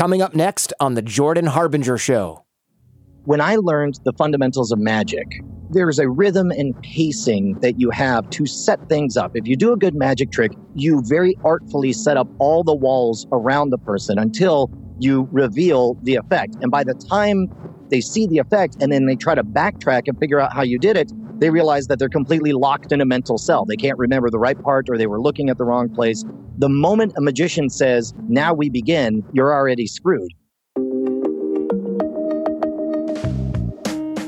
Coming 0.00 0.22
up 0.22 0.34
next 0.34 0.72
on 0.80 0.94
The 0.94 1.02
Jordan 1.02 1.44
Harbinger 1.44 1.98
Show. 1.98 2.46
When 3.26 3.38
I 3.38 3.56
learned 3.56 4.00
the 4.02 4.14
fundamentals 4.14 4.72
of 4.72 4.78
magic, 4.78 5.26
there's 5.68 5.98
a 5.98 6.08
rhythm 6.08 6.50
and 6.50 6.74
pacing 6.80 7.58
that 7.60 7.78
you 7.78 7.90
have 7.90 8.30
to 8.30 8.46
set 8.46 8.78
things 8.88 9.18
up. 9.18 9.32
If 9.34 9.46
you 9.46 9.58
do 9.58 9.74
a 9.74 9.76
good 9.76 9.94
magic 9.94 10.32
trick, 10.32 10.52
you 10.74 11.02
very 11.04 11.36
artfully 11.44 11.92
set 11.92 12.16
up 12.16 12.28
all 12.38 12.64
the 12.64 12.74
walls 12.74 13.26
around 13.30 13.72
the 13.72 13.76
person 13.76 14.18
until 14.18 14.70
you 15.00 15.28
reveal 15.32 15.98
the 16.04 16.14
effect. 16.14 16.56
And 16.62 16.70
by 16.70 16.82
the 16.82 16.94
time 16.94 17.48
they 17.90 18.00
see 18.00 18.26
the 18.26 18.38
effect 18.38 18.76
and 18.80 18.90
then 18.90 19.04
they 19.04 19.16
try 19.16 19.34
to 19.34 19.44
backtrack 19.44 20.04
and 20.06 20.18
figure 20.18 20.40
out 20.40 20.54
how 20.54 20.62
you 20.62 20.78
did 20.78 20.96
it, 20.96 21.12
they 21.40 21.48
realize 21.48 21.86
that 21.86 21.98
they're 21.98 22.10
completely 22.10 22.52
locked 22.52 22.92
in 22.92 23.00
a 23.00 23.06
mental 23.06 23.38
cell. 23.38 23.64
They 23.64 23.76
can't 23.76 23.96
remember 23.96 24.28
the 24.28 24.38
right 24.38 24.60
part 24.60 24.90
or 24.90 24.98
they 24.98 25.06
were 25.06 25.20
looking 25.20 25.48
at 25.48 25.56
the 25.56 25.64
wrong 25.64 25.88
place. 25.88 26.22
The 26.58 26.68
moment 26.68 27.14
a 27.16 27.22
magician 27.22 27.70
says, 27.70 28.12
now 28.28 28.52
we 28.52 28.68
begin, 28.68 29.24
you're 29.32 29.54
already 29.54 29.86
screwed. 29.86 30.30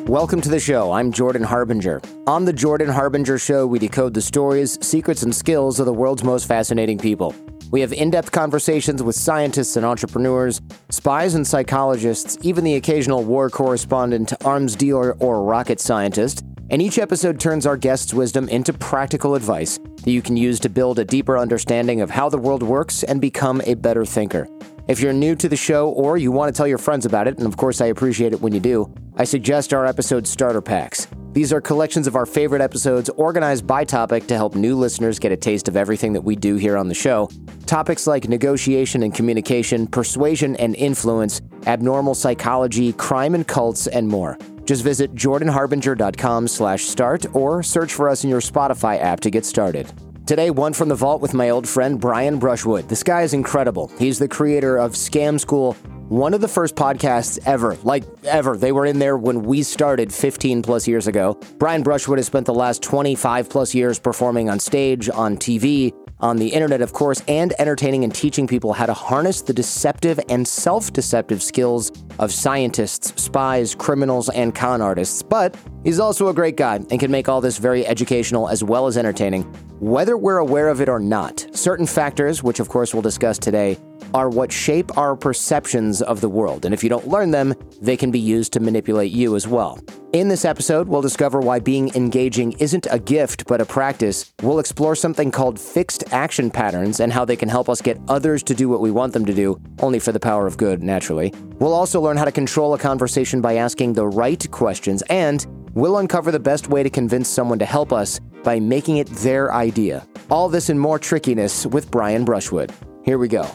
Welcome 0.09 0.41
to 0.41 0.49
the 0.49 0.61
show. 0.61 0.93
I'm 0.93 1.13
Jordan 1.13 1.43
Harbinger. 1.43 2.01
On 2.27 2.47
the 2.47 2.53
Jordan 2.53 2.89
Harbinger 2.89 3.39
Show, 3.39 3.67
we 3.67 3.79
decode 3.79 4.15
the 4.15 4.21
stories, 4.21 4.79
secrets, 4.85 5.23
and 5.23 5.35
skills 5.35 5.81
of 5.81 5.87
the 5.87 5.93
world's 5.93 6.25
most 6.25 6.47
fascinating 6.47 6.99
people. 6.99 7.35
We 7.71 7.81
have 7.83 7.93
in 7.93 8.11
depth 8.11 8.33
conversations 8.33 9.03
with 9.03 9.17
scientists 9.17 9.77
and 9.77 9.87
entrepreneurs, 9.87 10.61
spies 10.91 11.35
and 11.35 11.47
psychologists, 11.47 12.37
even 12.43 12.65
the 12.65 12.75
occasional 12.75 13.25
war 13.25 13.49
correspondent, 13.49 14.33
arms 14.45 14.77
dealer, 14.77 15.15
or 15.19 15.43
rocket 15.43 15.81
scientist. 15.81 16.45
And 16.73 16.81
each 16.81 16.99
episode 16.99 17.39
turns 17.39 17.67
our 17.67 17.77
guests' 17.77 18.15
wisdom 18.15 18.49
into 18.49 18.73
practical 18.73 19.35
advice 19.35 19.79
that 20.05 20.11
you 20.11 20.23
can 20.23 20.39
use 20.39 20.59
to 20.61 20.71
build 20.71 20.99
a 20.99 21.05
deeper 21.05 21.37
understanding 21.37 22.01
of 22.01 22.09
how 22.09 22.31
the 22.31 22.39
world 22.39 22.63
works 22.63 23.03
and 23.03 23.21
become 23.21 23.61
a 23.67 23.75
better 23.75 24.07
thinker. 24.07 24.49
If 24.89 24.99
you're 24.99 25.13
new 25.13 25.37
to 25.37 25.51
the 25.51 25.57
show 25.57 25.91
or 25.91 26.17
you 26.17 26.33
want 26.33 26.53
to 26.53 26.57
tell 26.57 26.67
your 26.67 26.79
friends 26.79 27.05
about 27.05 27.29
it, 27.29 27.37
and 27.37 27.47
of 27.47 27.59
course 27.59 27.83
I 27.83 27.87
appreciate 27.87 28.33
it 28.33 28.41
when 28.41 28.55
you 28.55 28.59
do, 28.59 28.91
I 29.17 29.25
suggest 29.25 29.75
our 29.75 29.85
episode 29.85 30.27
starter 30.27 30.63
packs. 30.63 31.07
These 31.33 31.53
are 31.53 31.61
collections 31.61 32.07
of 32.07 32.17
our 32.17 32.25
favorite 32.25 32.63
episodes 32.63 33.11
organized 33.11 33.67
by 33.67 33.85
topic 33.85 34.27
to 34.29 34.35
help 34.35 34.55
new 34.55 34.75
listeners 34.75 35.19
get 35.19 35.31
a 35.31 35.37
taste 35.37 35.69
of 35.69 35.77
everything 35.77 36.15
that 36.15 36.25
we 36.25 36.37
do 36.37 36.57
here 36.57 36.79
on 36.79 36.89
the 36.89 36.95
show. 36.95 37.29
Topics 37.67 38.07
like 38.07 38.31
negotiation 38.31 39.03
and 39.03 39.15
communication, 39.15 39.87
persuasion 39.87 40.57
and 40.57 40.75
influence, 40.77 41.43
abnormal 41.67 42.15
psychology, 42.15 42.95
crime 42.95 43.35
and 43.35 43.47
cults, 43.47 43.87
and 43.87 44.09
more. 44.09 44.39
Just 44.65 44.85
visit 44.85 45.15
jordanharbinger.com 45.15 46.49
slash 46.49 46.85
start 46.85 47.27
or 47.35 47.63
search 47.63 47.95
for 47.95 48.09
us 48.09 48.25
in 48.25 48.31
your 48.31 48.41
Spotify 48.41 49.01
app 49.01 49.21
to 49.21 49.31
get 49.31 49.45
started. 49.45 49.93
Today, 50.27 50.51
one 50.51 50.73
from 50.73 50.89
the 50.89 50.95
vault 50.95 51.21
with 51.21 51.35
my 51.35 51.51
old 51.51 51.69
friend 51.69 52.01
Brian 52.01 52.39
Brushwood. 52.39 52.89
This 52.89 53.03
guy 53.03 53.23
is 53.23 53.35
incredible. 53.35 53.91
He's 53.99 54.21
the 54.21 54.29
creator 54.29 54.77
of 54.79 54.93
Scam 54.93 55.39
School, 55.39 55.73
one 56.09 56.33
of 56.33 56.41
the 56.41 56.49
first 56.49 56.77
podcasts 56.77 57.41
ever, 57.45 57.77
like 57.83 58.05
ever. 58.25 58.57
They 58.57 58.71
were 58.71 58.87
in 58.87 59.01
there 59.01 59.17
when 59.17 59.43
we 59.43 59.65
started 59.65 60.15
15 60.15 60.63
plus 60.63 60.87
years 60.87 61.09
ago. 61.09 61.41
Brian 61.59 61.83
Brushwood 61.83 62.19
has 62.19 62.27
spent 62.27 62.47
the 62.47 62.55
last 62.55 62.83
25 62.83 63.51
plus 63.51 63.75
years 63.75 63.99
performing 63.99 64.49
on 64.49 64.61
stage, 64.61 65.11
on 65.11 65.37
TV, 65.37 65.93
on 66.23 66.37
the 66.37 66.49
internet, 66.49 66.81
of 66.81 66.93
course, 66.93 67.23
and 67.29 67.53
entertaining 67.59 68.05
and 68.05 68.15
teaching 68.15 68.47
people 68.47 68.73
how 68.73 68.87
to 68.87 68.95
harness 68.95 69.43
the 69.43 69.53
deceptive 69.53 70.19
and 70.29 70.47
self 70.47 70.93
deceptive 70.93 71.43
skills 71.43 71.93
of 72.19 72.33
scientists, 72.33 73.21
spies, 73.21 73.75
criminals, 73.75 74.29
and 74.31 74.55
con 74.55 74.81
artists. 74.81 75.23
But 75.23 75.57
he's 75.85 75.99
also 75.99 76.29
a 76.29 76.35
great 76.35 76.57
guy 76.57 76.77
and 76.77 76.99
can 77.01 77.11
make 77.11 77.29
all 77.29 77.41
this 77.41 77.59
very 77.59 77.87
educational 77.87 78.49
as 78.49 78.65
well 78.65 78.87
as 78.87 78.97
entertaining. 78.97 79.43
Whether 79.81 80.17
we're 80.17 80.39
aware 80.39 80.69
of 80.69 80.81
it 80.81 80.89
or 80.89 81.01
not, 81.01 81.45
certain 81.53 81.87
factors, 81.87 82.43
which 82.43 82.61
of 82.61 82.69
course 82.69 82.95
we'll 82.95 83.03
discuss 83.03 83.37
today, 83.37 83.77
are 84.15 84.29
what 84.29 84.53
shape 84.53 84.97
our 84.97 85.17
perceptions 85.17 86.03
of 86.03 86.21
the 86.21 86.29
world. 86.29 86.65
And 86.65 86.73
if 86.73 86.83
you 86.83 86.89
don't 86.89 87.09
learn 87.09 87.31
them, 87.31 87.55
they 87.81 87.97
can 87.97 88.11
be 88.11 88.19
used 88.19 88.53
to 88.53 88.61
manipulate 88.61 89.13
you 89.13 89.37
as 89.37 89.47
well. 89.49 89.79
In 90.13 90.29
this 90.29 90.45
episode, 90.45 90.89
we'll 90.89 91.01
discover 91.01 91.41
why 91.41 91.59
being 91.59 91.89
engaging 91.95 92.53
isn't 92.53 92.87
a 92.91 92.99
gift 92.99 93.47
but 93.47 93.61
a 93.61 93.65
practice. 93.65 94.33
We'll 94.43 94.59
explore 94.59 94.95
something 94.95 95.31
called 95.31 95.59
fixed 95.59 96.05
action 96.13 96.51
patterns 96.51 97.01
and 97.01 97.13
how 97.13 97.25
they 97.25 97.37
can 97.37 97.49
help 97.49 97.69
us 97.69 97.81
get 97.81 97.99
others 98.09 98.43
to 98.45 98.55
do 98.55 98.69
what 98.69 98.81
we 98.81 98.91
want 98.91 99.15
them 99.15 99.25
to 99.25 99.33
do, 99.33 99.59
only 99.81 99.99
for 99.99 100.13
the 100.13 100.21
power 100.21 100.47
of 100.47 100.59
good, 100.59 100.83
naturally. 100.83 101.33
We'll 101.59 101.73
also 101.73 102.01
learn 102.01 102.19
how 102.19 102.27
to 102.27 102.33
control 102.33 102.75
a 102.75 102.79
conversation 102.79 103.41
by 103.41 103.55
asking 103.55 103.95
the 103.95 104.07
right 104.07 104.51
questions, 104.51 105.03
and 105.09 105.47
we'll 105.73 105.97
uncover 105.97 106.31
the 106.31 106.39
best 106.39 106.69
way 106.69 106.83
to 106.83 106.91
convince 106.91 107.29
someone 107.29 107.59
to 107.61 107.65
help 107.65 107.93
us 107.93 108.21
by 108.43 108.61
making 108.61 108.99
it 108.99 109.07
their 109.09 109.53
idea. 109.53 110.07
All 110.31 110.49
this 110.49 110.69
and 110.69 110.79
more 110.79 110.99
trickiness 110.99 111.65
with 111.65 111.91
Brian 111.91 112.25
Brushwood. 112.25 112.73
Here 113.05 113.19
we 113.19 113.29
go. 113.29 113.51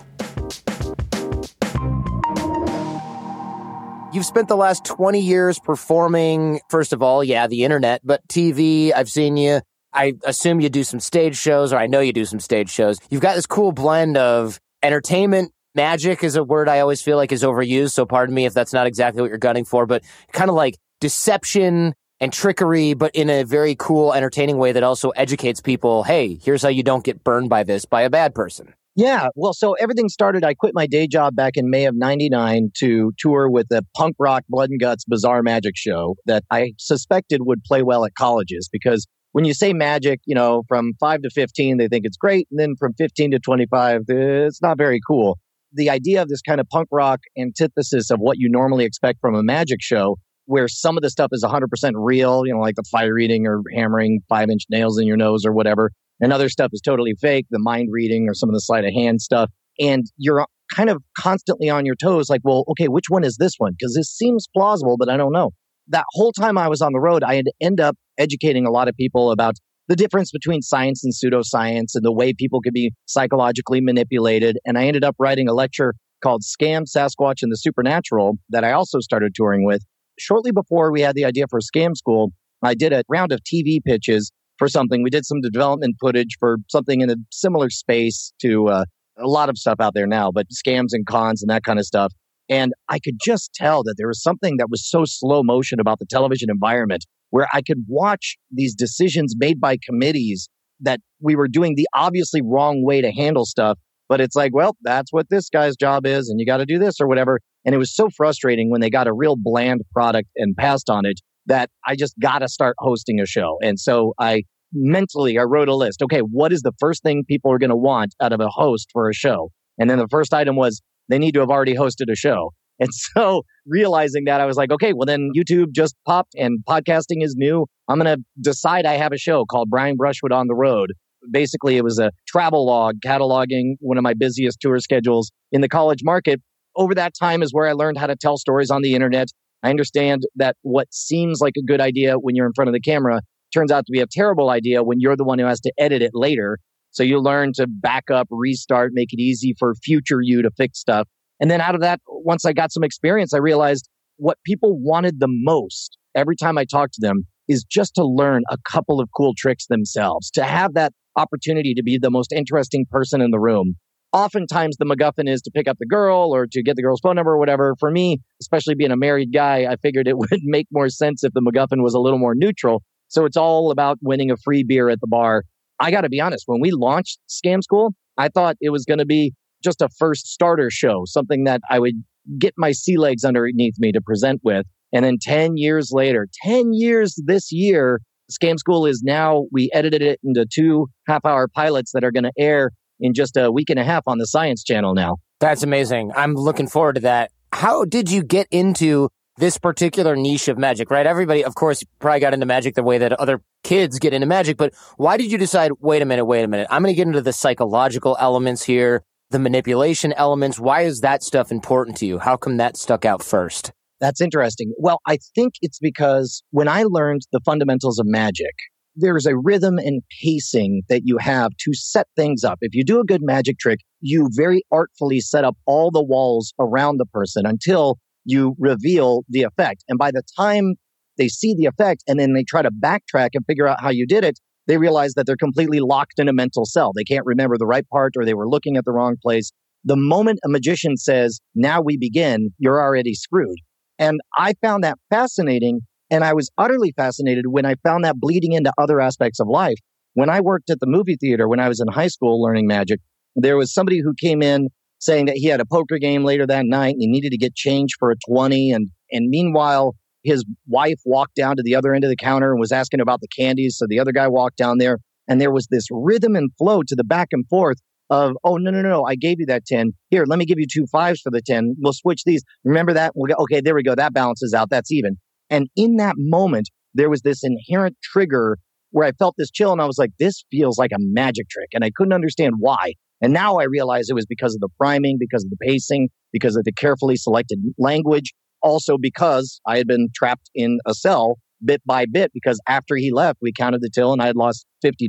You've 4.14 4.26
spent 4.26 4.48
the 4.48 4.58
last 4.58 4.84
20 4.86 5.20
years 5.20 5.60
performing, 5.60 6.60
first 6.70 6.92
of 6.92 7.02
all, 7.02 7.24
yeah, 7.24 7.48
the 7.48 7.64
internet, 7.64 8.02
but 8.04 8.28
TV. 8.28 8.92
I've 8.94 9.10
seen 9.10 9.38
you. 9.38 9.62
I 9.94 10.14
assume 10.26 10.60
you 10.60 10.70
do 10.70 10.84
some 10.84 11.00
stage 11.00 11.38
shows, 11.38 11.72
or 11.72 11.78
I 11.78 11.88
know 11.88 12.00
you 12.00 12.14
do 12.14 12.26
some 12.26 12.40
stage 12.40 12.70
shows. 12.70 13.00
You've 13.10 13.22
got 13.22 13.36
this 13.36 13.46
cool 13.46 13.72
blend 13.72 14.18
of 14.18 14.60
entertainment. 14.84 15.52
Magic 15.76 16.24
is 16.24 16.36
a 16.36 16.44
word 16.44 16.68
I 16.68 16.80
always 16.80 17.02
feel 17.02 17.18
like 17.18 17.32
is 17.32 17.44
overused. 17.44 17.92
So 17.92 18.06
pardon 18.06 18.34
me 18.34 18.46
if 18.46 18.54
that's 18.54 18.74
not 18.74 18.88
exactly 18.88 19.22
what 19.22 19.30
you're 19.30 19.38
gunning 19.38 19.66
for, 19.66 19.86
but 19.86 20.04
kind 20.34 20.50
of 20.50 20.56
like 20.56 20.78
deception 21.00 21.94
and 22.20 22.34
trickery, 22.34 22.96
but 22.96 23.12
in 23.14 23.30
a 23.30 23.44
very 23.44 23.76
cool, 23.76 24.14
entertaining 24.14 24.58
way 24.58 24.72
that 24.72 24.84
also 24.84 25.10
educates 25.12 25.62
people. 25.62 26.04
Hey, 26.04 26.40
here's 26.42 26.64
how 26.64 26.70
you 26.70 26.84
don't 26.84 27.04
get 27.04 27.24
burned 27.24 27.50
by 27.50 27.64
this 27.64 27.86
by 27.86 28.02
a 28.02 28.10
bad 28.10 28.34
person. 28.34 28.74
Yeah, 28.98 29.28
well, 29.36 29.54
so 29.54 29.74
everything 29.74 30.10
started. 30.10 30.44
I 30.44 30.56
quit 30.56 30.74
my 30.74 30.88
day 30.88 31.06
job 31.06 31.36
back 31.36 31.56
in 31.56 31.70
May 31.70 31.86
of 31.86 31.94
99 31.96 32.72
to 32.80 33.12
tour 33.20 33.48
with 33.48 33.68
the 33.70 33.86
punk 33.96 34.16
rock 34.18 34.44
blood 34.50 34.72
and 34.72 34.80
guts 34.80 35.06
bizarre 35.06 35.44
magic 35.44 35.78
show 35.78 36.16
that 36.26 36.44
I 36.50 36.74
suspected 36.80 37.42
would 37.44 37.64
play 37.64 37.84
well 37.84 38.06
at 38.06 38.16
colleges 38.16 38.68
because 38.72 39.06
when 39.34 39.46
you 39.46 39.54
say 39.54 39.72
magic, 39.72 40.20
you 40.26 40.34
know, 40.34 40.64
from 40.68 40.94
5 41.00 41.22
to 41.22 41.30
15, 41.30 41.78
they 41.78 41.88
think 41.88 42.06
it's 42.06 42.18
great. 42.18 42.48
And 42.50 42.60
then 42.60 42.74
from 42.80 42.94
15 42.98 43.30
to 43.32 43.40
25, 43.40 44.02
it's 44.08 44.64
not 44.64 44.80
very 44.80 45.00
cool. 45.08 45.38
The 45.74 45.92
idea 45.92 46.24
of 46.24 46.28
this 46.28 46.42
kind 46.42 46.60
of 46.60 46.68
punk 46.68 46.88
rock 46.92 47.20
antithesis 47.38 48.10
of 48.10 48.18
what 48.20 48.40
you 48.40 48.50
normally 48.50 48.86
expect 48.86 49.20
from 49.22 49.36
a 49.36 49.44
magic 49.44 49.78
show, 49.80 50.18
where 50.46 50.68
some 50.68 50.98
of 50.98 51.04
the 51.04 51.12
stuff 51.12 51.30
is 51.34 51.44
100% 51.44 51.68
real, 51.94 52.48
you 52.48 52.54
know, 52.56 52.62
like 52.62 52.74
the 52.74 52.84
fire 52.92 53.20
eating 53.20 53.46
or 53.46 53.62
hammering 53.76 54.22
five 54.28 54.50
inch 54.50 54.64
nails 54.72 54.98
in 54.98 55.06
your 55.06 55.18
nose 55.18 55.46
or 55.46 55.52
whatever 55.52 55.92
and 56.20 56.34
other 56.34 56.50
stuff 56.50 56.72
is 56.74 56.82
totally 56.82 57.14
fake, 57.20 57.46
the 57.50 57.60
mind 57.60 57.90
reading 57.92 58.28
or 58.30 58.34
some 58.34 58.50
of 58.50 58.54
the 58.54 58.62
sleight 58.62 58.86
of 58.86 58.94
hand 58.94 59.22
stuff. 59.22 59.50
And 59.80 60.06
you're 60.18 60.46
kind 60.74 60.90
of 60.90 61.02
constantly 61.18 61.70
on 61.70 61.86
your 61.86 61.96
toes, 61.96 62.30
like, 62.30 62.42
well, 62.44 62.66
okay, 62.70 62.88
which 62.88 63.06
one 63.10 63.24
is 63.24 63.38
this 63.38 63.54
one? 63.58 63.74
Because 63.78 63.94
this 63.96 64.10
seems 64.10 64.48
plausible, 64.56 64.98
but 64.98 65.10
I 65.10 65.18
don't 65.18 65.32
know. 65.32 65.52
That 65.88 66.06
whole 66.12 66.32
time 66.32 66.58
I 66.58 66.68
was 66.68 66.82
on 66.82 66.92
the 66.92 67.00
road, 67.00 67.24
I 67.24 67.36
had 67.36 67.46
to 67.46 67.54
end 67.62 67.80
up 67.80 67.96
educating 68.18 68.66
a 68.66 68.72
lot 68.72 68.88
of 68.88 68.96
people 68.96 69.32
about 69.32 69.56
the 69.88 69.96
difference 69.96 70.32
between 70.32 70.62
science 70.62 71.04
and 71.04 71.14
pseudoscience 71.14 71.96
and 71.96 72.04
the 72.04 72.12
way 72.12 72.34
people 72.34 72.60
could 72.60 72.74
be 72.74 72.92
psychologically 73.06 73.80
manipulated. 73.80 74.58
And 74.66 74.78
I 74.78 74.86
ended 74.86 75.04
up 75.06 75.16
writing 75.18 75.48
a 75.48 75.54
lecture 75.54 75.94
called 76.22 76.42
Scam, 76.42 76.84
Sasquatch, 76.84 77.42
and 77.42 77.52
the 77.52 77.58
Supernatural 77.58 78.38
that 78.50 78.64
I 78.64 78.74
also 78.74 79.00
started 79.00 79.34
touring 79.34 79.66
with. 79.66 79.84
Shortly 80.20 80.52
before 80.52 80.92
we 80.92 81.02
had 81.02 81.16
the 81.16 81.26
idea 81.26 81.46
for 81.50 81.60
Scam 81.60 81.96
School, 81.96 82.32
I 82.64 82.74
did 82.74 82.92
a 82.92 83.04
round 83.08 83.32
of 83.32 83.40
TV 83.42 83.80
pitches 83.84 84.32
for 84.58 84.68
something. 84.68 85.04
We 85.04 85.10
did 85.10 85.26
some 85.26 85.42
development 85.42 85.96
footage 86.00 86.38
for 86.40 86.58
something 86.70 87.02
in 87.02 87.10
a 87.10 87.16
similar 87.32 87.70
space 87.70 88.34
to 88.42 88.68
uh, 88.68 88.86
a 89.18 89.28
lot 89.28 89.50
of 89.50 89.58
stuff 89.58 89.80
out 89.80 89.94
there 89.94 90.08
now, 90.08 90.32
but 90.32 90.48
scams 90.50 90.90
and 90.92 91.06
cons 91.06 91.42
and 91.42 91.50
that 91.50 91.64
kind 91.64 91.80
of 91.80 91.86
stuff. 91.86 92.14
And 92.50 92.74
I 92.88 93.00
could 93.00 93.16
just 93.24 93.54
tell 93.54 93.84
that 93.84 93.96
there 93.98 94.08
was 94.08 94.22
something 94.22 94.56
that 94.58 94.70
was 94.70 94.90
so 94.90 95.04
slow 95.06 95.44
motion 95.44 95.80
about 95.80 96.00
the 96.00 96.06
television 96.06 96.50
environment 96.50 97.06
where 97.30 97.48
I 97.54 97.62
could 97.62 97.84
watch 97.88 98.38
these 98.52 98.74
decisions 98.74 99.36
made 99.38 99.60
by 99.60 99.78
committees 99.86 100.48
that 100.80 101.00
we 101.20 101.36
were 101.36 101.48
doing 101.48 101.76
the 101.76 101.88
obviously 101.94 102.42
wrong 102.42 102.84
way 102.86 103.02
to 103.02 103.12
handle 103.12 103.46
stuff. 103.46 103.78
But 104.08 104.22
it's 104.22 104.36
like, 104.36 104.56
well, 104.56 104.78
that's 104.84 105.12
what 105.12 105.30
this 105.30 105.50
guy's 105.50 105.76
job 105.76 106.06
is, 106.06 106.30
and 106.30 106.40
you 106.40 106.46
got 106.46 106.58
to 106.58 106.66
do 106.66 106.80
this 106.80 107.02
or 107.02 107.08
whatever. 107.08 107.42
And 107.66 107.76
it 107.76 107.78
was 107.78 107.94
so 107.94 108.10
frustrating 108.16 108.72
when 108.72 108.80
they 108.80 108.90
got 108.90 109.08
a 109.08 109.14
real 109.14 109.36
bland 109.38 109.82
product 109.92 110.30
and 110.38 110.56
passed 110.56 110.90
on 110.90 111.06
it 111.06 111.20
that 111.48 111.70
I 111.86 111.96
just 111.96 112.14
got 112.20 112.40
to 112.40 112.48
start 112.48 112.76
hosting 112.80 113.20
a 113.20 113.26
show. 113.26 113.58
And 113.62 113.80
so 113.80 114.14
I 114.20 114.44
mentally, 114.74 115.38
I 115.38 115.44
wrote 115.44 115.70
a 115.70 115.76
list. 115.76 116.02
Okay, 116.02 116.20
what 116.20 116.54
is 116.54 116.62
the 116.62 116.74
first 116.80 117.04
thing 117.04 117.24
people 117.28 117.52
are 117.52 117.58
going 117.58 117.70
to 117.70 117.78
want 117.78 118.14
out 118.22 118.34
of 118.34 118.40
a 118.40 118.50
host 118.50 118.90
for 118.94 119.10
a 119.10 119.14
show? 119.14 119.50
And 119.78 119.90
then 119.90 119.98
the 119.98 120.08
first 120.10 120.34
item 120.34 120.56
was 120.56 120.82
they 121.10 121.18
need 121.18 121.34
to 121.34 121.40
have 121.40 121.50
already 121.50 121.76
hosted 121.76 122.12
a 122.12 122.16
show. 122.16 122.52
And 122.80 122.94
so 122.94 123.42
realizing 123.66 124.26
that, 124.26 124.40
I 124.40 124.46
was 124.46 124.56
like, 124.56 124.72
okay, 124.72 124.94
well, 124.94 125.08
then 125.08 125.32
YouTube 125.36 125.72
just 125.72 125.96
popped 126.06 126.36
and 126.36 126.60
podcasting 126.70 127.24
is 127.24 127.34
new. 127.36 127.66
I'm 127.88 128.00
going 128.00 128.18
to 128.18 128.24
decide 128.40 128.86
I 128.86 128.98
have 128.98 129.12
a 129.12 129.18
show 129.18 129.46
called 129.46 129.72
Brian 129.72 129.96
Brushwood 129.96 130.32
on 130.32 130.46
the 130.46 130.54
Road. 130.54 130.94
Basically, 131.32 131.78
it 131.78 131.84
was 131.84 131.98
a 131.98 132.12
travel 132.28 132.68
log 132.68 132.98
cataloging 133.04 133.78
one 133.80 133.98
of 133.98 134.04
my 134.04 134.14
busiest 134.14 134.60
tour 134.62 134.78
schedules 134.80 135.32
in 135.52 135.62
the 135.62 135.68
college 135.68 136.02
market. 136.04 136.40
Over 136.76 136.94
that 136.94 137.14
time 137.20 137.42
is 137.42 137.52
where 137.52 137.68
I 137.68 137.72
learned 137.72 137.98
how 137.98 138.06
to 138.06 138.16
tell 138.16 138.38
stories 138.38 138.70
on 138.70 138.84
the 138.84 138.94
internet. 138.94 139.30
I 139.64 139.70
understand 139.70 140.24
that 140.36 140.56
what 140.62 140.94
seems 140.94 141.42
like 141.42 141.54
a 141.58 141.66
good 141.66 141.82
idea 141.82 142.16
when 142.16 142.36
you're 142.36 142.46
in 142.46 142.54
front 142.54 142.70
of 142.70 142.74
the 142.74 142.80
camera 142.80 143.22
turns 143.54 143.72
out 143.72 143.86
to 143.86 143.92
be 143.92 144.02
a 144.02 144.08
terrible 144.08 144.50
idea 144.50 144.84
when 144.84 145.00
you're 145.00 145.16
the 145.16 145.24
one 145.24 145.40
who 145.40 145.46
has 145.46 145.60
to 145.62 145.72
edit 145.78 146.02
it 146.02 146.12
later. 146.14 146.60
So 146.92 147.04
you 147.04 147.20
learn 147.20 147.54
to 147.56 147.68
back 147.68 148.10
up, 148.12 148.28
restart, 148.30 148.92
make 148.94 149.14
it 149.14 149.22
easy 149.22 149.56
for 149.58 149.74
future 149.84 150.20
you 150.22 150.42
to 150.42 150.52
fix 150.58 150.80
stuff. 150.80 151.08
And 151.40 151.52
then 151.52 151.62
out 151.62 151.76
of 151.76 151.82
that, 151.82 152.00
once 152.08 152.46
I 152.46 152.54
got 152.54 152.72
some 152.72 152.84
experience, 152.84 153.34
I 153.34 153.38
realized 153.38 153.90
what 154.18 154.38
people 154.46 154.78
wanted 154.80 155.20
the 155.20 155.28
most 155.30 155.98
every 156.16 156.36
time 156.36 156.58
I 156.58 156.66
talked 156.66 156.94
to 156.94 157.02
them 157.02 157.28
is 157.48 157.64
just 157.64 157.96
to 157.96 158.06
learn 158.06 158.44
a 158.50 158.58
couple 158.70 159.00
of 159.00 159.10
cool 159.16 159.34
tricks 159.38 159.68
themselves, 159.68 160.32
to 160.32 160.44
have 160.44 160.74
that 160.74 160.92
opportunity 161.16 161.74
to 161.74 161.84
be 161.84 161.98
the 161.98 162.12
most 162.12 162.32
interesting 162.34 162.86
person 162.90 163.22
in 163.22 163.32
the 163.32 163.40
room. 163.40 163.76
Oftentimes, 164.18 164.78
the 164.78 164.86
MacGuffin 164.86 165.30
is 165.30 165.44
to 165.44 165.52
pick 165.52 165.68
up 165.68 165.78
the 165.80 165.86
girl 165.86 166.34
or 166.34 166.48
to 166.48 166.64
get 166.64 166.76
the 166.76 166.82
girl's 166.82 167.02
phone 167.02 167.18
number 167.18 167.34
or 167.34 167.38
whatever. 167.38 167.76
For 167.80 167.92
me, 167.92 168.20
especially 168.42 168.74
being 168.74 168.90
a 168.90 168.98
married 168.98 169.32
guy, 169.32 169.68
I 169.72 169.76
figured 169.76 170.08
it 170.08 170.18
would 170.18 170.40
make 170.42 170.66
more 170.72 170.90
sense 170.90 171.24
if 171.24 171.34
the 171.34 171.40
MacGuffin 171.40 171.84
was 171.84 171.94
a 171.94 172.00
little 172.00 172.18
more 172.18 172.34
neutral. 172.34 172.82
So 173.10 173.26
it's 173.26 173.38
all 173.38 173.70
about 173.70 174.00
winning 174.02 174.32
a 174.32 174.38
free 174.38 174.64
beer 174.64 174.90
at 174.90 175.02
the 175.02 175.08
bar. 175.08 175.44
I 175.80 175.92
got 175.92 176.02
to 176.02 176.10
be 176.10 176.20
honest, 176.20 176.46
when 176.48 176.60
we 176.60 176.72
launched 176.72 177.20
Scam 177.30 177.62
School, 177.62 177.94
I 178.18 178.30
thought 178.30 178.58
it 178.60 178.72
was 178.72 178.86
going 178.86 178.98
to 178.98 179.06
be 179.06 179.36
just 179.64 179.84
a 179.84 179.90
first 180.00 180.26
starter 180.26 180.72
show, 180.72 181.04
something 181.06 181.44
that 181.44 181.62
I 181.70 181.78
would 181.78 182.04
get 182.40 182.56
my 182.58 182.72
sea 182.72 182.98
legs 182.98 183.24
underneath 183.24 183.76
me 183.78 183.92
to 183.92 184.02
present 184.02 184.42
with. 184.44 184.66
And 184.94 185.06
then 185.06 185.18
10 185.22 185.58
years 185.58 185.92
later, 185.94 186.28
10 186.42 186.74
years 186.74 187.22
this 187.28 187.52
year, 187.52 188.02
Scam 188.32 188.58
School 188.58 188.88
is 188.88 189.04
now, 189.06 189.46
we 189.52 189.70
edited 189.74 190.02
it 190.02 190.20
into 190.24 190.48
two 190.52 190.88
half 191.06 191.24
hour 191.24 191.48
pilots 191.48 191.92
that 191.92 192.04
are 192.04 192.12
going 192.12 192.24
to 192.24 192.34
air 192.36 192.72
in 193.00 193.14
just 193.14 193.38
a 193.38 193.52
week 193.52 193.70
and 193.70 193.80
a 193.80 193.84
half 193.84 194.04
on 194.08 194.18
the 194.18 194.28
Science 194.28 194.64
Channel 194.64 194.94
now. 194.94 195.18
That's 195.40 195.64
amazing. 195.64 196.12
I'm 196.16 196.34
looking 196.34 196.68
forward 196.68 196.96
to 196.96 197.02
that. 197.02 197.32
How 197.54 197.86
did 197.86 198.10
you 198.10 198.24
get 198.24 198.48
into 198.52 199.10
this 199.38 199.58
particular 199.58 200.16
niche 200.16 200.48
of 200.48 200.58
magic, 200.58 200.90
right? 200.90 201.06
Everybody, 201.06 201.44
of 201.44 201.56
course, 201.56 201.84
probably 202.00 202.20
got 202.20 202.34
into 202.34 202.46
magic 202.46 202.76
the 202.76 202.84
way 202.84 202.98
that 202.98 203.14
other 203.14 203.42
kids 203.64 204.00
get 204.00 204.14
into 204.14 204.26
magic, 204.26 204.58
but 204.58 204.74
why 204.98 205.18
did 205.18 205.32
you 205.32 205.38
decide, 205.38 205.72
wait 205.80 206.02
a 206.02 206.06
minute, 206.06 206.26
wait 206.26 206.44
a 206.44 206.48
minute, 206.48 206.68
I'm 206.72 206.82
going 206.82 206.94
to 206.94 206.98
get 206.98 207.08
into 207.08 207.22
the 207.22 207.34
psychological 207.34 208.18
elements 208.20 208.64
here, 208.64 209.04
the 209.30 209.40
manipulation 209.40 210.14
elements. 210.14 210.60
Why 210.60 210.82
is 210.82 211.02
that 211.02 211.22
stuff 211.22 211.52
important 211.52 211.98
to 211.98 212.06
you? 212.06 212.18
How 212.18 212.36
come 212.36 212.58
that 212.58 212.78
stuck 212.78 213.06
out 213.06 213.22
first? 213.22 213.72
That's 214.00 214.22
interesting. 214.22 214.74
Well, 214.78 215.00
I 215.06 215.18
think 215.36 215.54
it's 215.62 215.80
because 215.80 216.44
when 216.52 216.68
I 216.68 216.84
learned 216.84 217.22
the 217.32 217.42
fundamentals 217.46 218.00
of 218.00 218.06
magic, 218.08 218.54
there's 218.98 219.26
a 219.26 219.38
rhythm 219.38 219.78
and 219.78 220.02
pacing 220.22 220.82
that 220.90 221.04
you 221.06 221.18
have 221.20 221.52
to 221.60 221.74
set 221.74 222.08
things 222.16 222.44
up. 222.44 222.58
If 222.62 222.74
you 222.74 222.84
do 222.84 223.00
a 223.00 223.06
good 223.06 223.22
magic 223.22 223.60
trick, 223.60 223.80
you 224.02 224.30
very 224.34 224.64
artfully 224.72 225.22
set 225.22 225.44
up 225.44 225.56
all 225.66 225.92
the 225.92 226.04
walls 226.04 226.54
around 226.60 226.98
the 226.98 227.06
person 227.06 227.46
until 227.46 228.00
you 228.26 228.56
reveal 228.60 229.24
the 229.30 229.44
effect. 229.44 229.84
And 229.88 229.98
by 229.98 230.12
the 230.12 230.24
time 230.36 230.76
they 231.18 231.28
see 231.28 231.56
the 231.56 231.66
effect 231.66 232.04
and 232.08 232.20
then 232.20 232.34
they 232.34 232.44
try 232.44 232.62
to 232.62 232.72
backtrack 232.72 233.30
and 233.34 233.46
figure 233.46 233.68
out 233.68 233.82
how 233.82 233.90
you 233.90 234.06
did 234.06 234.24
it, 234.24 234.40
they 234.68 234.78
realize 234.78 235.14
that 235.14 235.26
they're 235.26 235.38
completely 235.38 235.80
locked 235.80 236.20
in 236.20 236.28
a 236.28 236.34
mental 236.34 236.66
cell. 236.66 236.92
They 236.94 237.06
can't 237.06 237.26
remember 237.26 237.58
the 237.58 237.66
right 237.66 237.88
part 237.90 238.14
or 238.18 238.26
they 238.26 238.34
were 238.34 238.50
looking 238.50 238.76
at 238.76 238.86
the 238.86 238.92
wrong 238.92 239.16
place. 239.22 239.52
The 239.86 239.96
moment 239.96 240.40
a 240.44 240.50
magician 240.50 240.98
says, 240.98 241.40
now 241.56 241.82
we 241.82 241.98
begin, 241.98 242.52
you're 242.58 242.82
already 242.82 243.14
screwed. 243.14 243.58
And 244.00 244.20
I 244.38 244.54
found 244.62 244.84
that 244.84 244.98
fascinating. 245.10 245.82
And 246.10 246.24
I 246.24 246.34
was 246.34 246.50
utterly 246.58 246.94
fascinated 246.96 247.48
when 247.48 247.66
I 247.66 247.76
found 247.84 248.04
that 248.06 248.20
bleeding 248.20 248.54
into 248.54 248.72
other 248.78 249.02
aspects 249.02 249.40
of 249.40 249.48
life. 249.48 249.78
When 250.14 250.30
I 250.30 250.42
worked 250.42 250.70
at 250.70 250.80
the 250.80 250.88
movie 250.88 251.18
theater 251.20 251.48
when 251.48 251.60
I 251.60 251.68
was 251.68 251.80
in 251.80 251.88
high 251.88 252.08
school 252.08 252.42
learning 252.42 252.66
magic, 252.66 253.00
there 253.36 253.58
was 253.58 253.74
somebody 253.74 254.02
who 254.02 254.14
came 254.20 254.42
in 254.42 254.70
saying 255.00 255.26
that 255.26 255.36
he 255.36 255.48
had 255.48 255.60
a 255.60 255.66
poker 255.66 256.00
game 256.00 256.24
later 256.24 256.48
that 256.48 256.66
night 256.66 256.94
and 256.94 257.02
he 257.02 257.08
needed 257.08 257.32
to 257.32 257.38
get 257.38 257.56
change 257.56 257.92
for 258.00 258.10
a 258.10 258.16
20. 258.28 258.72
And, 258.72 258.90
and 259.12 259.30
meanwhile, 259.30 259.96
his 260.24 260.44
wife 260.68 261.00
walked 261.06 261.36
down 261.36 261.56
to 261.58 261.64
the 261.64 261.76
other 261.76 261.94
end 261.94 262.04
of 262.04 262.10
the 262.10 262.16
counter 262.16 262.52
and 262.52 262.60
was 262.60 262.72
asking 262.72 263.00
about 263.00 263.22
the 263.22 263.28
candies. 263.28 263.78
So 263.78 263.86
the 263.88 264.00
other 264.00 264.12
guy 264.12 264.28
walked 264.28 264.58
down 264.58 264.80
there 264.80 264.98
and 265.28 265.40
there 265.40 265.52
was 265.52 265.68
this 265.70 265.86
rhythm 265.92 266.36
and 266.36 266.50
flow 266.58 266.82
to 266.84 266.96
the 266.96 267.04
back 267.04 267.30
and 267.32 267.48
forth 267.48 267.78
of, 268.10 268.34
oh, 268.44 268.56
no, 268.56 268.72
no, 268.72 268.82
no, 268.82 269.04
I 269.06 269.16
gave 269.16 269.40
you 269.40 269.46
that 269.48 269.66
10. 269.66 269.92
Here, 270.10 270.24
let 270.26 270.40
me 270.40 270.46
give 270.46 270.60
you 270.60 270.66
two 270.72 270.86
fives 270.88 271.22
for 271.22 271.30
the 271.30 271.42
10. 271.42 271.76
We'll 271.80 271.94
switch 271.94 272.24
these. 272.26 272.42
Remember 272.64 272.94
that? 272.94 273.12
We'll 273.16 273.28
go, 273.28 273.44
okay, 273.44 273.62
there 273.62 273.76
we 273.76 273.84
go. 273.84 273.96
That 273.96 274.14
balances 274.14 274.54
out. 274.54 274.70
That's 274.70 274.92
even. 274.92 275.18
And 275.50 275.68
in 275.76 275.98
that 275.98 276.16
moment, 276.18 276.70
there 276.94 277.10
was 277.10 277.22
this 277.22 277.44
inherent 277.44 277.96
trigger 278.04 278.58
where 278.92 279.08
I 279.08 279.12
felt 279.14 279.36
this 279.38 279.52
chill 279.52 279.72
and 279.72 279.82
I 279.82 279.86
was 279.86 279.98
like, 279.98 280.12
this 280.20 280.44
feels 280.52 280.78
like 280.78 280.92
a 280.92 281.00
magic 281.00 281.50
trick. 281.50 281.70
And 281.74 281.84
I 281.84 281.92
couldn't 281.96 282.14
understand 282.14 282.56
why. 282.60 282.94
And 283.22 283.34
now 283.34 283.58
I 283.58 283.64
realize 283.64 284.10
it 284.10 284.16
was 284.16 284.26
because 284.26 284.56
of 284.56 284.62
the 284.62 284.70
priming, 284.78 285.18
because 285.20 285.44
of 285.44 285.50
the 285.50 285.58
pacing, 285.62 286.10
because 286.32 286.56
of 286.56 286.64
the 286.64 286.72
carefully 286.72 287.16
selected 287.16 287.60
language. 287.78 288.34
Also 288.62 288.98
because 289.00 289.60
I 289.68 289.78
had 289.78 289.88
been 289.88 290.10
trapped 290.16 290.50
in 290.56 290.80
a 290.86 290.94
cell 290.94 291.38
bit 291.64 291.82
by 291.86 292.06
bit 292.06 292.32
because 292.34 292.60
after 292.68 292.96
he 292.96 293.12
left, 293.12 293.40
we 293.42 293.52
counted 293.52 293.82
the 293.82 293.90
till 293.94 294.14
and 294.14 294.22
I 294.22 294.28
had 294.28 294.36
lost 294.36 294.66
$50. 294.84 295.08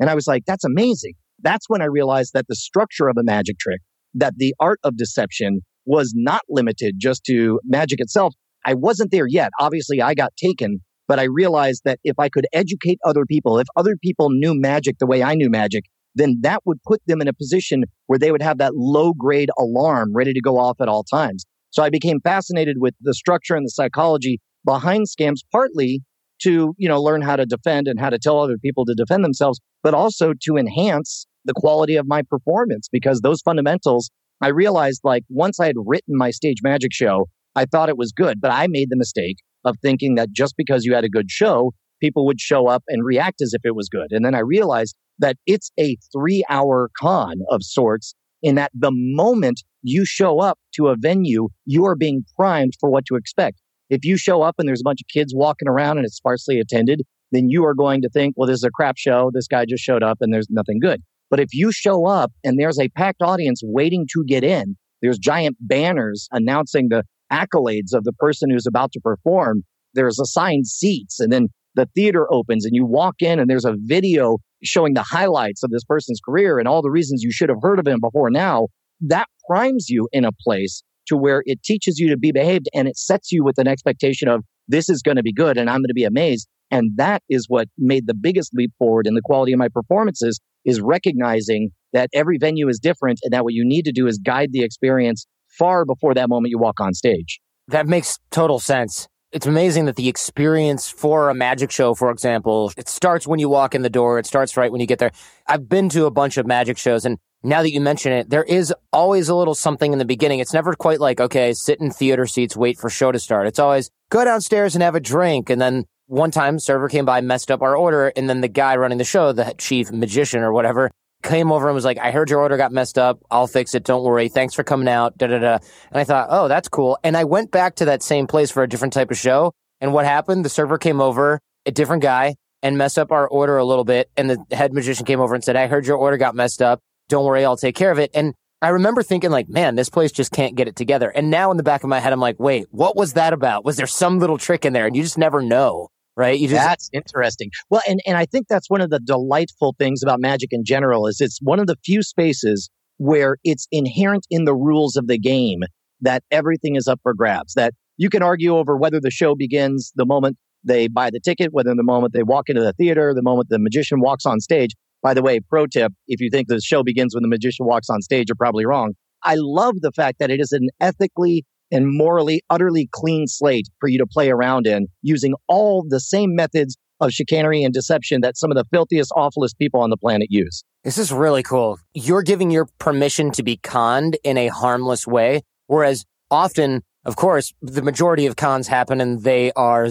And 0.00 0.10
I 0.10 0.14
was 0.14 0.26
like, 0.26 0.44
that's 0.46 0.64
amazing. 0.64 1.14
That's 1.42 1.68
when 1.68 1.82
I 1.82 1.86
realized 1.86 2.32
that 2.34 2.46
the 2.48 2.56
structure 2.56 3.08
of 3.08 3.16
a 3.18 3.24
magic 3.24 3.58
trick, 3.58 3.80
that 4.14 4.34
the 4.36 4.54
art 4.60 4.78
of 4.84 4.96
deception 4.96 5.60
was 5.86 6.12
not 6.16 6.42
limited 6.48 6.96
just 6.98 7.24
to 7.24 7.60
magic 7.64 8.00
itself. 8.00 8.34
I 8.64 8.74
wasn't 8.74 9.10
there 9.10 9.26
yet. 9.26 9.50
Obviously, 9.60 10.00
I 10.00 10.14
got 10.14 10.36
taken, 10.36 10.80
but 11.06 11.18
I 11.18 11.24
realized 11.24 11.82
that 11.84 11.98
if 12.04 12.18
I 12.18 12.28
could 12.28 12.46
educate 12.52 12.98
other 13.04 13.24
people, 13.26 13.58
if 13.58 13.66
other 13.76 13.96
people 14.02 14.30
knew 14.30 14.54
magic 14.58 14.96
the 14.98 15.06
way 15.06 15.22
I 15.22 15.34
knew 15.34 15.50
magic, 15.50 15.84
then 16.14 16.38
that 16.42 16.60
would 16.64 16.82
put 16.86 17.00
them 17.06 17.20
in 17.20 17.28
a 17.28 17.32
position 17.32 17.84
where 18.06 18.18
they 18.18 18.30
would 18.30 18.42
have 18.42 18.58
that 18.58 18.74
low 18.74 19.12
grade 19.12 19.50
alarm 19.58 20.12
ready 20.14 20.32
to 20.32 20.40
go 20.40 20.58
off 20.58 20.80
at 20.80 20.88
all 20.88 21.04
times. 21.04 21.44
So 21.70 21.82
I 21.82 21.90
became 21.90 22.20
fascinated 22.20 22.76
with 22.78 22.94
the 23.00 23.14
structure 23.14 23.56
and 23.56 23.66
the 23.66 23.70
psychology 23.70 24.40
behind 24.64 25.06
scams, 25.06 25.38
partly 25.50 26.02
to, 26.42 26.74
you 26.78 26.88
know, 26.88 27.02
learn 27.02 27.22
how 27.22 27.36
to 27.36 27.46
defend 27.46 27.88
and 27.88 27.98
how 27.98 28.10
to 28.10 28.18
tell 28.18 28.40
other 28.40 28.58
people 28.58 28.84
to 28.86 28.94
defend 28.94 29.24
themselves, 29.24 29.60
but 29.82 29.94
also 29.94 30.32
to 30.42 30.56
enhance 30.56 31.26
the 31.44 31.52
quality 31.54 31.96
of 31.96 32.06
my 32.06 32.22
performance 32.22 32.88
because 32.90 33.20
those 33.20 33.40
fundamentals, 33.40 34.10
I 34.40 34.48
realized 34.48 35.00
like 35.04 35.24
once 35.28 35.60
I 35.60 35.66
had 35.66 35.76
written 35.84 36.16
my 36.16 36.30
stage 36.30 36.58
magic 36.62 36.92
show, 36.92 37.26
I 37.56 37.64
thought 37.64 37.88
it 37.88 37.96
was 37.96 38.12
good, 38.12 38.40
but 38.40 38.50
I 38.50 38.66
made 38.68 38.90
the 38.90 38.96
mistake 38.96 39.36
of 39.64 39.76
thinking 39.80 40.14
that 40.16 40.32
just 40.32 40.54
because 40.56 40.84
you 40.84 40.94
had 40.94 41.04
a 41.04 41.08
good 41.08 41.30
show, 41.30 41.72
people 42.00 42.26
would 42.26 42.40
show 42.40 42.66
up 42.66 42.82
and 42.88 43.04
react 43.04 43.40
as 43.40 43.52
if 43.54 43.62
it 43.64 43.74
was 43.74 43.88
good. 43.88 44.08
And 44.10 44.24
then 44.24 44.34
I 44.34 44.40
realized 44.40 44.94
that 45.18 45.36
it's 45.46 45.70
a 45.78 45.96
three 46.12 46.44
hour 46.50 46.90
con 46.98 47.36
of 47.50 47.62
sorts 47.62 48.14
in 48.42 48.56
that 48.56 48.72
the 48.74 48.90
moment 48.92 49.62
you 49.82 50.04
show 50.04 50.40
up 50.40 50.58
to 50.74 50.88
a 50.88 50.96
venue, 50.98 51.48
you 51.64 51.86
are 51.86 51.96
being 51.96 52.24
primed 52.36 52.74
for 52.78 52.90
what 52.90 53.06
to 53.06 53.16
expect. 53.16 53.60
If 53.90 54.04
you 54.04 54.16
show 54.16 54.42
up 54.42 54.56
and 54.58 54.68
there's 54.68 54.80
a 54.80 54.84
bunch 54.84 55.00
of 55.00 55.08
kids 55.12 55.32
walking 55.34 55.68
around 55.68 55.98
and 55.98 56.06
it's 56.06 56.16
sparsely 56.16 56.58
attended, 56.58 57.02
then 57.32 57.48
you 57.48 57.64
are 57.64 57.74
going 57.74 58.02
to 58.02 58.08
think, 58.10 58.34
well, 58.36 58.46
this 58.46 58.58
is 58.58 58.64
a 58.64 58.70
crap 58.70 58.96
show. 58.96 59.30
This 59.32 59.46
guy 59.46 59.64
just 59.66 59.82
showed 59.82 60.02
up 60.02 60.18
and 60.20 60.32
there's 60.32 60.48
nothing 60.50 60.78
good. 60.80 61.02
But 61.30 61.40
if 61.40 61.48
you 61.52 61.72
show 61.72 62.06
up 62.06 62.32
and 62.44 62.58
there's 62.58 62.78
a 62.78 62.88
packed 62.90 63.22
audience 63.22 63.60
waiting 63.64 64.06
to 64.12 64.24
get 64.26 64.44
in, 64.44 64.76
there's 65.02 65.18
giant 65.18 65.56
banners 65.60 66.28
announcing 66.32 66.88
the 66.88 67.04
accolades 67.32 67.92
of 67.92 68.04
the 68.04 68.12
person 68.12 68.50
who's 68.50 68.66
about 68.66 68.92
to 68.92 69.00
perform. 69.00 69.62
There's 69.94 70.18
assigned 70.18 70.66
seats 70.66 71.20
and 71.20 71.32
then 71.32 71.48
the 71.74 71.88
theater 71.94 72.32
opens 72.32 72.64
and 72.64 72.74
you 72.74 72.84
walk 72.84 73.16
in 73.20 73.38
and 73.38 73.50
there's 73.50 73.64
a 73.64 73.76
video 73.76 74.38
showing 74.62 74.94
the 74.94 75.02
highlights 75.02 75.62
of 75.62 75.70
this 75.70 75.84
person's 75.84 76.20
career 76.24 76.58
and 76.58 76.68
all 76.68 76.82
the 76.82 76.90
reasons 76.90 77.22
you 77.22 77.32
should 77.32 77.48
have 77.48 77.58
heard 77.60 77.78
of 77.78 77.86
him 77.86 78.00
before 78.00 78.30
now. 78.30 78.68
That 79.00 79.26
primes 79.48 79.88
you 79.88 80.08
in 80.12 80.24
a 80.24 80.32
place 80.32 80.82
to 81.08 81.16
where 81.16 81.42
it 81.44 81.62
teaches 81.62 81.98
you 81.98 82.08
to 82.08 82.16
be 82.16 82.32
behaved 82.32 82.68
and 82.72 82.88
it 82.88 82.96
sets 82.96 83.32
you 83.32 83.44
with 83.44 83.58
an 83.58 83.68
expectation 83.68 84.28
of 84.28 84.42
this 84.68 84.88
is 84.88 85.02
going 85.02 85.16
to 85.16 85.22
be 85.22 85.32
good 85.32 85.58
and 85.58 85.68
I'm 85.68 85.80
going 85.80 85.88
to 85.88 85.94
be 85.94 86.04
amazed. 86.04 86.48
And 86.70 86.92
that 86.96 87.22
is 87.28 87.46
what 87.48 87.68
made 87.76 88.06
the 88.06 88.14
biggest 88.14 88.52
leap 88.54 88.72
forward 88.78 89.06
in 89.06 89.14
the 89.14 89.20
quality 89.22 89.52
of 89.52 89.58
my 89.58 89.68
performances 89.68 90.40
is 90.64 90.80
recognizing 90.80 91.70
that 91.92 92.08
every 92.14 92.38
venue 92.38 92.68
is 92.68 92.78
different 92.78 93.20
and 93.22 93.32
that 93.32 93.44
what 93.44 93.52
you 93.52 93.64
need 93.64 93.84
to 93.84 93.92
do 93.92 94.06
is 94.06 94.18
guide 94.18 94.50
the 94.52 94.62
experience 94.62 95.26
far 95.58 95.84
before 95.84 96.14
that 96.14 96.28
moment 96.28 96.50
you 96.50 96.58
walk 96.58 96.80
on 96.80 96.94
stage. 96.94 97.40
That 97.68 97.86
makes 97.86 98.18
total 98.30 98.58
sense. 98.58 99.08
It's 99.32 99.46
amazing 99.46 99.86
that 99.86 99.96
the 99.96 100.08
experience 100.08 100.88
for 100.88 101.28
a 101.28 101.34
magic 101.34 101.70
show, 101.70 101.94
for 101.94 102.10
example, 102.10 102.72
it 102.76 102.88
starts 102.88 103.26
when 103.26 103.40
you 103.40 103.48
walk 103.48 103.74
in 103.74 103.82
the 103.82 103.90
door. 103.90 104.18
It 104.18 104.26
starts 104.26 104.56
right 104.56 104.70
when 104.70 104.80
you 104.80 104.86
get 104.86 105.00
there. 105.00 105.10
I've 105.48 105.68
been 105.68 105.88
to 105.90 106.06
a 106.06 106.10
bunch 106.10 106.36
of 106.36 106.46
magic 106.46 106.78
shows 106.78 107.04
and 107.04 107.18
now 107.44 107.60
that 107.60 107.72
you 107.72 107.80
mention 107.80 108.10
it, 108.12 108.30
there 108.30 108.42
is 108.42 108.72
always 108.90 109.28
a 109.28 109.34
little 109.34 109.54
something 109.54 109.92
in 109.92 109.98
the 109.98 110.06
beginning. 110.06 110.38
It's 110.38 110.54
never 110.54 110.72
quite 110.74 110.98
like, 110.98 111.20
okay, 111.20 111.52
sit 111.52 111.78
in 111.78 111.90
theater 111.90 112.26
seats, 112.26 112.56
wait 112.56 112.78
for 112.78 112.88
show 112.88 113.12
to 113.12 113.18
start. 113.18 113.46
It's 113.46 113.58
always 113.58 113.90
go 114.10 114.24
downstairs 114.24 114.74
and 114.74 114.82
have 114.82 114.94
a 114.94 115.00
drink. 115.00 115.50
And 115.50 115.60
then 115.60 115.84
one 116.06 116.30
time 116.30 116.58
server 116.58 116.88
came 116.88 117.04
by, 117.04 117.20
messed 117.20 117.50
up 117.50 117.60
our 117.60 117.76
order. 117.76 118.12
And 118.16 118.30
then 118.30 118.40
the 118.40 118.48
guy 118.48 118.76
running 118.76 118.96
the 118.96 119.04
show, 119.04 119.32
the 119.32 119.54
chief 119.58 119.92
magician 119.92 120.42
or 120.42 120.54
whatever, 120.54 120.90
came 121.24 121.50
over 121.50 121.66
and 121.66 121.74
was 121.74 121.84
like, 121.84 121.98
I 121.98 122.12
heard 122.12 122.30
your 122.30 122.40
order 122.40 122.56
got 122.56 122.70
messed 122.70 122.98
up. 122.98 123.18
I'll 123.30 123.48
fix 123.48 123.74
it. 123.74 123.84
Don't 123.84 124.04
worry. 124.04 124.28
Thanks 124.28 124.54
for 124.54 124.62
coming 124.62 124.88
out. 124.88 125.18
Da 125.18 125.26
da 125.26 125.38
da. 125.38 125.58
And 125.90 126.00
I 126.00 126.04
thought, 126.04 126.28
oh, 126.30 126.46
that's 126.46 126.68
cool. 126.68 126.98
And 127.02 127.16
I 127.16 127.24
went 127.24 127.50
back 127.50 127.76
to 127.76 127.86
that 127.86 128.02
same 128.02 128.26
place 128.26 128.50
for 128.50 128.62
a 128.62 128.68
different 128.68 128.92
type 128.92 129.10
of 129.10 129.18
show. 129.18 129.52
And 129.80 129.92
what 129.92 130.04
happened? 130.04 130.44
The 130.44 130.48
server 130.48 130.78
came 130.78 131.00
over, 131.00 131.40
a 131.66 131.72
different 131.72 132.02
guy, 132.02 132.36
and 132.62 132.78
messed 132.78 132.98
up 132.98 133.10
our 133.10 133.26
order 133.26 133.56
a 133.56 133.64
little 133.64 133.84
bit. 133.84 134.10
And 134.16 134.30
the 134.30 134.44
head 134.52 134.72
magician 134.72 135.04
came 135.04 135.20
over 135.20 135.34
and 135.34 135.42
said, 135.42 135.56
I 135.56 135.66
heard 135.66 135.86
your 135.86 135.96
order 135.96 136.16
got 136.16 136.34
messed 136.34 136.62
up. 136.62 136.80
Don't 137.08 137.24
worry, 137.24 137.44
I'll 137.44 137.56
take 137.56 137.74
care 137.76 137.90
of 137.90 137.98
it. 137.98 138.10
And 138.14 138.34
I 138.62 138.68
remember 138.68 139.02
thinking 139.02 139.30
like, 139.30 139.48
man, 139.48 139.74
this 139.74 139.90
place 139.90 140.10
just 140.10 140.32
can't 140.32 140.54
get 140.54 140.68
it 140.68 140.76
together. 140.76 141.10
And 141.10 141.30
now 141.30 141.50
in 141.50 141.58
the 141.58 141.62
back 141.62 141.84
of 141.84 141.90
my 141.90 142.00
head, 142.00 142.14
I'm 142.14 142.20
like, 142.20 142.40
wait, 142.40 142.66
what 142.70 142.96
was 142.96 143.12
that 143.12 143.34
about? 143.34 143.62
Was 143.62 143.76
there 143.76 143.86
some 143.86 144.18
little 144.18 144.38
trick 144.38 144.64
in 144.64 144.72
there? 144.72 144.86
And 144.86 144.96
you 144.96 145.02
just 145.02 145.18
never 145.18 145.42
know, 145.42 145.88
right? 146.16 146.38
You 146.38 146.48
just 146.48 146.60
That's 146.60 146.90
interesting. 146.92 147.50
Well, 147.70 147.82
and, 147.88 148.00
and 148.06 148.16
I 148.16 148.26
think 148.26 148.48
that's 148.48 148.70
one 148.70 148.80
of 148.80 148.90
the 148.90 149.00
delightful 149.00 149.74
things 149.78 150.02
about 150.02 150.20
magic 150.20 150.50
in 150.52 150.64
general 150.64 151.06
is 151.06 151.20
it's 151.20 151.38
one 151.42 151.58
of 151.58 151.66
the 151.66 151.76
few 151.84 152.02
spaces 152.02 152.70
where 152.98 153.36
it's 153.44 153.66
inherent 153.72 154.26
in 154.30 154.44
the 154.44 154.54
rules 154.54 154.96
of 154.96 155.08
the 155.08 155.18
game 155.18 155.60
that 156.00 156.22
everything 156.30 156.76
is 156.76 156.86
up 156.86 157.00
for 157.02 157.14
grabs, 157.14 157.54
that 157.54 157.74
you 157.96 158.08
can 158.08 158.22
argue 158.22 158.56
over 158.56 158.76
whether 158.76 159.00
the 159.00 159.10
show 159.10 159.34
begins 159.34 159.92
the 159.96 160.06
moment 160.06 160.36
they 160.64 160.88
buy 160.88 161.10
the 161.10 161.20
ticket, 161.20 161.52
whether 161.52 161.74
the 161.74 161.82
moment 161.82 162.12
they 162.12 162.22
walk 162.22 162.48
into 162.48 162.62
the 162.62 162.72
theater, 162.72 163.12
the 163.14 163.22
moment 163.22 163.48
the 163.48 163.58
magician 163.58 164.00
walks 164.00 164.24
on 164.24 164.40
stage. 164.40 164.70
By 165.02 165.12
the 165.12 165.22
way, 165.22 165.40
pro 165.40 165.66
tip, 165.66 165.92
if 166.06 166.20
you 166.20 166.30
think 166.30 166.48
the 166.48 166.60
show 166.60 166.82
begins 166.82 167.14
when 167.14 167.22
the 167.22 167.28
magician 167.28 167.66
walks 167.66 167.90
on 167.90 168.00
stage, 168.00 168.26
you're 168.28 168.36
probably 168.36 168.64
wrong. 168.64 168.94
I 169.22 169.36
love 169.38 169.80
the 169.80 169.92
fact 169.92 170.18
that 170.18 170.30
it 170.30 170.40
is 170.40 170.52
an 170.52 170.68
ethically 170.80 171.44
and 171.70 171.86
morally 171.88 172.42
utterly 172.50 172.88
clean 172.92 173.26
slate 173.26 173.68
for 173.80 173.88
you 173.88 173.98
to 173.98 174.06
play 174.06 174.30
around 174.30 174.66
in 174.66 174.86
using 175.02 175.34
all 175.48 175.84
the 175.88 176.00
same 176.00 176.34
methods 176.34 176.76
of 177.00 177.10
chicanery 177.10 177.62
and 177.62 177.74
deception 177.74 178.20
that 178.20 178.36
some 178.36 178.50
of 178.50 178.56
the 178.56 178.64
filthiest, 178.72 179.12
awfulest 179.16 179.58
people 179.58 179.80
on 179.80 179.90
the 179.90 179.96
planet 179.96 180.28
use. 180.30 180.62
This 180.84 180.98
is 180.98 181.12
really 181.12 181.42
cool. 181.42 181.78
You're 181.94 182.22
giving 182.22 182.50
your 182.50 182.68
permission 182.78 183.30
to 183.32 183.42
be 183.42 183.56
conned 183.56 184.16
in 184.22 184.36
a 184.36 184.48
harmless 184.48 185.06
way, 185.06 185.42
whereas 185.66 186.04
often, 186.30 186.82
of 187.04 187.16
course, 187.16 187.52
the 187.62 187.82
majority 187.82 188.26
of 188.26 188.36
cons 188.36 188.68
happen 188.68 189.00
and 189.00 189.22
they 189.22 189.50
are 189.52 189.88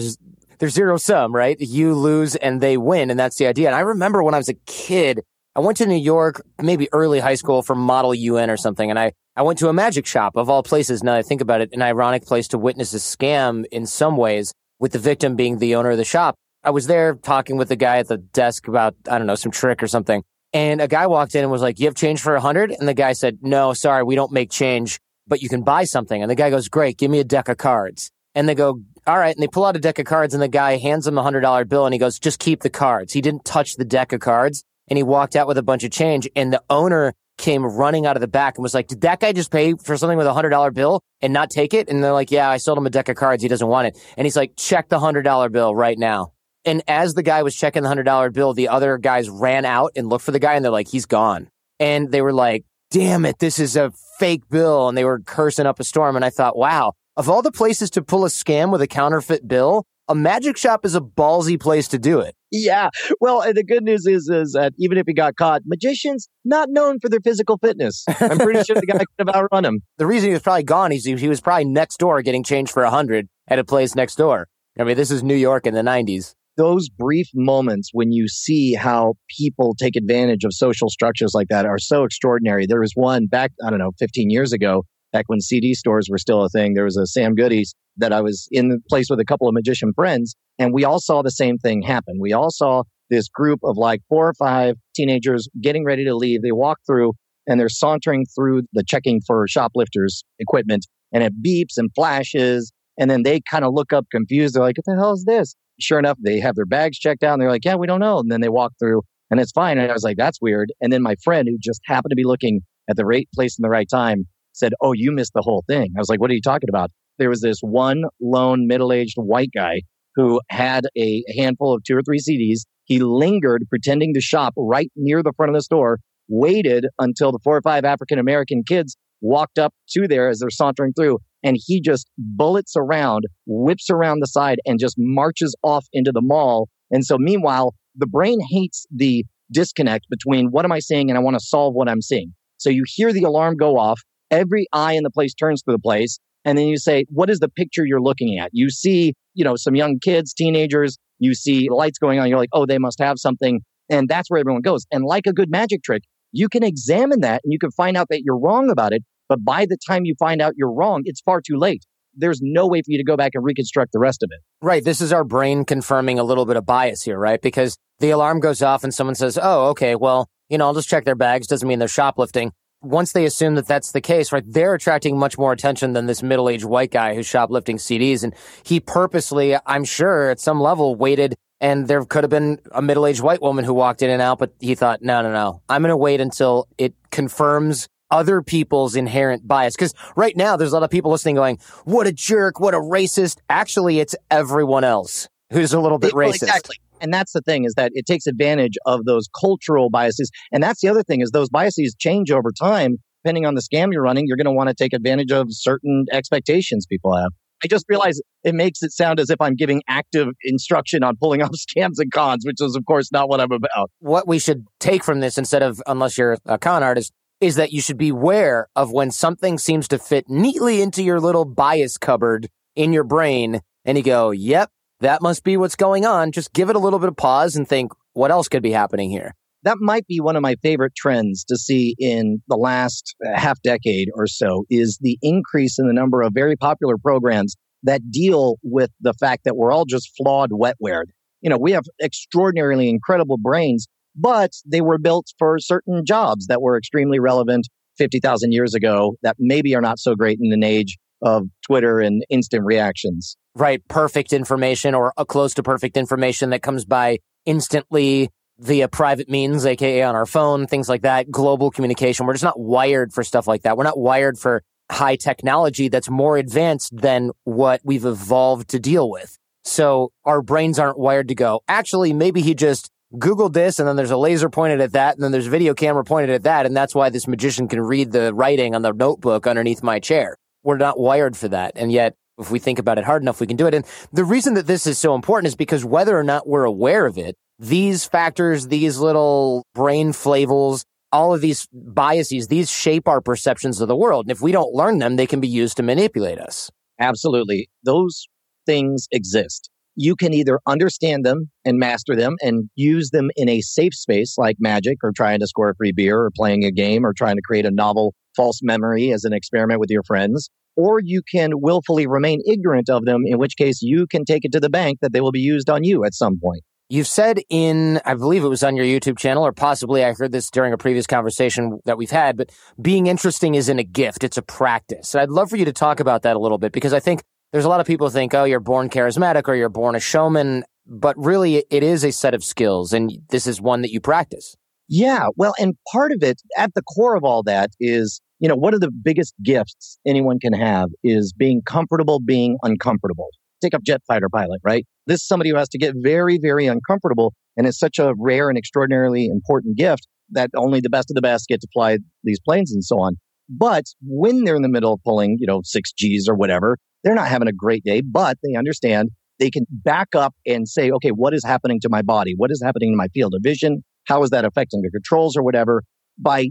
they're 0.58 0.68
zero 0.68 0.96
sum, 0.96 1.34
right? 1.34 1.60
You 1.60 1.94
lose 1.94 2.36
and 2.36 2.60
they 2.60 2.76
win, 2.76 3.10
and 3.10 3.18
that's 3.18 3.36
the 3.36 3.46
idea. 3.46 3.66
And 3.66 3.76
I 3.76 3.80
remember 3.80 4.22
when 4.22 4.34
I 4.34 4.38
was 4.38 4.48
a 4.48 4.54
kid, 4.66 5.20
I 5.56 5.60
went 5.60 5.78
to 5.78 5.86
New 5.86 5.94
York, 5.94 6.42
maybe 6.60 6.88
early 6.92 7.20
high 7.20 7.36
school 7.36 7.62
for 7.62 7.76
Model 7.76 8.12
UN 8.12 8.50
or 8.50 8.56
something, 8.56 8.90
and 8.90 8.98
I 8.98 9.12
I 9.36 9.42
went 9.42 9.60
to 9.60 9.68
a 9.68 9.72
magic 9.72 10.04
shop 10.04 10.36
of 10.36 10.48
all 10.48 10.64
places. 10.64 11.04
Now 11.04 11.14
I 11.14 11.22
think 11.22 11.40
about 11.40 11.60
it, 11.60 11.70
an 11.72 11.80
ironic 11.80 12.24
place 12.24 12.48
to 12.48 12.58
witness 12.58 12.92
a 12.92 12.96
scam 12.96 13.64
in 13.70 13.86
some 13.86 14.16
ways, 14.16 14.52
with 14.80 14.92
the 14.92 14.98
victim 14.98 15.36
being 15.36 15.58
the 15.58 15.76
owner 15.76 15.92
of 15.92 15.96
the 15.96 16.04
shop. 16.04 16.34
I 16.64 16.70
was 16.70 16.88
there 16.88 17.14
talking 17.14 17.56
with 17.56 17.68
the 17.68 17.76
guy 17.76 17.98
at 17.98 18.08
the 18.08 18.16
desk 18.16 18.66
about, 18.66 18.96
I 19.08 19.16
don't 19.16 19.28
know, 19.28 19.36
some 19.36 19.52
trick 19.52 19.80
or 19.80 19.86
something. 19.86 20.24
And 20.52 20.80
a 20.80 20.88
guy 20.88 21.06
walked 21.06 21.36
in 21.36 21.42
and 21.42 21.52
was 21.52 21.62
like, 21.62 21.78
you 21.78 21.86
have 21.86 21.94
change 21.94 22.20
for 22.20 22.34
a 22.34 22.40
hundred? 22.40 22.72
And 22.72 22.88
the 22.88 22.94
guy 22.94 23.12
said, 23.12 23.38
no, 23.42 23.74
sorry, 23.74 24.02
we 24.02 24.16
don't 24.16 24.32
make 24.32 24.50
change, 24.50 24.98
but 25.28 25.40
you 25.40 25.48
can 25.48 25.62
buy 25.62 25.84
something. 25.84 26.20
And 26.20 26.30
the 26.30 26.34
guy 26.34 26.50
goes, 26.50 26.68
great, 26.68 26.98
give 26.98 27.10
me 27.10 27.20
a 27.20 27.24
deck 27.24 27.48
of 27.48 27.58
cards. 27.58 28.10
And 28.34 28.48
they 28.48 28.56
go, 28.56 28.80
all 29.06 29.18
right. 29.18 29.36
And 29.36 29.42
they 29.42 29.48
pull 29.48 29.64
out 29.64 29.76
a 29.76 29.80
deck 29.80 30.00
of 30.00 30.06
cards 30.06 30.34
and 30.34 30.42
the 30.42 30.48
guy 30.48 30.78
hands 30.78 31.06
him 31.06 31.16
a 31.16 31.22
hundred 31.22 31.42
dollar 31.42 31.64
bill 31.64 31.86
and 31.86 31.92
he 31.92 31.98
goes, 31.98 32.18
just 32.18 32.40
keep 32.40 32.62
the 32.62 32.70
cards. 32.70 33.12
He 33.12 33.20
didn't 33.20 33.44
touch 33.44 33.76
the 33.76 33.84
deck 33.84 34.12
of 34.12 34.20
cards 34.20 34.64
and 34.88 34.96
he 34.96 35.02
walked 35.02 35.36
out 35.36 35.46
with 35.46 35.58
a 35.58 35.62
bunch 35.62 35.84
of 35.84 35.90
change. 35.90 36.28
And 36.36 36.52
the 36.52 36.62
owner 36.70 37.14
came 37.36 37.64
running 37.64 38.06
out 38.06 38.16
of 38.16 38.20
the 38.20 38.28
back 38.28 38.56
and 38.56 38.62
was 38.62 38.74
like, 38.74 38.86
did 38.86 39.00
that 39.00 39.20
guy 39.20 39.32
just 39.32 39.50
pay 39.50 39.74
for 39.74 39.96
something 39.96 40.18
with 40.18 40.26
a 40.26 40.32
hundred 40.32 40.50
dollar 40.50 40.70
bill 40.70 41.02
and 41.20 41.32
not 41.32 41.50
take 41.50 41.74
it? 41.74 41.88
And 41.88 42.02
they're 42.02 42.12
like, 42.12 42.30
yeah, 42.30 42.48
I 42.48 42.58
sold 42.58 42.78
him 42.78 42.86
a 42.86 42.90
deck 42.90 43.08
of 43.08 43.16
cards. 43.16 43.42
He 43.42 43.48
doesn't 43.48 43.66
want 43.66 43.88
it. 43.88 43.98
And 44.16 44.24
he's 44.26 44.36
like, 44.36 44.52
check 44.56 44.88
the 44.88 45.00
hundred 45.00 45.22
dollar 45.22 45.48
bill 45.48 45.74
right 45.74 45.98
now. 45.98 46.32
And 46.64 46.82
as 46.88 47.14
the 47.14 47.22
guy 47.22 47.42
was 47.42 47.54
checking 47.54 47.82
the 47.82 47.88
hundred 47.88 48.04
dollar 48.04 48.30
bill, 48.30 48.54
the 48.54 48.68
other 48.68 48.96
guys 48.98 49.28
ran 49.28 49.64
out 49.64 49.92
and 49.96 50.08
looked 50.08 50.24
for 50.24 50.32
the 50.32 50.38
guy 50.38 50.54
and 50.54 50.64
they're 50.64 50.72
like, 50.72 50.88
he's 50.88 51.06
gone. 51.06 51.48
And 51.80 52.10
they 52.10 52.22
were 52.22 52.32
like, 52.32 52.64
damn 52.90 53.24
it, 53.24 53.38
this 53.38 53.58
is 53.58 53.76
a 53.76 53.92
fake 54.18 54.48
bill. 54.48 54.88
And 54.88 54.96
they 54.96 55.04
were 55.04 55.20
cursing 55.20 55.66
up 55.66 55.80
a 55.80 55.84
storm. 55.84 56.16
And 56.16 56.24
I 56.24 56.30
thought, 56.30 56.56
wow, 56.56 56.92
of 57.16 57.28
all 57.28 57.42
the 57.42 57.52
places 57.52 57.90
to 57.90 58.02
pull 58.02 58.24
a 58.24 58.28
scam 58.28 58.70
with 58.70 58.80
a 58.80 58.86
counterfeit 58.86 59.46
bill, 59.46 59.84
a 60.08 60.14
magic 60.14 60.56
shop 60.56 60.84
is 60.84 60.94
a 60.94 61.00
ballsy 61.00 61.58
place 61.58 61.88
to 61.88 61.98
do 61.98 62.20
it. 62.20 62.34
Yeah. 62.50 62.90
Well, 63.20 63.40
the 63.52 63.64
good 63.64 63.82
news 63.82 64.06
is, 64.06 64.28
is 64.28 64.52
that 64.52 64.72
even 64.78 64.98
if 64.98 65.06
he 65.06 65.14
got 65.14 65.36
caught, 65.36 65.62
magicians 65.64 66.28
not 66.44 66.68
known 66.70 67.00
for 67.00 67.08
their 67.08 67.20
physical 67.20 67.58
fitness. 67.58 68.04
I'm 68.20 68.38
pretty 68.38 68.62
sure 68.62 68.76
the 68.76 68.86
guy 68.86 68.98
could 69.18 69.26
have 69.26 69.28
outrun 69.28 69.64
him. 69.64 69.80
The 69.98 70.06
reason 70.06 70.28
he 70.28 70.34
was 70.34 70.42
probably 70.42 70.62
gone 70.62 70.92
is 70.92 71.04
he 71.04 71.28
was 71.28 71.40
probably 71.40 71.64
next 71.64 71.98
door 71.98 72.22
getting 72.22 72.44
changed 72.44 72.72
for 72.72 72.84
a 72.84 72.90
hundred 72.90 73.28
at 73.48 73.58
a 73.58 73.64
place 73.64 73.94
next 73.94 74.16
door. 74.16 74.48
I 74.78 74.84
mean, 74.84 74.96
this 74.96 75.10
is 75.10 75.22
New 75.22 75.36
York 75.36 75.66
in 75.66 75.74
the 75.74 75.82
90s 75.82 76.34
those 76.56 76.88
brief 76.88 77.28
moments 77.34 77.90
when 77.92 78.12
you 78.12 78.28
see 78.28 78.74
how 78.74 79.14
people 79.28 79.74
take 79.78 79.96
advantage 79.96 80.44
of 80.44 80.52
social 80.52 80.88
structures 80.88 81.32
like 81.34 81.48
that 81.48 81.66
are 81.66 81.78
so 81.78 82.04
extraordinary. 82.04 82.66
There 82.66 82.80
was 82.80 82.92
one 82.94 83.26
back, 83.26 83.52
I 83.64 83.70
don't 83.70 83.78
know, 83.78 83.92
15 83.98 84.30
years 84.30 84.52
ago, 84.52 84.84
back 85.14 85.24
when 85.28 85.40
CD 85.40 85.72
stores 85.74 86.08
were 86.10 86.18
still 86.18 86.42
a 86.42 86.48
thing. 86.50 86.74
There 86.74 86.84
was 86.84 86.96
a 86.96 87.06
Sam 87.06 87.34
Goody's 87.34 87.74
that 87.96 88.12
I 88.12 88.20
was 88.20 88.48
in 88.50 88.68
the 88.68 88.80
place 88.90 89.06
with 89.08 89.20
a 89.20 89.24
couple 89.24 89.48
of 89.48 89.54
magician 89.54 89.92
friends, 89.94 90.34
and 90.58 90.74
we 90.74 90.84
all 90.84 91.00
saw 91.00 91.22
the 91.22 91.30
same 91.30 91.56
thing 91.56 91.80
happen. 91.80 92.18
We 92.20 92.32
all 92.32 92.50
saw 92.50 92.82
this 93.10 93.28
group 93.28 93.60
of 93.62 93.76
like 93.76 94.00
four 94.08 94.28
or 94.28 94.34
five 94.34 94.74
teenagers 94.94 95.48
getting 95.62 95.84
ready 95.84 96.04
to 96.04 96.16
leave. 96.16 96.42
They 96.42 96.52
walk 96.52 96.78
through 96.86 97.12
and 97.46 97.60
they're 97.60 97.68
sauntering 97.68 98.26
through 98.34 98.62
the 98.72 98.82
checking 98.86 99.20
for 99.26 99.46
shoplifters 99.46 100.24
equipment 100.38 100.86
and 101.12 101.22
it 101.22 101.32
beeps 101.42 101.76
and 101.76 101.90
flashes. 101.94 102.72
And 102.98 103.10
then 103.10 103.22
they 103.22 103.40
kind 103.48 103.64
of 103.64 103.74
look 103.74 103.92
up 103.92 104.06
confused. 104.10 104.54
They're 104.54 104.62
like, 104.62 104.78
what 104.78 104.84
the 104.86 104.98
hell 104.98 105.12
is 105.12 105.24
this? 105.26 105.54
Sure 105.78 105.98
enough, 105.98 106.16
they 106.24 106.40
have 106.40 106.54
their 106.56 106.66
bags 106.66 106.98
checked 106.98 107.22
out 107.22 107.34
and 107.34 107.42
they're 107.42 107.50
like, 107.50 107.64
yeah, 107.64 107.74
we 107.74 107.86
don't 107.86 108.00
know. 108.00 108.18
And 108.18 108.32
then 108.32 108.40
they 108.40 108.48
walk 108.48 108.72
through 108.78 109.02
and 109.30 109.38
it's 109.38 109.52
fine. 109.52 109.78
And 109.78 109.90
I 109.90 109.92
was 109.92 110.02
like, 110.02 110.16
that's 110.16 110.40
weird. 110.40 110.72
And 110.80 110.92
then 110.92 111.02
my 111.02 111.16
friend 111.22 111.46
who 111.46 111.58
just 111.60 111.80
happened 111.84 112.10
to 112.10 112.16
be 112.16 112.24
looking 112.24 112.62
at 112.88 112.96
the 112.96 113.04
right 113.04 113.28
place 113.34 113.58
in 113.58 113.62
the 113.62 113.68
right 113.68 113.88
time 113.88 114.26
said, 114.54 114.72
oh, 114.80 114.92
you 114.92 115.12
missed 115.12 115.32
the 115.34 115.42
whole 115.42 115.64
thing. 115.68 115.92
I 115.96 116.00
was 116.00 116.08
like, 116.08 116.20
what 116.20 116.30
are 116.30 116.34
you 116.34 116.40
talking 116.40 116.68
about? 116.68 116.90
There 117.18 117.28
was 117.28 117.40
this 117.40 117.58
one 117.60 118.04
lone 118.20 118.66
middle-aged 118.66 119.16
white 119.16 119.50
guy 119.54 119.82
who 120.16 120.40
had 120.48 120.86
a 120.96 121.22
handful 121.36 121.74
of 121.74 121.84
two 121.84 121.96
or 121.96 122.02
three 122.02 122.20
CDs. 122.20 122.60
He 122.84 123.00
lingered 123.00 123.64
pretending 123.68 124.14
to 124.14 124.20
shop 124.20 124.54
right 124.56 124.90
near 124.96 125.22
the 125.22 125.32
front 125.36 125.50
of 125.50 125.54
the 125.54 125.62
store, 125.62 125.98
waited 126.28 126.86
until 126.98 127.32
the 127.32 127.38
four 127.42 127.56
or 127.56 127.62
five 127.62 127.84
African 127.84 128.18
American 128.18 128.62
kids 128.64 128.96
walked 129.20 129.58
up 129.58 129.72
to 129.90 130.06
there 130.06 130.28
as 130.28 130.38
they're 130.38 130.50
sauntering 130.50 130.92
through 130.92 131.18
and 131.44 131.58
he 131.60 131.80
just 131.80 132.10
bullets 132.16 132.74
around, 132.74 133.24
whips 133.46 133.90
around 133.90 134.20
the 134.20 134.26
side, 134.26 134.58
and 134.64 134.80
just 134.80 134.96
marches 134.98 135.54
off 135.62 135.86
into 135.92 136.10
the 136.10 136.22
mall. 136.22 136.68
And 136.90 137.04
so, 137.04 137.18
meanwhile, 137.18 137.74
the 137.94 138.06
brain 138.06 138.38
hates 138.50 138.86
the 138.90 139.24
disconnect 139.52 140.06
between 140.08 140.46
what 140.46 140.64
am 140.64 140.72
I 140.72 140.78
seeing 140.78 141.10
and 141.10 141.18
I 141.18 141.20
want 141.20 141.38
to 141.38 141.44
solve 141.44 141.74
what 141.74 141.88
I'm 141.88 142.00
seeing. 142.00 142.32
So 142.56 142.70
you 142.70 142.82
hear 142.86 143.12
the 143.12 143.24
alarm 143.24 143.56
go 143.56 143.76
off, 143.78 144.00
every 144.30 144.66
eye 144.72 144.92
in 144.92 145.02
the 145.02 145.10
place 145.10 145.34
turns 145.34 145.62
to 145.62 145.72
the 145.72 145.78
place, 145.78 146.18
and 146.44 146.58
then 146.58 146.66
you 146.66 146.76
say, 146.76 147.04
what 147.08 147.30
is 147.30 147.38
the 147.38 147.48
picture 147.48 147.84
you're 147.86 148.02
looking 148.02 148.38
at? 148.38 148.50
You 148.52 148.70
see, 148.70 149.14
you 149.34 149.44
know, 149.44 149.56
some 149.56 149.74
young 149.74 149.98
kids, 149.98 150.34
teenagers, 150.34 150.98
you 151.18 151.34
see 151.34 151.68
lights 151.70 151.98
going 151.98 152.18
on, 152.18 152.28
you're 152.28 152.38
like, 152.38 152.50
oh, 152.52 152.66
they 152.66 152.78
must 152.78 153.00
have 153.00 153.18
something. 153.18 153.60
And 153.88 154.08
that's 154.08 154.30
where 154.30 154.40
everyone 154.40 154.62
goes. 154.62 154.84
And 154.90 155.04
like 155.04 155.26
a 155.26 155.32
good 155.32 155.50
magic 155.50 155.82
trick, 155.82 156.02
you 156.32 156.48
can 156.48 156.62
examine 156.62 157.20
that 157.20 157.40
and 157.44 157.52
you 157.52 157.58
can 157.58 157.70
find 157.70 157.96
out 157.96 158.08
that 158.10 158.22
you're 158.24 158.38
wrong 158.38 158.70
about 158.70 158.92
it. 158.92 159.02
But 159.28 159.44
by 159.44 159.66
the 159.66 159.78
time 159.88 160.04
you 160.04 160.14
find 160.18 160.42
out 160.42 160.54
you're 160.56 160.72
wrong, 160.72 161.02
it's 161.04 161.20
far 161.20 161.40
too 161.40 161.56
late. 161.56 161.84
There's 162.16 162.40
no 162.42 162.66
way 162.66 162.80
for 162.80 162.86
you 162.88 162.98
to 162.98 163.04
go 163.04 163.16
back 163.16 163.32
and 163.34 163.44
reconstruct 163.44 163.92
the 163.92 163.98
rest 163.98 164.22
of 164.22 164.30
it. 164.32 164.40
Right. 164.62 164.84
This 164.84 165.00
is 165.00 165.12
our 165.12 165.24
brain 165.24 165.64
confirming 165.64 166.18
a 166.18 166.24
little 166.24 166.44
bit 166.44 166.56
of 166.56 166.66
bias 166.66 167.02
here, 167.02 167.18
right? 167.18 167.40
Because 167.40 167.76
the 167.98 168.10
alarm 168.10 168.40
goes 168.40 168.62
off 168.62 168.84
and 168.84 168.92
someone 168.92 169.14
says, 169.14 169.38
oh, 169.40 169.68
okay, 169.70 169.94
well, 169.94 170.28
you 170.48 170.58
know, 170.58 170.66
I'll 170.66 170.74
just 170.74 170.88
check 170.88 171.04
their 171.04 171.14
bags. 171.14 171.46
Doesn't 171.46 171.66
mean 171.66 171.78
they're 171.78 171.88
shoplifting. 171.88 172.52
Once 172.84 173.12
they 173.12 173.24
assume 173.24 173.54
that 173.54 173.66
that's 173.66 173.92
the 173.92 174.00
case, 174.00 174.32
right, 174.32 174.44
they're 174.46 174.74
attracting 174.74 175.18
much 175.18 175.38
more 175.38 175.52
attention 175.52 175.92
than 175.92 176.06
this 176.06 176.22
middle 176.22 176.48
aged 176.48 176.64
white 176.64 176.90
guy 176.90 177.14
who's 177.14 177.26
shoplifting 177.26 177.76
CDs. 177.76 178.22
And 178.22 178.34
he 178.62 178.80
purposely, 178.80 179.56
I'm 179.66 179.84
sure, 179.84 180.30
at 180.30 180.40
some 180.40 180.60
level, 180.60 180.94
waited 180.94 181.34
and 181.60 181.88
there 181.88 182.04
could 182.04 182.24
have 182.24 182.30
been 182.30 182.58
a 182.72 182.82
middle-aged 182.82 183.22
white 183.22 183.40
woman 183.40 183.64
who 183.64 183.72
walked 183.72 184.02
in 184.02 184.10
and 184.10 184.20
out, 184.20 184.38
but 184.38 184.52
he 184.60 184.74
thought, 184.74 185.00
no, 185.00 185.22
no, 185.22 185.32
no, 185.32 185.62
I'm 185.68 185.80
going 185.80 185.88
to 185.88 185.96
wait 185.96 186.20
until 186.20 186.68
it 186.76 186.94
confirms 187.10 187.88
other 188.10 188.42
people's 188.42 188.96
inherent 188.96 189.48
bias. 189.48 189.74
Because 189.74 189.94
right 190.14 190.36
now, 190.36 190.56
there's 190.56 190.72
a 190.72 190.74
lot 190.74 190.82
of 190.82 190.90
people 190.90 191.10
listening 191.10 191.36
going, 191.36 191.58
what 191.84 192.06
a 192.06 192.12
jerk, 192.12 192.60
what 192.60 192.74
a 192.74 192.78
racist. 192.78 193.38
Actually, 193.48 193.98
it's 193.98 194.14
everyone 194.30 194.84
else 194.84 195.26
who's 195.52 195.72
a 195.72 195.80
little 195.80 195.98
bit 195.98 196.12
well, 196.12 196.28
racist. 196.28 196.42
Exactly. 196.42 196.76
And 197.04 197.12
that's 197.12 197.32
the 197.32 197.42
thing 197.42 197.64
is 197.64 197.74
that 197.74 197.92
it 197.94 198.06
takes 198.06 198.26
advantage 198.26 198.78
of 198.86 199.04
those 199.04 199.28
cultural 199.38 199.90
biases. 199.90 200.30
And 200.50 200.62
that's 200.62 200.80
the 200.80 200.88
other 200.88 201.02
thing 201.02 201.20
is 201.20 201.32
those 201.32 201.50
biases 201.50 201.94
change 201.98 202.30
over 202.30 202.50
time. 202.50 202.96
Depending 203.22 203.44
on 203.44 203.54
the 203.54 203.60
scam 203.60 203.92
you're 203.92 204.02
running, 204.02 204.24
you're 204.26 204.38
going 204.38 204.46
to 204.46 204.52
want 204.52 204.70
to 204.70 204.74
take 204.74 204.94
advantage 204.94 205.30
of 205.30 205.48
certain 205.50 206.06
expectations 206.10 206.86
people 206.86 207.14
have. 207.14 207.30
I 207.62 207.66
just 207.66 207.84
realized 207.90 208.22
it 208.42 208.54
makes 208.54 208.82
it 208.82 208.92
sound 208.92 209.20
as 209.20 209.28
if 209.28 209.38
I'm 209.38 209.54
giving 209.54 209.82
active 209.86 210.28
instruction 210.44 211.02
on 211.02 211.16
pulling 211.16 211.42
off 211.42 211.50
scams 211.76 211.96
and 211.98 212.10
cons, 212.10 212.44
which 212.46 212.56
is, 212.60 212.74
of 212.74 212.86
course, 212.86 213.12
not 213.12 213.28
what 213.28 213.38
I'm 213.38 213.52
about. 213.52 213.90
What 213.98 214.26
we 214.26 214.38
should 214.38 214.66
take 214.80 215.04
from 215.04 215.20
this, 215.20 215.36
instead 215.36 215.62
of, 215.62 215.82
unless 215.86 216.16
you're 216.16 216.38
a 216.46 216.58
con 216.58 216.82
artist, 216.82 217.12
is 217.40 217.56
that 217.56 217.70
you 217.70 217.82
should 217.82 217.98
beware 217.98 218.68
of 218.74 218.92
when 218.92 219.10
something 219.10 219.58
seems 219.58 219.88
to 219.88 219.98
fit 219.98 220.24
neatly 220.28 220.80
into 220.80 221.02
your 221.02 221.20
little 221.20 221.44
bias 221.44 221.98
cupboard 221.98 222.48
in 222.74 222.94
your 222.94 223.04
brain 223.04 223.60
and 223.84 223.98
you 223.98 224.04
go, 224.04 224.30
yep, 224.30 224.70
that 225.04 225.20
must 225.20 225.44
be 225.44 225.56
what's 225.56 225.76
going 225.76 226.06
on. 226.06 226.32
Just 226.32 226.52
give 226.52 226.70
it 226.70 226.76
a 226.76 226.78
little 226.78 226.98
bit 226.98 227.08
of 227.08 227.16
pause 227.16 227.56
and 227.56 227.68
think, 227.68 227.92
what 228.14 228.30
else 228.30 228.48
could 228.48 228.62
be 228.62 228.70
happening 228.70 229.10
here? 229.10 229.34
That 229.62 229.76
might 229.80 230.06
be 230.06 230.20
one 230.20 230.36
of 230.36 230.42
my 230.42 230.56
favorite 230.56 230.94
trends 230.94 231.44
to 231.44 231.56
see 231.56 231.94
in 231.98 232.42
the 232.48 232.56
last 232.56 233.14
uh, 233.24 233.38
half 233.38 233.60
decade 233.62 234.08
or 234.14 234.26
so 234.26 234.64
is 234.70 234.98
the 235.00 235.18
increase 235.22 235.78
in 235.78 235.86
the 235.86 235.92
number 235.92 236.22
of 236.22 236.32
very 236.34 236.56
popular 236.56 236.96
programs 236.98 237.54
that 237.82 238.10
deal 238.10 238.56
with 238.62 238.90
the 239.00 239.14
fact 239.14 239.44
that 239.44 239.56
we're 239.56 239.72
all 239.72 239.84
just 239.84 240.10
flawed 240.16 240.50
wetware. 240.50 241.04
You 241.40 241.50
know, 241.50 241.58
we 241.58 241.72
have 241.72 241.84
extraordinarily 242.02 242.88
incredible 242.88 243.36
brains, 243.38 243.86
but 244.16 244.50
they 244.66 244.80
were 244.80 244.98
built 244.98 245.26
for 245.38 245.58
certain 245.58 246.04
jobs 246.06 246.46
that 246.46 246.62
were 246.62 246.78
extremely 246.78 247.20
relevant 247.20 247.68
50,000 247.98 248.52
years 248.52 248.74
ago 248.74 249.16
that 249.22 249.36
maybe 249.38 249.74
are 249.74 249.82
not 249.82 249.98
so 249.98 250.14
great 250.14 250.38
in 250.40 250.52
an 250.52 250.64
age 250.64 250.96
of 251.24 251.48
Twitter 251.66 252.00
and 252.00 252.24
instant 252.28 252.64
reactions. 252.64 253.36
Right. 253.56 253.86
Perfect 253.88 254.32
information 254.32 254.94
or 254.94 255.12
a 255.16 255.24
close 255.24 255.54
to 255.54 255.62
perfect 255.62 255.96
information 255.96 256.50
that 256.50 256.62
comes 256.62 256.84
by 256.84 257.18
instantly 257.46 258.30
via 258.58 258.88
private 258.88 259.28
means, 259.28 259.66
aka 259.66 260.02
on 260.02 260.14
our 260.14 260.26
phone, 260.26 260.66
things 260.66 260.88
like 260.88 261.02
that, 261.02 261.30
global 261.30 261.70
communication. 261.70 262.26
We're 262.26 262.34
just 262.34 262.44
not 262.44 262.60
wired 262.60 263.12
for 263.12 263.24
stuff 263.24 263.48
like 263.48 263.62
that. 263.62 263.76
We're 263.76 263.84
not 263.84 263.98
wired 263.98 264.38
for 264.38 264.62
high 264.90 265.16
technology 265.16 265.88
that's 265.88 266.10
more 266.10 266.36
advanced 266.36 266.96
than 266.96 267.30
what 267.44 267.80
we've 267.84 268.04
evolved 268.04 268.68
to 268.68 268.78
deal 268.78 269.10
with. 269.10 269.38
So 269.64 270.12
our 270.24 270.42
brains 270.42 270.78
aren't 270.78 270.98
wired 270.98 271.28
to 271.28 271.34
go, 271.34 271.62
actually, 271.68 272.12
maybe 272.12 272.42
he 272.42 272.54
just 272.54 272.90
Googled 273.14 273.52
this 273.52 273.78
and 273.78 273.88
then 273.88 273.96
there's 273.96 274.10
a 274.10 274.16
laser 274.16 274.48
pointed 274.50 274.80
at 274.80 274.92
that 274.92 275.14
and 275.14 275.22
then 275.22 275.32
there's 275.32 275.46
a 275.46 275.50
video 275.50 275.72
camera 275.72 276.04
pointed 276.04 276.30
at 276.30 276.42
that. 276.42 276.66
And 276.66 276.76
that's 276.76 276.94
why 276.94 277.10
this 277.10 277.28
magician 277.28 277.68
can 277.68 277.80
read 277.80 278.12
the 278.12 278.34
writing 278.34 278.74
on 278.74 278.82
the 278.82 278.92
notebook 278.92 279.46
underneath 279.46 279.82
my 279.82 280.00
chair. 280.00 280.36
We're 280.64 280.78
not 280.78 280.98
wired 280.98 281.36
for 281.36 281.48
that. 281.48 281.72
And 281.76 281.92
yet, 281.92 282.16
if 282.38 282.50
we 282.50 282.58
think 282.58 282.78
about 282.78 282.98
it 282.98 283.04
hard 283.04 283.22
enough, 283.22 283.40
we 283.40 283.46
can 283.46 283.56
do 283.56 283.66
it. 283.66 283.74
And 283.74 283.84
the 284.12 284.24
reason 284.24 284.54
that 284.54 284.66
this 284.66 284.86
is 284.86 284.98
so 284.98 285.14
important 285.14 285.46
is 285.48 285.54
because 285.54 285.84
whether 285.84 286.18
or 286.18 286.24
not 286.24 286.48
we're 286.48 286.64
aware 286.64 287.06
of 287.06 287.16
it, 287.16 287.36
these 287.58 288.04
factors, 288.04 288.66
these 288.66 288.98
little 288.98 289.64
brain 289.74 290.12
flavels, 290.12 290.84
all 291.12 291.32
of 291.32 291.40
these 291.40 291.68
biases, 291.72 292.48
these 292.48 292.68
shape 292.68 293.06
our 293.06 293.20
perceptions 293.20 293.80
of 293.80 293.86
the 293.86 293.94
world. 293.94 294.26
And 294.26 294.32
if 294.32 294.40
we 294.40 294.50
don't 294.50 294.74
learn 294.74 294.98
them, 294.98 295.14
they 295.14 295.28
can 295.28 295.40
be 295.40 295.46
used 295.46 295.76
to 295.76 295.84
manipulate 295.84 296.40
us. 296.40 296.70
Absolutely. 296.98 297.68
Those 297.84 298.26
things 298.66 299.06
exist. 299.12 299.70
You 299.94 300.16
can 300.16 300.34
either 300.34 300.58
understand 300.66 301.24
them 301.24 301.50
and 301.64 301.78
master 301.78 302.16
them 302.16 302.34
and 302.42 302.68
use 302.74 303.10
them 303.10 303.30
in 303.36 303.48
a 303.48 303.60
safe 303.60 303.94
space 303.94 304.36
like 304.36 304.56
magic 304.58 304.98
or 305.04 305.12
trying 305.12 305.38
to 305.38 305.46
score 305.46 305.70
a 305.70 305.74
free 305.76 305.92
beer 305.92 306.18
or 306.20 306.32
playing 306.34 306.64
a 306.64 306.72
game 306.72 307.06
or 307.06 307.12
trying 307.12 307.36
to 307.36 307.42
create 307.42 307.64
a 307.64 307.70
novel 307.70 308.12
false 308.36 308.60
memory 308.62 309.12
as 309.12 309.24
an 309.24 309.32
experiment 309.32 309.80
with 309.80 309.90
your 309.90 310.02
friends. 310.02 310.50
Or 310.76 311.00
you 311.00 311.22
can 311.30 311.52
willfully 311.54 312.06
remain 312.06 312.40
ignorant 312.46 312.90
of 312.90 313.04
them, 313.04 313.22
in 313.26 313.38
which 313.38 313.56
case 313.56 313.80
you 313.80 314.06
can 314.06 314.24
take 314.24 314.44
it 314.44 314.52
to 314.52 314.60
the 314.60 314.70
bank 314.70 314.98
that 315.02 315.12
they 315.12 315.20
will 315.20 315.32
be 315.32 315.40
used 315.40 315.70
on 315.70 315.84
you 315.84 316.04
at 316.04 316.14
some 316.14 316.38
point. 316.40 316.62
You've 316.90 317.06
said 317.06 317.40
in, 317.48 318.00
I 318.04 318.14
believe 318.14 318.44
it 318.44 318.48
was 318.48 318.62
on 318.62 318.76
your 318.76 318.84
YouTube 318.84 319.18
channel, 319.18 319.46
or 319.46 319.52
possibly 319.52 320.04
I 320.04 320.12
heard 320.12 320.32
this 320.32 320.50
during 320.50 320.72
a 320.72 320.78
previous 320.78 321.06
conversation 321.06 321.78
that 321.86 321.96
we've 321.96 322.10
had, 322.10 322.36
but 322.36 322.50
being 322.80 323.06
interesting 323.06 323.54
isn't 323.54 323.78
a 323.78 323.84
gift, 323.84 324.22
it's 324.22 324.36
a 324.36 324.42
practice. 324.42 325.14
And 325.14 325.22
I'd 325.22 325.30
love 325.30 325.48
for 325.48 325.56
you 325.56 325.64
to 325.64 325.72
talk 325.72 325.98
about 325.98 326.22
that 326.22 326.36
a 326.36 326.38
little 326.38 326.58
bit 326.58 326.72
because 326.72 326.92
I 326.92 327.00
think 327.00 327.22
there's 327.52 327.64
a 327.64 327.70
lot 327.70 327.80
of 327.80 327.86
people 327.86 328.10
think, 328.10 328.34
oh, 328.34 328.44
you're 328.44 328.60
born 328.60 328.90
charismatic 328.90 329.48
or 329.48 329.54
you're 329.54 329.70
born 329.70 329.94
a 329.94 330.00
showman, 330.00 330.64
but 330.86 331.16
really 331.16 331.64
it 331.70 331.82
is 331.82 332.04
a 332.04 332.12
set 332.12 332.34
of 332.34 332.44
skills 332.44 332.92
and 332.92 333.10
this 333.30 333.46
is 333.46 333.60
one 333.62 333.80
that 333.80 333.90
you 333.90 334.00
practice. 334.00 334.54
Yeah. 334.88 335.28
Well, 335.36 335.54
and 335.58 335.74
part 335.90 336.12
of 336.12 336.22
it 336.22 336.40
at 336.58 336.74
the 336.74 336.82
core 336.82 337.16
of 337.16 337.24
all 337.24 337.42
that 337.44 337.70
is, 337.80 338.20
you 338.38 338.48
know, 338.48 338.56
one 338.56 338.74
of 338.74 338.80
the 338.80 338.90
biggest 338.90 339.34
gifts 339.42 339.98
anyone 340.06 340.38
can 340.38 340.52
have 340.52 340.90
is 341.02 341.32
being 341.32 341.62
comfortable 341.64 342.20
being 342.20 342.56
uncomfortable 342.62 343.28
take 343.64 343.74
up 343.74 343.82
jet 343.82 344.02
fighter 344.06 344.28
pilot, 344.28 344.60
right? 344.62 344.86
This 345.06 345.20
is 345.20 345.26
somebody 345.26 345.50
who 345.50 345.56
has 345.56 345.68
to 345.70 345.78
get 345.78 345.94
very, 345.96 346.38
very 346.40 346.66
uncomfortable. 346.66 347.32
And 347.56 347.66
it's 347.66 347.78
such 347.78 347.98
a 347.98 348.12
rare 348.18 348.48
and 348.48 348.58
extraordinarily 348.58 349.26
important 349.26 349.76
gift 349.76 350.06
that 350.30 350.50
only 350.56 350.80
the 350.80 350.90
best 350.90 351.10
of 351.10 351.14
the 351.14 351.22
best 351.22 351.48
get 351.48 351.60
to 351.60 351.68
fly 351.72 351.98
these 352.22 352.40
planes 352.40 352.72
and 352.72 352.84
so 352.84 353.00
on. 353.00 353.16
But 353.48 353.84
when 354.02 354.44
they're 354.44 354.56
in 354.56 354.62
the 354.62 354.68
middle 354.68 354.92
of 354.92 355.00
pulling, 355.04 355.36
you 355.38 355.46
know, 355.46 355.60
six 355.64 355.92
G's 355.92 356.28
or 356.28 356.34
whatever, 356.34 356.78
they're 357.02 357.14
not 357.14 357.28
having 357.28 357.48
a 357.48 357.52
great 357.52 357.84
day, 357.84 358.00
but 358.00 358.38
they 358.42 358.56
understand 358.56 359.10
they 359.38 359.50
can 359.50 359.66
back 359.68 360.14
up 360.14 360.34
and 360.46 360.68
say, 360.68 360.90
okay, 360.90 361.10
what 361.10 361.34
is 361.34 361.44
happening 361.44 361.78
to 361.82 361.88
my 361.90 362.02
body? 362.02 362.34
What 362.36 362.50
is 362.50 362.62
happening 362.64 362.90
in 362.90 362.96
my 362.96 363.08
field 363.08 363.34
of 363.34 363.42
vision? 363.42 363.82
How 364.06 364.22
is 364.22 364.30
that 364.30 364.44
affecting 364.44 364.82
the 364.82 364.90
controls 364.90 365.36
or 365.36 365.42
whatever? 365.42 365.82
By 366.18 366.48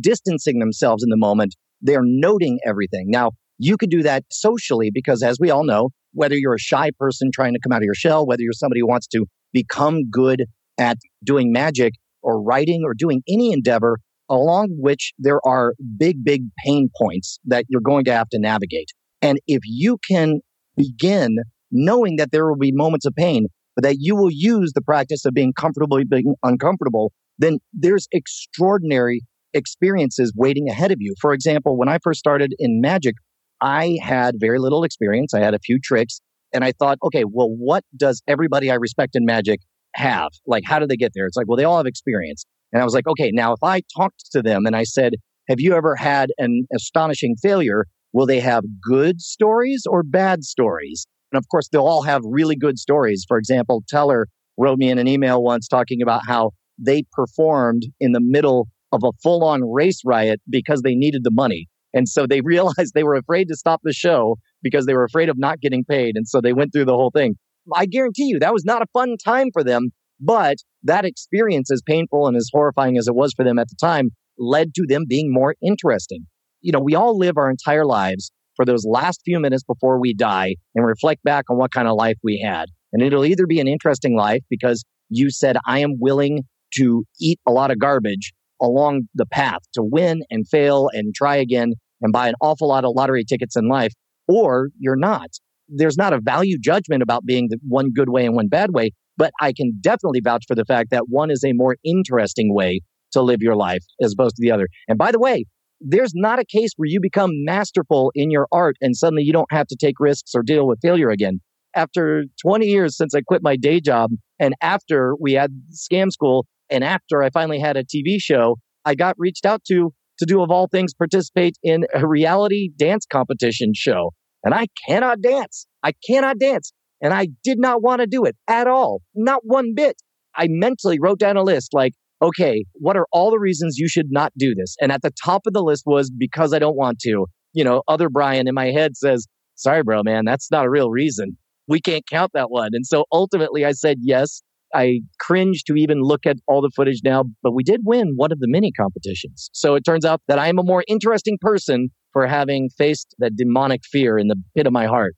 distancing 0.00 0.58
themselves 0.58 1.02
in 1.02 1.10
the 1.10 1.16
moment, 1.16 1.54
they're 1.80 2.02
noting 2.02 2.58
everything. 2.66 3.06
Now, 3.08 3.32
you 3.58 3.76
could 3.76 3.90
do 3.90 4.02
that 4.02 4.24
socially 4.30 4.90
because 4.92 5.22
as 5.22 5.38
we 5.38 5.50
all 5.50 5.64
know, 5.64 5.90
whether 6.12 6.34
you're 6.34 6.54
a 6.54 6.58
shy 6.58 6.90
person 6.98 7.30
trying 7.32 7.52
to 7.54 7.60
come 7.62 7.72
out 7.72 7.78
of 7.78 7.84
your 7.84 7.94
shell, 7.94 8.26
whether 8.26 8.42
you're 8.42 8.52
somebody 8.52 8.80
who 8.80 8.88
wants 8.88 9.06
to 9.08 9.26
become 9.52 10.08
good 10.10 10.44
at 10.78 10.98
doing 11.22 11.52
magic 11.52 11.94
or 12.22 12.42
writing 12.42 12.82
or 12.84 12.94
doing 12.94 13.22
any 13.28 13.52
endeavor 13.52 13.98
along 14.28 14.68
which 14.78 15.12
there 15.18 15.40
are 15.46 15.74
big, 15.98 16.24
big 16.24 16.42
pain 16.64 16.88
points 16.96 17.38
that 17.44 17.64
you're 17.68 17.80
going 17.80 18.04
to 18.04 18.12
have 18.12 18.28
to 18.30 18.38
navigate. 18.38 18.88
And 19.20 19.38
if 19.46 19.60
you 19.64 19.98
can 20.08 20.40
begin 20.76 21.36
knowing 21.70 22.16
that 22.16 22.32
there 22.32 22.46
will 22.46 22.56
be 22.56 22.72
moments 22.72 23.04
of 23.04 23.14
pain, 23.14 23.46
but 23.74 23.84
that 23.84 23.96
you 23.98 24.16
will 24.16 24.30
use 24.30 24.72
the 24.74 24.82
practice 24.82 25.24
of 25.24 25.34
being 25.34 25.52
comfortable 25.52 26.00
being 26.08 26.34
uncomfortable, 26.42 27.12
then 27.38 27.58
there's 27.72 28.06
extraordinary 28.12 29.22
experiences 29.52 30.32
waiting 30.36 30.68
ahead 30.68 30.92
of 30.92 30.98
you. 31.00 31.14
For 31.20 31.32
example, 31.32 31.76
when 31.76 31.88
I 31.88 31.98
first 32.02 32.18
started 32.18 32.54
in 32.58 32.80
magic, 32.80 33.14
I 33.60 33.98
had 34.02 34.36
very 34.38 34.58
little 34.58 34.84
experience. 34.84 35.32
I 35.32 35.40
had 35.40 35.54
a 35.54 35.58
few 35.58 35.78
tricks 35.78 36.20
and 36.52 36.64
I 36.64 36.72
thought, 36.72 36.98
okay, 37.02 37.24
well, 37.24 37.48
what 37.48 37.84
does 37.96 38.22
everybody 38.28 38.70
I 38.70 38.74
respect 38.74 39.16
in 39.16 39.24
magic 39.24 39.60
have? 39.94 40.30
Like, 40.46 40.64
how 40.66 40.78
do 40.78 40.86
they 40.86 40.96
get 40.96 41.12
there? 41.14 41.26
It's 41.26 41.36
like, 41.36 41.48
well, 41.48 41.56
they 41.56 41.64
all 41.64 41.76
have 41.76 41.86
experience. 41.86 42.44
And 42.72 42.82
I 42.82 42.84
was 42.84 42.94
like, 42.94 43.06
okay, 43.06 43.30
now 43.32 43.52
if 43.52 43.62
I 43.62 43.82
talked 43.96 44.30
to 44.32 44.42
them 44.42 44.66
and 44.66 44.76
I 44.76 44.84
said, 44.84 45.14
have 45.48 45.60
you 45.60 45.74
ever 45.74 45.94
had 45.94 46.30
an 46.38 46.66
astonishing 46.74 47.36
failure? 47.40 47.86
Will 48.12 48.26
they 48.26 48.40
have 48.40 48.64
good 48.82 49.20
stories 49.20 49.84
or 49.88 50.02
bad 50.02 50.44
stories? 50.44 51.06
And 51.34 51.42
of 51.42 51.48
course, 51.48 51.68
they'll 51.68 51.82
all 51.82 52.02
have 52.02 52.22
really 52.24 52.54
good 52.54 52.78
stories. 52.78 53.24
For 53.26 53.38
example, 53.38 53.82
Teller 53.88 54.28
wrote 54.56 54.78
me 54.78 54.88
in 54.88 54.98
an 54.98 55.08
email 55.08 55.42
once 55.42 55.66
talking 55.66 56.00
about 56.00 56.20
how 56.24 56.52
they 56.78 57.02
performed 57.10 57.82
in 57.98 58.12
the 58.12 58.20
middle 58.20 58.68
of 58.92 59.02
a 59.02 59.10
full 59.20 59.42
on 59.42 59.62
race 59.64 60.00
riot 60.04 60.40
because 60.48 60.82
they 60.82 60.94
needed 60.94 61.24
the 61.24 61.32
money. 61.32 61.66
And 61.92 62.08
so 62.08 62.28
they 62.28 62.40
realized 62.44 62.92
they 62.94 63.02
were 63.02 63.16
afraid 63.16 63.48
to 63.48 63.56
stop 63.56 63.80
the 63.82 63.92
show 63.92 64.36
because 64.62 64.86
they 64.86 64.94
were 64.94 65.02
afraid 65.02 65.28
of 65.28 65.36
not 65.36 65.60
getting 65.60 65.84
paid. 65.84 66.14
And 66.14 66.28
so 66.28 66.40
they 66.40 66.52
went 66.52 66.72
through 66.72 66.84
the 66.84 66.94
whole 66.94 67.10
thing. 67.10 67.34
I 67.74 67.86
guarantee 67.86 68.26
you 68.26 68.38
that 68.38 68.52
was 68.52 68.64
not 68.64 68.82
a 68.82 68.86
fun 68.92 69.16
time 69.24 69.48
for 69.52 69.64
them, 69.64 69.88
but 70.20 70.58
that 70.84 71.04
experience, 71.04 71.68
as 71.68 71.82
painful 71.84 72.28
and 72.28 72.36
as 72.36 72.48
horrifying 72.52 72.96
as 72.96 73.08
it 73.08 73.16
was 73.16 73.32
for 73.32 73.44
them 73.44 73.58
at 73.58 73.66
the 73.70 73.76
time, 73.80 74.10
led 74.38 74.72
to 74.74 74.84
them 74.86 75.02
being 75.08 75.32
more 75.32 75.56
interesting. 75.60 76.26
You 76.60 76.70
know, 76.70 76.80
we 76.80 76.94
all 76.94 77.18
live 77.18 77.36
our 77.36 77.50
entire 77.50 77.86
lives 77.86 78.30
for 78.56 78.64
those 78.64 78.84
last 78.84 79.20
few 79.24 79.40
minutes 79.40 79.64
before 79.64 80.00
we 80.00 80.14
die 80.14 80.56
and 80.74 80.86
reflect 80.86 81.22
back 81.22 81.44
on 81.50 81.56
what 81.56 81.72
kind 81.72 81.88
of 81.88 81.96
life 81.96 82.16
we 82.22 82.38
had. 82.38 82.66
And 82.92 83.02
it'll 83.02 83.24
either 83.24 83.46
be 83.46 83.60
an 83.60 83.68
interesting 83.68 84.16
life 84.16 84.42
because 84.48 84.84
you 85.08 85.30
said, 85.30 85.56
I 85.66 85.80
am 85.80 85.96
willing 85.98 86.44
to 86.76 87.04
eat 87.20 87.38
a 87.46 87.52
lot 87.52 87.70
of 87.70 87.78
garbage 87.78 88.32
along 88.60 89.08
the 89.14 89.26
path 89.26 89.60
to 89.74 89.82
win 89.82 90.22
and 90.30 90.46
fail 90.48 90.88
and 90.92 91.14
try 91.14 91.36
again 91.36 91.74
and 92.00 92.12
buy 92.12 92.28
an 92.28 92.34
awful 92.40 92.68
lot 92.68 92.84
of 92.84 92.92
lottery 92.94 93.24
tickets 93.24 93.56
in 93.56 93.68
life, 93.68 93.92
or 94.28 94.68
you're 94.78 94.96
not. 94.96 95.28
There's 95.68 95.96
not 95.96 96.12
a 96.12 96.20
value 96.20 96.58
judgment 96.58 97.02
about 97.02 97.24
being 97.24 97.48
the 97.48 97.58
one 97.66 97.90
good 97.92 98.10
way 98.10 98.26
and 98.26 98.34
one 98.34 98.48
bad 98.48 98.72
way, 98.72 98.90
but 99.16 99.32
I 99.40 99.52
can 99.52 99.78
definitely 99.80 100.20
vouch 100.22 100.44
for 100.46 100.54
the 100.54 100.64
fact 100.64 100.90
that 100.90 101.08
one 101.08 101.30
is 101.30 101.42
a 101.44 101.52
more 101.52 101.76
interesting 101.84 102.54
way 102.54 102.80
to 103.12 103.22
live 103.22 103.40
your 103.40 103.56
life 103.56 103.82
as 104.00 104.12
opposed 104.12 104.36
to 104.36 104.42
the 104.42 104.50
other. 104.50 104.68
And 104.88 104.98
by 104.98 105.12
the 105.12 105.20
way, 105.20 105.44
there's 105.86 106.12
not 106.14 106.38
a 106.38 106.44
case 106.44 106.70
where 106.76 106.88
you 106.88 106.98
become 107.00 107.30
masterful 107.44 108.10
in 108.14 108.30
your 108.30 108.48
art 108.50 108.76
and 108.80 108.96
suddenly 108.96 109.22
you 109.22 109.32
don't 109.32 109.52
have 109.52 109.66
to 109.66 109.76
take 109.78 110.00
risks 110.00 110.32
or 110.34 110.42
deal 110.42 110.66
with 110.66 110.80
failure 110.80 111.10
again. 111.10 111.40
After 111.76 112.24
20 112.42 112.66
years 112.66 112.96
since 112.96 113.14
I 113.14 113.20
quit 113.20 113.42
my 113.42 113.56
day 113.56 113.80
job 113.80 114.10
and 114.38 114.54
after 114.62 115.14
we 115.20 115.34
had 115.34 115.50
scam 115.72 116.10
school 116.10 116.46
and 116.70 116.82
after 116.82 117.22
I 117.22 117.30
finally 117.30 117.58
had 117.60 117.76
a 117.76 117.84
TV 117.84 118.16
show, 118.18 118.56
I 118.84 118.94
got 118.94 119.14
reached 119.18 119.44
out 119.44 119.62
to 119.68 119.92
to 120.18 120.26
do, 120.26 120.42
of 120.42 120.50
all 120.50 120.68
things, 120.68 120.94
participate 120.94 121.56
in 121.62 121.86
a 121.92 122.06
reality 122.06 122.70
dance 122.76 123.04
competition 123.04 123.72
show. 123.74 124.12
And 124.44 124.54
I 124.54 124.66
cannot 124.86 125.20
dance. 125.20 125.66
I 125.82 125.92
cannot 126.06 126.38
dance. 126.38 126.72
And 127.00 127.12
I 127.12 127.28
did 127.42 127.58
not 127.58 127.82
want 127.82 128.00
to 128.00 128.06
do 128.06 128.24
it 128.24 128.36
at 128.46 128.66
all. 128.66 129.02
Not 129.14 129.40
one 129.42 129.74
bit. 129.74 129.96
I 130.36 130.46
mentally 130.48 130.98
wrote 131.00 131.18
down 131.18 131.36
a 131.36 131.42
list 131.42 131.74
like, 131.74 131.92
okay, 132.24 132.64
what 132.74 132.96
are 132.96 133.06
all 133.12 133.30
the 133.30 133.38
reasons 133.38 133.76
you 133.78 133.88
should 133.88 134.10
not 134.10 134.32
do 134.36 134.54
this? 134.54 134.76
And 134.80 134.90
at 134.90 135.02
the 135.02 135.12
top 135.24 135.42
of 135.46 135.52
the 135.52 135.62
list 135.62 135.84
was 135.86 136.10
because 136.10 136.52
I 136.52 136.58
don't 136.58 136.76
want 136.76 136.98
to. 137.00 137.26
You 137.52 137.64
know, 137.64 137.82
other 137.86 138.08
Brian 138.08 138.48
in 138.48 138.54
my 138.54 138.66
head 138.66 138.96
says, 138.96 139.26
sorry, 139.54 139.82
bro, 139.82 140.02
man, 140.02 140.24
that's 140.24 140.50
not 140.50 140.64
a 140.64 140.70
real 140.70 140.90
reason. 140.90 141.36
We 141.68 141.80
can't 141.80 142.06
count 142.06 142.32
that 142.34 142.50
one. 142.50 142.70
And 142.72 142.86
so 142.86 143.04
ultimately 143.12 143.64
I 143.64 143.72
said 143.72 143.98
yes. 144.00 144.42
I 144.74 145.00
cringe 145.20 145.62
to 145.64 145.74
even 145.74 146.00
look 146.00 146.26
at 146.26 146.36
all 146.48 146.60
the 146.60 146.70
footage 146.74 147.00
now, 147.04 147.24
but 147.42 147.52
we 147.52 147.62
did 147.62 147.82
win 147.84 148.14
one 148.16 148.32
of 148.32 148.40
the 148.40 148.48
mini 148.48 148.72
competitions. 148.72 149.48
So 149.52 149.76
it 149.76 149.84
turns 149.84 150.04
out 150.04 150.20
that 150.26 150.38
I 150.38 150.48
am 150.48 150.58
a 150.58 150.64
more 150.64 150.82
interesting 150.88 151.38
person 151.40 151.90
for 152.12 152.26
having 152.26 152.70
faced 152.76 153.14
that 153.18 153.36
demonic 153.36 153.82
fear 153.84 154.18
in 154.18 154.26
the 154.28 154.36
pit 154.56 154.66
of 154.66 154.72
my 154.72 154.86
heart. 154.86 155.14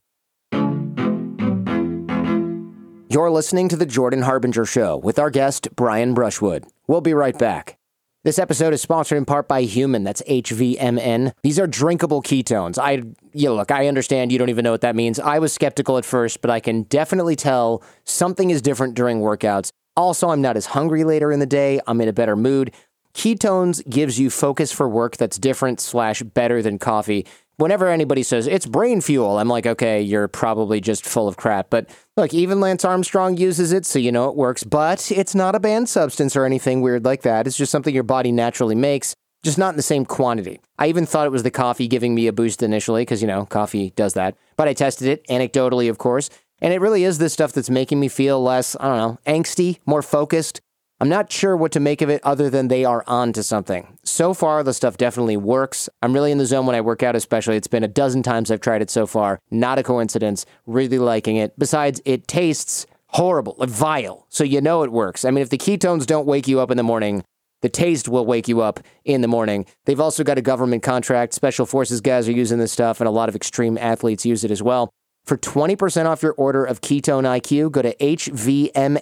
You're 3.09 3.31
listening 3.31 3.71
to 3.71 3.77
The 3.77 3.87
Jordan 3.87 4.23
Harbinger 4.23 4.67
Show 4.67 4.99
with 4.99 5.19
our 5.19 5.31
guest, 5.31 5.69
Brian 5.75 6.13
Brushwood. 6.13 6.67
We'll 6.89 7.01
be 7.01 7.15
right 7.15 7.37
back. 7.37 7.79
This 8.23 8.39
episode 8.39 8.73
is 8.73 8.81
sponsored 8.81 9.19
in 9.19 9.25
part 9.25 9.49
by 9.49 9.63
Human. 9.63 10.05
That's 10.05 10.23
HVMN. 10.23 11.33
These 11.43 11.59
are 11.59 11.67
drinkable 11.67 12.23
ketones. 12.23 12.79
I, 12.79 13.03
yeah, 13.33 13.51
look, 13.51 13.71
I 13.71 13.89
understand 13.89 14.33
you 14.33 14.39
don't 14.39 14.51
even 14.51 14.65
know 14.65 14.73
what 14.73 14.81
that 14.83 14.97
means. 14.97 15.19
I 15.19 15.39
was 15.39 15.53
skeptical 15.53 15.99
at 15.99 16.05
first, 16.05 16.41
but 16.41 16.51
I 16.51 16.61
can 16.61 16.83
definitely 16.85 17.37
tell 17.37 17.83
something 18.05 18.51
is 18.51 18.63
different 18.63 18.95
during 18.95 19.21
workouts. 19.21 19.71
Also, 19.97 20.31
I'm 20.31 20.43
not 20.43 20.57
as 20.57 20.67
hungry 20.67 21.05
later 21.05 21.33
in 21.33 21.41
the 21.41 21.47
day. 21.47 21.81
I'm 21.87 22.01
in 22.01 22.09
a 22.09 22.13
better 22.13 22.37
mood. 22.37 22.73
Ketones 23.15 23.89
gives 23.89 24.21
you 24.21 24.29
focus 24.29 24.71
for 24.71 24.89
work 24.89 25.17
that's 25.17 25.39
different 25.39 25.81
slash 25.81 26.23
better 26.23 26.63
than 26.63 26.79
coffee. 26.79 27.27
Whenever 27.57 27.89
anybody 27.89 28.23
says 28.23 28.47
it's 28.47 28.67
brain 28.67 29.01
fuel, 29.01 29.39
I'm 29.39 29.49
like, 29.49 29.67
okay, 29.67 30.01
you're 30.01 30.29
probably 30.29 30.81
just 30.81 31.05
full 31.05 31.29
of 31.29 31.37
crap. 31.37 31.71
But 31.71 31.89
look, 32.17 32.33
even 32.35 32.61
Lance 32.61 32.85
Armstrong 32.85 33.37
uses 33.37 33.73
it, 33.73 33.87
so 33.87 33.99
you 33.99 34.13
know 34.13 34.29
it 34.29 34.37
works. 34.37 34.65
But 34.65 35.11
it's 35.11 35.35
not 35.35 35.55
a 35.55 35.61
banned 35.61 35.89
substance 35.89 36.37
or 36.37 36.45
anything 36.45 36.81
weird 36.81 37.05
like 37.05 37.23
that. 37.23 37.47
It's 37.47 37.57
just 37.57 37.73
something 37.73 37.95
your 37.95 38.03
body 38.03 38.33
naturally 38.33 38.75
makes, 38.75 39.15
just 39.43 39.59
not 39.59 39.71
in 39.71 39.77
the 39.77 39.83
same 39.83 40.05
quantity. 40.05 40.61
I 40.79 40.89
even 40.89 41.07
thought 41.07 41.27
it 41.27 41.33
was 41.33 41.43
the 41.43 41.51
coffee 41.51 41.89
giving 41.89 42.15
me 42.15 42.27
a 42.27 42.33
boost 42.33 42.63
initially, 42.63 43.03
because, 43.03 43.23
you 43.23 43.29
know, 43.29 43.47
coffee 43.47 43.91
does 43.97 44.15
that. 44.15 44.37
But 44.57 44.69
I 44.69 44.75
tested 44.75 45.09
it, 45.09 45.27
anecdotally, 45.29 45.89
of 45.89 45.99
course. 45.99 46.31
And 46.63 46.73
it 46.73 46.81
really 46.81 47.05
is 47.05 47.19
this 47.19 47.35
stuff 47.35 47.53
that's 47.53 47.69
making 47.69 48.01
me 48.01 48.09
feel 48.09 48.43
less, 48.43 48.77
I 48.81 48.89
don't 48.89 48.97
know, 48.97 49.19
angsty, 49.27 49.79
more 49.85 50.03
focused. 50.03 50.61
I'm 50.99 51.11
not 51.11 51.31
sure 51.31 51.55
what 51.55 51.73
to 51.73 51.81
make 51.81 52.01
of 52.01 52.09
it 52.09 52.23
other 52.25 52.49
than 52.49 52.69
they 52.69 52.83
are 52.87 53.05
on 53.07 53.35
to 53.35 53.43
something. 53.43 53.99
So 54.03 54.33
far, 54.33 54.63
the 54.63 54.73
stuff 54.73 54.97
definitely 54.97 55.37
works. 55.37 55.91
I'm 56.01 56.15
really 56.15 56.33
in 56.33 56.39
the 56.39 56.47
zone 56.47 56.65
when 56.65 56.75
I 56.75 56.81
work 56.81 57.03
out, 57.03 57.15
especially. 57.15 57.57
It's 57.57 57.67
been 57.67 57.85
a 57.85 57.89
dozen 57.89 58.23
times 58.23 58.51
I've 58.51 58.63
tried 58.63 58.81
it 58.81 58.89
so 58.89 59.07
far. 59.07 59.39
Not 59.51 59.79
a 59.79 59.83
coincidence. 59.83 60.47
Really 60.65 60.99
liking 60.99 61.37
it. 61.37 61.59
Besides, 61.59 62.01
it 62.07 62.27
tastes 62.27 62.87
horrible, 63.09 63.57
vile. 63.61 64.27
So 64.31 64.43
you 64.43 64.63
know 64.63 64.85
it 64.85 64.93
works. 64.93 65.27
I 65.27 65.31
mean, 65.31 65.43
if 65.43 65.51
the 65.51 65.59
ketones 65.59 66.07
don't 66.07 66.27
wake 66.27 66.49
you 66.49 66.61
up 66.61 66.71
in 66.71 66.79
the 66.79 66.83
morning, 66.83 67.25
the 67.61 67.69
taste 67.69 68.09
will 68.09 68.25
wake 68.25 68.49
you 68.49 68.63
up 68.63 68.81
in 69.05 69.21
the 69.21 69.29
morning. 69.29 69.67
They've 69.85 70.01
also 70.01 70.25
got 70.25 70.39
a 70.39 70.43
government 70.43 70.83
contract. 70.83 71.35
Special 71.35 71.67
forces 71.67 72.01
guys 72.01 72.27
are 72.27 72.33
using 72.33 72.59
this 72.59 72.73
stuff, 72.73 73.03
and 73.03 73.09
a 73.09 73.11
lot 73.11 73.29
of 73.29 73.37
extreme 73.37 73.77
athletes 73.77 74.25
use 74.25 74.45
it 74.45 74.51
as 74.51 74.63
well. 74.63 74.91
For 75.27 75.37
20% 75.37 76.07
off 76.07 76.23
your 76.23 76.35
order 76.35 76.65
of 76.65 76.81
Ketone 76.81 77.25
IQ, 77.25 77.73
go 77.73 77.83
to 77.83 77.93
hvmn.com, 77.97 78.95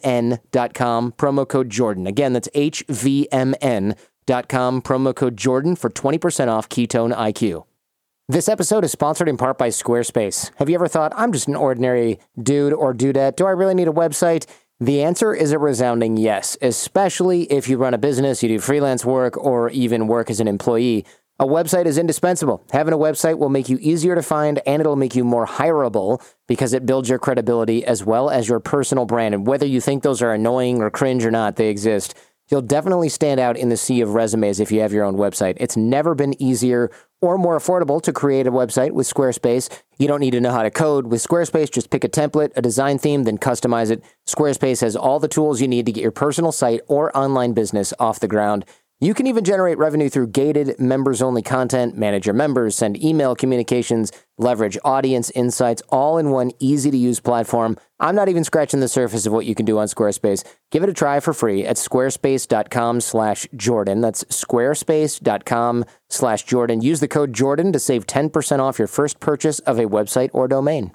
promo 1.12 1.46
code 1.46 1.68
Jordan. 1.68 2.06
Again, 2.06 2.32
that's 2.32 2.48
hvmn.com, 2.48 3.92
promo 4.82 5.14
code 5.14 5.37
Jordan 5.37 5.76
for 5.76 5.90
20% 5.90 6.48
off 6.48 6.70
Ketone 6.70 7.14
IQ. 7.14 7.66
This 8.26 8.48
episode 8.48 8.84
is 8.84 8.92
sponsored 8.92 9.28
in 9.28 9.37
part 9.37 9.58
by 9.58 9.68
Squarespace. 9.68 10.50
Have 10.56 10.70
you 10.70 10.76
ever 10.76 10.88
thought, 10.88 11.12
I'm 11.14 11.30
just 11.30 11.46
an 11.46 11.56
ordinary 11.56 12.18
dude 12.42 12.72
or 12.72 12.94
dudette? 12.94 13.37
Do 13.37 13.44
I 13.44 13.50
really 13.50 13.74
need 13.74 13.88
a 13.88 13.92
website? 13.92 14.46
The 14.80 15.02
answer 15.02 15.34
is 15.34 15.52
a 15.52 15.58
resounding 15.58 16.16
yes, 16.16 16.56
especially 16.62 17.42
if 17.52 17.68
you 17.68 17.76
run 17.76 17.92
a 17.92 17.98
business, 17.98 18.42
you 18.42 18.48
do 18.48 18.58
freelance 18.60 19.04
work, 19.04 19.37
or 19.37 19.68
even 19.70 20.06
work 20.06 20.30
as 20.30 20.40
an 20.40 20.48
employee. 20.48 21.04
A 21.44 21.46
website 21.46 21.85
is 21.85 21.98
indispensable. 21.98 22.64
Having 22.72 22.94
a 22.94 22.96
website 22.96 23.37
will 23.37 23.50
make 23.50 23.68
you 23.68 23.76
easier 23.83 24.14
to 24.14 24.22
find 24.22 24.62
and 24.64 24.80
it'll 24.80 24.96
make 24.96 25.14
you 25.14 25.24
more 25.24 25.46
hireable 25.46 26.26
because 26.48 26.72
it 26.72 26.87
builds 26.87 27.11
your 27.11 27.18
credibility 27.18 27.85
as 27.85 28.02
well 28.02 28.30
as 28.30 28.48
your 28.48 28.61
personal 28.61 29.04
brand. 29.04 29.35
And 29.35 29.46
whether 29.46 29.66
you 29.66 29.83
think 29.83 30.02
those 30.02 30.22
are 30.22 30.33
annoying 30.33 30.80
or 30.80 30.88
cringe 30.88 31.22
or 31.22 31.30
not, 31.30 31.57
they 31.57 31.68
exist. 31.68 32.14
You'll 32.48 32.62
definitely 32.62 33.11
stand 33.11 33.40
out 33.40 33.59
in 33.59 33.68
the 33.68 33.76
sea 33.76 34.00
of 34.00 34.14
resumes 34.14 34.59
if 34.59 34.72
you 34.72 34.80
have 34.80 34.94
your 34.94 35.04
own 35.04 35.16
website. 35.16 35.59
It's 35.61 35.76
never 35.76 36.14
been 36.14 36.40
easier 36.42 36.90
or 37.20 37.37
more 37.37 37.59
affordable 37.59 38.00
to 38.00 38.12
create 38.12 38.46
a 38.46 38.52
website 38.52 38.92
with 38.92 39.07
Squarespace. 39.07 39.68
You 39.98 40.09
don't 40.09 40.20
need 40.20 40.30
to 40.30 40.40
know 40.40 40.52
how 40.52 40.62
to 40.62 40.70
code. 40.70 41.09
With 41.09 41.22
Squarespace, 41.22 41.70
just 41.70 41.90
pick 41.90 42.04
a 42.04 42.09
template, 42.09 42.52
a 42.57 42.62
design 42.62 42.96
theme, 42.96 43.24
then 43.24 43.37
customize 43.37 43.90
it. 43.90 44.02
Squarespace 44.26 44.80
has 44.80 44.96
all 44.96 45.20
the 45.20 45.28
tools 45.28 45.61
you 45.61 45.68
need 45.68 45.85
to 45.85 45.92
get 45.92 46.00
your 46.00 46.11
personal 46.11 46.52
site 46.52 46.80
or 46.87 47.14
online 47.14 47.52
business 47.52 47.92
off 47.98 48.18
the 48.18 48.28
ground. 48.28 48.64
You 49.04 49.12
can 49.12 49.26
even 49.26 49.44
generate 49.44 49.76
revenue 49.76 50.08
through 50.08 50.28
gated 50.28 50.80
members 50.80 51.20
only 51.20 51.42
content, 51.42 51.94
manage 51.94 52.24
your 52.24 52.32
members, 52.32 52.74
send 52.74 53.04
email 53.04 53.36
communications, 53.36 54.10
leverage 54.38 54.78
audience 54.82 55.28
insights, 55.32 55.82
all 55.90 56.16
in 56.16 56.30
one 56.30 56.52
easy 56.58 56.90
to 56.90 56.96
use 56.96 57.20
platform. 57.20 57.76
I'm 58.00 58.14
not 58.14 58.30
even 58.30 58.44
scratching 58.44 58.80
the 58.80 58.88
surface 58.88 59.26
of 59.26 59.34
what 59.34 59.44
you 59.44 59.54
can 59.54 59.66
do 59.66 59.76
on 59.78 59.88
Squarespace. 59.88 60.42
Give 60.70 60.82
it 60.82 60.88
a 60.88 60.94
try 60.94 61.20
for 61.20 61.34
free 61.34 61.66
at 61.66 61.76
squarespace.com 61.76 63.02
slash 63.02 63.46
Jordan. 63.54 64.00
That's 64.00 64.24
squarespace.com 64.24 65.84
slash 66.08 66.44
Jordan. 66.44 66.80
Use 66.80 67.00
the 67.00 67.06
code 67.06 67.34
Jordan 67.34 67.74
to 67.74 67.78
save 67.78 68.06
10% 68.06 68.58
off 68.58 68.78
your 68.78 68.88
first 68.88 69.20
purchase 69.20 69.58
of 69.58 69.78
a 69.78 69.84
website 69.84 70.30
or 70.32 70.48
domain. 70.48 70.92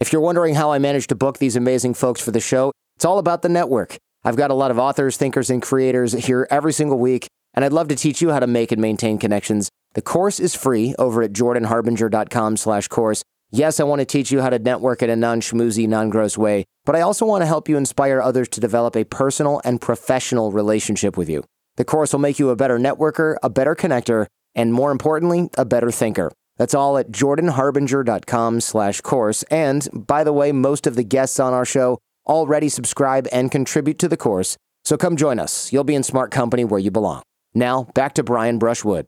If 0.00 0.12
you're 0.12 0.22
wondering 0.22 0.56
how 0.56 0.72
I 0.72 0.80
managed 0.80 1.10
to 1.10 1.14
book 1.14 1.38
these 1.38 1.54
amazing 1.54 1.94
folks 1.94 2.20
for 2.20 2.32
the 2.32 2.40
show, 2.40 2.72
it's 2.96 3.04
all 3.04 3.20
about 3.20 3.42
the 3.42 3.48
network. 3.48 3.96
I've 4.24 4.34
got 4.34 4.50
a 4.50 4.54
lot 4.54 4.72
of 4.72 4.78
authors, 4.80 5.16
thinkers, 5.16 5.50
and 5.50 5.62
creators 5.62 6.14
here 6.14 6.48
every 6.50 6.72
single 6.72 6.98
week, 6.98 7.28
and 7.54 7.64
I'd 7.64 7.72
love 7.72 7.88
to 7.88 7.96
teach 7.96 8.20
you 8.20 8.30
how 8.30 8.40
to 8.40 8.46
make 8.46 8.72
and 8.72 8.82
maintain 8.82 9.18
connections. 9.18 9.70
The 9.94 10.02
course 10.02 10.40
is 10.40 10.54
free 10.54 10.94
over 10.98 11.22
at 11.22 11.32
jordanharbinger.com 11.32 12.56
slash 12.56 12.88
course. 12.88 13.22
Yes, 13.50 13.78
I 13.78 13.84
want 13.84 14.00
to 14.00 14.04
teach 14.04 14.32
you 14.32 14.40
how 14.40 14.50
to 14.50 14.58
network 14.58 15.02
in 15.02 15.10
a 15.10 15.16
non-schmoozy, 15.16 15.86
non-gross 15.86 16.36
way, 16.36 16.64
but 16.84 16.96
I 16.96 17.02
also 17.02 17.24
want 17.24 17.42
to 17.42 17.46
help 17.46 17.68
you 17.68 17.76
inspire 17.76 18.20
others 18.20 18.48
to 18.48 18.60
develop 18.60 18.96
a 18.96 19.04
personal 19.04 19.60
and 19.64 19.80
professional 19.80 20.50
relationship 20.50 21.16
with 21.16 21.28
you. 21.28 21.44
The 21.76 21.84
course 21.84 22.12
will 22.12 22.20
make 22.20 22.38
you 22.38 22.50
a 22.50 22.56
better 22.56 22.78
networker, 22.78 23.36
a 23.42 23.50
better 23.50 23.74
connector, 23.74 24.26
and 24.54 24.72
more 24.72 24.90
importantly, 24.90 25.50
a 25.56 25.64
better 25.64 25.90
thinker. 25.90 26.32
That's 26.56 26.74
all 26.74 26.98
at 26.98 27.10
jordanharbinger.com 27.10 28.60
slash 28.60 29.00
course. 29.00 29.42
And 29.44 29.88
by 29.92 30.24
the 30.24 30.32
way, 30.32 30.52
most 30.52 30.86
of 30.86 30.94
the 30.94 31.02
guests 31.02 31.40
on 31.40 31.52
our 31.52 31.64
show 31.64 31.98
already 32.26 32.68
subscribe 32.68 33.26
and 33.32 33.50
contribute 33.50 33.98
to 34.00 34.08
the 34.08 34.16
course. 34.16 34.56
So 34.84 34.96
come 34.96 35.16
join 35.16 35.38
us. 35.38 35.72
You'll 35.72 35.84
be 35.84 35.94
in 35.94 36.02
smart 36.02 36.30
company 36.30 36.64
where 36.64 36.80
you 36.80 36.90
belong. 36.90 37.22
Now, 37.54 37.84
back 37.94 38.14
to 38.14 38.24
Brian 38.24 38.58
Brushwood. 38.58 39.06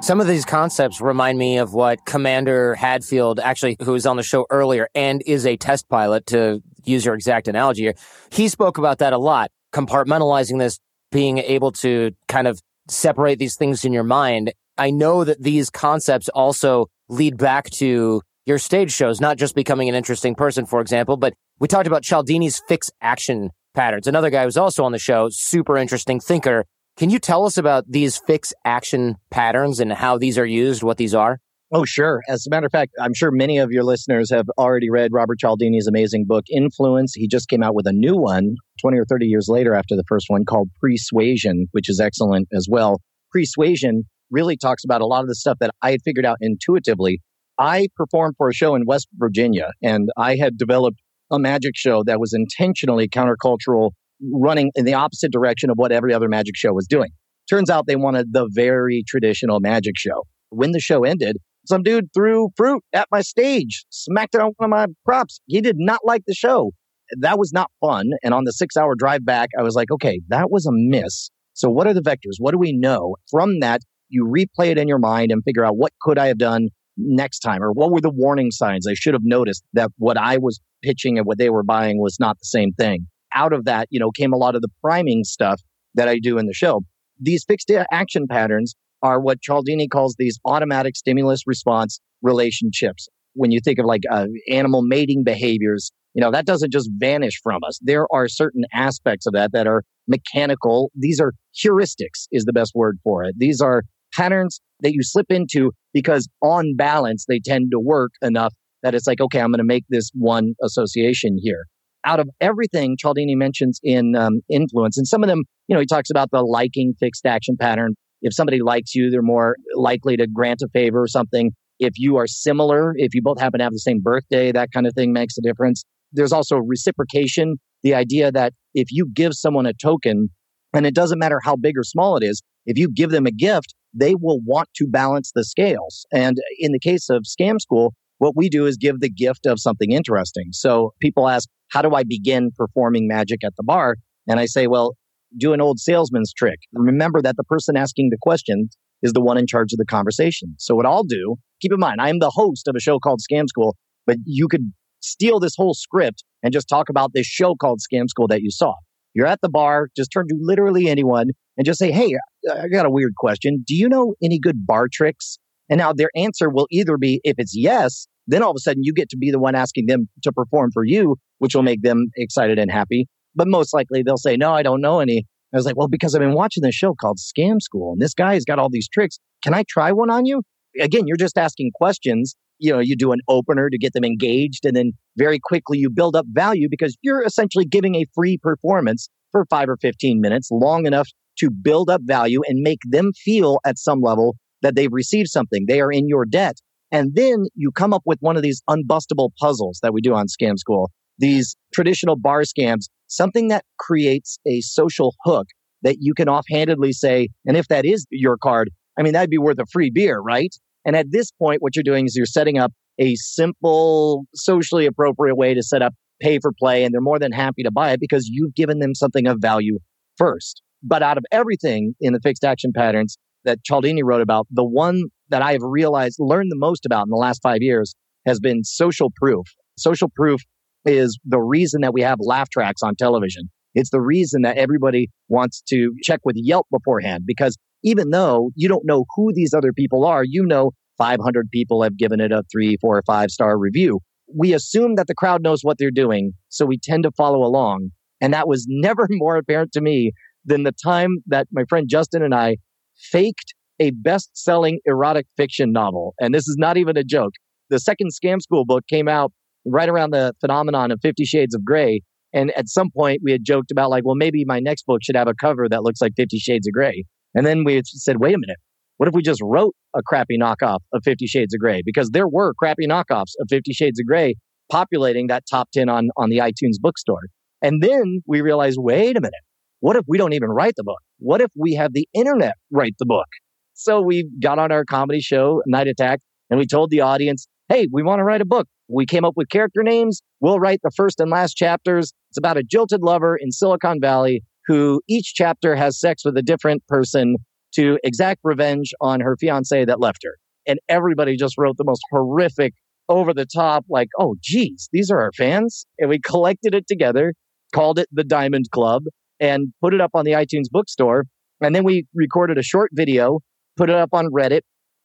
Some 0.00 0.20
of 0.20 0.26
these 0.26 0.44
concepts 0.44 1.00
remind 1.00 1.38
me 1.38 1.58
of 1.58 1.72
what 1.72 2.04
Commander 2.04 2.74
Hadfield, 2.74 3.40
actually, 3.40 3.76
who 3.82 3.92
was 3.92 4.06
on 4.06 4.16
the 4.16 4.22
show 4.22 4.46
earlier 4.50 4.88
and 4.94 5.22
is 5.26 5.46
a 5.46 5.56
test 5.56 5.88
pilot, 5.88 6.26
to 6.26 6.62
use 6.84 7.04
your 7.04 7.14
exact 7.14 7.48
analogy 7.48 7.82
here, 7.82 7.94
he 8.30 8.48
spoke 8.48 8.78
about 8.78 8.98
that 8.98 9.12
a 9.12 9.18
lot, 9.18 9.50
compartmentalizing 9.72 10.58
this, 10.58 10.78
being 11.10 11.38
able 11.38 11.72
to 11.72 12.10
kind 12.28 12.46
of 12.46 12.60
separate 12.88 13.38
these 13.38 13.56
things 13.56 13.84
in 13.84 13.92
your 13.92 14.04
mind. 14.04 14.52
I 14.76 14.90
know 14.90 15.24
that 15.24 15.42
these 15.42 15.70
concepts 15.70 16.28
also 16.28 16.88
lead 17.08 17.38
back 17.38 17.70
to 17.70 18.20
your 18.44 18.58
stage 18.58 18.92
shows, 18.92 19.20
not 19.20 19.38
just 19.38 19.54
becoming 19.54 19.88
an 19.88 19.94
interesting 19.94 20.34
person, 20.34 20.66
for 20.66 20.80
example, 20.80 21.16
but 21.16 21.32
we 21.58 21.66
talked 21.66 21.86
about 21.86 22.02
Cialdini's 22.02 22.60
fixed 22.68 22.92
action 23.00 23.50
patterns. 23.74 24.06
Another 24.06 24.30
guy 24.30 24.44
who's 24.44 24.56
also 24.56 24.84
on 24.84 24.92
the 24.92 24.98
show, 24.98 25.28
super 25.28 25.76
interesting 25.76 26.20
thinker. 26.20 26.64
Can 26.96 27.10
you 27.10 27.18
tell 27.18 27.44
us 27.44 27.58
about 27.58 27.84
these 27.88 28.18
fixed 28.18 28.54
action 28.64 29.16
patterns 29.30 29.80
and 29.80 29.92
how 29.92 30.16
these 30.16 30.38
are 30.38 30.46
used, 30.46 30.82
what 30.82 30.96
these 30.96 31.14
are? 31.14 31.40
Oh, 31.72 31.84
sure. 31.84 32.22
As 32.28 32.46
a 32.46 32.50
matter 32.50 32.66
of 32.66 32.72
fact, 32.72 32.92
I'm 33.00 33.14
sure 33.14 33.32
many 33.32 33.58
of 33.58 33.72
your 33.72 33.82
listeners 33.82 34.30
have 34.30 34.46
already 34.56 34.90
read 34.90 35.10
Robert 35.12 35.40
Cialdini's 35.40 35.88
amazing 35.88 36.24
book, 36.26 36.44
Influence. 36.48 37.14
He 37.14 37.26
just 37.26 37.48
came 37.48 37.64
out 37.64 37.74
with 37.74 37.86
a 37.86 37.92
new 37.92 38.16
one 38.16 38.54
20 38.80 38.96
or 38.96 39.04
30 39.04 39.26
years 39.26 39.48
later 39.48 39.74
after 39.74 39.96
the 39.96 40.04
first 40.06 40.26
one 40.28 40.44
called 40.44 40.68
Pre-Suasion, 40.78 41.66
which 41.72 41.88
is 41.88 41.98
excellent 41.98 42.46
as 42.52 42.68
well. 42.70 43.00
Pre-Suasion 43.32 44.04
really 44.30 44.56
talks 44.56 44.84
about 44.84 45.00
a 45.00 45.06
lot 45.06 45.22
of 45.22 45.28
the 45.28 45.34
stuff 45.34 45.58
that 45.60 45.70
I 45.82 45.90
had 45.90 46.00
figured 46.04 46.24
out 46.24 46.38
intuitively 46.40 47.20
I 47.58 47.88
performed 47.96 48.34
for 48.36 48.48
a 48.48 48.54
show 48.54 48.74
in 48.74 48.84
West 48.86 49.08
Virginia 49.14 49.70
and 49.82 50.10
I 50.16 50.36
had 50.36 50.58
developed 50.58 50.98
a 51.30 51.38
magic 51.38 51.72
show 51.76 52.02
that 52.04 52.20
was 52.20 52.32
intentionally 52.32 53.08
countercultural, 53.08 53.90
running 54.32 54.70
in 54.74 54.84
the 54.84 54.94
opposite 54.94 55.32
direction 55.32 55.70
of 55.70 55.76
what 55.76 55.92
every 55.92 56.12
other 56.12 56.28
magic 56.28 56.56
show 56.56 56.72
was 56.72 56.86
doing. 56.86 57.10
Turns 57.48 57.70
out 57.70 57.86
they 57.86 57.96
wanted 57.96 58.32
the 58.32 58.48
very 58.52 59.04
traditional 59.06 59.60
magic 59.60 59.94
show. 59.96 60.24
When 60.50 60.72
the 60.72 60.80
show 60.80 61.04
ended, 61.04 61.36
some 61.66 61.82
dude 61.82 62.08
threw 62.14 62.48
fruit 62.56 62.82
at 62.92 63.08
my 63.10 63.22
stage, 63.22 63.84
smacked 63.90 64.34
it 64.34 64.40
on 64.40 64.52
one 64.56 64.66
of 64.66 64.70
my 64.70 64.86
props. 65.04 65.40
He 65.46 65.60
did 65.60 65.76
not 65.78 66.00
like 66.04 66.22
the 66.26 66.34
show. 66.34 66.72
That 67.18 67.38
was 67.38 67.52
not 67.52 67.70
fun. 67.80 68.10
And 68.22 68.32
on 68.32 68.44
the 68.44 68.52
six 68.52 68.76
hour 68.76 68.94
drive 68.94 69.24
back, 69.24 69.50
I 69.58 69.62
was 69.62 69.74
like, 69.74 69.90
okay, 69.90 70.20
that 70.28 70.50
was 70.50 70.66
a 70.66 70.72
miss. 70.72 71.30
So 71.54 71.70
what 71.70 71.86
are 71.86 71.94
the 71.94 72.02
vectors? 72.02 72.36
What 72.38 72.52
do 72.52 72.58
we 72.58 72.72
know? 72.72 73.16
From 73.30 73.60
that, 73.60 73.80
you 74.08 74.26
replay 74.26 74.70
it 74.70 74.78
in 74.78 74.88
your 74.88 74.98
mind 74.98 75.30
and 75.30 75.42
figure 75.44 75.64
out 75.64 75.76
what 75.76 75.92
could 76.00 76.18
I 76.18 76.26
have 76.26 76.38
done 76.38 76.68
next 76.96 77.40
time? 77.40 77.62
Or 77.62 77.72
what 77.72 77.90
were 77.90 78.00
the 78.00 78.10
warning 78.10 78.50
signs 78.50 78.86
I 78.86 78.94
should 78.94 79.14
have 79.14 79.24
noticed 79.24 79.64
that 79.72 79.90
what 79.98 80.16
I 80.16 80.38
was 80.38 80.60
pitching 80.82 81.18
and 81.18 81.26
what 81.26 81.38
they 81.38 81.50
were 81.50 81.62
buying 81.62 82.00
was 82.00 82.18
not 82.20 82.38
the 82.38 82.46
same 82.46 82.72
thing? 82.72 83.06
Out 83.34 83.52
of 83.52 83.64
that, 83.64 83.88
you 83.90 83.98
know, 83.98 84.10
came 84.10 84.32
a 84.32 84.36
lot 84.36 84.54
of 84.54 84.62
the 84.62 84.68
priming 84.80 85.24
stuff 85.24 85.60
that 85.94 86.08
I 86.08 86.18
do 86.18 86.38
in 86.38 86.46
the 86.46 86.54
show. 86.54 86.82
These 87.20 87.44
fixed 87.46 87.70
action 87.90 88.26
patterns 88.28 88.74
are 89.02 89.20
what 89.20 89.42
Cialdini 89.42 89.88
calls 89.88 90.16
these 90.18 90.38
automatic 90.44 90.96
stimulus 90.96 91.42
response 91.46 92.00
relationships. 92.22 93.08
When 93.34 93.50
you 93.50 93.60
think 93.62 93.78
of 93.78 93.86
like 93.86 94.02
uh, 94.10 94.26
animal 94.48 94.82
mating 94.82 95.24
behaviors, 95.24 95.90
you 96.14 96.20
know, 96.20 96.30
that 96.30 96.46
doesn't 96.46 96.72
just 96.72 96.88
vanish 96.96 97.40
from 97.42 97.60
us. 97.66 97.78
There 97.82 98.06
are 98.12 98.28
certain 98.28 98.64
aspects 98.72 99.26
of 99.26 99.32
that 99.32 99.52
that 99.52 99.66
are 99.66 99.82
mechanical. 100.06 100.90
These 100.94 101.20
are 101.20 101.32
heuristics 101.56 102.26
is 102.30 102.44
the 102.44 102.52
best 102.52 102.72
word 102.74 102.98
for 103.02 103.24
it. 103.24 103.34
These 103.36 103.60
are 103.60 103.82
patterns 104.14 104.60
that 104.80 104.92
you 104.92 105.02
slip 105.02 105.26
into 105.30 105.72
because 105.92 106.28
on 106.42 106.74
balance, 106.76 107.24
they 107.28 107.40
tend 107.40 107.70
to 107.72 107.80
work 107.80 108.12
enough 108.22 108.54
that 108.82 108.94
it's 108.94 109.06
like, 109.06 109.20
okay, 109.20 109.40
I'm 109.40 109.50
going 109.50 109.58
to 109.58 109.64
make 109.64 109.84
this 109.88 110.10
one 110.14 110.54
association 110.62 111.38
here. 111.40 111.64
Out 112.06 112.20
of 112.20 112.28
everything 112.40 112.96
Cialdini 112.98 113.34
mentions 113.34 113.80
in 113.82 114.14
um, 114.14 114.40
influence, 114.50 114.98
and 114.98 115.06
some 115.06 115.22
of 115.22 115.28
them, 115.28 115.42
you 115.68 115.74
know, 115.74 115.80
he 115.80 115.86
talks 115.86 116.10
about 116.10 116.28
the 116.30 116.42
liking 116.42 116.92
fixed 117.00 117.24
action 117.24 117.56
pattern. 117.58 117.94
If 118.20 118.34
somebody 118.34 118.60
likes 118.62 118.94
you, 118.94 119.10
they're 119.10 119.22
more 119.22 119.56
likely 119.74 120.16
to 120.18 120.26
grant 120.26 120.60
a 120.62 120.68
favor 120.68 121.00
or 121.00 121.08
something. 121.08 121.52
If 121.78 121.94
you 121.96 122.16
are 122.16 122.26
similar, 122.26 122.92
if 122.96 123.14
you 123.14 123.22
both 123.22 123.40
happen 123.40 123.58
to 123.58 123.64
have 123.64 123.72
the 123.72 123.78
same 123.78 124.00
birthday, 124.00 124.52
that 124.52 124.70
kind 124.72 124.86
of 124.86 124.92
thing 124.94 125.12
makes 125.12 125.36
a 125.38 125.42
difference. 125.42 125.82
There's 126.12 126.32
also 126.32 126.58
reciprocation, 126.58 127.56
the 127.82 127.94
idea 127.94 128.30
that 128.32 128.52
if 128.74 128.88
you 128.90 129.08
give 129.12 129.34
someone 129.34 129.66
a 129.66 129.72
token, 129.72 130.28
and 130.74 130.86
it 130.86 130.94
doesn't 130.94 131.18
matter 131.18 131.40
how 131.42 131.56
big 131.56 131.76
or 131.78 131.84
small 131.84 132.16
it 132.16 132.24
is, 132.24 132.42
if 132.66 132.78
you 132.78 132.90
give 132.90 133.10
them 133.10 133.26
a 133.26 133.30
gift, 133.30 133.74
they 133.94 134.14
will 134.14 134.40
want 134.44 134.68
to 134.76 134.86
balance 134.86 135.32
the 135.34 135.44
scales. 135.44 136.04
And 136.12 136.36
in 136.58 136.72
the 136.72 136.78
case 136.78 137.08
of 137.08 137.22
Scam 137.22 137.60
School, 137.60 137.94
what 138.18 138.36
we 138.36 138.48
do 138.48 138.66
is 138.66 138.76
give 138.76 139.00
the 139.00 139.10
gift 139.10 139.46
of 139.46 139.60
something 139.60 139.92
interesting. 139.92 140.48
So 140.52 140.94
people 141.00 141.28
ask, 141.28 141.48
how 141.70 141.82
do 141.82 141.94
I 141.94 142.04
begin 142.04 142.50
performing 142.56 143.08
magic 143.08 143.44
at 143.44 143.54
the 143.56 143.62
bar? 143.62 143.96
And 144.26 144.40
I 144.40 144.46
say, 144.46 144.66
well, 144.66 144.96
do 145.36 145.52
an 145.52 145.60
old 145.60 145.80
salesman's 145.80 146.32
trick. 146.32 146.58
Remember 146.72 147.20
that 147.22 147.36
the 147.36 147.44
person 147.44 147.76
asking 147.76 148.10
the 148.10 148.18
question 148.20 148.68
is 149.02 149.12
the 149.12 149.20
one 149.20 149.36
in 149.36 149.46
charge 149.46 149.72
of 149.72 149.78
the 149.78 149.84
conversation. 149.84 150.54
So 150.58 150.74
what 150.74 150.86
I'll 150.86 151.04
do, 151.04 151.36
keep 151.60 151.72
in 151.72 151.80
mind, 151.80 152.00
I 152.00 152.08
am 152.08 152.20
the 152.20 152.30
host 152.30 152.68
of 152.68 152.74
a 152.76 152.80
show 152.80 152.98
called 152.98 153.20
Scam 153.20 153.48
School, 153.48 153.76
but 154.06 154.16
you 154.24 154.48
could 154.48 154.72
steal 155.00 155.40
this 155.40 155.54
whole 155.56 155.74
script 155.74 156.24
and 156.42 156.52
just 156.52 156.68
talk 156.68 156.88
about 156.88 157.12
this 157.12 157.26
show 157.26 157.54
called 157.54 157.80
Scam 157.80 158.08
School 158.08 158.28
that 158.28 158.42
you 158.42 158.50
saw. 158.50 158.74
You're 159.12 159.26
at 159.26 159.40
the 159.42 159.48
bar, 159.48 159.88
just 159.96 160.10
turn 160.10 160.26
to 160.28 160.34
literally 160.40 160.88
anyone 160.88 161.30
and 161.56 161.66
just 161.66 161.78
say, 161.78 161.92
Hey, 161.92 162.14
I 162.52 162.68
got 162.68 162.86
a 162.86 162.90
weird 162.90 163.14
question. 163.16 163.64
Do 163.66 163.74
you 163.74 163.88
know 163.88 164.14
any 164.22 164.38
good 164.38 164.66
bar 164.66 164.88
tricks? 164.92 165.38
And 165.70 165.78
now 165.78 165.92
their 165.92 166.10
answer 166.14 166.50
will 166.50 166.66
either 166.70 166.96
be, 166.98 167.20
if 167.24 167.36
it's 167.38 167.56
yes, 167.56 168.06
then 168.26 168.42
all 168.42 168.50
of 168.50 168.56
a 168.56 168.60
sudden 168.60 168.82
you 168.84 168.92
get 168.92 169.08
to 169.10 169.16
be 169.16 169.30
the 169.30 169.38
one 169.38 169.54
asking 169.54 169.86
them 169.86 170.08
to 170.22 170.32
perform 170.32 170.70
for 170.72 170.84
you, 170.84 171.16
which 171.38 171.54
will 171.54 171.62
make 171.62 171.82
them 171.82 172.10
excited 172.16 172.58
and 172.58 172.70
happy. 172.70 173.06
But 173.34 173.48
most 173.48 173.74
likely 173.74 174.02
they'll 174.02 174.16
say, 174.16 174.36
no, 174.36 174.52
I 174.52 174.62
don't 174.62 174.80
know 174.80 175.00
any. 175.00 175.24
I 175.52 175.56
was 175.56 175.66
like, 175.66 175.76
well, 175.76 175.88
because 175.88 176.14
I've 176.14 176.20
been 176.20 176.34
watching 176.34 176.62
this 176.62 176.74
show 176.74 176.94
called 176.94 177.18
Scam 177.18 177.62
School 177.62 177.92
and 177.92 178.02
this 178.02 178.14
guy 178.14 178.34
has 178.34 178.44
got 178.44 178.58
all 178.58 178.68
these 178.70 178.88
tricks. 178.88 179.18
Can 179.42 179.54
I 179.54 179.64
try 179.68 179.92
one 179.92 180.10
on 180.10 180.26
you? 180.26 180.42
Again, 180.80 181.06
you're 181.06 181.16
just 181.16 181.38
asking 181.38 181.70
questions. 181.74 182.34
You 182.58 182.72
know, 182.72 182.80
you 182.80 182.96
do 182.96 183.12
an 183.12 183.20
opener 183.28 183.70
to 183.70 183.78
get 183.78 183.92
them 183.92 184.04
engaged 184.04 184.64
and 184.64 184.76
then 184.76 184.92
very 185.16 185.38
quickly 185.38 185.78
you 185.78 185.90
build 185.90 186.16
up 186.16 186.26
value 186.30 186.68
because 186.70 186.96
you're 187.02 187.22
essentially 187.22 187.64
giving 187.64 187.94
a 187.94 188.04
free 188.14 188.38
performance 188.38 189.08
for 189.34 189.44
five 189.50 189.68
or 189.68 189.76
15 189.76 190.20
minutes 190.20 190.48
long 190.52 190.86
enough 190.86 191.08
to 191.38 191.50
build 191.50 191.90
up 191.90 192.00
value 192.04 192.40
and 192.46 192.60
make 192.62 192.78
them 192.88 193.10
feel 193.24 193.58
at 193.66 193.78
some 193.78 194.00
level 194.00 194.36
that 194.62 194.76
they've 194.76 194.92
received 194.92 195.28
something. 195.28 195.64
They 195.66 195.80
are 195.80 195.90
in 195.90 196.06
your 196.06 196.24
debt. 196.24 196.54
And 196.92 197.16
then 197.16 197.46
you 197.56 197.72
come 197.72 197.92
up 197.92 198.02
with 198.04 198.18
one 198.20 198.36
of 198.36 198.44
these 198.44 198.62
unbustable 198.70 199.30
puzzles 199.40 199.80
that 199.82 199.92
we 199.92 200.00
do 200.00 200.14
on 200.14 200.26
Scam 200.26 200.56
School, 200.56 200.92
these 201.18 201.56
traditional 201.74 202.14
bar 202.14 202.42
scams, 202.42 202.84
something 203.08 203.48
that 203.48 203.64
creates 203.80 204.38
a 204.46 204.60
social 204.60 205.16
hook 205.24 205.48
that 205.82 205.96
you 205.98 206.14
can 206.14 206.28
offhandedly 206.28 206.92
say, 206.92 207.28
and 207.44 207.56
if 207.56 207.66
that 207.66 207.84
is 207.84 208.06
your 208.10 208.36
card, 208.36 208.70
I 208.96 209.02
mean, 209.02 209.14
that'd 209.14 209.30
be 209.30 209.38
worth 209.38 209.58
a 209.58 209.66
free 209.72 209.90
beer, 209.90 210.20
right? 210.20 210.54
And 210.84 210.94
at 210.94 211.06
this 211.10 211.32
point, 211.32 211.62
what 211.62 211.74
you're 211.74 211.82
doing 211.82 212.06
is 212.06 212.14
you're 212.14 212.26
setting 212.26 212.58
up 212.58 212.72
a 213.00 213.16
simple, 213.16 214.24
socially 214.34 214.86
appropriate 214.86 215.34
way 215.34 215.52
to 215.52 215.62
set 215.62 215.82
up 215.82 215.94
pay 216.24 216.38
for 216.40 216.52
play, 216.58 216.84
and 216.84 216.92
they're 216.92 217.00
more 217.00 217.18
than 217.18 217.32
happy 217.32 217.62
to 217.62 217.70
buy 217.70 217.92
it 217.92 218.00
because 218.00 218.28
you've 218.28 218.54
given 218.54 218.78
them 218.78 218.94
something 218.94 219.26
of 219.26 219.38
value 219.40 219.78
first. 220.16 220.62
But 220.82 221.02
out 221.02 221.18
of 221.18 221.24
everything 221.30 221.94
in 222.00 222.12
the 222.12 222.20
fixed 222.20 222.44
action 222.44 222.72
patterns 222.74 223.16
that 223.44 223.62
Cialdini 223.62 224.02
wrote 224.02 224.22
about, 224.22 224.46
the 224.50 224.64
one 224.64 225.04
that 225.28 225.42
I 225.42 225.52
have 225.52 225.62
realized, 225.62 226.16
learned 226.18 226.50
the 226.50 226.58
most 226.58 226.86
about 226.86 227.06
in 227.06 227.10
the 227.10 227.16
last 227.16 227.40
five 227.42 227.58
years 227.60 227.94
has 228.26 228.40
been 228.40 228.64
social 228.64 229.12
proof. 229.14 229.46
Social 229.76 230.08
proof 230.14 230.40
is 230.86 231.18
the 231.24 231.40
reason 231.40 231.82
that 231.82 231.92
we 231.92 232.00
have 232.02 232.18
laugh 232.20 232.48
tracks 232.50 232.82
on 232.82 232.94
television. 232.94 233.50
It's 233.74 233.90
the 233.90 234.00
reason 234.00 234.42
that 234.42 234.56
everybody 234.56 235.08
wants 235.28 235.62
to 235.68 235.92
check 236.02 236.20
with 236.24 236.36
Yelp 236.38 236.66
beforehand 236.70 237.24
because 237.26 237.56
even 237.82 238.10
though 238.10 238.50
you 238.54 238.68
don't 238.68 238.84
know 238.86 239.04
who 239.16 239.32
these 239.34 239.52
other 239.52 239.72
people 239.72 240.04
are, 240.04 240.24
you 240.24 240.44
know 240.46 240.70
500 240.96 241.50
people 241.50 241.82
have 241.82 241.98
given 241.98 242.20
it 242.20 242.32
a 242.32 242.44
three, 242.52 242.76
four, 242.80 242.98
or 242.98 243.02
five 243.06 243.30
star 243.30 243.58
review. 243.58 244.00
We 244.36 244.52
assume 244.52 244.96
that 244.96 245.06
the 245.06 245.14
crowd 245.14 245.42
knows 245.42 245.60
what 245.62 245.78
they're 245.78 245.90
doing, 245.90 246.32
so 246.48 246.66
we 246.66 246.78
tend 246.78 247.04
to 247.04 247.10
follow 247.12 247.44
along. 247.44 247.90
And 248.20 248.32
that 248.32 248.48
was 248.48 248.66
never 248.68 249.06
more 249.10 249.36
apparent 249.36 249.72
to 249.72 249.80
me 249.80 250.12
than 250.44 250.64
the 250.64 250.72
time 250.72 251.18
that 251.26 251.46
my 251.52 251.64
friend 251.68 251.88
Justin 251.88 252.22
and 252.22 252.34
I 252.34 252.56
faked 252.96 253.54
a 253.80 253.90
best 253.90 254.30
selling 254.34 254.78
erotic 254.84 255.26
fiction 255.36 255.72
novel. 255.72 256.14
And 256.20 256.34
this 256.34 256.46
is 256.46 256.56
not 256.58 256.76
even 256.76 256.96
a 256.96 257.04
joke. 257.04 257.32
The 257.70 257.80
second 257.80 258.10
Scam 258.12 258.40
School 258.40 258.64
book 258.64 258.84
came 258.88 259.08
out 259.08 259.32
right 259.66 259.88
around 259.88 260.10
the 260.10 260.34
phenomenon 260.40 260.90
of 260.90 261.00
Fifty 261.02 261.24
Shades 261.24 261.54
of 261.54 261.64
Grey. 261.64 262.02
And 262.32 262.50
at 262.56 262.68
some 262.68 262.90
point, 262.90 263.20
we 263.22 263.30
had 263.30 263.44
joked 263.44 263.70
about, 263.70 263.90
like, 263.90 264.04
well, 264.04 264.16
maybe 264.16 264.44
my 264.44 264.58
next 264.58 264.86
book 264.86 265.00
should 265.02 265.16
have 265.16 265.28
a 265.28 265.34
cover 265.34 265.68
that 265.68 265.82
looks 265.82 266.00
like 266.00 266.12
Fifty 266.16 266.38
Shades 266.38 266.66
of 266.66 266.72
Grey. 266.72 267.04
And 267.34 267.44
then 267.44 267.64
we 267.64 267.80
said, 267.84 268.18
wait 268.18 268.34
a 268.34 268.38
minute. 268.38 268.58
What 268.96 269.08
if 269.08 269.14
we 269.14 269.22
just 269.22 269.40
wrote 269.42 269.74
a 269.96 270.02
crappy 270.02 270.38
knockoff 270.38 270.78
of 270.92 271.02
Fifty 271.04 271.26
Shades 271.26 271.54
of 271.54 271.60
Grey? 271.60 271.82
Because 271.84 272.10
there 272.10 272.28
were 272.28 272.54
crappy 272.54 272.86
knockoffs 272.86 273.32
of 273.40 273.48
Fifty 273.48 273.72
Shades 273.72 273.98
of 273.98 274.06
Grey 274.06 274.34
populating 274.70 275.26
that 275.28 275.44
top 275.50 275.68
10 275.72 275.88
on, 275.88 276.08
on 276.16 276.30
the 276.30 276.38
iTunes 276.38 276.80
bookstore. 276.80 277.28
And 277.62 277.82
then 277.82 278.22
we 278.26 278.40
realized, 278.40 278.78
wait 278.80 279.16
a 279.16 279.20
minute. 279.20 279.34
What 279.80 279.96
if 279.96 280.04
we 280.08 280.16
don't 280.16 280.32
even 280.32 280.48
write 280.48 280.74
the 280.76 280.84
book? 280.84 281.00
What 281.18 281.40
if 281.40 281.50
we 281.56 281.74
have 281.74 281.92
the 281.92 282.08
internet 282.14 282.54
write 282.70 282.94
the 282.98 283.06
book? 283.06 283.26
So 283.74 284.00
we 284.00 284.28
got 284.42 284.58
on 284.58 284.72
our 284.72 284.84
comedy 284.84 285.20
show, 285.20 285.60
Night 285.66 285.88
Attack, 285.88 286.20
and 286.48 286.58
we 286.58 286.66
told 286.66 286.90
the 286.90 287.00
audience, 287.00 287.46
hey, 287.68 287.88
we 287.92 288.02
want 288.02 288.20
to 288.20 288.24
write 288.24 288.40
a 288.40 288.46
book. 288.46 288.66
We 288.88 289.06
came 289.06 289.24
up 289.24 289.34
with 289.36 289.48
character 289.48 289.82
names. 289.82 290.20
We'll 290.40 290.60
write 290.60 290.80
the 290.82 290.90
first 290.96 291.20
and 291.20 291.30
last 291.30 291.54
chapters. 291.54 292.12
It's 292.30 292.38
about 292.38 292.56
a 292.56 292.62
jilted 292.62 293.02
lover 293.02 293.36
in 293.36 293.50
Silicon 293.50 294.00
Valley 294.00 294.42
who 294.66 295.00
each 295.08 295.32
chapter 295.34 295.76
has 295.76 295.98
sex 295.98 296.24
with 296.24 296.36
a 296.36 296.42
different 296.42 296.86
person 296.86 297.36
to 297.76 297.98
exact 298.04 298.40
revenge 298.44 298.92
on 299.00 299.20
her 299.20 299.36
fiance 299.38 299.84
that 299.84 300.00
left 300.00 300.18
her. 300.24 300.36
And 300.66 300.78
everybody 300.88 301.36
just 301.36 301.56
wrote 301.58 301.76
the 301.76 301.84
most 301.84 302.00
horrific, 302.10 302.74
over 303.08 303.34
the 303.34 303.44
top, 303.44 303.84
like, 303.90 304.08
oh, 304.18 304.34
geez, 304.42 304.88
these 304.90 305.10
are 305.10 305.20
our 305.20 305.32
fans. 305.36 305.86
And 305.98 306.08
we 306.08 306.18
collected 306.18 306.74
it 306.74 306.86
together, 306.86 307.34
called 307.74 307.98
it 307.98 308.08
the 308.10 308.24
Diamond 308.24 308.70
Club, 308.70 309.02
and 309.38 309.74
put 309.82 309.92
it 309.92 310.00
up 310.00 310.12
on 310.14 310.24
the 310.24 310.32
iTunes 310.32 310.70
bookstore. 310.70 311.24
And 311.60 311.74
then 311.74 311.84
we 311.84 312.06
recorded 312.14 312.56
a 312.56 312.62
short 312.62 312.90
video 312.94 313.40
put 313.76 313.90
it 313.90 313.96
up 313.96 314.10
on 314.12 314.26
Reddit 314.26 314.60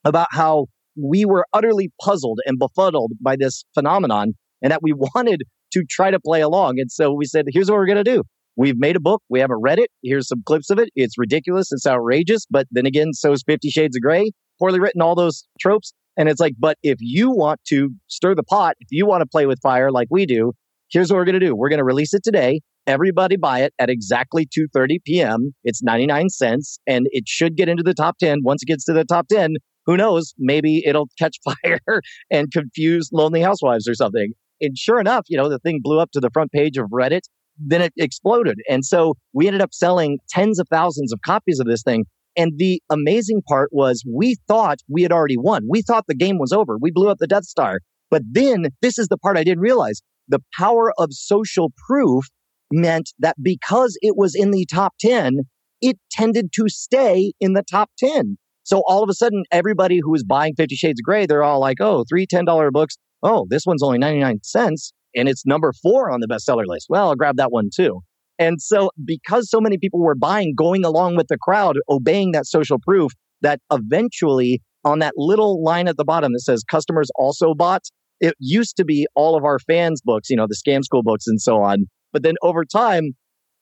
about 0.05 0.27
how 0.32 0.67
we 0.95 1.25
were 1.25 1.45
utterly 1.53 1.91
puzzled 2.01 2.39
and 2.45 2.60
befuddled 2.60 3.13
by 3.21 3.36
this 3.36 3.63
phenomenon 3.73 4.34
and 4.62 4.71
that 4.71 4.82
we 4.82 4.93
wanted 5.15 5.43
to 5.71 5.84
try 5.89 6.12
to 6.12 6.19
play 6.19 6.41
along. 6.41 6.79
And 6.79 6.91
so 6.91 7.13
we 7.13 7.25
said, 7.25 7.45
here's 7.49 7.69
what 7.69 7.77
we're 7.77 7.86
going 7.86 8.03
to 8.03 8.15
do. 8.15 8.23
We've 8.59 8.77
made 8.77 8.97
a 8.97 8.99
book. 8.99 9.23
We 9.29 9.39
haven't 9.39 9.61
read 9.61 9.79
it. 9.79 9.89
Here's 10.03 10.27
some 10.27 10.43
clips 10.45 10.69
of 10.69 10.79
it. 10.79 10.89
It's 10.93 11.17
ridiculous. 11.17 11.71
It's 11.71 11.87
outrageous. 11.87 12.45
But 12.51 12.67
then 12.71 12.85
again, 12.85 13.13
so 13.13 13.31
is 13.31 13.41
Fifty 13.47 13.69
Shades 13.69 13.95
of 13.95 14.01
Grey. 14.01 14.31
Poorly 14.59 14.81
written, 14.81 15.01
all 15.01 15.15
those 15.15 15.45
tropes. 15.61 15.93
And 16.17 16.27
it's 16.27 16.41
like, 16.41 16.55
but 16.59 16.77
if 16.83 16.97
you 16.99 17.31
want 17.31 17.61
to 17.69 17.91
stir 18.07 18.35
the 18.35 18.43
pot, 18.43 18.75
if 18.81 18.89
you 18.91 19.05
want 19.05 19.21
to 19.21 19.25
play 19.25 19.45
with 19.45 19.61
fire 19.63 19.93
like 19.93 20.09
we 20.11 20.25
do, 20.25 20.51
here's 20.91 21.09
what 21.09 21.15
we're 21.15 21.23
going 21.23 21.39
to 21.39 21.45
do. 21.45 21.55
We're 21.55 21.69
going 21.69 21.79
to 21.79 21.85
release 21.85 22.13
it 22.13 22.21
today. 22.21 22.59
Everybody 22.85 23.37
buy 23.37 23.61
it 23.61 23.73
at 23.79 23.89
exactly 23.89 24.45
2:30 24.45 24.97
p.m. 25.05 25.53
It's 25.63 25.81
99 25.81 26.27
cents 26.27 26.79
and 26.85 27.07
it 27.11 27.29
should 27.29 27.55
get 27.55 27.69
into 27.69 27.83
the 27.83 27.93
top 27.93 28.17
10. 28.17 28.39
Once 28.43 28.61
it 28.61 28.65
gets 28.65 28.83
to 28.85 28.93
the 28.93 29.05
top 29.05 29.29
10, 29.29 29.55
who 29.85 29.95
knows, 29.95 30.33
maybe 30.37 30.83
it'll 30.85 31.07
catch 31.17 31.37
fire 31.45 32.01
and 32.29 32.51
confuse 32.51 33.09
lonely 33.13 33.39
housewives 33.39 33.87
or 33.87 33.95
something. 33.95 34.33
And 34.59 34.77
sure 34.77 34.99
enough, 34.99 35.23
you 35.29 35.37
know, 35.37 35.47
the 35.47 35.59
thing 35.59 35.79
blew 35.81 35.99
up 35.99 36.11
to 36.11 36.19
the 36.19 36.29
front 36.33 36.51
page 36.51 36.77
of 36.77 36.87
Reddit, 36.87 37.21
then 37.59 37.81
it 37.81 37.93
exploded. 37.97 38.59
And 38.69 38.85
so 38.85 39.15
we 39.33 39.47
ended 39.47 39.61
up 39.61 39.73
selling 39.73 40.19
tens 40.29 40.59
of 40.59 40.67
thousands 40.69 41.11
of 41.13 41.19
copies 41.25 41.59
of 41.59 41.67
this 41.67 41.83
thing. 41.83 42.05
And 42.37 42.53
the 42.57 42.81
amazing 42.89 43.41
part 43.47 43.69
was 43.71 44.03
we 44.07 44.37
thought 44.47 44.79
we 44.87 45.01
had 45.01 45.11
already 45.11 45.37
won. 45.37 45.63
We 45.69 45.81
thought 45.81 46.05
the 46.07 46.15
game 46.15 46.37
was 46.37 46.51
over. 46.51 46.77
We 46.79 46.91
blew 46.91 47.09
up 47.09 47.17
the 47.19 47.27
Death 47.27 47.45
Star. 47.45 47.79
But 48.09 48.21
then 48.31 48.67
this 48.81 48.97
is 48.97 49.07
the 49.07 49.17
part 49.17 49.37
I 49.37 49.43
didn't 49.43 49.61
realize. 49.61 50.01
The 50.27 50.41
power 50.57 50.93
of 50.97 51.09
social 51.11 51.71
proof 51.87 52.25
meant 52.71 53.09
that 53.19 53.35
because 53.41 53.97
it 54.01 54.15
was 54.15 54.35
in 54.35 54.51
the 54.51 54.65
top 54.65 54.93
10, 54.99 55.39
it 55.81 55.97
tended 56.11 56.51
to 56.53 56.69
stay 56.69 57.33
in 57.39 57.53
the 57.53 57.63
top 57.63 57.89
10. 57.97 58.37
So 58.63 58.83
all 58.87 59.03
of 59.03 59.09
a 59.09 59.13
sudden, 59.13 59.43
everybody 59.51 59.99
who 60.01 60.11
was 60.11 60.23
buying 60.23 60.53
Fifty 60.55 60.75
Shades 60.75 60.99
of 60.99 61.03
Grey, 61.03 61.25
they're 61.25 61.43
all 61.43 61.59
like, 61.59 61.81
oh, 61.81 62.03
three 62.07 62.27
$10 62.27 62.71
books. 62.71 62.97
Oh, 63.23 63.47
this 63.49 63.65
one's 63.65 63.81
only 63.81 63.97
99 63.97 64.39
cents 64.43 64.93
and 65.15 65.27
it's 65.27 65.45
number 65.45 65.73
four 65.81 66.11
on 66.11 66.19
the 66.19 66.27
bestseller 66.27 66.65
list. 66.65 66.87
Well, 66.89 67.09
I'll 67.09 67.15
grab 67.15 67.37
that 67.37 67.51
one 67.51 67.69
too. 67.73 68.01
And 68.37 68.61
so 68.61 68.91
because 69.03 69.49
so 69.49 69.59
many 69.59 69.77
people 69.77 69.99
were 69.99 70.15
buying, 70.15 70.53
going 70.55 70.85
along 70.85 71.17
with 71.17 71.27
the 71.27 71.37
crowd, 71.37 71.77
obeying 71.89 72.31
that 72.31 72.45
social 72.45 72.77
proof, 72.79 73.11
that 73.41 73.59
eventually 73.71 74.61
on 74.85 74.99
that 74.99 75.13
little 75.17 75.61
line 75.61 75.87
at 75.87 75.97
the 75.97 76.05
bottom 76.05 76.31
that 76.31 76.39
says 76.39 76.63
customers 76.63 77.09
also 77.15 77.53
bought, 77.53 77.83
it 78.21 78.35
used 78.39 78.77
to 78.77 78.85
be 78.85 79.07
all 79.15 79.37
of 79.37 79.43
our 79.43 79.59
fans 79.59 80.01
books, 80.03 80.29
you 80.29 80.35
know, 80.35 80.47
the 80.47 80.55
scam 80.55 80.83
school 80.83 81.03
books 81.03 81.27
and 81.27 81.41
so 81.41 81.61
on. 81.61 81.85
But 82.13 82.23
then 82.23 82.35
over 82.41 82.65
time, 82.65 83.11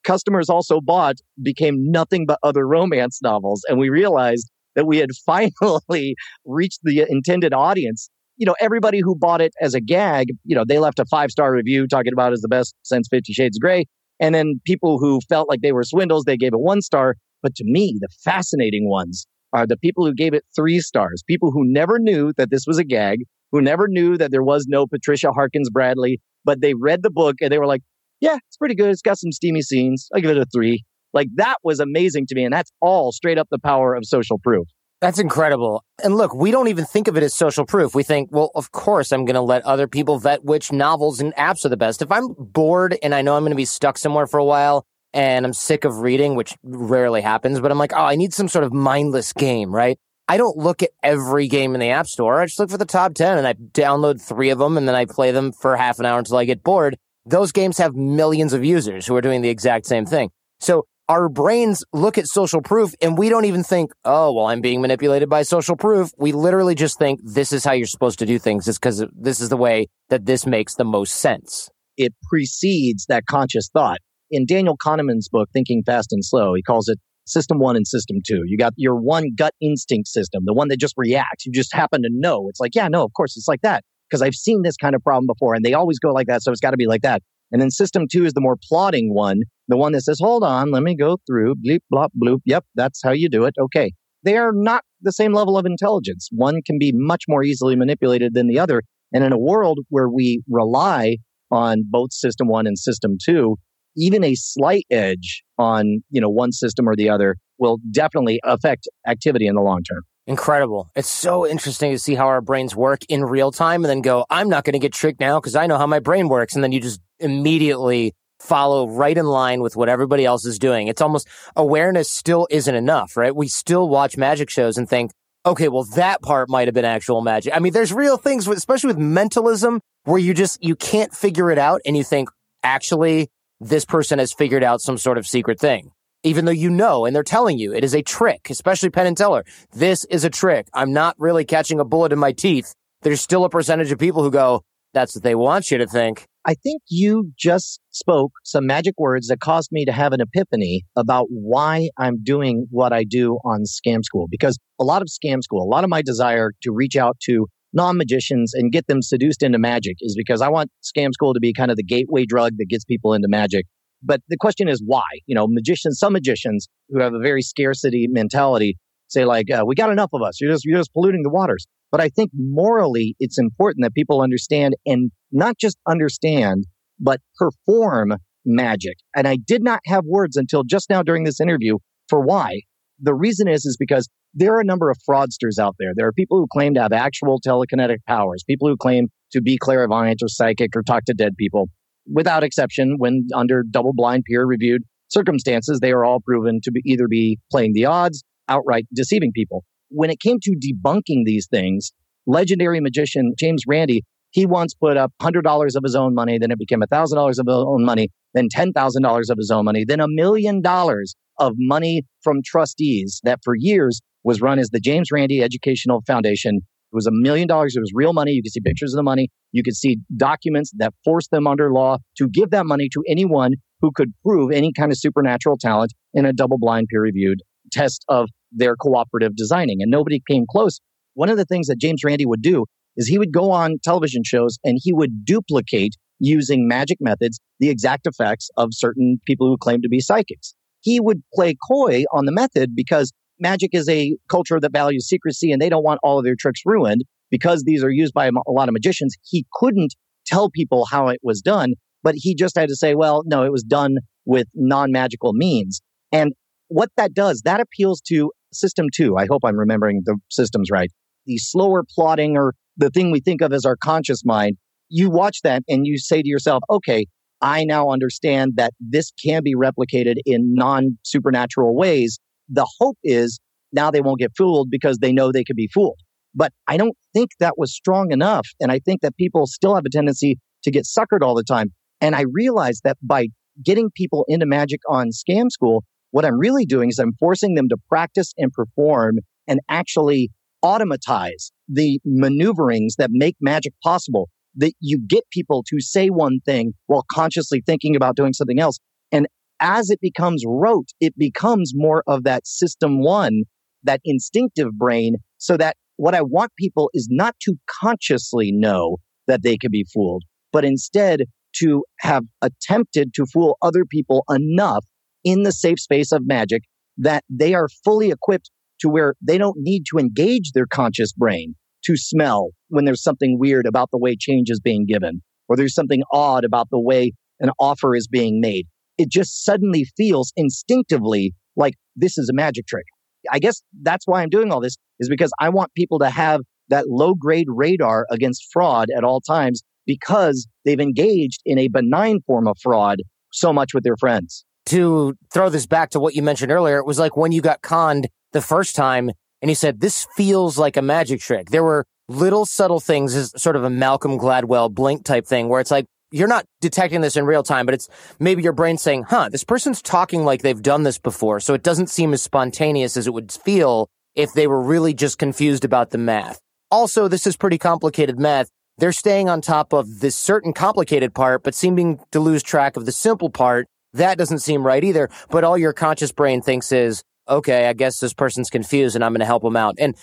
customers 0.04 0.48
also 0.48 0.80
bought 0.80 1.16
became 1.42 1.76
nothing 1.78 2.24
but 2.26 2.38
other 2.42 2.66
romance 2.66 3.20
novels. 3.22 3.62
And 3.68 3.78
we 3.78 3.88
realized 3.88 4.48
that 4.74 4.86
we 4.86 4.98
had 4.98 5.10
finally 5.26 6.14
reached 6.44 6.80
the 6.82 7.04
intended 7.08 7.52
audience. 7.52 8.08
You 8.38 8.46
know, 8.46 8.54
everybody 8.60 9.00
who 9.00 9.14
bought 9.16 9.40
it 9.40 9.52
as 9.60 9.74
a 9.74 9.80
gag, 9.80 10.28
you 10.44 10.56
know, 10.56 10.64
they 10.66 10.78
left 10.78 10.98
a 10.98 11.04
five 11.04 11.30
star 11.30 11.52
review 11.52 11.86
talking 11.86 12.12
about 12.12 12.32
it 12.32 12.34
as 12.34 12.40
the 12.40 12.48
best 12.48 12.74
since 12.82 13.08
Fifty 13.10 13.32
Shades 13.32 13.58
of 13.58 13.60
Grey. 13.60 13.84
And 14.20 14.34
then 14.34 14.60
people 14.64 14.98
who 14.98 15.20
felt 15.28 15.48
like 15.48 15.60
they 15.60 15.72
were 15.72 15.84
swindles, 15.84 16.24
they 16.24 16.36
gave 16.36 16.52
it 16.52 16.60
one 16.60 16.80
star. 16.80 17.14
But 17.42 17.54
to 17.56 17.64
me, 17.66 17.96
the 18.00 18.08
fascinating 18.24 18.88
ones 18.88 19.26
are 19.52 19.66
the 19.66 19.76
people 19.76 20.04
who 20.04 20.14
gave 20.14 20.34
it 20.34 20.44
three 20.54 20.80
stars, 20.80 21.22
people 21.26 21.50
who 21.50 21.62
never 21.64 21.98
knew 21.98 22.32
that 22.36 22.50
this 22.50 22.64
was 22.66 22.78
a 22.78 22.84
gag, 22.84 23.20
who 23.52 23.60
never 23.60 23.86
knew 23.88 24.16
that 24.16 24.30
there 24.30 24.42
was 24.42 24.66
no 24.68 24.86
Patricia 24.86 25.30
Harkins 25.32 25.70
Bradley, 25.70 26.20
but 26.44 26.60
they 26.60 26.74
read 26.74 27.02
the 27.02 27.10
book 27.10 27.36
and 27.40 27.50
they 27.50 27.58
were 27.58 27.66
like, 27.66 27.82
yeah, 28.20 28.36
it's 28.48 28.56
pretty 28.56 28.74
good. 28.74 28.90
It's 28.90 29.02
got 29.02 29.18
some 29.18 29.32
steamy 29.32 29.62
scenes. 29.62 30.08
I 30.14 30.20
give 30.20 30.30
it 30.30 30.38
a 30.38 30.46
three. 30.52 30.84
Like 31.12 31.28
that 31.36 31.56
was 31.62 31.80
amazing 31.80 32.26
to 32.26 32.34
me. 32.34 32.44
And 32.44 32.52
that's 32.52 32.70
all 32.80 33.12
straight 33.12 33.38
up 33.38 33.48
the 33.50 33.58
power 33.58 33.94
of 33.94 34.04
social 34.04 34.38
proof. 34.38 34.66
That's 35.00 35.20
incredible. 35.20 35.84
And 36.02 36.16
look, 36.16 36.34
we 36.34 36.50
don't 36.50 36.66
even 36.66 36.84
think 36.84 37.06
of 37.06 37.16
it 37.16 37.22
as 37.22 37.34
social 37.34 37.64
proof. 37.64 37.94
We 37.94 38.02
think, 38.02 38.30
well, 38.32 38.50
of 38.56 38.72
course, 38.72 39.12
I'm 39.12 39.24
going 39.24 39.34
to 39.34 39.40
let 39.40 39.64
other 39.64 39.86
people 39.86 40.18
vet 40.18 40.44
which 40.44 40.72
novels 40.72 41.20
and 41.20 41.32
apps 41.36 41.64
are 41.64 41.68
the 41.68 41.76
best. 41.76 42.02
If 42.02 42.10
I'm 42.10 42.34
bored 42.36 42.98
and 43.00 43.14
I 43.14 43.22
know 43.22 43.36
I'm 43.36 43.42
going 43.42 43.52
to 43.52 43.56
be 43.56 43.64
stuck 43.64 43.96
somewhere 43.96 44.26
for 44.26 44.38
a 44.38 44.44
while 44.44 44.84
and 45.14 45.46
I'm 45.46 45.52
sick 45.52 45.84
of 45.84 45.98
reading, 45.98 46.34
which 46.34 46.56
rarely 46.64 47.20
happens, 47.20 47.60
but 47.60 47.70
I'm 47.70 47.78
like, 47.78 47.92
oh, 47.92 48.04
I 48.04 48.16
need 48.16 48.34
some 48.34 48.48
sort 48.48 48.64
of 48.64 48.72
mindless 48.72 49.32
game, 49.32 49.72
right? 49.72 49.98
I 50.26 50.36
don't 50.36 50.56
look 50.56 50.82
at 50.82 50.90
every 51.02 51.46
game 51.46 51.74
in 51.74 51.80
the 51.80 51.90
App 51.90 52.08
Store. 52.08 52.40
I 52.40 52.46
just 52.46 52.58
look 52.58 52.70
for 52.70 52.76
the 52.76 52.84
top 52.84 53.14
10 53.14 53.38
and 53.38 53.46
I 53.46 53.54
download 53.54 54.20
three 54.20 54.50
of 54.50 54.58
them 54.58 54.76
and 54.76 54.88
then 54.88 54.96
I 54.96 55.04
play 55.04 55.30
them 55.30 55.52
for 55.52 55.76
half 55.76 56.00
an 56.00 56.06
hour 56.06 56.18
until 56.18 56.36
I 56.36 56.44
get 56.44 56.64
bored. 56.64 56.98
Those 57.24 57.52
games 57.52 57.78
have 57.78 57.94
millions 57.94 58.52
of 58.52 58.64
users 58.64 59.06
who 59.06 59.14
are 59.14 59.20
doing 59.20 59.42
the 59.42 59.48
exact 59.48 59.86
same 59.86 60.06
thing. 60.06 60.30
So 60.60 60.86
our 61.08 61.28
brains 61.28 61.84
look 61.92 62.18
at 62.18 62.26
social 62.26 62.60
proof 62.60 62.94
and 63.00 63.16
we 63.16 63.28
don't 63.28 63.46
even 63.46 63.64
think, 63.64 63.92
oh, 64.04 64.32
well, 64.32 64.46
I'm 64.46 64.60
being 64.60 64.80
manipulated 64.80 65.28
by 65.28 65.42
social 65.42 65.76
proof. 65.76 66.10
We 66.18 66.32
literally 66.32 66.74
just 66.74 66.98
think 66.98 67.20
this 67.24 67.52
is 67.52 67.64
how 67.64 67.72
you're 67.72 67.86
supposed 67.86 68.18
to 68.18 68.26
do 68.26 68.38
things. 68.38 68.68
It's 68.68 68.78
because 68.78 69.04
this 69.14 69.40
is 69.40 69.48
the 69.48 69.56
way 69.56 69.88
that 70.10 70.26
this 70.26 70.46
makes 70.46 70.74
the 70.74 70.84
most 70.84 71.14
sense. 71.14 71.70
It 71.96 72.14
precedes 72.28 73.06
that 73.08 73.24
conscious 73.26 73.70
thought. 73.72 73.98
In 74.30 74.44
Daniel 74.44 74.76
Kahneman's 74.76 75.28
book, 75.30 75.48
Thinking 75.52 75.82
Fast 75.84 76.12
and 76.12 76.22
Slow, 76.22 76.52
he 76.54 76.62
calls 76.62 76.88
it 76.88 76.98
system 77.26 77.58
one 77.58 77.76
and 77.76 77.86
system 77.86 78.18
two. 78.26 78.42
You 78.46 78.58
got 78.58 78.74
your 78.76 78.94
one 78.94 79.30
gut 79.34 79.54
instinct 79.60 80.08
system, 80.08 80.42
the 80.44 80.52
one 80.52 80.68
that 80.68 80.78
just 80.78 80.94
reacts. 80.96 81.46
You 81.46 81.52
just 81.52 81.74
happen 81.74 82.02
to 82.02 82.10
know. 82.12 82.46
It's 82.48 82.60
like, 82.60 82.74
yeah, 82.74 82.88
no, 82.88 83.04
of 83.04 83.12
course 83.14 83.36
it's 83.36 83.48
like 83.48 83.62
that 83.62 83.82
because 84.08 84.22
I've 84.22 84.34
seen 84.34 84.62
this 84.62 84.76
kind 84.76 84.94
of 84.94 85.02
problem 85.02 85.26
before 85.26 85.54
and 85.54 85.64
they 85.64 85.74
always 85.74 85.98
go 85.98 86.12
like 86.12 86.26
that. 86.26 86.42
So 86.42 86.52
it's 86.52 86.60
got 86.60 86.70
to 86.70 86.76
be 86.76 86.86
like 86.86 87.02
that. 87.02 87.22
And 87.50 87.60
then 87.60 87.70
system 87.70 88.06
two 88.10 88.24
is 88.24 88.32
the 88.34 88.40
more 88.40 88.56
plotting 88.68 89.14
one, 89.14 89.40
the 89.68 89.76
one 89.76 89.92
that 89.92 90.02
says, 90.02 90.18
hold 90.20 90.44
on, 90.44 90.70
let 90.70 90.82
me 90.82 90.94
go 90.94 91.18
through, 91.26 91.54
bleep, 91.56 91.80
blop, 91.92 92.08
bloop. 92.20 92.40
Yep, 92.44 92.64
that's 92.74 93.00
how 93.02 93.12
you 93.12 93.28
do 93.28 93.44
it. 93.44 93.54
Okay. 93.58 93.92
They 94.24 94.36
are 94.36 94.52
not 94.52 94.82
the 95.00 95.12
same 95.12 95.32
level 95.32 95.56
of 95.56 95.64
intelligence. 95.64 96.28
One 96.32 96.60
can 96.66 96.78
be 96.78 96.92
much 96.94 97.24
more 97.28 97.42
easily 97.42 97.76
manipulated 97.76 98.34
than 98.34 98.48
the 98.48 98.58
other. 98.58 98.82
And 99.12 99.24
in 99.24 99.32
a 99.32 99.38
world 99.38 99.78
where 99.88 100.08
we 100.08 100.42
rely 100.48 101.18
on 101.50 101.84
both 101.88 102.12
system 102.12 102.48
one 102.48 102.66
and 102.66 102.78
system 102.78 103.16
two, 103.24 103.56
even 103.96 104.22
a 104.22 104.34
slight 104.34 104.86
edge 104.90 105.42
on, 105.56 106.02
you 106.10 106.20
know, 106.20 106.28
one 106.28 106.52
system 106.52 106.88
or 106.88 106.94
the 106.94 107.08
other 107.08 107.36
will 107.58 107.78
definitely 107.90 108.40
affect 108.44 108.88
activity 109.06 109.46
in 109.46 109.54
the 109.54 109.62
long 109.62 109.82
term. 109.82 110.02
Incredible. 110.26 110.90
It's 110.94 111.08
so 111.08 111.46
interesting 111.46 111.90
to 111.92 111.98
see 111.98 112.14
how 112.14 112.26
our 112.26 112.42
brains 112.42 112.76
work 112.76 113.00
in 113.08 113.24
real 113.24 113.50
time 113.50 113.82
and 113.82 113.90
then 113.90 114.02
go, 114.02 114.26
I'm 114.28 114.50
not 114.50 114.64
going 114.64 114.74
to 114.74 114.78
get 114.78 114.92
tricked 114.92 115.20
now 115.20 115.40
because 115.40 115.56
I 115.56 115.66
know 115.66 115.78
how 115.78 115.86
my 115.86 116.00
brain 116.00 116.28
works. 116.28 116.54
And 116.54 116.62
then 116.62 116.70
you 116.70 116.80
just 116.80 117.00
immediately 117.20 118.14
follow 118.40 118.88
right 118.88 119.16
in 119.18 119.26
line 119.26 119.60
with 119.60 119.76
what 119.76 119.88
everybody 119.88 120.24
else 120.24 120.44
is 120.44 120.58
doing. 120.58 120.88
It's 120.88 121.02
almost 121.02 121.28
awareness 121.56 122.10
still 122.10 122.46
isn't 122.50 122.74
enough, 122.74 123.16
right? 123.16 123.34
We 123.34 123.48
still 123.48 123.88
watch 123.88 124.16
magic 124.16 124.48
shows 124.50 124.78
and 124.78 124.88
think, 124.88 125.10
okay, 125.44 125.68
well, 125.68 125.84
that 125.96 126.22
part 126.22 126.48
might 126.48 126.68
have 126.68 126.74
been 126.74 126.84
actual 126.84 127.20
magic. 127.20 127.54
I 127.54 127.58
mean, 127.58 127.72
there's 127.72 127.92
real 127.92 128.16
things, 128.16 128.46
especially 128.46 128.88
with 128.88 128.98
mentalism, 128.98 129.80
where 130.04 130.18
you 130.18 130.34
just, 130.34 130.62
you 130.62 130.76
can't 130.76 131.12
figure 131.12 131.50
it 131.50 131.58
out 131.58 131.80
and 131.84 131.96
you 131.96 132.04
think, 132.04 132.28
actually, 132.62 133.28
this 133.60 133.84
person 133.84 134.18
has 134.18 134.32
figured 134.32 134.62
out 134.62 134.80
some 134.80 134.98
sort 134.98 135.18
of 135.18 135.26
secret 135.26 135.58
thing. 135.58 135.90
Even 136.24 136.44
though 136.44 136.52
you 136.52 136.68
know, 136.70 137.04
and 137.04 137.14
they're 137.14 137.22
telling 137.22 137.58
you 137.58 137.72
it 137.72 137.84
is 137.84 137.94
a 137.94 138.02
trick, 138.02 138.48
especially 138.50 138.90
Penn 138.90 139.06
and 139.06 139.16
Teller. 139.16 139.44
This 139.72 140.04
is 140.06 140.24
a 140.24 140.30
trick. 140.30 140.68
I'm 140.74 140.92
not 140.92 141.14
really 141.18 141.44
catching 141.44 141.78
a 141.78 141.84
bullet 141.84 142.12
in 142.12 142.18
my 142.18 142.32
teeth. 142.32 142.72
There's 143.02 143.20
still 143.20 143.44
a 143.44 143.50
percentage 143.50 143.92
of 143.92 143.98
people 143.98 144.22
who 144.24 144.30
go, 144.30 144.62
that's 144.94 145.14
what 145.14 145.22
they 145.22 145.34
want 145.34 145.70
you 145.70 145.78
to 145.78 145.86
think. 145.86 146.26
I 146.48 146.54
think 146.54 146.80
you 146.88 147.30
just 147.38 147.78
spoke 147.90 148.32
some 148.42 148.66
magic 148.66 148.94
words 148.96 149.26
that 149.26 149.38
caused 149.38 149.68
me 149.70 149.84
to 149.84 149.92
have 149.92 150.14
an 150.14 150.22
epiphany 150.22 150.82
about 150.96 151.26
why 151.28 151.90
I'm 151.98 152.22
doing 152.22 152.66
what 152.70 152.90
I 152.90 153.04
do 153.04 153.38
on 153.44 153.64
Scam 153.64 154.02
School. 154.02 154.28
Because 154.30 154.56
a 154.80 154.84
lot 154.84 155.02
of 155.02 155.08
Scam 155.08 155.42
School, 155.42 155.62
a 155.62 155.68
lot 155.68 155.84
of 155.84 155.90
my 155.90 156.00
desire 156.00 156.52
to 156.62 156.72
reach 156.72 156.96
out 156.96 157.18
to 157.24 157.48
non 157.74 157.98
magicians 157.98 158.54
and 158.54 158.72
get 158.72 158.86
them 158.86 159.02
seduced 159.02 159.42
into 159.42 159.58
magic 159.58 159.98
is 160.00 160.16
because 160.16 160.40
I 160.40 160.48
want 160.48 160.70
Scam 160.82 161.12
School 161.12 161.34
to 161.34 161.40
be 161.40 161.52
kind 161.52 161.70
of 161.70 161.76
the 161.76 161.82
gateway 161.82 162.24
drug 162.24 162.54
that 162.56 162.70
gets 162.70 162.82
people 162.82 163.12
into 163.12 163.28
magic. 163.28 163.66
But 164.02 164.22
the 164.30 164.38
question 164.38 164.68
is 164.68 164.82
why? 164.82 165.02
You 165.26 165.34
know, 165.34 165.46
magicians, 165.46 165.98
some 165.98 166.14
magicians 166.14 166.66
who 166.88 167.00
have 167.00 167.12
a 167.12 167.18
very 167.18 167.42
scarcity 167.42 168.06
mentality 168.08 168.78
say 169.08 169.26
like, 169.26 169.50
uh, 169.50 169.64
we 169.66 169.74
got 169.74 169.90
enough 169.90 170.10
of 170.14 170.22
us. 170.22 170.40
You're 170.40 170.52
just, 170.52 170.64
you're 170.64 170.78
just 170.78 170.94
polluting 170.94 171.24
the 171.24 171.30
waters. 171.30 171.66
But 171.90 172.00
I 172.00 172.08
think 172.08 172.30
morally, 172.34 173.16
it's 173.18 173.38
important 173.38 173.84
that 173.84 173.94
people 173.94 174.20
understand 174.20 174.74
and 174.84 175.10
not 175.32 175.58
just 175.58 175.78
understand, 175.86 176.66
but 177.00 177.20
perform 177.36 178.14
magic. 178.44 178.96
And 179.16 179.26
I 179.26 179.36
did 179.36 179.62
not 179.62 179.80
have 179.86 180.04
words 180.04 180.36
until 180.36 180.64
just 180.64 180.90
now 180.90 181.02
during 181.02 181.24
this 181.24 181.40
interview 181.40 181.78
for 182.08 182.20
why. 182.20 182.60
The 183.00 183.14
reason 183.14 183.48
is, 183.48 183.64
is 183.64 183.76
because 183.78 184.08
there 184.34 184.54
are 184.54 184.60
a 184.60 184.64
number 184.64 184.90
of 184.90 184.98
fraudsters 185.08 185.58
out 185.58 185.76
there. 185.78 185.92
There 185.94 186.06
are 186.06 186.12
people 186.12 186.38
who 186.38 186.46
claim 186.52 186.74
to 186.74 186.82
have 186.82 186.92
actual 186.92 187.40
telekinetic 187.40 187.98
powers, 188.06 188.44
people 188.46 188.68
who 188.68 188.76
claim 188.76 189.08
to 189.32 189.40
be 189.40 189.56
clairvoyant 189.56 190.22
or 190.22 190.28
psychic 190.28 190.70
or 190.76 190.82
talk 190.82 191.04
to 191.06 191.14
dead 191.14 191.34
people. 191.38 191.68
Without 192.06 192.42
exception, 192.42 192.96
when 192.98 193.26
under 193.34 193.62
double 193.62 193.92
blind 193.94 194.24
peer 194.24 194.44
reviewed 194.44 194.82
circumstances, 195.08 195.80
they 195.80 195.92
are 195.92 196.04
all 196.04 196.20
proven 196.20 196.60
to 196.64 196.70
be 196.70 196.80
either 196.84 197.06
be 197.08 197.38
playing 197.50 197.72
the 197.74 197.84
odds, 197.84 198.24
outright 198.48 198.86
deceiving 198.94 199.30
people 199.34 199.64
when 199.90 200.10
it 200.10 200.20
came 200.20 200.38
to 200.42 200.56
debunking 200.56 201.24
these 201.24 201.46
things, 201.46 201.92
legendary 202.26 202.80
magician 202.80 203.34
James 203.38 203.62
Randi, 203.66 204.04
he 204.30 204.46
once 204.46 204.74
put 204.74 204.96
up 204.96 205.12
$100 205.22 205.76
of 205.76 205.82
his 205.82 205.94
own 205.94 206.14
money, 206.14 206.38
then 206.38 206.50
it 206.50 206.58
became 206.58 206.80
$1,000 206.80 207.28
of 207.30 207.36
his 207.36 207.46
own 207.48 207.84
money, 207.84 208.10
then 208.34 208.48
$10,000 208.54 209.30
of 209.30 209.38
his 209.38 209.50
own 209.50 209.64
money, 209.64 209.84
then 209.86 210.00
a 210.00 210.08
million 210.08 210.60
dollars 210.60 211.14
of 211.38 211.54
money 211.56 212.02
from 212.22 212.40
trustees 212.44 213.20
that 213.24 213.38
for 213.42 213.54
years 213.56 214.00
was 214.24 214.40
run 214.40 214.58
as 214.58 214.70
the 214.70 214.80
James 214.80 215.10
Randi 215.10 215.42
Educational 215.42 216.02
Foundation. 216.06 216.56
It 216.56 216.94
was 216.94 217.06
a 217.06 217.12
million 217.12 217.46
dollars. 217.46 217.76
It 217.76 217.80
was 217.80 217.92
real 217.94 218.12
money. 218.12 218.32
You 218.32 218.42
could 218.42 218.52
see 218.52 218.60
pictures 218.60 218.92
of 218.92 218.96
the 218.96 219.02
money. 219.02 219.28
You 219.52 219.62
could 219.62 219.76
see 219.76 219.98
documents 220.16 220.72
that 220.76 220.92
forced 221.04 221.30
them 221.30 221.46
under 221.46 221.72
law 221.72 221.98
to 222.16 222.28
give 222.28 222.50
that 222.50 222.66
money 222.66 222.88
to 222.92 223.02
anyone 223.08 223.54
who 223.80 223.92
could 223.94 224.12
prove 224.24 224.50
any 224.52 224.72
kind 224.72 224.90
of 224.90 224.98
supernatural 224.98 225.56
talent 225.58 225.92
in 226.12 226.26
a 226.26 226.32
double 226.32 226.58
blind 226.58 226.88
peer 226.90 227.00
reviewed 227.00 227.40
test 227.70 228.04
of 228.08 228.28
their 228.52 228.76
cooperative 228.76 229.36
designing 229.36 229.78
and 229.80 229.90
nobody 229.90 230.20
came 230.28 230.44
close. 230.50 230.80
One 231.14 231.28
of 231.28 231.36
the 231.36 231.44
things 231.44 231.66
that 231.66 231.78
James 231.78 232.02
Randi 232.04 232.26
would 232.26 232.42
do 232.42 232.66
is 232.96 233.06
he 233.06 233.18
would 233.18 233.32
go 233.32 233.50
on 233.50 233.78
television 233.82 234.22
shows 234.24 234.58
and 234.64 234.78
he 234.82 234.92
would 234.92 235.24
duplicate 235.24 235.94
using 236.18 236.66
magic 236.66 236.98
methods 237.00 237.40
the 237.60 237.68
exact 237.68 238.06
effects 238.06 238.50
of 238.56 238.70
certain 238.72 239.20
people 239.24 239.46
who 239.46 239.56
claim 239.56 239.82
to 239.82 239.88
be 239.88 240.00
psychics. 240.00 240.54
He 240.80 241.00
would 241.00 241.22
play 241.32 241.54
coy 241.68 242.04
on 242.12 242.24
the 242.24 242.32
method 242.32 242.74
because 242.74 243.12
magic 243.38 243.70
is 243.72 243.88
a 243.88 244.16
culture 244.28 244.58
that 244.60 244.72
values 244.72 245.06
secrecy 245.08 245.52
and 245.52 245.62
they 245.62 245.68
don't 245.68 245.84
want 245.84 246.00
all 246.02 246.18
of 246.18 246.24
their 246.24 246.36
tricks 246.38 246.60
ruined 246.64 247.02
because 247.30 247.62
these 247.64 247.84
are 247.84 247.90
used 247.90 248.14
by 248.14 248.26
a 248.26 248.50
lot 248.50 248.68
of 248.68 248.72
magicians. 248.72 249.14
He 249.24 249.46
couldn't 249.54 249.94
tell 250.26 250.50
people 250.50 250.86
how 250.90 251.08
it 251.08 251.20
was 251.22 251.40
done, 251.40 251.74
but 252.02 252.14
he 252.16 252.34
just 252.34 252.56
had 252.56 252.68
to 252.68 252.76
say, 252.76 252.94
well, 252.94 253.22
no, 253.26 253.44
it 253.44 253.52
was 253.52 253.62
done 253.62 253.96
with 254.24 254.46
non 254.54 254.92
magical 254.92 255.32
means. 255.32 255.80
And 256.12 256.32
what 256.68 256.90
that 256.96 257.14
does, 257.14 257.42
that 257.44 257.60
appeals 257.60 258.00
to 258.08 258.30
system 258.52 258.86
two. 258.94 259.16
I 259.16 259.26
hope 259.26 259.42
I'm 259.44 259.58
remembering 259.58 260.02
the 260.04 260.16
systems 260.30 260.70
right. 260.70 260.90
The 261.26 261.38
slower 261.38 261.82
plotting 261.94 262.36
or 262.36 262.54
the 262.76 262.90
thing 262.90 263.10
we 263.10 263.20
think 263.20 263.40
of 263.40 263.52
as 263.52 263.64
our 263.64 263.76
conscious 263.76 264.24
mind, 264.24 264.56
you 264.88 265.10
watch 265.10 265.42
that 265.42 265.62
and 265.68 265.86
you 265.86 265.98
say 265.98 266.22
to 266.22 266.28
yourself, 266.28 266.62
okay, 266.70 267.06
I 267.40 267.64
now 267.64 267.90
understand 267.90 268.52
that 268.56 268.72
this 268.80 269.12
can 269.22 269.42
be 269.42 269.54
replicated 269.54 270.16
in 270.24 270.54
non 270.54 270.98
supernatural 271.04 271.76
ways. 271.76 272.18
The 272.48 272.66
hope 272.78 272.98
is 273.04 273.38
now 273.72 273.90
they 273.90 274.00
won't 274.00 274.18
get 274.18 274.32
fooled 274.36 274.70
because 274.70 274.98
they 274.98 275.12
know 275.12 275.30
they 275.30 275.44
could 275.44 275.56
be 275.56 275.68
fooled. 275.72 275.98
But 276.34 276.52
I 276.66 276.76
don't 276.76 276.96
think 277.12 277.30
that 277.40 277.58
was 277.58 277.74
strong 277.74 278.12
enough. 278.12 278.46
And 278.60 278.72
I 278.72 278.78
think 278.78 279.00
that 279.02 279.16
people 279.16 279.46
still 279.46 279.74
have 279.74 279.84
a 279.84 279.90
tendency 279.90 280.38
to 280.62 280.70
get 280.70 280.84
suckered 280.84 281.22
all 281.22 281.34
the 281.34 281.44
time. 281.44 281.72
And 282.00 282.14
I 282.14 282.24
realized 282.32 282.82
that 282.84 282.96
by 283.02 283.28
getting 283.62 283.90
people 283.94 284.24
into 284.28 284.46
magic 284.46 284.80
on 284.88 285.10
scam 285.10 285.50
school, 285.50 285.84
what 286.10 286.24
I'm 286.24 286.38
really 286.38 286.64
doing 286.64 286.88
is 286.88 286.98
I'm 286.98 287.14
forcing 287.18 287.54
them 287.54 287.68
to 287.68 287.76
practice 287.88 288.32
and 288.36 288.52
perform 288.52 289.18
and 289.46 289.60
actually 289.68 290.30
automatize 290.62 291.52
the 291.68 292.00
maneuverings 292.04 292.96
that 292.98 293.10
make 293.12 293.36
magic 293.40 293.74
possible. 293.82 294.28
That 294.56 294.72
you 294.80 294.98
get 294.98 295.24
people 295.30 295.62
to 295.68 295.80
say 295.80 296.08
one 296.08 296.40
thing 296.44 296.72
while 296.86 297.04
consciously 297.12 297.62
thinking 297.64 297.94
about 297.94 298.16
doing 298.16 298.32
something 298.32 298.58
else. 298.58 298.78
And 299.12 299.28
as 299.60 299.90
it 299.90 300.00
becomes 300.00 300.42
rote, 300.46 300.88
it 301.00 301.16
becomes 301.16 301.72
more 301.74 302.02
of 302.06 302.24
that 302.24 302.46
system 302.46 303.00
one, 303.00 303.42
that 303.84 304.00
instinctive 304.04 304.72
brain, 304.72 305.16
so 305.36 305.56
that 305.56 305.76
what 305.96 306.14
I 306.14 306.22
want 306.22 306.52
people 306.58 306.90
is 306.94 307.08
not 307.10 307.36
to 307.42 307.54
consciously 307.80 308.50
know 308.52 308.96
that 309.26 309.42
they 309.42 309.56
can 309.56 309.70
be 309.70 309.84
fooled, 309.92 310.24
but 310.52 310.64
instead 310.64 311.24
to 311.56 311.84
have 312.00 312.24
attempted 312.42 313.14
to 313.14 313.26
fool 313.26 313.58
other 313.62 313.84
people 313.84 314.24
enough 314.30 314.84
in 315.28 315.42
the 315.42 315.52
safe 315.52 315.78
space 315.78 316.10
of 316.10 316.26
magic 316.26 316.62
that 316.96 317.22
they 317.28 317.52
are 317.52 317.68
fully 317.84 318.10
equipped 318.10 318.50
to 318.80 318.88
where 318.88 319.14
they 319.20 319.36
don't 319.36 319.58
need 319.58 319.84
to 319.90 319.98
engage 319.98 320.52
their 320.52 320.66
conscious 320.66 321.12
brain 321.12 321.54
to 321.84 321.98
smell 321.98 322.50
when 322.68 322.86
there's 322.86 323.02
something 323.02 323.38
weird 323.38 323.66
about 323.66 323.90
the 323.90 323.98
way 323.98 324.16
change 324.18 324.48
is 324.48 324.58
being 324.58 324.86
given 324.86 325.20
or 325.46 325.54
there's 325.54 325.74
something 325.74 326.02
odd 326.12 326.44
about 326.44 326.68
the 326.70 326.80
way 326.80 327.12
an 327.40 327.50
offer 327.58 327.94
is 327.94 328.08
being 328.08 328.40
made. 328.40 328.66
It 328.96 329.10
just 329.10 329.44
suddenly 329.44 329.84
feels 329.98 330.32
instinctively 330.34 331.34
like 331.56 331.74
this 331.94 332.16
is 332.16 332.30
a 332.30 332.34
magic 332.34 332.66
trick. 332.66 332.86
I 333.30 333.38
guess 333.38 333.60
that's 333.82 334.06
why 334.06 334.22
I'm 334.22 334.30
doing 334.30 334.50
all 334.50 334.60
this 334.60 334.76
is 334.98 335.10
because 335.10 335.30
I 335.38 335.50
want 335.50 335.74
people 335.74 335.98
to 335.98 336.08
have 336.08 336.40
that 336.70 336.86
low 336.88 337.14
grade 337.14 337.48
radar 337.48 338.06
against 338.10 338.48
fraud 338.50 338.88
at 338.96 339.04
all 339.04 339.20
times 339.20 339.62
because 339.86 340.48
they've 340.64 340.80
engaged 340.80 341.40
in 341.44 341.58
a 341.58 341.68
benign 341.68 342.20
form 342.26 342.48
of 342.48 342.56
fraud 342.62 343.02
so 343.30 343.52
much 343.52 343.74
with 343.74 343.84
their 343.84 343.96
friends. 343.98 344.44
To 344.68 345.16
throw 345.32 345.48
this 345.48 345.66
back 345.66 345.90
to 345.90 346.00
what 346.00 346.14
you 346.14 346.22
mentioned 346.22 346.52
earlier, 346.52 346.76
it 346.76 346.84
was 346.84 346.98
like 346.98 347.16
when 347.16 347.32
you 347.32 347.40
got 347.40 347.62
conned 347.62 348.08
the 348.32 348.42
first 348.42 348.76
time 348.76 349.10
and 349.40 349.50
you 349.50 349.54
said, 349.54 349.80
this 349.80 350.06
feels 350.14 350.58
like 350.58 350.76
a 350.76 350.82
magic 350.82 351.20
trick. 351.20 351.48
There 351.48 351.64
were 351.64 351.86
little 352.06 352.44
subtle 352.44 352.78
things 352.78 353.14
as 353.14 353.32
sort 353.40 353.56
of 353.56 353.64
a 353.64 353.70
Malcolm 353.70 354.18
Gladwell 354.18 354.70
blink 354.70 355.04
type 355.04 355.26
thing 355.26 355.48
where 355.48 355.62
it's 355.62 355.70
like, 355.70 355.86
you're 356.10 356.28
not 356.28 356.44
detecting 356.60 357.00
this 357.00 357.16
in 357.16 357.24
real 357.24 357.42
time, 357.42 357.64
but 357.64 357.74
it's 357.74 357.88
maybe 358.18 358.42
your 358.42 358.52
brain 358.52 358.76
saying, 358.76 359.04
huh, 359.04 359.30
this 359.30 359.42
person's 359.42 359.80
talking 359.80 360.24
like 360.24 360.42
they've 360.42 360.60
done 360.60 360.82
this 360.82 360.98
before. 360.98 361.40
So 361.40 361.54
it 361.54 361.62
doesn't 361.62 361.88
seem 361.88 362.12
as 362.12 362.20
spontaneous 362.20 362.98
as 362.98 363.06
it 363.06 363.14
would 363.14 363.32
feel 363.32 363.88
if 364.14 364.34
they 364.34 364.46
were 364.46 364.60
really 364.60 364.92
just 364.92 365.18
confused 365.18 365.64
about 365.64 365.90
the 365.90 365.98
math. 365.98 366.40
Also, 366.70 367.08
this 367.08 367.26
is 367.26 367.38
pretty 367.38 367.56
complicated 367.56 368.18
math. 368.18 368.50
They're 368.76 368.92
staying 368.92 369.30
on 369.30 369.40
top 369.40 369.72
of 369.72 370.00
this 370.00 370.14
certain 370.14 370.52
complicated 370.52 371.14
part, 371.14 371.42
but 371.42 371.54
seeming 371.54 372.00
to 372.12 372.20
lose 372.20 372.42
track 372.42 372.76
of 372.76 372.84
the 372.84 372.92
simple 372.92 373.30
part. 373.30 373.66
That 373.92 374.18
doesn't 374.18 374.40
seem 374.40 374.64
right 374.64 374.82
either. 374.84 375.08
But 375.30 375.44
all 375.44 375.56
your 375.58 375.72
conscious 375.72 376.12
brain 376.12 376.42
thinks 376.42 376.72
is, 376.72 377.02
okay, 377.28 377.66
I 377.66 377.72
guess 377.72 378.00
this 378.00 378.14
person's 378.14 378.50
confused 378.50 378.94
and 378.94 379.04
I'm 379.04 379.12
going 379.12 379.20
to 379.20 379.26
help 379.26 379.42
them 379.42 379.56
out. 379.56 379.74
And 379.78 379.96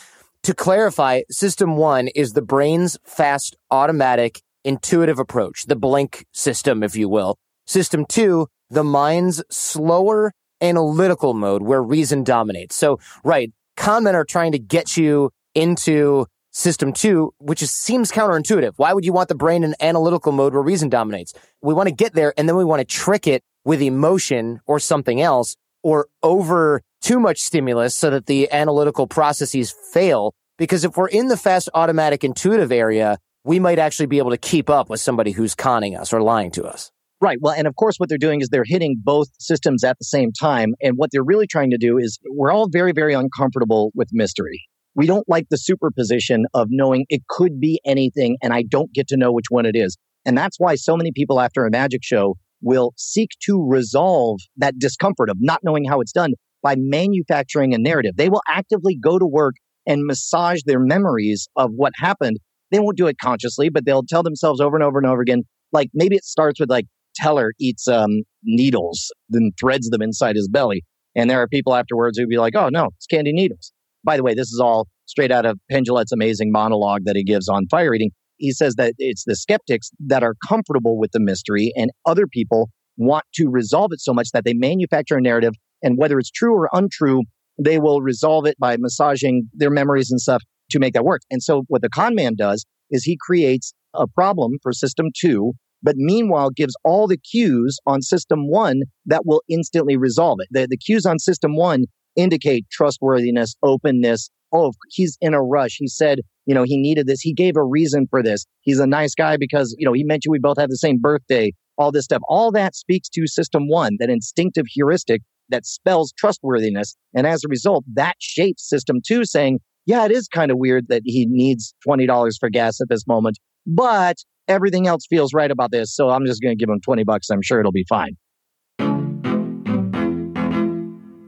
to 0.43 0.53
clarify, 0.53 1.21
system 1.29 1.75
one 1.75 2.07
is 2.09 2.33
the 2.33 2.41
brain's 2.41 2.97
fast, 3.03 3.55
automatic, 3.71 4.41
intuitive 4.63 5.19
approach, 5.19 5.65
the 5.65 5.75
blink 5.75 6.25
system, 6.33 6.83
if 6.83 6.95
you 6.95 7.09
will. 7.09 7.37
System 7.65 8.05
two, 8.05 8.47
the 8.69 8.83
mind's 8.83 9.43
slower 9.49 10.33
analytical 10.61 11.33
mode 11.33 11.63
where 11.63 11.81
reason 11.81 12.23
dominates. 12.23 12.75
So, 12.75 12.99
right, 13.23 13.51
con 13.75 14.03
men 14.03 14.15
are 14.15 14.23
trying 14.23 14.51
to 14.51 14.59
get 14.59 14.97
you 14.97 15.31
into 15.53 16.27
system 16.51 16.93
two, 16.93 17.33
which 17.39 17.61
is, 17.61 17.71
seems 17.71 18.11
counterintuitive. 18.11 18.73
Why 18.77 18.93
would 18.93 19.03
you 19.03 19.13
want 19.13 19.29
the 19.29 19.35
brain 19.35 19.63
in 19.63 19.75
analytical 19.81 20.31
mode 20.31 20.53
where 20.53 20.63
reason 20.63 20.89
dominates? 20.89 21.33
We 21.61 21.73
want 21.73 21.89
to 21.89 21.95
get 21.95 22.13
there 22.13 22.33
and 22.37 22.47
then 22.47 22.55
we 22.55 22.65
want 22.65 22.79
to 22.79 22.85
trick 22.85 23.27
it 23.27 23.43
with 23.65 23.81
emotion 23.81 24.61
or 24.65 24.79
something 24.79 25.19
else 25.19 25.57
or 25.83 26.07
over 26.23 26.81
too 27.01 27.19
much 27.19 27.39
stimulus 27.39 27.93
so 27.93 28.09
that 28.09 28.27
the 28.27 28.51
analytical 28.51 29.07
processes 29.07 29.75
fail. 29.93 30.33
Because 30.57 30.85
if 30.85 30.95
we're 30.95 31.09
in 31.09 31.27
the 31.27 31.37
fast 31.37 31.69
automatic 31.73 32.23
intuitive 32.23 32.71
area, 32.71 33.17
we 33.43 33.59
might 33.59 33.77
actually 33.77 34.05
be 34.05 34.17
able 34.17 34.31
to 34.31 34.37
keep 34.37 34.69
up 34.69 34.89
with 34.89 34.99
somebody 34.99 35.31
who's 35.31 35.53
conning 35.53 35.95
us 35.95 36.13
or 36.13 36.21
lying 36.21 36.51
to 36.51 36.63
us. 36.63 36.91
Right. 37.21 37.37
Well, 37.39 37.53
and 37.53 37.67
of 37.67 37.75
course, 37.75 37.97
what 37.97 38.09
they're 38.09 38.17
doing 38.17 38.41
is 38.41 38.49
they're 38.49 38.63
hitting 38.65 38.97
both 39.01 39.27
systems 39.39 39.83
at 39.83 39.97
the 39.99 40.05
same 40.05 40.31
time. 40.31 40.73
And 40.81 40.97
what 40.97 41.11
they're 41.11 41.23
really 41.23 41.47
trying 41.47 41.69
to 41.71 41.77
do 41.77 41.97
is 41.97 42.19
we're 42.31 42.51
all 42.51 42.67
very, 42.69 42.91
very 42.91 43.13
uncomfortable 43.13 43.91
with 43.95 44.09
mystery. 44.11 44.61
We 44.95 45.07
don't 45.07 45.27
like 45.27 45.47
the 45.49 45.57
superposition 45.57 46.45
of 46.53 46.67
knowing 46.71 47.05
it 47.09 47.21
could 47.29 47.59
be 47.59 47.79
anything 47.85 48.37
and 48.41 48.53
I 48.53 48.63
don't 48.63 48.91
get 48.93 49.07
to 49.09 49.17
know 49.17 49.31
which 49.31 49.47
one 49.49 49.65
it 49.65 49.75
is. 49.75 49.97
And 50.25 50.37
that's 50.37 50.59
why 50.59 50.75
so 50.75 50.97
many 50.97 51.11
people 51.11 51.39
after 51.39 51.65
a 51.65 51.71
magic 51.71 52.01
show 52.03 52.35
will 52.65 52.93
seek 52.97 53.29
to 53.43 53.65
resolve 53.65 54.39
that 54.57 54.77
discomfort 54.77 55.29
of 55.29 55.37
not 55.39 55.61
knowing 55.63 55.85
how 55.85 56.01
it's 56.01 56.11
done 56.11 56.33
by 56.61 56.75
manufacturing 56.77 57.73
a 57.73 57.77
narrative. 57.77 58.17
They 58.17 58.27
will 58.27 58.41
actively 58.49 58.97
go 59.01 59.19
to 59.19 59.25
work 59.25 59.53
and 59.87 60.03
massage 60.03 60.61
their 60.65 60.79
memories 60.79 61.47
of 61.55 61.69
what 61.75 61.93
happened. 61.95 62.37
They 62.71 62.79
won't 62.79 62.97
do 62.97 63.05
it 63.07 63.17
consciously, 63.21 63.69
but 63.69 63.85
they'll 63.85 64.03
tell 64.03 64.23
themselves 64.23 64.59
over 64.59 64.75
and 64.75 64.83
over 64.83 64.97
and 64.97 65.07
over 65.07 65.21
again. 65.21 65.43
Like 65.71 65.89
maybe 65.93 66.15
it 66.15 66.25
starts 66.25 66.59
with 66.59 66.69
like 66.69 66.87
Teller 67.15 67.53
eats 67.59 67.87
um, 67.87 68.23
needles, 68.43 69.11
then 69.29 69.51
threads 69.59 69.89
them 69.89 70.01
inside 70.01 70.35
his 70.35 70.49
belly. 70.49 70.83
And 71.15 71.29
there 71.29 71.39
are 71.39 71.47
people 71.47 71.75
afterwards 71.75 72.17
who'd 72.17 72.27
be 72.27 72.39
like, 72.39 72.55
oh 72.55 72.69
no, 72.69 72.89
it's 72.97 73.05
candy 73.05 73.31
needles. 73.31 73.71
By 74.03 74.17
the 74.17 74.23
way, 74.23 74.33
this 74.33 74.51
is 74.51 74.59
all 74.59 74.87
straight 75.05 75.31
out 75.31 75.45
of 75.45 75.59
Penn 75.69 75.83
amazing 76.11 76.51
monologue 76.51 77.03
that 77.05 77.15
he 77.15 77.23
gives 77.23 77.47
on 77.47 77.67
fire 77.67 77.93
eating 77.93 78.09
he 78.37 78.51
says 78.51 78.75
that 78.75 78.93
it's 78.97 79.23
the 79.25 79.35
skeptics 79.35 79.91
that 79.99 80.23
are 80.23 80.35
comfortable 80.47 80.97
with 80.97 81.11
the 81.11 81.19
mystery 81.19 81.71
and 81.75 81.91
other 82.05 82.27
people 82.27 82.69
want 82.97 83.25
to 83.33 83.49
resolve 83.49 83.91
it 83.91 83.99
so 83.99 84.13
much 84.13 84.29
that 84.33 84.45
they 84.45 84.53
manufacture 84.53 85.17
a 85.17 85.21
narrative 85.21 85.53
and 85.83 85.97
whether 85.97 86.17
it's 86.19 86.31
true 86.31 86.53
or 86.53 86.69
untrue 86.73 87.23
they 87.57 87.79
will 87.79 88.01
resolve 88.01 88.45
it 88.45 88.57
by 88.59 88.75
massaging 88.77 89.49
their 89.53 89.69
memories 89.69 90.11
and 90.11 90.19
stuff 90.19 90.41
to 90.69 90.79
make 90.79 90.93
that 90.93 91.05
work. 91.05 91.21
And 91.31 91.41
so 91.41 91.63
what 91.67 91.81
the 91.81 91.89
con 91.89 92.15
man 92.15 92.35
does 92.35 92.65
is 92.89 93.03
he 93.03 93.17
creates 93.19 93.73
a 93.93 94.07
problem 94.07 94.53
for 94.61 94.73
system 94.73 95.07
2 95.19 95.53
but 95.83 95.97
meanwhile 95.97 96.49
gives 96.49 96.73
all 96.83 97.05
the 97.05 97.17
cues 97.17 97.77
on 97.85 98.01
system 98.01 98.49
1 98.49 98.81
that 99.05 99.21
will 99.23 99.43
instantly 99.47 99.95
resolve 99.95 100.39
it. 100.41 100.47
The, 100.49 100.67
the 100.67 100.77
cues 100.77 101.05
on 101.05 101.19
system 101.19 101.55
1 101.55 101.85
indicate 102.15 102.65
trustworthiness 102.71 103.55
openness 103.63 104.29
oh 104.51 104.71
he's 104.89 105.17
in 105.21 105.33
a 105.33 105.41
rush 105.41 105.75
he 105.77 105.87
said 105.87 106.19
you 106.45 106.53
know, 106.53 106.63
he 106.63 106.77
needed 106.77 107.07
this. 107.07 107.21
He 107.21 107.33
gave 107.33 107.55
a 107.55 107.63
reason 107.63 108.07
for 108.09 108.21
this. 108.21 108.45
He's 108.61 108.79
a 108.79 108.87
nice 108.87 109.15
guy 109.15 109.37
because, 109.37 109.75
you 109.77 109.85
know, 109.85 109.93
he 109.93 110.03
mentioned 110.03 110.31
we 110.31 110.39
both 110.39 110.57
have 110.57 110.69
the 110.69 110.77
same 110.77 110.99
birthday, 110.99 111.51
all 111.77 111.91
this 111.91 112.05
stuff. 112.05 112.21
All 112.27 112.51
that 112.51 112.75
speaks 112.75 113.09
to 113.09 113.27
system 113.27 113.67
one, 113.67 113.97
that 113.99 114.09
instinctive 114.09 114.65
heuristic 114.67 115.21
that 115.49 115.65
spells 115.65 116.13
trustworthiness. 116.17 116.95
And 117.13 117.27
as 117.27 117.43
a 117.43 117.47
result, 117.47 117.83
that 117.93 118.15
shapes 118.19 118.67
system 118.67 118.97
two 119.05 119.25
saying, 119.25 119.59
yeah, 119.85 120.05
it 120.05 120.11
is 120.11 120.27
kind 120.27 120.51
of 120.51 120.57
weird 120.57 120.87
that 120.89 121.01
he 121.05 121.27
needs 121.29 121.73
$20 121.87 122.33
for 122.39 122.49
gas 122.49 122.81
at 122.81 122.89
this 122.89 123.05
moment, 123.05 123.37
but 123.67 124.17
everything 124.47 124.87
else 124.87 125.05
feels 125.07 125.33
right 125.33 125.51
about 125.51 125.71
this. 125.71 125.95
So 125.95 126.09
I'm 126.09 126.25
just 126.25 126.41
going 126.41 126.55
to 126.55 126.59
give 126.59 126.69
him 126.69 126.81
20 126.81 127.03
bucks. 127.03 127.29
I'm 127.29 127.43
sure 127.43 127.59
it'll 127.59 127.71
be 127.71 127.85
fine. 127.87 128.17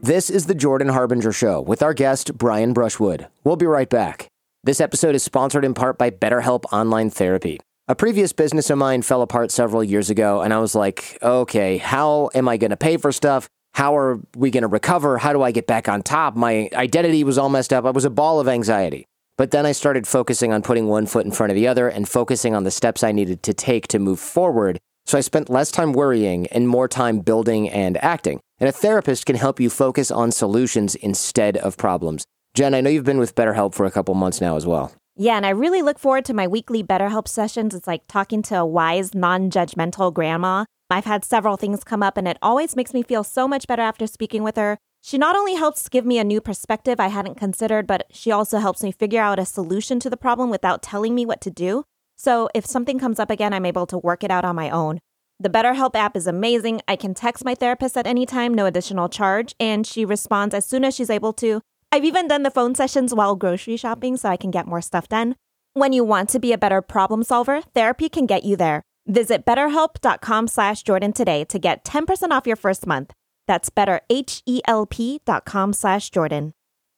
This 0.08 0.30
is 0.30 0.46
the 0.46 0.54
Jordan 0.54 0.88
Harbinger 0.88 1.32
Show 1.32 1.60
with 1.60 1.82
our 1.82 1.92
guest, 1.92 2.38
Brian 2.38 2.72
Brushwood. 2.72 3.26
We'll 3.44 3.56
be 3.56 3.66
right 3.66 3.90
back. 3.90 4.26
This 4.64 4.80
episode 4.80 5.14
is 5.14 5.22
sponsored 5.22 5.66
in 5.66 5.74
part 5.74 5.98
by 5.98 6.08
BetterHelp 6.08 6.64
Online 6.72 7.10
Therapy. 7.10 7.60
A 7.88 7.94
previous 7.94 8.32
business 8.32 8.70
of 8.70 8.78
mine 8.78 9.02
fell 9.02 9.20
apart 9.20 9.50
several 9.50 9.84
years 9.84 10.08
ago, 10.08 10.40
and 10.40 10.54
I 10.54 10.60
was 10.60 10.74
like, 10.74 11.18
okay, 11.22 11.76
how 11.76 12.30
am 12.34 12.48
I 12.48 12.56
going 12.56 12.70
to 12.70 12.76
pay 12.78 12.96
for 12.96 13.12
stuff? 13.12 13.50
How 13.74 13.98
are 13.98 14.18
we 14.34 14.50
going 14.50 14.62
to 14.62 14.68
recover? 14.68 15.18
How 15.18 15.34
do 15.34 15.42
I 15.42 15.50
get 15.50 15.66
back 15.66 15.90
on 15.90 16.00
top? 16.00 16.34
My 16.34 16.70
identity 16.72 17.22
was 17.22 17.36
all 17.36 17.50
messed 17.50 17.74
up. 17.74 17.84
I 17.84 17.90
was 17.90 18.06
a 18.06 18.10
ball 18.10 18.40
of 18.40 18.48
anxiety. 18.48 19.04
But 19.36 19.50
then 19.50 19.66
I 19.66 19.72
started 19.72 20.06
focusing 20.06 20.54
on 20.54 20.62
putting 20.62 20.86
one 20.86 21.04
foot 21.04 21.26
in 21.26 21.32
front 21.32 21.50
of 21.50 21.54
the 21.54 21.68
other 21.68 21.86
and 21.86 22.08
focusing 22.08 22.54
on 22.54 22.64
the 22.64 22.70
steps 22.70 23.04
I 23.04 23.12
needed 23.12 23.42
to 23.42 23.52
take 23.52 23.88
to 23.88 23.98
move 23.98 24.20
forward. 24.20 24.78
So 25.04 25.18
I 25.18 25.20
spent 25.20 25.50
less 25.50 25.70
time 25.70 25.92
worrying 25.92 26.46
and 26.46 26.66
more 26.66 26.88
time 26.88 27.18
building 27.18 27.68
and 27.68 28.02
acting. 28.02 28.40
And 28.60 28.68
a 28.68 28.72
therapist 28.72 29.26
can 29.26 29.36
help 29.36 29.60
you 29.60 29.70
focus 29.70 30.10
on 30.10 30.32
solutions 30.32 30.94
instead 30.96 31.56
of 31.58 31.76
problems. 31.76 32.24
Jen, 32.54 32.74
I 32.74 32.80
know 32.80 32.90
you've 32.90 33.04
been 33.04 33.18
with 33.18 33.34
BetterHelp 33.34 33.74
for 33.74 33.86
a 33.86 33.90
couple 33.90 34.14
months 34.14 34.40
now 34.40 34.56
as 34.56 34.66
well. 34.66 34.92
Yeah, 35.16 35.36
and 35.36 35.44
I 35.44 35.50
really 35.50 35.82
look 35.82 35.98
forward 35.98 36.24
to 36.26 36.34
my 36.34 36.46
weekly 36.46 36.82
BetterHelp 36.82 37.28
sessions. 37.28 37.74
It's 37.74 37.86
like 37.86 38.02
talking 38.08 38.42
to 38.42 38.58
a 38.58 38.66
wise, 38.66 39.14
non 39.14 39.50
judgmental 39.50 40.12
grandma. 40.12 40.64
I've 40.90 41.04
had 41.04 41.24
several 41.24 41.56
things 41.56 41.84
come 41.84 42.02
up, 42.02 42.16
and 42.16 42.26
it 42.26 42.38
always 42.40 42.74
makes 42.74 42.94
me 42.94 43.02
feel 43.02 43.24
so 43.24 43.46
much 43.46 43.66
better 43.66 43.82
after 43.82 44.06
speaking 44.06 44.42
with 44.42 44.56
her. 44.56 44.78
She 45.02 45.18
not 45.18 45.36
only 45.36 45.54
helps 45.54 45.88
give 45.88 46.04
me 46.04 46.18
a 46.18 46.24
new 46.24 46.40
perspective 46.40 46.98
I 46.98 47.08
hadn't 47.08 47.36
considered, 47.36 47.86
but 47.86 48.06
she 48.10 48.30
also 48.30 48.58
helps 48.58 48.82
me 48.82 48.90
figure 48.90 49.20
out 49.20 49.38
a 49.38 49.44
solution 49.44 50.00
to 50.00 50.10
the 50.10 50.16
problem 50.16 50.50
without 50.50 50.82
telling 50.82 51.14
me 51.14 51.26
what 51.26 51.40
to 51.42 51.50
do. 51.50 51.84
So 52.16 52.48
if 52.54 52.66
something 52.66 52.98
comes 52.98 53.20
up 53.20 53.30
again, 53.30 53.52
I'm 53.52 53.66
able 53.66 53.86
to 53.86 53.98
work 53.98 54.24
it 54.24 54.30
out 54.30 54.44
on 54.44 54.56
my 54.56 54.70
own. 54.70 54.98
The 55.40 55.48
BetterHelp 55.48 55.94
app 55.94 56.16
is 56.16 56.26
amazing. 56.26 56.80
I 56.88 56.96
can 56.96 57.14
text 57.14 57.44
my 57.44 57.54
therapist 57.54 57.96
at 57.96 58.08
any 58.08 58.26
time, 58.26 58.54
no 58.54 58.66
additional 58.66 59.08
charge, 59.08 59.54
and 59.60 59.86
she 59.86 60.04
responds 60.04 60.52
as 60.52 60.66
soon 60.66 60.84
as 60.84 60.96
she's 60.96 61.10
able 61.10 61.32
to. 61.34 61.60
I've 61.92 62.04
even 62.04 62.26
done 62.26 62.42
the 62.42 62.50
phone 62.50 62.74
sessions 62.74 63.14
while 63.14 63.36
grocery 63.36 63.76
shopping 63.76 64.16
so 64.16 64.28
I 64.28 64.36
can 64.36 64.50
get 64.50 64.66
more 64.66 64.80
stuff 64.80 65.08
done. 65.08 65.36
When 65.74 65.92
you 65.92 66.02
want 66.02 66.28
to 66.30 66.40
be 66.40 66.52
a 66.52 66.58
better 66.58 66.82
problem 66.82 67.22
solver, 67.22 67.62
therapy 67.72 68.08
can 68.08 68.26
get 68.26 68.42
you 68.42 68.56
there. 68.56 68.82
Visit 69.06 69.46
betterhelp.com 69.46 70.48
slash 70.48 70.82
Jordan 70.82 71.12
today 71.12 71.44
to 71.44 71.58
get 71.60 71.84
10% 71.84 72.32
off 72.32 72.48
your 72.48 72.56
first 72.56 72.84
month. 72.84 73.12
That's 73.46 73.70
betterhelp.com 73.70 75.72
slash 75.72 76.10
Jordan. 76.10 76.52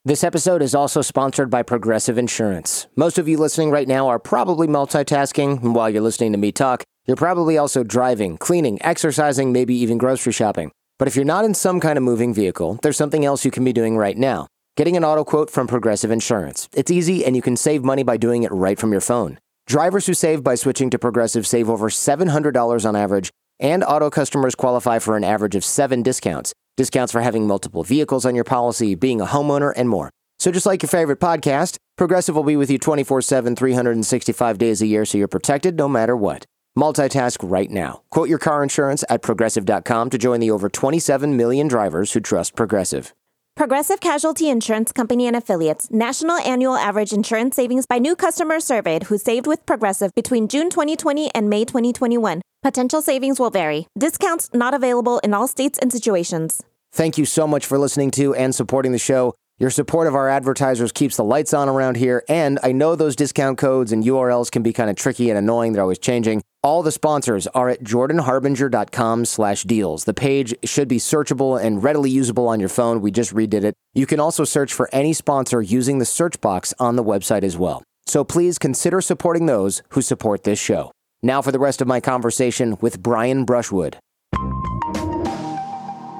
This 0.07 0.25
episode 0.25 0.63
is 0.63 0.75
also 0.75 1.03
sponsored 1.03 1.51
by 1.51 1.63
Progressive 1.63 2.17
Insurance. 2.17 2.87
Most 2.97 3.19
of 3.19 3.29
you 3.29 3.37
listening 3.37 3.71
right 3.71 3.87
now 3.87 4.09
are 4.09 4.19
probably 4.19 4.67
multitasking, 4.67 5.75
while 5.75 5.91
you're 5.91 6.01
listening 6.01 6.33
to 6.33 6.39
me 6.39 6.53
talk, 6.53 6.85
you're 7.11 7.17
probably 7.17 7.59
also 7.59 7.83
driving, 7.83 8.39
cleaning, 8.39 8.81
exercising, 8.83 9.51
maybe 9.51 9.75
even 9.75 9.99
grocery 9.99 10.33
shopping. 10.33 10.71
But 10.97 11.09
if 11.09 11.17
you're 11.17 11.25
not 11.25 11.45
in 11.45 11.55
some 11.55 11.81
kind 11.81 11.97
of 11.99 12.05
moving 12.05 12.33
vehicle, 12.33 12.79
there's 12.83 12.97
something 12.97 13.25
else 13.25 13.45
you 13.45 13.51
can 13.51 13.65
be 13.65 13.73
doing 13.73 13.97
right 13.97 14.17
now. 14.17 14.47
Getting 14.77 14.97
an 14.97 15.03
auto 15.03 15.25
quote 15.25 15.51
from 15.51 15.67
Progressive 15.67 16.13
Insurance. 16.13 16.69
It's 16.73 16.89
easy 16.89 17.25
and 17.25 17.35
you 17.35 17.43
can 17.43 17.57
save 17.57 17.83
money 17.83 18.05
by 18.05 18.17
doing 18.17 18.45
it 18.45 18.53
right 18.53 18.79
from 18.79 18.93
your 18.93 19.01
phone. 19.01 19.41
Drivers 19.67 20.07
who 20.07 20.15
save 20.15 20.45
by 20.45 20.55
switching 20.55 20.89
to 20.91 21.01
Progressive 21.01 21.49
save 21.49 21.69
over 21.69 21.89
$700 21.89 22.89
on 22.89 22.95
average, 22.95 23.31
and 23.59 23.83
auto 23.83 24.09
customers 24.09 24.55
qualify 24.55 25.01
for 25.01 25.17
an 25.17 25.25
average 25.25 25.57
of 25.57 25.65
seven 25.65 26.05
discounts. 26.05 26.53
Discounts 26.77 27.11
for 27.11 27.23
having 27.23 27.45
multiple 27.45 27.83
vehicles 27.83 28.25
on 28.25 28.37
your 28.37 28.45
policy, 28.45 28.95
being 28.95 29.21
a 29.21 29.27
homeowner, 29.27 29.73
and 29.75 29.89
more. 29.89 30.11
So, 30.39 30.53
just 30.53 30.65
like 30.65 30.83
your 30.83 30.89
favorite 30.89 31.19
podcast, 31.19 31.75
Progressive 31.97 32.37
will 32.37 32.45
be 32.45 32.57
with 32.57 32.71
you 32.71 32.79
24 32.79 33.21
7, 33.21 33.57
365 33.57 34.59
days 34.59 34.81
a 34.81 34.87
year 34.87 35.05
so 35.05 35.19
you're 35.19 35.27
protected 35.27 35.77
no 35.77 35.89
matter 35.89 36.17
what. 36.17 36.47
Multitask 36.81 37.39
right 37.43 37.71
now. 37.71 38.03
Quote 38.11 38.29
your 38.29 38.39
car 38.39 38.63
insurance 38.63 39.05
at 39.11 39.23
progressive.com 39.23 40.11
to 40.11 40.19
join 40.19 40.41
the 40.41 40.51
over 40.51 40.69
27 40.69 41.37
million 41.37 41.69
drivers 41.69 42.13
who 42.13 42.21
trust 42.21 42.57
Progressive. 42.57 43.15
Progressive 43.55 44.01
Casualty 44.01 44.49
Insurance 44.49 44.91
Company 44.91 45.27
and 45.27 45.37
Affiliates 45.37 45.91
national 45.91 46.39
annual 46.39 46.77
average 46.77 47.13
insurance 47.13 47.57
savings 47.57 47.85
by 47.85 47.99
new 47.99 48.17
customers 48.17 48.65
surveyed 48.65 49.05
who 49.05 49.19
saved 49.19 49.47
with 49.47 49.67
Progressive 49.67 50.15
between 50.15 50.49
June 50.49 50.71
2020 50.71 51.31
and 51.35 51.51
May 51.51 51.67
2021. 51.67 52.41
Potential 52.63 53.03
savings 53.03 53.39
will 53.39 53.51
vary. 53.51 53.87
Discounts 53.99 54.49
not 54.55 54.73
available 54.73 55.19
in 55.19 55.35
all 55.35 55.47
states 55.47 55.79
and 55.79 55.93
situations. 55.93 56.63
Thank 56.93 57.19
you 57.19 57.27
so 57.27 57.47
much 57.47 57.67
for 57.67 57.79
listening 57.79 58.11
to 58.13 58.35
and 58.35 58.55
supporting 58.55 58.93
the 58.93 58.99
show. 58.99 59.35
Your 59.61 59.69
support 59.69 60.07
of 60.07 60.15
our 60.15 60.27
advertisers 60.27 60.91
keeps 60.91 61.19
the 61.19 61.23
lights 61.23 61.53
on 61.53 61.69
around 61.69 61.99
here, 61.99 62.25
and 62.31 62.59
I 62.63 62.73
know 62.73 62.97
those 62.97 63.15
discount 63.15 63.59
codes 63.59 63.93
and 63.93 64.03
URLs 64.03 64.51
can 64.51 64.63
be 64.63 64.73
kind 64.73 64.89
of 64.89 64.97
tricky 64.97 65.29
and 65.29 65.39
annoying. 65.39 65.75
They're 65.75 65.83
always 65.83 65.99
changing. 65.99 66.43
All 66.63 66.83
the 66.83 66.91
sponsors 66.91 67.47
are 67.49 67.69
at 67.69 67.85
jordanharbinger.com 67.85 69.27
slash 69.27 69.65
deals. 69.65 70.05
The 70.05 70.15
page 70.15 70.55
should 70.65 70.89
be 70.89 70.97
searchable 70.97 71.63
and 71.63 71.83
readily 71.83 72.09
usable 72.09 72.49
on 72.49 72.59
your 72.59 72.71
phone. 72.71 73.03
We 73.03 73.11
just 73.11 73.35
redid 73.35 73.63
it. 73.65 73.75
You 73.93 74.07
can 74.07 74.19
also 74.19 74.45
search 74.45 74.73
for 74.73 74.89
any 74.95 75.13
sponsor 75.13 75.61
using 75.61 75.99
the 75.99 76.07
search 76.07 76.41
box 76.41 76.73
on 76.79 76.97
the 76.97 77.05
website 77.05 77.43
as 77.43 77.59
well. 77.59 77.83
So 78.07 78.25
please 78.25 78.59
consider 78.59 79.03
supporting 79.03 79.45
those 79.45 79.83
who 79.91 80.01
support 80.01 80.45
this 80.45 80.59
show. 80.59 80.91
Now 81.23 81.43
for 81.43 81.53
the 81.53 81.59
rest 81.59 81.83
of 81.83 81.87
my 81.87 82.01
conversation 82.01 82.79
with 82.81 83.03
Brian 83.03 83.45
Brushwood. 83.45 83.99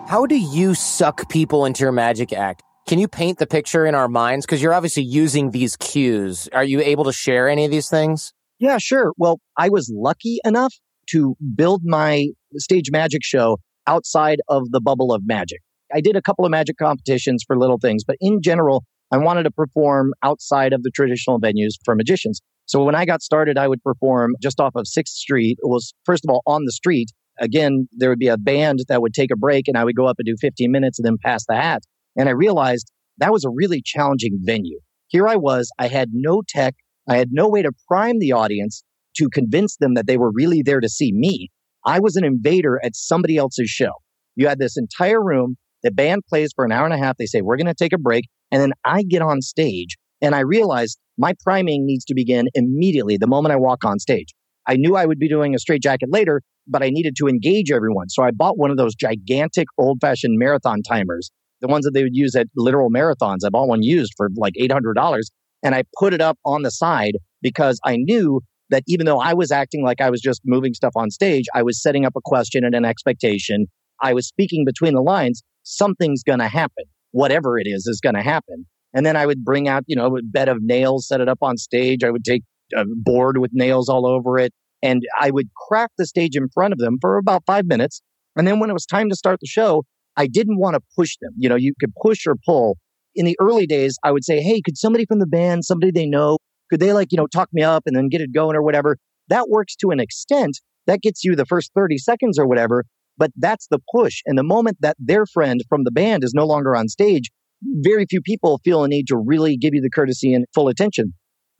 How 0.09 0.27
do 0.29 0.37
you 0.37 0.75
suck 0.75 1.31
people 1.31 1.65
into 1.65 1.85
your 1.85 1.93
magic 1.93 2.35
act? 2.35 2.63
Can 2.91 2.99
you 2.99 3.07
paint 3.07 3.39
the 3.39 3.47
picture 3.47 3.87
in 3.87 3.95
our 3.95 4.09
minds? 4.09 4.45
Because 4.45 4.61
you're 4.61 4.75
obviously 4.75 5.05
using 5.05 5.53
these 5.53 5.77
cues. 5.77 6.49
Are 6.53 6.65
you 6.65 6.81
able 6.81 7.05
to 7.05 7.13
share 7.13 7.49
any 7.49 7.65
of 7.65 7.71
these 7.71 7.89
things? 7.89 8.33
Yeah, 8.59 8.79
sure. 8.79 9.13
Well, 9.17 9.39
I 9.57 9.69
was 9.69 9.89
lucky 9.95 10.41
enough 10.45 10.75
to 11.11 11.37
build 11.55 11.83
my 11.85 12.27
stage 12.57 12.91
magic 12.91 13.23
show 13.23 13.59
outside 13.87 14.41
of 14.49 14.73
the 14.73 14.81
bubble 14.81 15.13
of 15.15 15.23
magic. 15.25 15.61
I 15.95 16.01
did 16.01 16.17
a 16.17 16.21
couple 16.21 16.45
of 16.45 16.51
magic 16.51 16.79
competitions 16.79 17.45
for 17.47 17.57
little 17.57 17.79
things, 17.79 18.03
but 18.03 18.17
in 18.21 18.43
general, 18.43 18.83
I 19.13 19.19
wanted 19.19 19.45
to 19.45 19.53
perform 19.53 20.13
outside 20.25 20.73
of 20.73 20.83
the 20.83 20.91
traditional 20.91 21.39
venues 21.39 21.75
for 21.85 21.95
magicians. 21.95 22.41
So 22.67 22.83
when 22.83 22.97
I 22.97 23.05
got 23.05 23.23
started, 23.23 23.57
I 23.57 23.69
would 23.69 23.85
perform 23.85 24.35
just 24.43 24.59
off 24.59 24.75
of 24.75 24.87
6th 24.87 25.11
Street. 25.11 25.59
It 25.63 25.69
was, 25.69 25.95
first 26.05 26.25
of 26.25 26.31
all, 26.31 26.43
on 26.45 26.65
the 26.65 26.73
street. 26.73 27.13
Again, 27.39 27.87
there 27.93 28.09
would 28.09 28.19
be 28.19 28.27
a 28.27 28.37
band 28.37 28.81
that 28.89 29.01
would 29.01 29.15
take 29.15 29.31
a 29.31 29.37
break 29.37 29.69
and 29.69 29.79
I 29.79 29.85
would 29.85 29.95
go 29.95 30.07
up 30.07 30.17
and 30.19 30.27
do 30.27 30.35
15 30.41 30.73
minutes 30.73 30.99
and 30.99 31.07
then 31.07 31.19
pass 31.23 31.47
the 31.47 31.55
hat. 31.55 31.85
And 32.17 32.29
I 32.29 32.33
realized 32.33 32.91
that 33.19 33.33
was 33.33 33.45
a 33.45 33.51
really 33.51 33.83
challenging 33.85 34.39
venue. 34.43 34.81
Here 35.09 35.27
I 35.27 35.37
was, 35.37 35.71
I 35.79 35.89
had 35.89 36.11
no 36.13 36.43
tech, 36.49 36.75
I 37.09 37.17
had 37.17 37.29
no 37.33 37.49
way 37.49 37.63
to 37.63 37.73
prime 37.89 38.19
the 38.19 38.33
audience 38.33 38.85
to 39.17 39.29
convince 39.33 39.77
them 39.77 39.95
that 39.95 40.07
they 40.07 40.17
were 40.17 40.31
really 40.33 40.63
there 40.63 40.81
to 40.81 40.89
see 40.89 41.13
me. 41.13 41.49
I 41.85 41.99
was 41.99 42.17
an 42.17 42.25
invader 42.25 42.81
at 42.85 42.95
somebody 42.95 43.37
else's 43.37 43.69
show. 43.69 43.93
You 44.37 44.49
had 44.49 44.59
this 44.59 44.77
entire 44.77 45.23
room, 45.23 45.57
the 45.83 45.91
band 45.91 46.23
plays 46.29 46.51
for 46.55 46.65
an 46.65 46.73
hour 46.73 46.85
and 46.85 46.95
a 46.95 46.99
half, 46.99 47.17
they 47.17 47.27
say, 47.27 47.41
We're 47.41 47.57
going 47.57 47.67
to 47.67 47.75
take 47.75 47.93
a 47.93 47.99
break. 47.99 48.27
And 48.53 48.61
then 48.61 48.73
I 48.85 49.03
get 49.03 49.23
on 49.23 49.41
stage 49.41 49.97
and 50.21 50.35
I 50.35 50.41
realized 50.41 50.99
my 51.19 51.35
priming 51.43 51.87
needs 51.87 52.05
to 52.07 52.15
begin 52.15 52.49
immediately 52.55 53.17
the 53.17 53.27
moment 53.27 53.53
I 53.53 53.57
walk 53.57 53.85
on 53.85 53.99
stage. 53.99 54.35
I 54.67 54.77
knew 54.77 54.97
I 54.97 55.07
would 55.07 55.19
be 55.19 55.29
doing 55.29 55.55
a 55.55 55.59
straight 55.59 55.83
jacket 55.83 56.11
later, 56.13 56.43
but 56.67 56.83
I 56.83 56.91
needed 56.91 57.17
to 57.17 57.29
engage 57.29 57.71
everyone. 57.71 58.09
So 58.09 58.23
I 58.23 58.31
bought 58.31 58.59
one 58.59 58.71
of 58.71 58.77
those 58.77 58.95
gigantic 58.95 59.67
old 59.79 59.99
fashioned 60.01 60.39
marathon 60.39 60.83
timers 60.83 61.31
the 61.61 61.69
ones 61.69 61.85
that 61.85 61.93
they 61.93 62.03
would 62.03 62.17
use 62.17 62.35
at 62.35 62.47
literal 62.57 62.91
marathons. 62.91 63.39
I 63.45 63.51
bought 63.51 63.69
one 63.69 63.83
used 63.83 64.13
for 64.17 64.29
like 64.37 64.55
$800 64.61 65.23
and 65.63 65.75
I 65.75 65.85
put 65.99 66.15
it 66.15 66.21
up 66.21 66.39
on 66.45 66.63
the 66.63 66.71
side 66.71 67.15
because 67.43 67.79
I 67.85 67.97
knew 67.97 68.41
that 68.71 68.83
even 68.87 69.07
though 69.07 69.21
I 69.21 69.35
was 69.35 69.51
acting 69.51 69.85
like 69.85 70.01
I 70.01 70.11
was 70.11 70.21
just 70.21 70.41
moving 70.45 70.75
stuff 70.75 70.93
on 70.97 71.11
stage, 71.11 71.45
I 71.55 71.63
was 71.63 71.83
setting 71.83 72.05
up 72.05 72.15
a 72.17 72.21
question 72.25 72.65
and 72.65 72.75
an 72.75 72.85
expectation. 72.85 73.67
I 74.01 74.15
was 74.15 74.27
speaking 74.27 74.65
between 74.65 74.95
the 74.95 75.03
lines. 75.03 75.43
Something's 75.65 76.23
going 76.23 76.39
to 76.39 76.49
happen. 76.49 76.85
Whatever 77.11 77.59
it 77.59 77.67
is, 77.67 77.87
is 77.87 78.01
going 78.01 78.15
to 78.15 78.23
happen. 78.23 78.67
And 78.95 79.05
then 79.05 79.17
I 79.17 79.27
would 79.27 79.45
bring 79.45 79.69
out, 79.69 79.85
you 79.87 79.97
know, 79.97 80.17
a 80.17 80.23
bed 80.23 80.49
of 80.49 80.59
nails, 80.63 81.09
set 81.09 81.21
it 81.21 81.29
up 81.29 81.39
on 81.43 81.57
stage. 81.57 82.03
I 82.03 82.11
would 82.11 82.25
take 82.25 82.43
a 82.75 82.85
board 82.97 83.39
with 83.39 83.51
nails 83.53 83.89
all 83.89 84.07
over 84.07 84.39
it. 84.39 84.53
And 84.83 85.03
I 85.19 85.31
would 85.31 85.49
crack 85.69 85.91
the 85.99 86.07
stage 86.07 86.37
in 86.37 86.49
front 86.49 86.73
of 86.73 86.79
them 86.79 86.97
for 87.01 87.19
about 87.19 87.43
five 87.47 87.67
minutes. 87.67 88.01
And 88.37 88.47
then 88.47 88.61
when 88.61 88.71
it 88.71 88.73
was 88.73 88.87
time 88.87 89.11
to 89.11 89.17
start 89.17 89.41
the 89.41 89.47
show, 89.47 89.85
I 90.17 90.27
didn't 90.27 90.59
want 90.59 90.75
to 90.75 90.81
push 90.97 91.17
them. 91.21 91.33
You 91.37 91.49
know, 91.49 91.57
you 91.57 91.73
could 91.81 91.93
push 92.01 92.27
or 92.27 92.37
pull. 92.45 92.77
In 93.15 93.25
the 93.25 93.37
early 93.41 93.67
days, 93.67 93.97
I 94.05 94.13
would 94.13 94.25
say, 94.25 94.41
Hey, 94.41 94.61
could 94.65 94.79
somebody 94.79 95.05
from 95.07 95.19
the 95.19 95.27
band, 95.27 95.65
somebody 95.65 95.91
they 95.91 96.07
know, 96.07 96.39
could 96.71 96.81
they 96.81 96.93
like, 96.93 97.09
you 97.11 97.17
know, 97.17 97.27
talk 97.27 97.49
me 97.53 97.63
up 97.63 97.83
and 97.87 97.97
then 97.97 98.09
get 98.09 98.21
it 98.21 98.33
going 98.33 98.57
or 98.57 98.63
whatever? 98.63 98.97
That 99.29 99.49
works 99.49 99.75
to 99.77 99.91
an 99.91 100.01
extent. 100.01 100.61
That 100.87 101.03
gets 101.03 101.25
you 101.25 101.37
the 101.37 101.47
first 101.47 101.73
30 101.75 101.99
seconds 101.99 102.39
or 102.39 102.47
whatever, 102.47 102.85
but 103.17 103.31
that's 103.37 103.67
the 103.71 103.79
push. 103.95 104.23
And 104.27 104.39
the 104.39 104.43
moment 104.43 104.79
that 104.81 104.97
their 104.99 105.27
friend 105.27 105.61
from 105.69 105.85
the 105.85 105.91
band 105.91 106.25
is 106.25 106.33
no 106.35 106.47
longer 106.47 106.75
on 106.75 106.89
stage, 106.89 107.31
very 107.63 108.07
few 108.09 108.23
people 108.23 108.61
feel 108.65 108.85
a 108.85 108.89
need 108.89 109.07
to 109.09 109.17
really 109.17 109.57
give 109.57 109.75
you 109.75 109.81
the 109.81 109.91
courtesy 109.91 110.33
and 110.33 110.47
full 110.55 110.69
attention. 110.69 111.13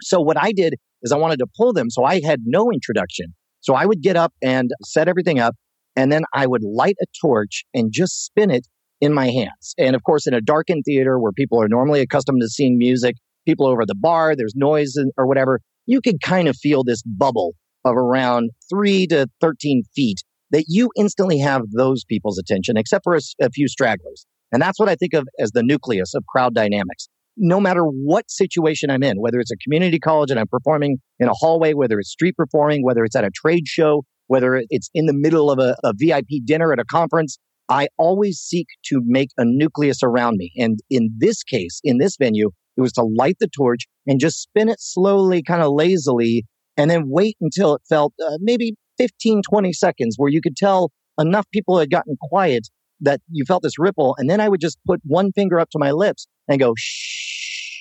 So 0.03 0.21
what 0.21 0.39
I 0.41 0.53
did 0.53 0.75
is 1.03 1.13
I 1.13 1.17
wanted 1.17 1.39
to 1.41 1.47
pull 1.57 1.73
them. 1.73 1.91
So 1.91 2.05
I 2.05 2.21
had 2.25 2.41
no 2.47 2.71
introduction. 2.73 3.35
So 3.61 3.75
I 3.75 3.85
would 3.85 4.01
get 4.01 4.17
up 4.17 4.33
and 4.43 4.71
set 4.83 5.09
everything 5.09 5.39
up. 5.39 5.55
And 6.01 6.11
then 6.11 6.23
I 6.33 6.47
would 6.47 6.63
light 6.65 6.97
a 7.03 7.05
torch 7.21 7.63
and 7.75 7.93
just 7.93 8.25
spin 8.25 8.51
it 8.51 8.67
in 9.03 9.13
my 9.13 9.29
hands. 9.29 9.75
And 9.77 9.95
of 9.95 10.03
course, 10.03 10.27
in 10.27 10.33
a 10.33 10.41
darkened 10.41 10.85
theater 10.87 11.19
where 11.19 11.31
people 11.31 11.61
are 11.61 11.69
normally 11.69 12.01
accustomed 12.01 12.41
to 12.41 12.49
seeing 12.49 12.79
music, 12.79 13.17
people 13.45 13.67
over 13.67 13.85
the 13.85 13.95
bar, 13.95 14.35
there's 14.35 14.55
noise 14.57 14.95
or 15.19 15.27
whatever, 15.27 15.61
you 15.85 16.01
could 16.01 16.23
kind 16.23 16.49
of 16.49 16.57
feel 16.57 16.85
this 16.85 17.03
bubble 17.03 17.53
of 17.85 17.97
around 17.99 18.49
three 18.71 19.07
to 19.09 19.27
13 19.43 19.83
feet 19.95 20.23
that 20.53 20.65
you 20.69 20.89
instantly 20.97 21.39
have 21.39 21.65
those 21.77 22.03
people's 22.05 22.39
attention, 22.39 22.79
except 22.79 23.05
for 23.05 23.15
a, 23.15 23.21
a 23.43 23.51
few 23.51 23.69
stragglers. 23.69 24.25
And 24.53 24.63
that's 24.63 24.81
what 24.81 24.89
I 24.89 24.95
think 24.95 25.13
of 25.13 25.29
as 25.39 25.51
the 25.51 25.63
nucleus 25.63 26.15
of 26.15 26.25
crowd 26.31 26.55
dynamics. 26.55 27.11
No 27.37 27.61
matter 27.61 27.83
what 27.83 28.31
situation 28.31 28.91
I'm 28.91 29.03
in, 29.03 29.21
whether 29.21 29.39
it's 29.39 29.53
a 29.53 29.57
community 29.57 29.99
college 29.99 30.31
and 30.31 30.41
I'm 30.41 30.49
performing 30.49 30.97
in 31.19 31.29
a 31.29 31.35
hallway, 31.35 31.75
whether 31.75 31.99
it's 31.99 32.11
street 32.11 32.39
performing, 32.39 32.85
whether 32.85 33.05
it's 33.05 33.17
at 33.17 33.25
a 33.25 33.31
trade 33.31 33.69
show, 33.69 34.03
whether 34.31 34.63
it's 34.71 34.89
in 34.95 35.07
the 35.07 35.13
middle 35.13 35.51
of 35.51 35.59
a, 35.59 35.77
a 35.83 35.93
VIP 35.93 36.45
dinner 36.45 36.73
at 36.73 36.79
a 36.79 36.85
conference, 36.85 37.37
I 37.69 37.89
always 37.99 38.39
seek 38.39 38.69
to 38.85 39.03
make 39.05 39.31
a 39.37 39.45
nucleus 39.45 40.05
around 40.05 40.37
me. 40.37 40.53
And 40.57 40.79
in 40.89 41.11
this 41.19 41.43
case, 41.43 41.81
in 41.83 41.99
this 41.99 42.17
venue, 42.17 42.53
it 42.77 42.81
was 42.81 42.93
to 42.93 43.03
light 43.03 43.39
the 43.41 43.49
torch 43.49 43.89
and 44.07 44.21
just 44.21 44.41
spin 44.41 44.69
it 44.69 44.81
slowly, 44.81 45.43
kind 45.43 45.63
of 45.63 45.73
lazily, 45.73 46.45
and 46.77 46.89
then 46.89 47.09
wait 47.09 47.39
until 47.41 47.75
it 47.75 47.83
felt 47.89 48.13
uh, 48.25 48.39
maybe 48.41 48.77
15, 48.99 49.43
20 49.51 49.73
seconds 49.73 50.15
where 50.17 50.31
you 50.31 50.41
could 50.41 50.57
tell 50.57 50.93
enough 51.19 51.47
people 51.53 51.81
had 51.81 51.91
gotten 51.91 52.17
quiet 52.23 52.69
that 53.01 53.21
you 53.33 53.45
felt 53.45 53.65
this 53.65 53.81
ripple. 53.81 54.15
And 54.17 54.31
then 54.31 54.41
I 54.41 54.49
would 54.49 54.61
just 54.61 54.79
put 54.87 55.01
one 55.03 55.33
finger 55.33 55.59
up 55.59 55.71
to 55.71 55.79
my 55.81 55.91
lips 55.91 56.29
and 56.47 56.61
go, 56.61 56.75
shh. 56.79 57.81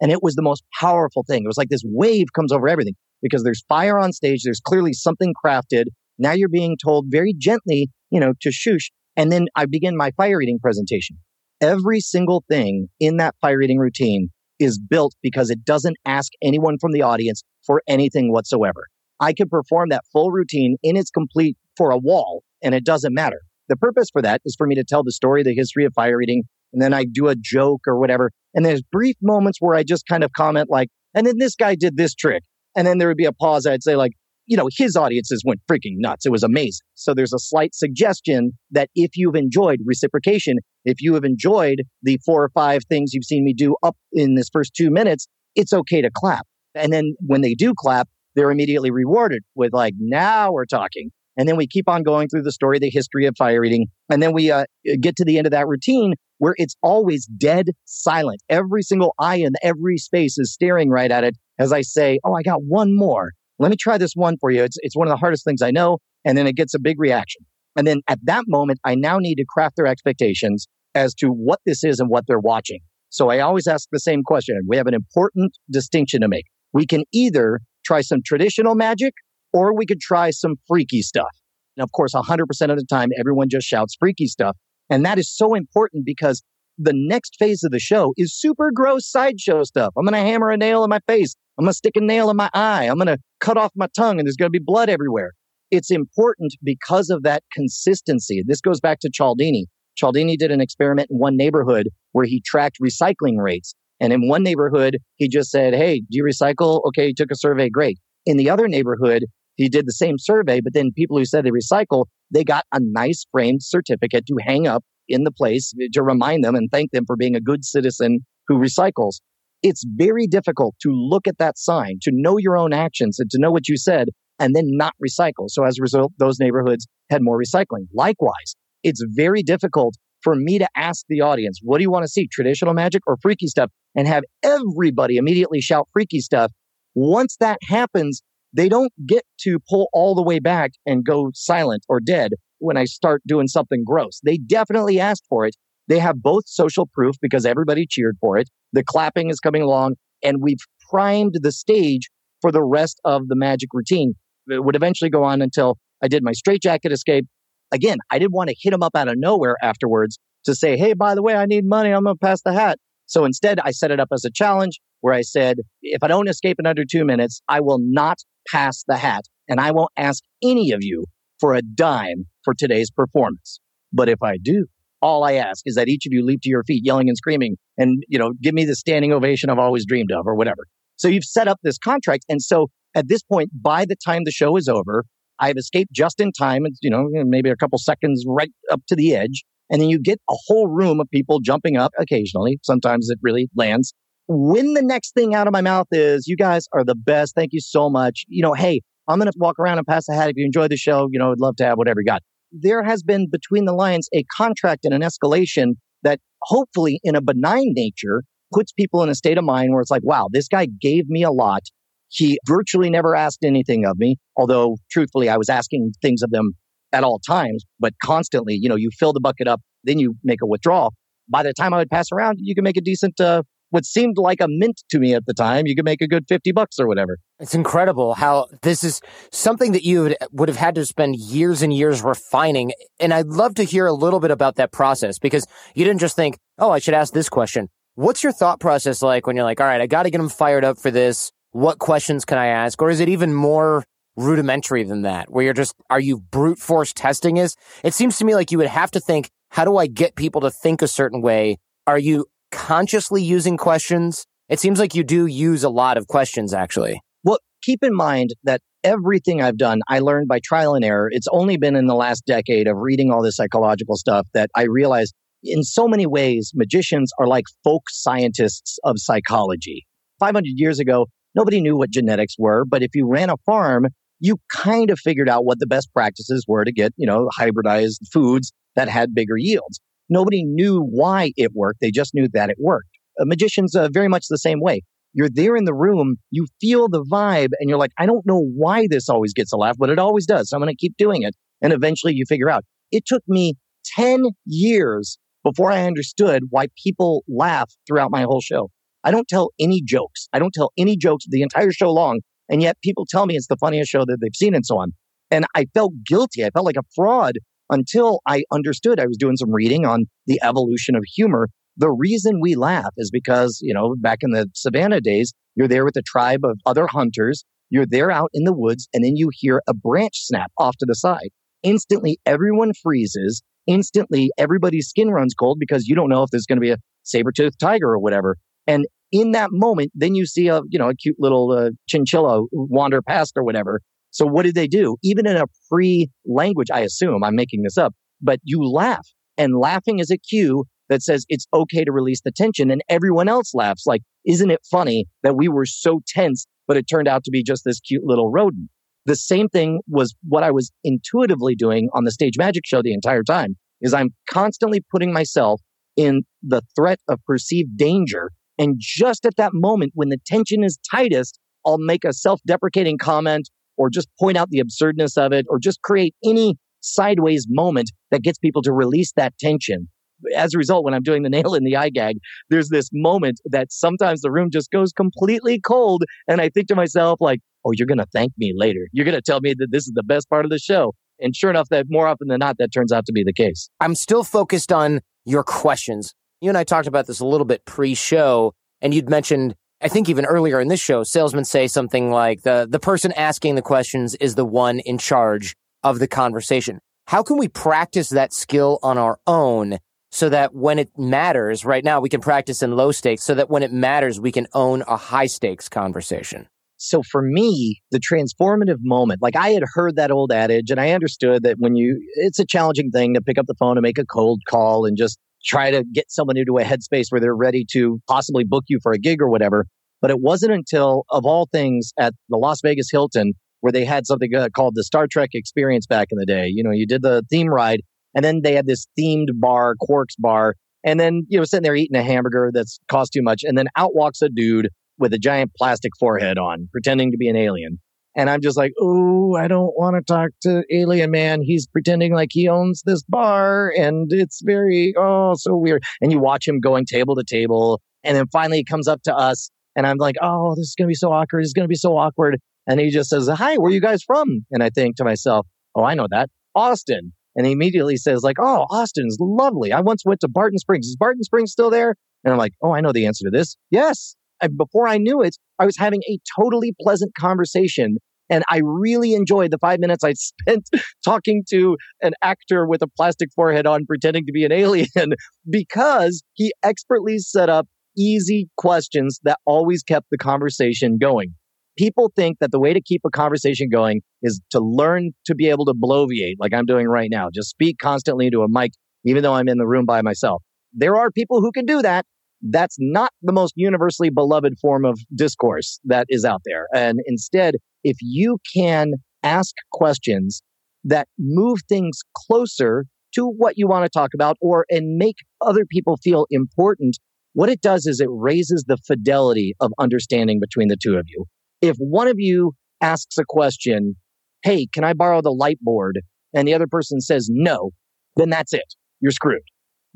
And 0.00 0.10
it 0.10 0.22
was 0.22 0.34
the 0.34 0.42
most 0.42 0.64
powerful 0.80 1.26
thing. 1.28 1.44
It 1.44 1.46
was 1.46 1.58
like 1.58 1.68
this 1.68 1.84
wave 1.84 2.28
comes 2.34 2.52
over 2.52 2.68
everything 2.70 2.94
because 3.22 3.42
there's 3.42 3.64
fire 3.68 3.98
on 3.98 4.12
stage. 4.12 4.42
There's 4.44 4.60
clearly 4.60 4.92
something 4.92 5.34
crafted. 5.44 5.84
Now 6.18 6.32
you're 6.32 6.48
being 6.48 6.76
told 6.82 7.06
very 7.08 7.34
gently, 7.36 7.90
you 8.10 8.20
know, 8.20 8.34
to 8.40 8.52
shush. 8.52 8.90
And 9.16 9.30
then 9.30 9.46
I 9.56 9.66
begin 9.66 9.96
my 9.96 10.12
fire 10.12 10.40
eating 10.40 10.58
presentation. 10.60 11.18
Every 11.60 12.00
single 12.00 12.44
thing 12.48 12.88
in 13.00 13.18
that 13.18 13.34
fire 13.40 13.60
eating 13.60 13.78
routine 13.78 14.30
is 14.58 14.78
built 14.78 15.14
because 15.22 15.50
it 15.50 15.64
doesn't 15.64 15.96
ask 16.04 16.32
anyone 16.42 16.78
from 16.80 16.92
the 16.92 17.02
audience 17.02 17.42
for 17.66 17.82
anything 17.88 18.32
whatsoever. 18.32 18.86
I 19.20 19.32
can 19.32 19.48
perform 19.48 19.90
that 19.90 20.04
full 20.12 20.30
routine 20.30 20.76
in 20.82 20.96
its 20.96 21.10
complete 21.10 21.56
for 21.76 21.90
a 21.90 21.98
wall 21.98 22.42
and 22.62 22.74
it 22.74 22.84
doesn't 22.84 23.14
matter. 23.14 23.40
The 23.68 23.76
purpose 23.76 24.08
for 24.10 24.22
that 24.22 24.40
is 24.44 24.54
for 24.56 24.66
me 24.66 24.74
to 24.74 24.84
tell 24.84 25.02
the 25.02 25.12
story, 25.12 25.42
the 25.42 25.54
history 25.54 25.84
of 25.84 25.92
fire 25.94 26.20
eating, 26.20 26.42
and 26.72 26.82
then 26.82 26.94
I 26.94 27.04
do 27.04 27.28
a 27.28 27.34
joke 27.36 27.82
or 27.86 27.98
whatever. 27.98 28.32
And 28.54 28.64
there's 28.64 28.82
brief 28.82 29.16
moments 29.22 29.58
where 29.60 29.76
I 29.76 29.82
just 29.82 30.06
kind 30.06 30.24
of 30.24 30.32
comment 30.32 30.70
like, 30.70 30.88
and 31.14 31.26
then 31.26 31.38
this 31.38 31.54
guy 31.54 31.74
did 31.74 31.96
this 31.96 32.14
trick. 32.14 32.42
And 32.76 32.86
then 32.86 32.98
there 32.98 33.08
would 33.08 33.16
be 33.16 33.24
a 33.24 33.32
pause. 33.32 33.66
I'd 33.66 33.82
say 33.82 33.96
like, 33.96 34.12
you 34.46 34.56
know, 34.56 34.68
his 34.76 34.96
audiences 34.96 35.42
went 35.46 35.60
freaking 35.70 35.94
nuts. 35.98 36.26
It 36.26 36.32
was 36.32 36.42
amazing. 36.42 36.84
So 36.94 37.14
there's 37.14 37.32
a 37.32 37.38
slight 37.38 37.74
suggestion 37.74 38.52
that 38.72 38.90
if 38.94 39.10
you've 39.14 39.36
enjoyed 39.36 39.78
reciprocation, 39.84 40.56
if 40.84 41.00
you 41.00 41.14
have 41.14 41.24
enjoyed 41.24 41.82
the 42.02 42.18
four 42.26 42.42
or 42.42 42.50
five 42.50 42.80
things 42.88 43.12
you've 43.14 43.24
seen 43.24 43.44
me 43.44 43.54
do 43.54 43.76
up 43.82 43.96
in 44.12 44.34
this 44.34 44.48
first 44.52 44.74
two 44.74 44.90
minutes, 44.90 45.28
it's 45.54 45.72
okay 45.72 46.02
to 46.02 46.10
clap. 46.12 46.46
And 46.74 46.92
then 46.92 47.14
when 47.20 47.42
they 47.42 47.54
do 47.54 47.74
clap, 47.76 48.08
they're 48.34 48.50
immediately 48.50 48.90
rewarded 48.90 49.42
with 49.54 49.72
like, 49.72 49.94
now 49.98 50.52
we're 50.52 50.66
talking. 50.66 51.10
And 51.36 51.48
then 51.48 51.56
we 51.56 51.66
keep 51.66 51.88
on 51.88 52.02
going 52.02 52.28
through 52.28 52.42
the 52.42 52.52
story, 52.52 52.78
the 52.78 52.90
history 52.90 53.26
of 53.26 53.34
fire 53.36 53.64
eating. 53.64 53.86
And 54.10 54.22
then 54.22 54.32
we 54.32 54.50
uh, 54.50 54.64
get 55.00 55.16
to 55.16 55.24
the 55.24 55.38
end 55.38 55.46
of 55.46 55.52
that 55.52 55.68
routine 55.68 56.14
where 56.38 56.54
it's 56.56 56.74
always 56.82 57.26
dead 57.26 57.70
silent. 57.84 58.42
Every 58.48 58.82
single 58.82 59.14
eye 59.18 59.36
in 59.36 59.52
every 59.62 59.96
space 59.96 60.38
is 60.38 60.52
staring 60.52 60.90
right 60.90 61.10
at 61.10 61.22
it 61.22 61.36
as 61.60 61.72
I 61.72 61.82
say, 61.82 62.18
Oh, 62.24 62.34
I 62.34 62.42
got 62.42 62.62
one 62.64 62.96
more. 62.96 63.30
Let 63.60 63.70
me 63.70 63.76
try 63.78 63.98
this 63.98 64.14
one 64.14 64.36
for 64.40 64.50
you. 64.50 64.64
It's, 64.64 64.78
it's 64.80 64.96
one 64.96 65.06
of 65.06 65.12
the 65.12 65.18
hardest 65.18 65.44
things 65.44 65.62
I 65.62 65.70
know. 65.70 65.98
And 66.24 66.36
then 66.36 66.46
it 66.46 66.56
gets 66.56 66.74
a 66.74 66.78
big 66.80 66.98
reaction. 66.98 67.42
And 67.76 67.86
then 67.86 68.00
at 68.08 68.18
that 68.24 68.44
moment, 68.48 68.80
I 68.84 68.94
now 68.94 69.18
need 69.18 69.36
to 69.36 69.44
craft 69.48 69.76
their 69.76 69.86
expectations 69.86 70.66
as 70.94 71.14
to 71.14 71.28
what 71.28 71.60
this 71.66 71.84
is 71.84 72.00
and 72.00 72.10
what 72.10 72.24
they're 72.26 72.40
watching. 72.40 72.80
So 73.10 73.28
I 73.28 73.40
always 73.40 73.66
ask 73.66 73.88
the 73.92 74.00
same 74.00 74.22
question. 74.24 74.58
We 74.66 74.76
have 74.76 74.86
an 74.86 74.94
important 74.94 75.52
distinction 75.70 76.20
to 76.22 76.28
make. 76.28 76.46
We 76.72 76.86
can 76.86 77.04
either 77.12 77.60
try 77.84 78.00
some 78.00 78.20
traditional 78.24 78.74
magic 78.74 79.12
or 79.52 79.76
we 79.76 79.86
could 79.86 80.00
try 80.00 80.30
some 80.30 80.54
freaky 80.66 81.02
stuff. 81.02 81.30
And 81.76 81.82
of 81.82 81.92
course, 81.92 82.12
100% 82.14 82.42
of 82.70 82.76
the 82.76 82.86
time, 82.88 83.08
everyone 83.18 83.48
just 83.48 83.66
shouts 83.66 83.96
freaky 83.98 84.26
stuff. 84.26 84.56
And 84.90 85.04
that 85.04 85.18
is 85.18 85.34
so 85.34 85.54
important 85.54 86.04
because 86.04 86.42
the 86.78 86.92
next 86.94 87.36
phase 87.38 87.62
of 87.62 87.72
the 87.72 87.78
show 87.78 88.12
is 88.16 88.34
super 88.34 88.70
gross 88.74 89.08
sideshow 89.10 89.64
stuff. 89.64 89.92
I'm 89.96 90.04
going 90.04 90.14
to 90.14 90.30
hammer 90.30 90.50
a 90.50 90.56
nail 90.56 90.82
in 90.82 90.90
my 90.90 91.00
face. 91.06 91.34
I'm 91.60 91.64
going 91.64 91.72
to 91.72 91.76
stick 91.76 91.96
a 91.96 92.00
nail 92.00 92.30
in 92.30 92.38
my 92.38 92.48
eye. 92.54 92.86
I'm 92.86 92.96
going 92.96 93.08
to 93.08 93.18
cut 93.40 93.58
off 93.58 93.70
my 93.76 93.86
tongue 93.94 94.18
and 94.18 94.26
there's 94.26 94.36
going 94.36 94.46
to 94.46 94.58
be 94.58 94.64
blood 94.64 94.88
everywhere. 94.88 95.32
It's 95.70 95.90
important 95.90 96.54
because 96.64 97.10
of 97.10 97.22
that 97.24 97.42
consistency. 97.52 98.42
This 98.46 98.62
goes 98.62 98.80
back 98.80 99.00
to 99.00 99.10
Cialdini. 99.12 99.66
Cialdini 99.94 100.38
did 100.38 100.50
an 100.50 100.62
experiment 100.62 101.10
in 101.10 101.18
one 101.18 101.36
neighborhood 101.36 101.90
where 102.12 102.24
he 102.24 102.42
tracked 102.46 102.78
recycling 102.82 103.36
rates. 103.36 103.74
And 104.00 104.10
in 104.10 104.26
one 104.26 104.42
neighborhood, 104.42 104.96
he 105.16 105.28
just 105.28 105.50
said, 105.50 105.74
Hey, 105.74 105.98
do 105.98 106.06
you 106.12 106.24
recycle? 106.24 106.80
Okay, 106.86 107.08
he 107.08 107.12
took 107.12 107.30
a 107.30 107.36
survey. 107.36 107.68
Great. 107.68 107.98
In 108.24 108.38
the 108.38 108.48
other 108.48 108.66
neighborhood, 108.66 109.26
he 109.56 109.68
did 109.68 109.86
the 109.86 109.92
same 109.92 110.16
survey, 110.16 110.62
but 110.62 110.72
then 110.72 110.92
people 110.96 111.18
who 111.18 111.26
said 111.26 111.44
they 111.44 111.50
recycle, 111.50 112.06
they 112.30 112.42
got 112.42 112.64
a 112.72 112.78
nice 112.80 113.26
framed 113.30 113.62
certificate 113.62 114.24
to 114.28 114.36
hang 114.40 114.66
up 114.66 114.82
in 115.08 115.24
the 115.24 115.30
place 115.30 115.74
to 115.92 116.02
remind 116.02 116.42
them 116.42 116.54
and 116.54 116.70
thank 116.72 116.92
them 116.92 117.04
for 117.06 117.16
being 117.16 117.36
a 117.36 117.40
good 117.40 117.66
citizen 117.66 118.20
who 118.48 118.54
recycles. 118.54 119.20
It's 119.62 119.84
very 119.86 120.26
difficult 120.26 120.74
to 120.82 120.90
look 120.90 121.26
at 121.26 121.38
that 121.38 121.58
sign, 121.58 121.98
to 122.02 122.10
know 122.12 122.38
your 122.38 122.56
own 122.56 122.72
actions 122.72 123.18
and 123.18 123.30
to 123.30 123.38
know 123.38 123.50
what 123.50 123.68
you 123.68 123.76
said 123.76 124.08
and 124.38 124.54
then 124.54 124.64
not 124.66 124.94
recycle. 125.04 125.48
So 125.48 125.64
as 125.64 125.78
a 125.78 125.82
result, 125.82 126.12
those 126.18 126.38
neighborhoods 126.40 126.86
had 127.10 127.22
more 127.22 127.38
recycling. 127.38 127.86
Likewise, 127.94 128.54
it's 128.82 129.04
very 129.14 129.42
difficult 129.42 129.94
for 130.22 130.34
me 130.34 130.58
to 130.58 130.68
ask 130.76 131.04
the 131.08 131.20
audience, 131.20 131.60
what 131.62 131.78
do 131.78 131.82
you 131.82 131.90
want 131.90 132.04
to 132.04 132.08
see? 132.08 132.26
Traditional 132.26 132.74
magic 132.74 133.02
or 133.06 133.16
freaky 133.20 133.46
stuff? 133.46 133.70
And 133.94 134.06
have 134.06 134.24
everybody 134.42 135.16
immediately 135.16 135.60
shout 135.60 135.88
freaky 135.92 136.20
stuff. 136.20 136.52
Once 136.94 137.36
that 137.40 137.58
happens, 137.62 138.22
they 138.52 138.68
don't 138.68 138.92
get 139.06 139.24
to 139.40 139.58
pull 139.68 139.88
all 139.92 140.14
the 140.14 140.22
way 140.22 140.38
back 140.38 140.72
and 140.86 141.04
go 141.04 141.30
silent 141.34 141.84
or 141.88 142.00
dead 142.00 142.32
when 142.58 142.76
I 142.76 142.84
start 142.84 143.22
doing 143.26 143.48
something 143.48 143.84
gross. 143.84 144.20
They 144.24 144.38
definitely 144.38 145.00
asked 145.00 145.24
for 145.28 145.46
it. 145.46 145.54
They 145.90 145.98
have 145.98 146.22
both 146.22 146.44
social 146.46 146.86
proof 146.86 147.16
because 147.20 147.44
everybody 147.44 147.84
cheered 147.84 148.16
for 148.20 148.38
it. 148.38 148.48
The 148.72 148.84
clapping 148.84 149.28
is 149.28 149.40
coming 149.40 149.60
along 149.60 149.96
and 150.22 150.40
we've 150.40 150.64
primed 150.88 151.34
the 151.42 151.50
stage 151.50 152.08
for 152.40 152.52
the 152.52 152.62
rest 152.62 153.00
of 153.04 153.26
the 153.26 153.34
magic 153.34 153.70
routine. 153.72 154.14
It 154.48 154.64
would 154.64 154.76
eventually 154.76 155.10
go 155.10 155.24
on 155.24 155.42
until 155.42 155.78
I 156.00 156.06
did 156.06 156.22
my 156.22 156.30
straitjacket 156.30 156.92
escape. 156.92 157.26
Again, 157.72 157.98
I 158.08 158.20
didn't 158.20 158.34
want 158.34 158.50
to 158.50 158.56
hit 158.56 158.70
them 158.70 158.84
up 158.84 158.94
out 158.94 159.08
of 159.08 159.14
nowhere 159.18 159.56
afterwards 159.60 160.16
to 160.44 160.54
say, 160.54 160.76
Hey, 160.76 160.92
by 160.92 161.16
the 161.16 161.24
way, 161.24 161.34
I 161.34 161.46
need 161.46 161.64
money. 161.64 161.90
I'm 161.90 162.04
going 162.04 162.14
to 162.14 162.24
pass 162.24 162.40
the 162.42 162.52
hat. 162.52 162.78
So 163.06 163.24
instead, 163.24 163.58
I 163.58 163.72
set 163.72 163.90
it 163.90 163.98
up 163.98 164.08
as 164.12 164.24
a 164.24 164.30
challenge 164.30 164.78
where 165.00 165.12
I 165.12 165.22
said, 165.22 165.58
if 165.82 166.04
I 166.04 166.06
don't 166.06 166.28
escape 166.28 166.58
in 166.60 166.66
under 166.66 166.84
two 166.84 167.04
minutes, 167.04 167.42
I 167.48 167.58
will 167.58 167.80
not 167.80 168.18
pass 168.48 168.84
the 168.86 168.96
hat 168.96 169.24
and 169.48 169.58
I 169.58 169.72
won't 169.72 169.90
ask 169.96 170.22
any 170.40 170.70
of 170.70 170.84
you 170.84 171.06
for 171.40 171.52
a 171.52 171.62
dime 171.62 172.26
for 172.44 172.54
today's 172.54 172.92
performance. 172.92 173.58
But 173.92 174.08
if 174.08 174.22
I 174.22 174.36
do, 174.36 174.66
all 175.02 175.24
I 175.24 175.34
ask 175.34 175.62
is 175.66 175.74
that 175.74 175.88
each 175.88 176.06
of 176.06 176.12
you 176.12 176.24
leap 176.24 176.40
to 176.42 176.48
your 176.48 176.64
feet 176.64 176.84
yelling 176.84 177.08
and 177.08 177.16
screaming 177.16 177.56
and, 177.78 178.02
you 178.08 178.18
know, 178.18 178.32
give 178.40 178.54
me 178.54 178.64
the 178.64 178.76
standing 178.76 179.12
ovation 179.12 179.50
I've 179.50 179.58
always 179.58 179.86
dreamed 179.86 180.12
of 180.12 180.26
or 180.26 180.34
whatever. 180.34 180.66
So 180.96 181.08
you've 181.08 181.24
set 181.24 181.48
up 181.48 181.58
this 181.62 181.78
contract. 181.78 182.24
And 182.28 182.42
so 182.42 182.68
at 182.94 183.08
this 183.08 183.22
point, 183.22 183.50
by 183.54 183.84
the 183.84 183.96
time 183.96 184.24
the 184.24 184.30
show 184.30 184.56
is 184.56 184.68
over, 184.68 185.04
I've 185.38 185.56
escaped 185.56 185.92
just 185.92 186.20
in 186.20 186.32
time. 186.32 186.66
It's, 186.66 186.78
you 186.82 186.90
know, 186.90 187.08
maybe 187.10 187.48
a 187.48 187.56
couple 187.56 187.78
seconds 187.78 188.24
right 188.28 188.50
up 188.70 188.82
to 188.88 188.96
the 188.96 189.16
edge. 189.16 189.44
And 189.70 189.80
then 189.80 189.88
you 189.88 189.98
get 189.98 190.18
a 190.28 190.34
whole 190.46 190.68
room 190.68 191.00
of 191.00 191.08
people 191.10 191.40
jumping 191.40 191.76
up 191.76 191.92
occasionally. 191.98 192.58
Sometimes 192.62 193.08
it 193.08 193.18
really 193.22 193.48
lands. 193.56 193.94
When 194.26 194.74
the 194.74 194.82
next 194.82 195.14
thing 195.14 195.34
out 195.34 195.46
of 195.46 195.52
my 195.52 195.60
mouth 195.60 195.86
is, 195.92 196.26
you 196.26 196.36
guys 196.36 196.66
are 196.72 196.84
the 196.84 196.94
best. 196.94 197.34
Thank 197.34 197.52
you 197.52 197.60
so 197.60 197.88
much. 197.88 198.24
You 198.28 198.42
know, 198.42 198.52
hey, 198.52 198.80
I'm 199.08 199.18
going 199.18 199.30
to 199.30 199.38
walk 199.38 199.58
around 199.58 199.78
and 199.78 199.86
pass 199.86 200.06
the 200.06 200.14
hat. 200.14 200.28
If 200.30 200.36
you 200.36 200.44
enjoy 200.44 200.68
the 200.68 200.76
show, 200.76 201.08
you 201.10 201.18
know, 201.18 201.32
I'd 201.32 201.40
love 201.40 201.56
to 201.56 201.64
have 201.64 201.78
whatever 201.78 202.00
you 202.00 202.06
got. 202.06 202.22
There 202.52 202.82
has 202.82 203.02
been 203.02 203.28
between 203.30 203.64
the 203.64 203.72
lines 203.72 204.08
a 204.12 204.24
contract 204.36 204.84
and 204.84 204.92
an 204.92 205.02
escalation 205.02 205.74
that 206.02 206.20
hopefully 206.42 207.00
in 207.04 207.14
a 207.14 207.20
benign 207.20 207.72
nature 207.74 208.22
puts 208.52 208.72
people 208.72 209.02
in 209.02 209.08
a 209.08 209.14
state 209.14 209.38
of 209.38 209.44
mind 209.44 209.72
where 209.72 209.80
it's 209.80 209.90
like, 209.90 210.02
wow, 210.04 210.28
this 210.32 210.48
guy 210.48 210.66
gave 210.80 211.08
me 211.08 211.22
a 211.22 211.30
lot. 211.30 211.62
He 212.08 212.38
virtually 212.46 212.90
never 212.90 213.14
asked 213.14 213.44
anything 213.44 213.84
of 213.84 213.98
me, 213.98 214.16
although 214.36 214.76
truthfully, 214.90 215.28
I 215.28 215.36
was 215.36 215.48
asking 215.48 215.92
things 216.02 216.22
of 216.22 216.30
them 216.30 216.52
at 216.92 217.04
all 217.04 217.20
times, 217.20 217.64
but 217.78 217.94
constantly, 218.02 218.58
you 218.60 218.68
know, 218.68 218.74
you 218.74 218.90
fill 218.98 219.12
the 219.12 219.20
bucket 219.20 219.46
up, 219.46 219.60
then 219.84 220.00
you 220.00 220.16
make 220.24 220.42
a 220.42 220.46
withdrawal. 220.46 220.92
By 221.28 221.44
the 221.44 221.52
time 221.52 221.72
I 221.72 221.76
would 221.78 221.90
pass 221.90 222.08
around, 222.12 222.38
you 222.40 222.56
can 222.56 222.64
make 222.64 222.76
a 222.76 222.80
decent 222.80 223.20
uh, 223.20 223.44
what 223.70 223.84
seemed 223.84 224.18
like 224.18 224.40
a 224.40 224.46
mint 224.48 224.82
to 224.90 224.98
me 224.98 225.14
at 225.14 225.26
the 225.26 225.34
time. 225.34 225.66
You 225.66 225.74
could 225.74 225.84
make 225.84 226.02
a 226.02 226.06
good 226.06 226.26
50 226.28 226.52
bucks 226.52 226.78
or 226.78 226.86
whatever. 226.86 227.18
It's 227.38 227.54
incredible 227.54 228.14
how 228.14 228.46
this 228.62 228.84
is 228.84 229.00
something 229.32 229.72
that 229.72 229.84
you 229.84 230.14
would, 230.32 230.48
have 230.48 230.58
had 230.58 230.74
to 230.74 230.84
spend 230.84 231.16
years 231.16 231.62
and 231.62 231.72
years 231.72 232.02
refining. 232.02 232.72
And 232.98 233.14
I'd 233.14 233.26
love 233.26 233.54
to 233.54 233.62
hear 233.62 233.86
a 233.86 233.92
little 233.92 234.20
bit 234.20 234.30
about 234.30 234.56
that 234.56 234.72
process 234.72 235.18
because 235.18 235.46
you 235.74 235.84
didn't 235.84 236.00
just 236.00 236.16
think, 236.16 236.38
oh, 236.58 236.70
I 236.70 236.78
should 236.78 236.94
ask 236.94 237.12
this 237.12 237.28
question. 237.28 237.68
What's 237.94 238.22
your 238.22 238.32
thought 238.32 238.60
process 238.60 239.02
like 239.02 239.26
when 239.26 239.36
you're 239.36 239.44
like, 239.44 239.60
all 239.60 239.66
right, 239.66 239.80
I 239.80 239.86
got 239.86 240.04
to 240.04 240.10
get 240.10 240.18
them 240.18 240.28
fired 240.28 240.64
up 240.64 240.78
for 240.78 240.90
this. 240.90 241.32
What 241.52 241.78
questions 241.78 242.24
can 242.24 242.38
I 242.38 242.46
ask? 242.46 242.80
Or 242.80 242.90
is 242.90 243.00
it 243.00 243.08
even 243.08 243.34
more 243.34 243.84
rudimentary 244.16 244.84
than 244.84 245.02
that, 245.02 245.30
where 245.30 245.44
you're 245.44 245.54
just, 245.54 245.74
are 245.88 246.00
you 246.00 246.18
brute 246.18 246.58
force 246.58 246.92
testing 246.92 247.36
is? 247.36 247.56
It 247.82 247.94
seems 247.94 248.18
to 248.18 248.24
me 248.24 248.34
like 248.34 248.50
you 248.50 248.58
would 248.58 248.66
have 248.66 248.90
to 248.92 249.00
think, 249.00 249.30
how 249.50 249.64
do 249.64 249.76
I 249.76 249.86
get 249.86 250.14
people 250.14 250.40
to 250.42 250.50
think 250.50 250.82
a 250.82 250.88
certain 250.88 251.22
way? 251.22 251.58
Are 251.86 251.98
you 251.98 252.26
consciously 252.50 253.22
using 253.22 253.56
questions? 253.56 254.26
It 254.48 254.60
seems 254.60 254.78
like 254.78 254.94
you 254.94 255.04
do 255.04 255.26
use 255.26 255.64
a 255.64 255.70
lot 255.70 255.96
of 255.96 256.08
questions, 256.08 256.52
actually. 256.52 257.00
Well, 257.24 257.38
keep 257.62 257.82
in 257.82 257.94
mind 257.94 258.30
that 258.44 258.60
everything 258.82 259.42
I've 259.42 259.58
done, 259.58 259.80
I 259.88 260.00
learned 260.00 260.28
by 260.28 260.40
trial 260.42 260.74
and 260.74 260.84
error. 260.84 261.08
It's 261.10 261.28
only 261.32 261.56
been 261.56 261.76
in 261.76 261.86
the 261.86 261.94
last 261.94 262.24
decade 262.26 262.66
of 262.66 262.76
reading 262.76 263.10
all 263.10 263.22
this 263.22 263.36
psychological 263.36 263.96
stuff 263.96 264.26
that 264.34 264.50
I 264.54 264.64
realized 264.64 265.14
in 265.42 265.62
so 265.62 265.88
many 265.88 266.06
ways, 266.06 266.52
magicians 266.54 267.12
are 267.18 267.26
like 267.26 267.44
folk 267.64 267.84
scientists 267.88 268.78
of 268.84 268.96
psychology. 268.98 269.86
500 270.18 270.44
years 270.46 270.78
ago, 270.78 271.06
nobody 271.34 271.60
knew 271.60 271.76
what 271.76 271.90
genetics 271.90 272.34
were, 272.38 272.64
but 272.64 272.82
if 272.82 272.90
you 272.94 273.08
ran 273.08 273.30
a 273.30 273.36
farm, 273.46 273.86
you 274.18 274.36
kind 274.52 274.90
of 274.90 274.98
figured 274.98 275.28
out 275.28 275.44
what 275.44 275.58
the 275.58 275.66
best 275.66 275.88
practices 275.94 276.44
were 276.46 276.64
to 276.64 276.72
get, 276.72 276.92
you 276.96 277.06
know, 277.06 277.28
hybridized 277.38 278.00
foods 278.12 278.52
that 278.76 278.88
had 278.88 279.14
bigger 279.14 279.36
yields. 279.38 279.80
Nobody 280.10 280.44
knew 280.44 280.82
why 280.82 281.32
it 281.36 281.52
worked. 281.54 281.80
They 281.80 281.90
just 281.90 282.14
knew 282.14 282.28
that 282.32 282.50
it 282.50 282.56
worked. 282.58 282.88
A 283.20 283.24
magician's 283.24 283.74
uh, 283.74 283.88
very 283.92 284.08
much 284.08 284.26
the 284.28 284.38
same 284.38 284.60
way. 284.60 284.82
You're 285.12 285.28
there 285.28 285.56
in 285.56 285.64
the 285.64 285.74
room, 285.74 286.16
you 286.30 286.46
feel 286.60 286.88
the 286.88 287.02
vibe, 287.02 287.50
and 287.58 287.68
you're 287.68 287.78
like, 287.78 287.92
I 287.98 288.06
don't 288.06 288.26
know 288.26 288.44
why 288.54 288.86
this 288.88 289.08
always 289.08 289.32
gets 289.32 289.52
a 289.52 289.56
laugh, 289.56 289.76
but 289.78 289.90
it 289.90 289.98
always 289.98 290.26
does. 290.26 290.50
So 290.50 290.56
I'm 290.56 290.62
going 290.62 290.72
to 290.72 290.76
keep 290.76 290.96
doing 290.96 291.22
it. 291.22 291.34
And 291.62 291.72
eventually 291.72 292.14
you 292.14 292.24
figure 292.28 292.50
out. 292.50 292.64
It 292.92 293.06
took 293.06 293.22
me 293.26 293.54
10 293.84 294.26
years 294.46 295.18
before 295.42 295.72
I 295.72 295.86
understood 295.86 296.44
why 296.50 296.66
people 296.82 297.24
laugh 297.28 297.72
throughout 297.86 298.10
my 298.10 298.22
whole 298.22 298.40
show. 298.40 298.70
I 299.04 299.10
don't 299.10 299.28
tell 299.28 299.50
any 299.58 299.80
jokes. 299.82 300.28
I 300.32 300.38
don't 300.38 300.52
tell 300.52 300.72
any 300.76 300.96
jokes 300.96 301.24
the 301.28 301.42
entire 301.42 301.72
show 301.72 301.90
long. 301.90 302.20
And 302.48 302.62
yet 302.62 302.76
people 302.82 303.06
tell 303.08 303.26
me 303.26 303.36
it's 303.36 303.46
the 303.46 303.56
funniest 303.56 303.90
show 303.90 304.04
that 304.04 304.18
they've 304.20 304.34
seen 304.34 304.54
and 304.54 304.66
so 304.66 304.78
on. 304.78 304.92
And 305.30 305.46
I 305.54 305.66
felt 305.72 305.92
guilty. 306.04 306.44
I 306.44 306.50
felt 306.50 306.66
like 306.66 306.76
a 306.76 306.84
fraud 306.94 307.34
until 307.70 308.20
I 308.26 308.44
understood 308.52 309.00
I 309.00 309.06
was 309.06 309.16
doing 309.16 309.36
some 309.36 309.52
reading 309.52 309.86
on 309.86 310.06
the 310.26 310.40
evolution 310.42 310.94
of 310.94 311.04
humor. 311.14 311.48
The 311.76 311.90
reason 311.90 312.40
we 312.40 312.56
laugh 312.56 312.92
is 312.96 313.10
because, 313.10 313.58
you 313.62 313.72
know, 313.72 313.94
back 313.98 314.18
in 314.22 314.32
the 314.32 314.48
savannah 314.54 315.00
days, 315.00 315.32
you're 315.54 315.68
there 315.68 315.84
with 315.84 315.96
a 315.96 316.02
tribe 316.02 316.44
of 316.44 316.58
other 316.66 316.86
hunters. 316.86 317.44
You're 317.70 317.86
there 317.86 318.10
out 318.10 318.30
in 318.34 318.44
the 318.44 318.52
woods 318.52 318.88
and 318.92 319.04
then 319.04 319.16
you 319.16 319.30
hear 319.32 319.62
a 319.68 319.74
branch 319.74 320.14
snap 320.14 320.50
off 320.58 320.76
to 320.78 320.86
the 320.86 320.94
side. 320.94 321.30
Instantly, 321.62 322.18
everyone 322.26 322.72
freezes. 322.82 323.42
Instantly, 323.66 324.30
everybody's 324.36 324.88
skin 324.88 325.10
runs 325.10 325.34
cold 325.34 325.58
because 325.60 325.86
you 325.86 325.94
don't 325.94 326.08
know 326.08 326.22
if 326.22 326.30
there's 326.30 326.46
going 326.46 326.56
to 326.56 326.60
be 326.60 326.70
a 326.70 326.78
saber-toothed 327.04 327.58
tiger 327.60 327.88
or 327.88 327.98
whatever. 327.98 328.36
And 328.66 328.86
in 329.12 329.32
that 329.32 329.50
moment, 329.52 329.92
then 329.94 330.14
you 330.14 330.26
see 330.26 330.48
a, 330.48 330.60
you 330.68 330.78
know, 330.78 330.88
a 330.88 330.94
cute 330.94 331.16
little 331.18 331.52
uh, 331.52 331.70
chinchilla 331.88 332.44
wander 332.52 333.02
past 333.02 333.34
or 333.36 333.44
whatever. 333.44 333.80
So 334.10 334.26
what 334.26 334.44
did 334.44 334.54
they 334.54 334.66
do? 334.66 334.96
Even 335.02 335.26
in 335.26 335.36
a 335.36 335.46
free 335.68 336.10
language, 336.26 336.68
I 336.72 336.80
assume 336.80 337.22
I'm 337.22 337.36
making 337.36 337.62
this 337.62 337.78
up, 337.78 337.94
but 338.20 338.40
you 338.42 338.62
laugh 338.62 339.06
and 339.38 339.58
laughing 339.58 339.98
is 339.98 340.10
a 340.10 340.18
cue 340.18 340.64
that 340.88 341.02
says 341.02 341.24
it's 341.28 341.46
okay 341.54 341.84
to 341.84 341.92
release 341.92 342.20
the 342.22 342.32
tension 342.32 342.70
and 342.70 342.82
everyone 342.88 343.28
else 343.28 343.54
laughs. 343.54 343.86
Like, 343.86 344.02
isn't 344.26 344.50
it 344.50 344.60
funny 344.70 345.06
that 345.22 345.36
we 345.36 345.48
were 345.48 345.64
so 345.64 346.00
tense, 346.06 346.46
but 346.66 346.76
it 346.76 346.86
turned 346.90 347.08
out 347.08 347.24
to 347.24 347.30
be 347.30 347.42
just 347.42 347.62
this 347.64 347.80
cute 347.80 348.04
little 348.04 348.30
rodent? 348.30 348.68
The 349.06 349.16
same 349.16 349.48
thing 349.48 349.80
was 349.88 350.14
what 350.28 350.42
I 350.42 350.50
was 350.50 350.70
intuitively 350.84 351.54
doing 351.54 351.88
on 351.94 352.04
the 352.04 352.10
stage 352.10 352.36
magic 352.36 352.64
show 352.66 352.82
the 352.82 352.92
entire 352.92 353.22
time 353.22 353.56
is 353.80 353.94
I'm 353.94 354.10
constantly 354.28 354.84
putting 354.90 355.12
myself 355.12 355.60
in 355.96 356.22
the 356.42 356.62
threat 356.76 356.98
of 357.08 357.18
perceived 357.24 357.76
danger. 357.76 358.30
And 358.58 358.76
just 358.78 359.24
at 359.24 359.36
that 359.36 359.52
moment 359.54 359.92
when 359.94 360.10
the 360.10 360.18
tension 360.26 360.62
is 360.62 360.78
tightest, 360.90 361.38
I'll 361.64 361.78
make 361.78 362.04
a 362.04 362.12
self 362.12 362.40
deprecating 362.46 362.98
comment 362.98 363.48
or 363.80 363.88
just 363.88 364.08
point 364.20 364.36
out 364.36 364.50
the 364.50 364.60
absurdness 364.60 365.16
of 365.16 365.32
it 365.32 365.46
or 365.48 365.58
just 365.58 365.80
create 365.80 366.14
any 366.22 366.54
sideways 366.82 367.46
moment 367.48 367.90
that 368.10 368.22
gets 368.22 368.38
people 368.38 368.60
to 368.60 368.72
release 368.72 369.10
that 369.16 369.32
tension. 369.38 369.88
As 370.36 370.52
a 370.52 370.58
result, 370.58 370.84
when 370.84 370.92
I'm 370.92 371.02
doing 371.02 371.22
the 371.22 371.30
nail 371.30 371.54
in 371.54 371.64
the 371.64 371.76
eye 371.76 371.88
gag, 371.88 372.18
there's 372.50 372.68
this 372.68 372.90
moment 372.92 373.40
that 373.46 373.72
sometimes 373.72 374.20
the 374.20 374.30
room 374.30 374.50
just 374.52 374.70
goes 374.70 374.92
completely 374.92 375.58
cold. 375.58 376.04
And 376.28 376.42
I 376.42 376.50
think 376.50 376.68
to 376.68 376.74
myself, 376.74 377.22
like, 377.22 377.40
oh, 377.64 377.72
you're 377.74 377.86
going 377.86 377.96
to 377.96 378.06
thank 378.12 378.32
me 378.36 378.52
later. 378.54 378.86
You're 378.92 379.06
going 379.06 379.16
to 379.16 379.22
tell 379.22 379.40
me 379.40 379.54
that 379.56 379.68
this 379.70 379.84
is 379.84 379.92
the 379.94 380.02
best 380.02 380.28
part 380.28 380.44
of 380.44 380.50
the 380.50 380.58
show. 380.58 380.92
And 381.18 381.34
sure 381.34 381.48
enough, 381.48 381.70
that 381.70 381.86
more 381.88 382.06
often 382.06 382.28
than 382.28 382.40
not, 382.40 382.56
that 382.58 382.68
turns 382.74 382.92
out 382.92 383.06
to 383.06 383.12
be 383.12 383.24
the 383.24 383.32
case. 383.32 383.70
I'm 383.80 383.94
still 383.94 384.24
focused 384.24 384.72
on 384.72 385.00
your 385.24 385.42
questions. 385.42 386.12
You 386.42 386.50
and 386.50 386.58
I 386.58 386.64
talked 386.64 386.86
about 386.86 387.06
this 387.06 387.20
a 387.20 387.26
little 387.26 387.46
bit 387.46 387.64
pre 387.64 387.94
show, 387.94 388.52
and 388.82 388.92
you'd 388.92 389.08
mentioned, 389.08 389.54
I 389.82 389.88
think 389.88 390.10
even 390.10 390.26
earlier 390.26 390.60
in 390.60 390.68
this 390.68 390.80
show, 390.80 391.04
salesmen 391.04 391.46
say 391.46 391.66
something 391.66 392.10
like 392.10 392.42
the, 392.42 392.66
the 392.68 392.78
person 392.78 393.12
asking 393.12 393.54
the 393.54 393.62
questions 393.62 394.14
is 394.16 394.34
the 394.34 394.44
one 394.44 394.78
in 394.80 394.98
charge 394.98 395.56
of 395.82 395.98
the 395.98 396.06
conversation. 396.06 396.80
How 397.06 397.22
can 397.22 397.38
we 397.38 397.48
practice 397.48 398.10
that 398.10 398.34
skill 398.34 398.78
on 398.82 398.98
our 398.98 399.18
own 399.26 399.78
so 400.12 400.28
that 400.28 400.54
when 400.54 400.78
it 400.78 400.90
matters, 400.98 401.64
right 401.64 401.82
now 401.82 401.98
we 401.98 402.10
can 402.10 402.20
practice 402.20 402.62
in 402.62 402.76
low 402.76 402.92
stakes 402.92 403.22
so 403.22 403.34
that 403.34 403.48
when 403.48 403.62
it 403.62 403.72
matters, 403.72 404.20
we 404.20 404.30
can 404.30 404.46
own 404.52 404.82
a 404.86 404.98
high 404.98 405.26
stakes 405.26 405.66
conversation? 405.68 406.46
So 406.76 407.02
for 407.02 407.22
me, 407.22 407.80
the 407.90 408.00
transformative 408.00 408.80
moment, 408.80 409.22
like 409.22 409.36
I 409.36 409.50
had 409.50 409.62
heard 409.74 409.96
that 409.96 410.10
old 410.10 410.30
adage 410.30 410.70
and 410.70 410.78
I 410.78 410.90
understood 410.90 411.42
that 411.44 411.56
when 411.58 411.74
you, 411.74 412.06
it's 412.16 412.38
a 412.38 412.44
challenging 412.44 412.90
thing 412.90 413.14
to 413.14 413.22
pick 413.22 413.38
up 413.38 413.46
the 413.46 413.54
phone 413.54 413.78
and 413.78 413.82
make 413.82 413.98
a 413.98 414.04
cold 414.04 414.42
call 414.46 414.84
and 414.84 414.96
just 414.96 415.18
try 415.44 415.70
to 415.70 415.84
get 415.92 416.10
someone 416.10 416.36
into 416.36 416.58
a 416.58 416.62
headspace 416.62 417.06
where 417.10 417.20
they're 417.20 417.36
ready 417.36 417.64
to 417.72 418.00
possibly 418.08 418.44
book 418.44 418.64
you 418.68 418.78
for 418.82 418.92
a 418.92 418.98
gig 418.98 419.20
or 419.20 419.28
whatever. 419.28 419.66
But 420.00 420.10
it 420.10 420.20
wasn't 420.20 420.52
until, 420.52 421.04
of 421.10 421.26
all 421.26 421.48
things, 421.52 421.92
at 421.98 422.14
the 422.28 422.36
Las 422.36 422.60
Vegas 422.62 422.88
Hilton, 422.90 423.34
where 423.60 423.72
they 423.72 423.84
had 423.84 424.06
something 424.06 424.34
uh, 424.34 424.48
called 424.54 424.74
the 424.74 424.84
Star 424.84 425.06
Trek 425.06 425.30
experience 425.34 425.86
back 425.86 426.08
in 426.10 426.18
the 426.18 426.26
day. 426.26 426.46
You 426.48 426.64
know, 426.64 426.70
you 426.70 426.86
did 426.86 427.02
the 427.02 427.22
theme 427.30 427.48
ride 427.48 427.80
and 428.14 428.24
then 428.24 428.40
they 428.42 428.54
had 428.54 428.66
this 428.66 428.86
themed 428.98 429.28
bar, 429.34 429.74
Quark's 429.80 430.16
bar. 430.16 430.54
And 430.82 430.98
then, 430.98 431.26
you 431.28 431.38
know, 431.38 431.44
sitting 431.44 431.62
there 431.62 431.76
eating 431.76 431.96
a 431.96 432.02
hamburger 432.02 432.50
that's 432.52 432.78
cost 432.88 433.12
too 433.12 433.22
much. 433.22 433.42
And 433.44 433.56
then 433.56 433.66
out 433.76 433.94
walks 433.94 434.22
a 434.22 434.28
dude 434.28 434.68
with 434.98 435.12
a 435.12 435.18
giant 435.18 435.52
plastic 435.56 435.92
forehead 435.98 436.38
on, 436.38 436.68
pretending 436.72 437.10
to 437.10 437.18
be 437.18 437.28
an 437.28 437.36
alien. 437.36 437.78
And 438.20 438.28
I'm 438.28 438.42
just 438.42 438.58
like, 438.58 438.74
oh, 438.78 439.34
I 439.34 439.48
don't 439.48 439.72
want 439.78 439.96
to 439.96 440.02
talk 440.02 440.28
to 440.42 440.62
Alien 440.70 441.10
Man. 441.10 441.40
He's 441.40 441.66
pretending 441.66 442.12
like 442.12 442.28
he 442.32 442.48
owns 442.48 442.82
this 442.84 443.02
bar. 443.02 443.72
And 443.74 444.12
it's 444.12 444.42
very, 444.44 444.92
oh, 444.94 445.32
so 445.38 445.56
weird. 445.56 445.82
And 446.02 446.12
you 446.12 446.18
watch 446.18 446.46
him 446.46 446.60
going 446.60 446.84
table 446.84 447.16
to 447.16 447.24
table. 447.24 447.80
And 448.04 448.18
then 448.18 448.26
finally 448.30 448.58
he 448.58 448.64
comes 448.64 448.88
up 448.88 449.00
to 449.04 449.16
us. 449.16 449.50
And 449.74 449.86
I'm 449.86 449.96
like, 449.96 450.16
oh, 450.20 450.54
this 450.54 450.66
is 450.66 450.74
going 450.76 450.84
to 450.84 450.90
be 450.90 450.96
so 450.96 451.10
awkward. 451.10 451.44
It's 451.44 451.54
going 451.54 451.64
to 451.64 451.68
be 451.68 451.76
so 451.76 451.96
awkward. 451.96 452.38
And 452.66 452.78
he 452.78 452.90
just 452.90 453.08
says, 453.08 453.26
hi, 453.26 453.56
where 453.56 453.70
are 453.70 453.74
you 453.74 453.80
guys 453.80 454.02
from? 454.02 454.44
And 454.50 454.62
I 454.62 454.68
think 454.68 454.96
to 454.96 455.04
myself, 455.04 455.46
oh, 455.74 455.84
I 455.84 455.94
know 455.94 456.06
that. 456.10 456.28
Austin. 456.54 457.14
And 457.36 457.46
he 457.46 457.52
immediately 457.52 457.96
says, 457.96 458.22
like, 458.22 458.36
oh, 458.38 458.66
Austin's 458.68 459.16
lovely. 459.18 459.72
I 459.72 459.80
once 459.80 460.04
went 460.04 460.20
to 460.20 460.28
Barton 460.28 460.58
Springs. 460.58 460.88
Is 460.88 460.96
Barton 460.96 461.22
Springs 461.22 461.52
still 461.52 461.70
there? 461.70 461.94
And 462.22 462.34
I'm 462.34 462.38
like, 462.38 462.52
oh, 462.62 462.74
I 462.74 462.82
know 462.82 462.92
the 462.92 463.06
answer 463.06 463.24
to 463.24 463.30
this. 463.30 463.56
Yes. 463.70 464.14
And 464.42 464.58
before 464.58 464.86
I 464.86 464.98
knew 464.98 465.22
it, 465.22 465.38
I 465.58 465.64
was 465.64 465.78
having 465.78 466.02
a 466.06 466.18
totally 466.38 466.74
pleasant 466.82 467.12
conversation. 467.18 467.96
And 468.30 468.44
I 468.48 468.60
really 468.64 469.14
enjoyed 469.14 469.50
the 469.50 469.58
five 469.58 469.80
minutes 469.80 470.04
I 470.04 470.12
spent 470.16 470.68
talking 471.04 471.42
to 471.50 471.76
an 472.00 472.12
actor 472.22 472.66
with 472.66 472.80
a 472.82 472.88
plastic 472.88 473.30
forehead 473.34 473.66
on 473.66 473.84
pretending 473.84 474.24
to 474.26 474.32
be 474.32 474.44
an 474.44 474.52
alien 474.52 474.86
because 475.50 476.22
he 476.34 476.52
expertly 476.62 477.18
set 477.18 477.48
up 477.48 477.66
easy 477.98 478.48
questions 478.56 479.20
that 479.24 479.38
always 479.44 479.82
kept 479.82 480.06
the 480.10 480.18
conversation 480.18 480.96
going. 480.98 481.34
People 481.76 482.12
think 482.14 482.38
that 482.40 482.50
the 482.50 482.60
way 482.60 482.72
to 482.72 482.80
keep 482.80 483.02
a 483.06 483.10
conversation 483.10 483.68
going 483.70 484.00
is 484.22 484.40
to 484.50 484.60
learn 484.60 485.10
to 485.26 485.34
be 485.34 485.48
able 485.48 485.64
to 485.64 485.72
bloviate 485.74 486.34
like 486.38 486.52
I'm 486.52 486.66
doing 486.66 486.86
right 486.86 487.08
now. 487.10 487.28
Just 487.32 487.50
speak 487.50 487.78
constantly 487.80 488.26
into 488.26 488.42
a 488.42 488.48
mic, 488.48 488.72
even 489.04 489.22
though 489.22 489.34
I'm 489.34 489.48
in 489.48 489.58
the 489.58 489.66
room 489.66 489.86
by 489.86 490.02
myself. 490.02 490.42
There 490.72 490.96
are 490.96 491.10
people 491.10 491.40
who 491.40 491.52
can 491.52 491.64
do 491.66 491.82
that. 491.82 492.06
That's 492.42 492.76
not 492.78 493.12
the 493.22 493.32
most 493.32 493.54
universally 493.56 494.10
beloved 494.10 494.54
form 494.60 494.84
of 494.84 494.98
discourse 495.14 495.78
that 495.84 496.06
is 496.08 496.24
out 496.24 496.42
there. 496.44 496.66
And 496.74 497.00
instead, 497.06 497.56
if 497.84 497.96
you 498.00 498.38
can 498.54 498.92
ask 499.22 499.54
questions 499.72 500.42
that 500.84 501.08
move 501.18 501.58
things 501.68 502.00
closer 502.14 502.86
to 503.14 503.26
what 503.26 503.54
you 503.56 503.66
want 503.66 503.84
to 503.84 503.90
talk 503.90 504.10
about 504.14 504.36
or 504.40 504.64
and 504.70 504.96
make 504.96 505.16
other 505.40 505.64
people 505.64 505.96
feel 506.02 506.26
important, 506.30 506.96
what 507.32 507.48
it 507.48 507.60
does 507.60 507.86
is 507.86 508.00
it 508.00 508.08
raises 508.10 508.64
the 508.66 508.78
fidelity 508.86 509.54
of 509.60 509.72
understanding 509.78 510.38
between 510.40 510.68
the 510.68 510.76
two 510.80 510.96
of 510.96 511.04
you. 511.08 511.24
If 511.60 511.76
one 511.78 512.08
of 512.08 512.16
you 512.18 512.52
asks 512.80 513.18
a 513.18 513.24
question, 513.28 513.96
Hey, 514.42 514.66
can 514.72 514.84
I 514.84 514.94
borrow 514.94 515.20
the 515.20 515.32
light 515.32 515.58
board? 515.60 516.00
And 516.32 516.48
the 516.48 516.54
other 516.54 516.66
person 516.66 517.00
says 517.00 517.28
no, 517.30 517.70
then 518.16 518.30
that's 518.30 518.54
it. 518.54 518.74
You're 519.00 519.12
screwed. 519.12 519.42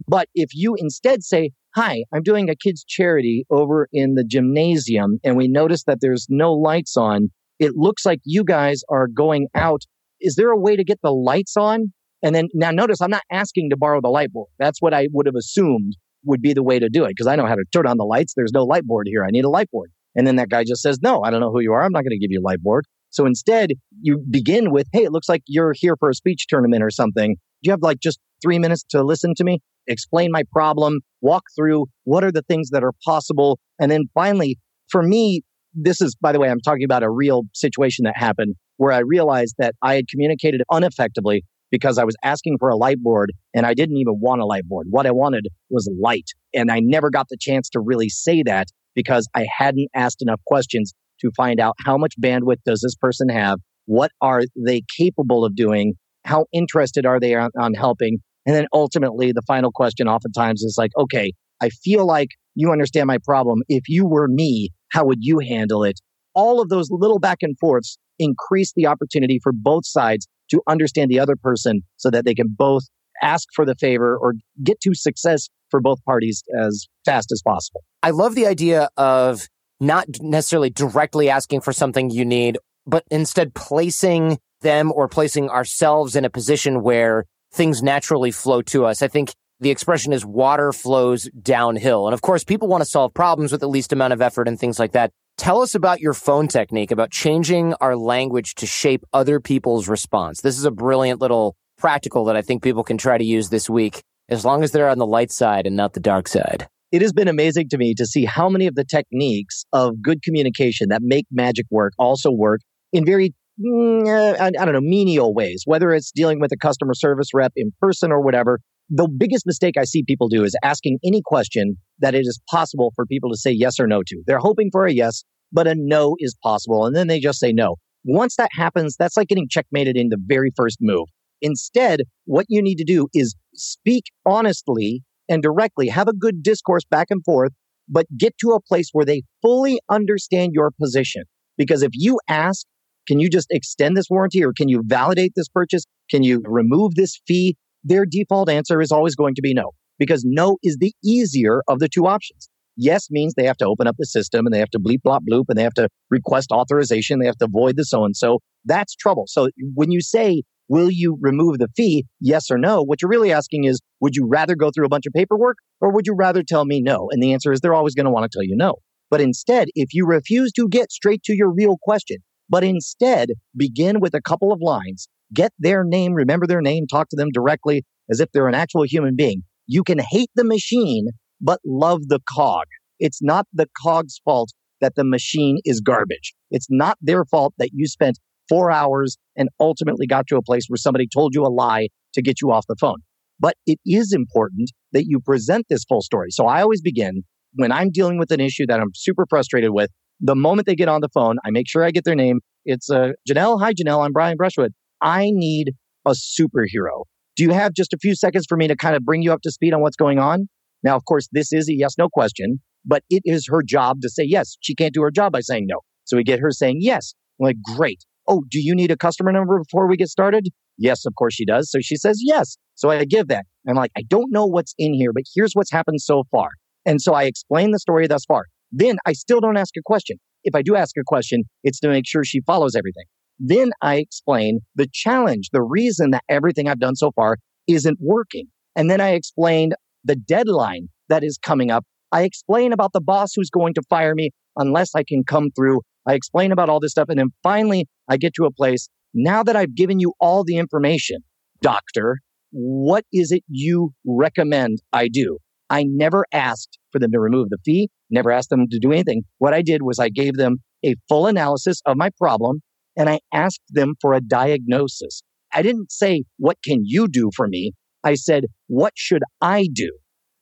But 0.07 0.29
if 0.35 0.51
you 0.53 0.75
instead 0.79 1.23
say, 1.23 1.51
Hi, 1.75 2.05
I'm 2.13 2.23
doing 2.23 2.49
a 2.49 2.55
kids 2.55 2.85
charity 2.87 3.45
over 3.51 3.89
in 3.93 4.15
the 4.15 4.25
gymnasium 4.25 5.19
and 5.25 5.37
we 5.37 5.49
notice 5.49 5.85
that 5.85 5.99
there's 6.01 6.27
no 6.29 6.53
lights 6.53 6.97
on. 6.97 7.31
It 7.59 7.73
looks 7.77 8.05
like 8.05 8.21
you 8.25 8.45
guys 8.45 8.83
are 8.89 9.07
going 9.07 9.49
out. 9.55 9.83
Is 10.21 10.35
there 10.37 10.51
a 10.51 10.59
way 10.59 10.77
to 10.77 10.85
get 10.85 11.01
the 11.03 11.13
lights 11.13 11.57
on? 11.57 11.93
And 12.23 12.35
then 12.35 12.49
now 12.55 12.71
notice 12.71 13.01
I'm 13.01 13.11
not 13.11 13.23
asking 13.31 13.71
to 13.71 13.77
borrow 13.77 14.01
the 14.01 14.09
light 14.09 14.33
board. 14.33 14.49
That's 14.59 14.81
what 14.81 14.95
I 14.95 15.09
would 15.13 15.27
have 15.27 15.35
assumed 15.37 15.95
would 16.25 16.41
be 16.41 16.55
the 16.55 16.63
way 16.63 16.79
to 16.79 16.89
do 16.89 17.05
it 17.05 17.11
because 17.11 17.27
I 17.27 17.37
know 17.37 17.47
how 17.47 17.55
to 17.55 17.65
turn 17.73 17.87
on 17.87 17.99
the 17.99 18.05
lights. 18.05 18.33
There's 18.35 18.53
no 18.53 18.65
light 18.65 18.85
board 18.85 19.07
here. 19.09 19.25
I 19.25 19.31
need 19.31 19.45
a 19.45 19.51
light 19.51 19.71
board. 19.71 19.91
And 20.15 20.27
then 20.27 20.37
that 20.37 20.49
guy 20.49 20.65
just 20.65 20.81
says, 20.81 21.01
no, 21.03 21.23
I 21.23 21.31
don't 21.31 21.41
know 21.41 21.51
who 21.51 21.61
you 21.61 21.73
are. 21.73 21.83
I'm 21.83 21.93
not 21.93 22.03
going 22.03 22.11
to 22.11 22.19
give 22.19 22.31
you 22.31 22.41
a 22.41 22.47
light 22.47 22.63
board. 22.63 22.87
So 23.11 23.27
instead, 23.27 23.73
you 24.01 24.25
begin 24.31 24.73
with, 24.73 24.87
hey, 24.93 25.05
it 25.05 25.13
looks 25.13 25.29
like 25.29 25.43
you're 25.47 25.75
here 25.77 25.97
for 25.99 26.09
a 26.09 26.15
speech 26.15 26.47
tournament 26.49 26.83
or 26.83 26.91
something. 26.91 27.35
Do 27.35 27.69
you 27.69 27.73
have 27.73 27.83
like 27.83 28.01
just 28.01 28.19
three 28.43 28.59
minutes 28.59 28.85
to 28.91 29.05
listen 29.05 29.35
to 29.37 29.45
me? 29.45 29.61
Explain 29.87 30.31
my 30.33 30.43
problem, 30.53 31.01
walk 31.21 31.45
through 31.55 31.87
what 32.05 32.25
are 32.25 32.33
the 32.33 32.43
things 32.43 32.71
that 32.71 32.83
are 32.83 32.93
possible. 33.05 33.59
And 33.79 33.91
then 33.91 34.05
finally, 34.15 34.59
for 34.89 35.03
me, 35.03 35.43
this 35.75 36.01
is, 36.01 36.17
by 36.21 36.33
the 36.33 36.41
way, 36.41 36.49
I'm 36.49 36.61
talking 36.61 36.85
about 36.85 37.03
a 37.03 37.11
real 37.11 37.43
situation 37.55 38.05
that 38.05 38.17
happened 38.17 38.55
where 38.77 38.93
I 38.93 39.01
realized 39.01 39.55
that 39.59 39.75
I 39.83 39.95
had 39.95 40.09
communicated 40.09 40.63
ineffectively 40.73 41.45
because 41.71 41.99
I 41.99 42.05
was 42.05 42.15
asking 42.23 42.59
for 42.59 42.69
a 42.69 42.77
light 42.77 43.03
board 43.03 43.33
and 43.53 43.67
I 43.67 43.75
didn't 43.75 43.97
even 43.97 44.15
want 44.21 44.41
a 44.41 44.47
light 44.47 44.65
board. 44.65 44.87
What 44.91 45.07
I 45.07 45.11
wanted 45.11 45.49
was 45.71 45.91
light. 46.01 46.29
And 46.53 46.71
I 46.71 46.81
never 46.81 47.11
got 47.11 47.27
the 47.29 47.37
chance 47.39 47.69
to 47.71 47.81
really 47.81 48.09
say 48.09 48.43
that 48.45 48.69
because 48.95 49.29
I 49.35 49.47
hadn't 49.59 49.89
asked 49.95 50.23
enough 50.23 50.41
questions 50.47 50.93
to 51.21 51.31
find 51.37 51.61
out 51.61 51.75
how 51.85 51.97
much 51.97 52.15
bandwidth 52.21 52.63
does 52.65 52.81
this 52.81 52.95
person 52.95 53.29
have? 53.29 53.59
What 53.87 54.11
are 54.21 54.43
they 54.57 54.83
capable 54.97 55.45
of 55.45 55.57
doing? 55.57 55.95
How 56.25 56.47
interested 56.53 57.07
are 57.07 57.21
they 57.21 57.35
on, 57.35 57.51
on 57.59 57.75
helping? 57.75 58.19
And 58.47 58.55
then 58.55 58.67
ultimately, 58.73 59.33
the 59.33 59.43
final 59.47 59.73
question 59.73 60.07
oftentimes 60.07 60.63
is 60.63 60.77
like, 60.79 60.91
okay, 60.97 61.33
I 61.61 61.71
feel 61.71 62.07
like 62.07 62.29
you 62.55 62.71
understand 62.73 63.07
my 63.07 63.19
problem. 63.19 63.61
If 63.69 63.89
you 63.89 64.07
were 64.07 64.29
me, 64.29 64.71
how 64.95 65.05
would 65.05 65.19
you 65.21 65.41
handle 65.41 65.83
it? 65.83 66.01
All 66.35 66.63
of 66.63 66.69
those 66.69 66.89
little 66.91 67.19
back 67.19 67.39
and 67.43 67.59
forths 67.59 67.99
increase 68.21 68.73
the 68.75 68.87
opportunity 68.87 69.41
for 69.43 69.53
both 69.53 69.85
sides 69.85 70.29
to 70.51 70.63
understand 70.69 71.11
the 71.11 71.19
other 71.19 71.35
person 71.35 71.83
so 71.97 72.11
that 72.11 72.25
they 72.25 72.35
can 72.35 72.47
both 72.49 72.85
ask 73.21 73.49
for 73.55 73.67
the 73.67 73.75
favor 73.75 74.17
or 74.17 74.35
get 74.63 74.81
to 74.83 74.95
success 74.95 75.49
for 75.71 75.81
both 75.81 76.03
parties 76.05 76.45
as 76.57 76.87
fast 77.05 77.33
as 77.33 77.43
possible. 77.45 77.83
I 78.05 78.11
love 78.11 78.37
the 78.37 78.47
idea 78.47 78.89
of 78.97 79.49
not 79.81 80.07
necessarily 80.21 80.71
directly 80.71 81.29
asking 81.29 81.63
for 81.63 81.73
something 81.73 82.11
you 82.11 82.25
need, 82.25 82.59
but 82.87 83.05
instead 83.11 83.53
placing 83.55 84.39
them 84.61 84.93
or 84.93 85.09
placing 85.09 85.49
ourselves 85.51 86.15
in 86.15 86.25
a 86.25 86.31
position 86.31 86.83
where 86.83 87.25
things 87.53 87.83
naturally 87.83 88.31
flow 88.31 88.63
to 88.63 88.85
us. 88.85 89.03
I 89.03 89.09
think 89.09 89.33
the 89.61 89.71
expression 89.71 90.13
is 90.13 90.25
water 90.25 90.73
flows 90.73 91.29
downhill. 91.41 92.07
And 92.07 92.15
of 92.15 92.23
course, 92.23 92.45
people 92.45 92.69
want 92.69 92.83
to 92.83 92.89
solve 92.89 93.15
problems 93.15 93.53
with 93.53 93.61
the 93.61 93.69
least 93.69 93.93
amount 93.93 94.13
of 94.13 94.21
effort 94.21 94.49
and 94.49 94.59
things 94.59 94.79
like 94.79 94.93
that. 94.93 95.11
Tell 95.37 95.63
us 95.63 95.75
about 95.75 96.01
your 96.01 96.15
phone 96.15 96.49
technique 96.49 96.91
about 96.91 97.11
changing 97.11 97.75
our 97.81 97.97
language 97.97 98.55
to 98.57 98.67
shape 98.67 99.05
other 99.13 99.41
people's 99.41 99.89
response. 99.89 100.41
This 100.41 100.59
is 100.59 100.65
a 100.65 100.71
brilliant 100.71 101.21
little 101.21 101.57
practical 101.77 102.25
that 102.27 102.37
I 102.37 102.43
think 102.43 102.63
people 102.63 102.85
can 102.85 102.99
try 102.99 103.19
to 103.19 103.25
use 103.25 103.49
this 103.49 103.69
week, 103.69 104.03
as 104.29 104.45
long 104.45 104.63
as 104.63 104.71
they're 104.71 104.89
on 104.89 104.99
the 104.99 105.07
light 105.07 105.33
side 105.33 105.67
and 105.67 105.77
not 105.77 105.93
the 105.95 106.01
dark 106.01 106.29
side. 106.29 106.69
It 106.93 107.03
has 107.03 107.13
been 107.13 107.27
amazing 107.27 107.69
to 107.71 107.79
me 107.79 107.95
to 107.95 108.07
see 108.07 108.25
how 108.25 108.49
many 108.49 108.69
of 108.69 108.77
the 108.77 108.85
techniques 108.85 109.65
of 109.73 110.01
good 110.01 110.23
communication 110.23 110.91
that 110.91 111.03
make 111.03 111.27
magic 111.33 111.67
work 111.69 111.93
also 111.99 112.31
work 112.31 112.61
in 112.93 113.05
very 113.05 113.35
mm, 113.61 114.39
I, 114.39 114.47
I 114.47 114.51
don't 114.51 114.75
know, 114.75 114.81
menial 114.81 115.35
ways, 115.35 115.63
whether 115.67 115.93
it's 115.93 116.13
dealing 116.13 116.41
with 116.41 116.53
a 116.53 116.57
customer 116.57 116.95
service 116.95 117.29
rep 117.35 117.53
in 117.57 117.73
person 117.81 118.13
or 118.13 118.21
whatever. 118.21 118.61
The 118.91 119.09
biggest 119.09 119.47
mistake 119.47 119.77
I 119.79 119.85
see 119.85 120.05
people 120.07 120.29
do 120.29 120.45
is 120.45 120.55
asking 120.63 120.99
any 121.05 121.23
question 121.25 121.77
that 122.01 122.15
it 122.15 122.21
is 122.21 122.41
possible 122.51 122.93
for 122.95 123.07
people 123.07 123.31
to 123.31 123.37
say 123.37 123.51
yes 123.51 123.81
or 123.81 123.87
no 123.87 124.03
to. 124.07 124.23
They're 124.27 124.39
hoping 124.39 124.69
for 124.71 124.85
a 124.87 124.93
yes, 124.93 125.25
but 125.53 125.67
a 125.67 125.75
no 125.75 126.17
is 126.19 126.37
possible. 126.43 126.85
And 126.85 126.95
then 126.95 127.07
they 127.07 127.19
just 127.19 127.39
say 127.39 127.53
no. 127.53 127.77
Once 128.05 128.37
that 128.37 128.51
happens, 128.53 128.97
that's 128.99 129.17
like 129.17 129.29
getting 129.29 129.49
checkmated 129.49 129.97
in 129.97 130.11
the 130.11 130.19
very 130.27 130.51
first 130.55 130.79
move. 130.81 131.09
Instead, 131.41 132.03
what 132.27 132.47
you 132.49 132.61
need 132.61 132.77
to 132.77 132.85
do 132.85 133.09
is 133.15 133.35
speak 133.55 134.05
honestly 134.27 135.03
and 135.29 135.43
directly, 135.43 135.89
have 135.89 136.09
a 136.09 136.13
good 136.13 136.43
discourse 136.43 136.85
back 136.91 137.07
and 137.11 137.25
forth, 137.25 137.53
but 137.89 138.07
get 138.17 138.37
to 138.39 138.51
a 138.51 138.61
place 138.61 138.91
where 138.93 139.05
they 139.05 139.23
fully 139.41 139.79
understand 139.89 140.53
your 140.53 140.71
position. 140.79 141.23
Because 141.57 141.83
if 141.83 141.91
you 141.95 142.19
ask, 142.29 142.67
can 143.07 143.21
you 143.21 143.31
just 143.31 143.47
extend 143.51 143.97
this 143.97 144.07
warranty 144.11 144.45
or 144.45 144.53
can 144.53 144.69
you 144.69 144.83
validate 144.85 145.33
this 145.37 145.49
purchase? 145.49 145.85
Can 146.11 146.23
you 146.23 146.43
remove 146.47 146.95
this 146.95 147.21
fee? 147.27 147.57
Their 147.85 148.07
default 148.07 148.49
answer 148.49 148.81
is 148.81 148.91
always 148.91 149.15
going 149.15 149.35
to 149.35 149.43
be 149.43 149.55
no, 149.55 149.73
because 149.99 150.25
no 150.27 150.57
is 150.63 150.79
the 150.81 150.93
easier 151.05 151.63
of 151.69 151.79
the 151.79 151.89
two 151.89 152.07
options. 152.07 152.49
Yes 152.77 153.09
means 153.11 153.35
they 153.35 153.45
have 153.45 153.59
to 153.59 153.67
open 153.67 153.87
up 153.87 153.97
the 153.99 154.07
system 154.07 154.47
and 154.47 154.55
they 154.55 154.59
have 154.59 154.71
to 154.71 154.81
bleep, 154.81 155.03
blop, 155.07 155.21
bloop, 155.31 155.45
and 155.49 155.57
they 155.57 155.63
have 155.63 155.75
to 155.75 155.89
request 156.11 156.51
authorization. 156.51 157.21
They 157.21 157.27
have 157.27 157.39
to 157.39 157.49
void 157.49 157.77
the 157.77 157.85
so 157.85 158.05
and 158.05 158.17
so. 158.17 158.41
That's 158.65 158.97
trouble. 158.97 159.25
So 159.29 159.51
when 159.75 159.93
you 159.93 160.01
say, 160.01 160.43
will 160.69 160.91
you 160.91 161.17
remove 161.21 161.59
the 161.59 161.69
fee? 161.77 162.07
Yes 162.21 162.51
or 162.51 162.59
no? 162.59 162.83
What 162.83 163.01
you're 163.01 163.11
really 163.11 163.33
asking 163.33 163.65
is, 163.65 163.81
would 164.01 164.17
you 164.17 164.27
rather 164.27 164.57
go 164.57 164.71
through 164.71 164.87
a 164.87 164.89
bunch 164.89 165.07
of 165.07 165.13
paperwork 165.13 165.59
or 165.81 165.93
would 165.93 166.07
you 166.07 166.15
rather 166.17 166.43
tell 166.43 166.65
me 166.65 166.81
no? 166.81 167.09
And 167.13 167.23
the 167.23 167.33
answer 167.33 167.53
is 167.53 167.61
they're 167.61 167.75
always 167.75 167.95
going 167.95 168.07
to 168.07 168.13
want 168.13 168.31
to 168.31 168.37
tell 168.37 168.45
you 168.45 168.57
no. 168.57 168.77
But 169.11 169.21
instead, 169.21 169.69
if 169.75 169.91
you 169.93 170.07
refuse 170.07 170.51
to 170.53 170.69
get 170.69 170.91
straight 170.91 171.23
to 171.25 171.37
your 171.37 171.53
real 171.53 171.77
question, 171.83 172.17
but 172.49 172.65
instead 172.65 173.31
begin 173.57 174.01
with 174.01 174.15
a 174.15 174.21
couple 174.21 174.53
of 174.53 174.61
lines, 174.61 175.09
get 175.33 175.53
their 175.59 175.85
name, 175.85 176.13
remember 176.13 176.47
their 176.47 176.61
name, 176.61 176.87
talk 176.87 177.09
to 177.11 177.17
them 177.17 177.29
directly 177.33 177.85
as 178.11 178.21
if 178.21 178.31
they're 178.33 178.49
an 178.49 178.55
actual 178.55 178.85
human 178.85 179.17
being. 179.17 179.43
You 179.67 179.83
can 179.83 179.99
hate 179.99 180.31
the 180.35 180.45
machine, 180.45 181.09
but 181.41 181.61
love 181.65 182.09
the 182.09 182.21
cog. 182.35 182.65
It's 182.99 183.23
not 183.23 183.47
the 183.53 183.67
cog's 183.83 184.21
fault 184.25 184.51
that 184.81 184.95
the 184.97 185.05
machine 185.05 185.59
is 185.65 185.81
garbage. 185.81 186.35
It's 186.51 186.67
not 186.71 186.99
their 187.01 187.25
fault 187.25 187.55
that 187.59 187.71
you 187.73 187.87
spent 187.87 188.19
four 188.49 188.71
hours 188.71 189.17
and 189.37 189.49
ultimately 189.59 190.07
got 190.07 190.27
to 190.29 190.37
a 190.37 190.43
place 190.43 190.67
where 190.69 190.77
somebody 190.77 191.07
told 191.13 191.35
you 191.35 191.43
a 191.43 191.49
lie 191.49 191.89
to 192.13 192.23
get 192.23 192.41
you 192.43 192.51
off 192.51 192.67
the 192.69 192.77
phone. 192.79 192.99
But 193.41 193.55
it 193.67 193.79
is 193.85 194.13
important 194.13 194.71
that 194.93 195.07
you 195.07 195.21
present 195.21 195.67
this 195.69 195.85
full 195.85 196.03
story. 196.03 196.31
So 196.31 196.47
I 196.47 196.63
always 196.63 196.81
begin 196.81 197.23
when 197.55 197.73
I'm 197.73 197.91
dealing 197.91 198.19
with 198.19 198.31
an 198.31 198.41
issue 198.41 198.67
that 198.67 198.81
I'm 198.81 198.91
super 198.95 199.27
frustrated 199.29 199.71
with. 199.71 199.91
The 200.21 200.37
moment 200.37 200.67
they 200.67 200.77
get 200.77 200.89
on 200.89 201.01
the 201.01 201.09
phone, 201.09 201.39
I 201.45 201.51
make 201.51 201.69
sure 201.69 201.85
I 201.85 201.91
get 201.91 202.05
their 202.05 202.15
name. 202.15 202.41
It's 202.65 202.89
uh, 202.91 203.13
Janelle. 203.29 203.61
Hi, 203.61 203.73
Janelle. 203.73 204.05
I'm 204.05 204.13
Brian 204.13 204.37
Brushwood. 204.37 204.73
I 205.05 205.27
need 205.31 205.73
a 206.07 206.13
superhero. 206.13 207.05
Do 207.37 207.45
you 207.45 207.51
have 207.51 207.75
just 207.75 207.93
a 207.93 207.99
few 207.99 208.15
seconds 208.15 208.47
for 208.49 208.57
me 208.57 208.67
to 208.69 208.77
kind 208.77 208.97
of 208.97 209.05
bring 209.05 209.23
you 209.23 209.33
up 209.33 209.43
to 209.43 209.51
speed 209.51 209.75
on 209.75 209.83
what's 209.83 209.97
going 209.97 210.19
on? 210.19 210.49
Now, 210.83 210.97
of 210.97 211.05
course, 211.05 211.29
this 211.31 211.53
is 211.53 211.69
a 211.69 211.75
yes 211.75 211.97
no 211.99 212.09
question, 212.09 212.61
but 212.87 213.03
it 213.11 213.23
is 213.25 213.47
her 213.51 213.63
job 213.63 214.01
to 214.01 214.09
say 214.09 214.25
yes. 214.25 214.57
She 214.61 214.75
can't 214.75 214.95
do 214.95 215.03
her 215.03 215.11
job 215.11 215.33
by 215.33 215.41
saying 215.41 215.67
no. 215.69 215.81
So 216.05 216.17
we 216.17 216.25
get 216.25 216.41
her 216.41 216.51
saying 216.51 216.79
yes. 216.81 217.15
I'm 217.39 217.45
like, 217.45 217.57
great. 217.77 218.05
Oh, 218.27 218.45
do 218.51 218.61
you 218.61 218.75
need 218.75 218.91
a 218.91 218.97
customer 218.97 219.31
number 219.31 219.59
before 219.59 219.87
we 219.87 219.97
get 219.97 220.09
started? 220.09 220.49
Yes, 220.79 221.05
of 221.05 221.15
course 221.17 221.35
she 221.35 221.45
does. 221.45 221.71
So 221.71 221.81
she 221.83 221.97
says 221.97 222.19
yes. 222.23 222.57
So 222.75 222.91
I 222.91 223.05
give 223.05 223.29
that. 223.29 223.45
I'm 223.69 223.77
like, 223.77 223.93
I 223.97 224.03
don't 224.09 224.33
know 224.33 224.47
what's 224.47 224.75
in 224.79 224.95
here, 224.95 225.13
but 225.13 225.25
here's 225.35 225.53
what's 225.53 225.71
happened 225.71 226.01
so 226.01 226.25
far. 226.31 226.49
And 226.87 227.01
so 227.01 227.15
I 227.15 227.25
explain 227.25 227.71
the 227.71 227.79
story 227.79 228.07
thus 228.07 228.25
far. 228.25 228.45
Then 228.73 228.97
I 229.07 229.13
still 229.13 229.41
don't 229.41 229.57
ask 229.57 229.77
a 229.77 229.83
question. 229.85 230.17
If 230.45 230.55
I 230.55 230.63
do 230.63 230.77
ask 230.77 230.97
a 230.99 231.05
question, 231.05 231.45
it's 231.63 231.81
to 231.81 231.89
make 231.89 232.07
sure 232.07 232.25
she 232.25 232.41
follows 232.41 232.75
everything. 232.75 233.05
Then 233.39 233.71
I 233.83 233.97
explain 233.97 234.61
the 234.75 234.89
challenge, 234.93 235.51
the 235.53 235.63
reason 235.63 236.11
that 236.11 236.25
everything 236.29 236.69
I've 236.69 236.81
done 236.81 236.97
so 236.97 237.11
far 237.13 237.39
isn't 237.67 237.99
working. 238.01 238.47
And 238.77 238.91
then 238.91 239.01
I 239.01 239.11
explain 239.11 239.73
the 240.05 240.17
deadline 240.17 240.89
that 241.09 241.25
is 241.25 241.39
coming 241.39 241.71
up. 241.71 241.85
I 242.13 242.23
explain 242.23 242.73
about 242.73 242.93
the 242.93 243.01
boss 243.01 243.33
who's 243.35 243.51
going 243.51 243.75
to 243.75 243.83
fire 243.89 244.15
me 244.15 244.31
unless 244.57 244.95
I 244.95 245.03
can 245.03 245.25
come 245.25 245.51
through. 245.57 245.81
I 246.07 246.15
explain 246.15 246.53
about 246.53 246.69
all 246.69 246.81
this 246.81 246.93
stuff. 246.93 247.09
And 247.09 247.19
then 247.19 247.33
finally, 247.43 247.87
I 248.09 248.17
get 248.17 248.35
to 248.35 248.45
a 248.45 248.53
place. 248.53 248.89
Now 249.15 249.43
that 249.43 249.57
I've 249.57 249.75
given 249.75 250.01
you 250.01 250.13
all 250.21 250.45
the 250.45 250.57
information, 250.57 251.19
doctor, 251.61 252.19
what 252.51 253.05
is 253.13 253.33
it 253.33 253.43
you 253.49 253.93
recommend 254.07 254.79
I 254.93 255.09
do? 255.09 255.39
I 255.71 255.85
never 255.87 256.25
asked 256.33 256.79
for 256.93 256.99
them 256.99 257.11
to 257.13 257.21
remove 257.21 257.49
the 257.49 257.59
fee, 257.65 257.89
never 258.11 258.31
asked 258.31 258.51
them 258.51 258.67
to 258.71 258.79
do 258.79 258.93
anything. 258.93 259.23
What 259.39 259.55
I 259.55 259.63
did 259.63 259.83
was 259.83 259.99
I 259.99 260.09
gave 260.09 260.35
them 260.35 260.59
a 260.85 260.95
full 261.09 261.27
analysis 261.27 261.81
of 261.87 261.97
my 261.97 262.11
problem 262.19 262.61
and 262.97 263.09
I 263.09 263.21
asked 263.33 263.63
them 263.71 263.95
for 264.01 264.15
a 264.15 264.21
diagnosis. 264.21 265.23
I 265.53 265.63
didn't 265.63 265.93
say, 265.93 266.25
what 266.39 266.59
can 266.65 266.81
you 266.85 267.09
do 267.09 267.31
for 267.37 267.47
me? 267.49 267.73
I 268.03 268.15
said, 268.15 268.45
what 268.67 268.93
should 268.97 269.23
I 269.41 269.69
do? 269.73 269.91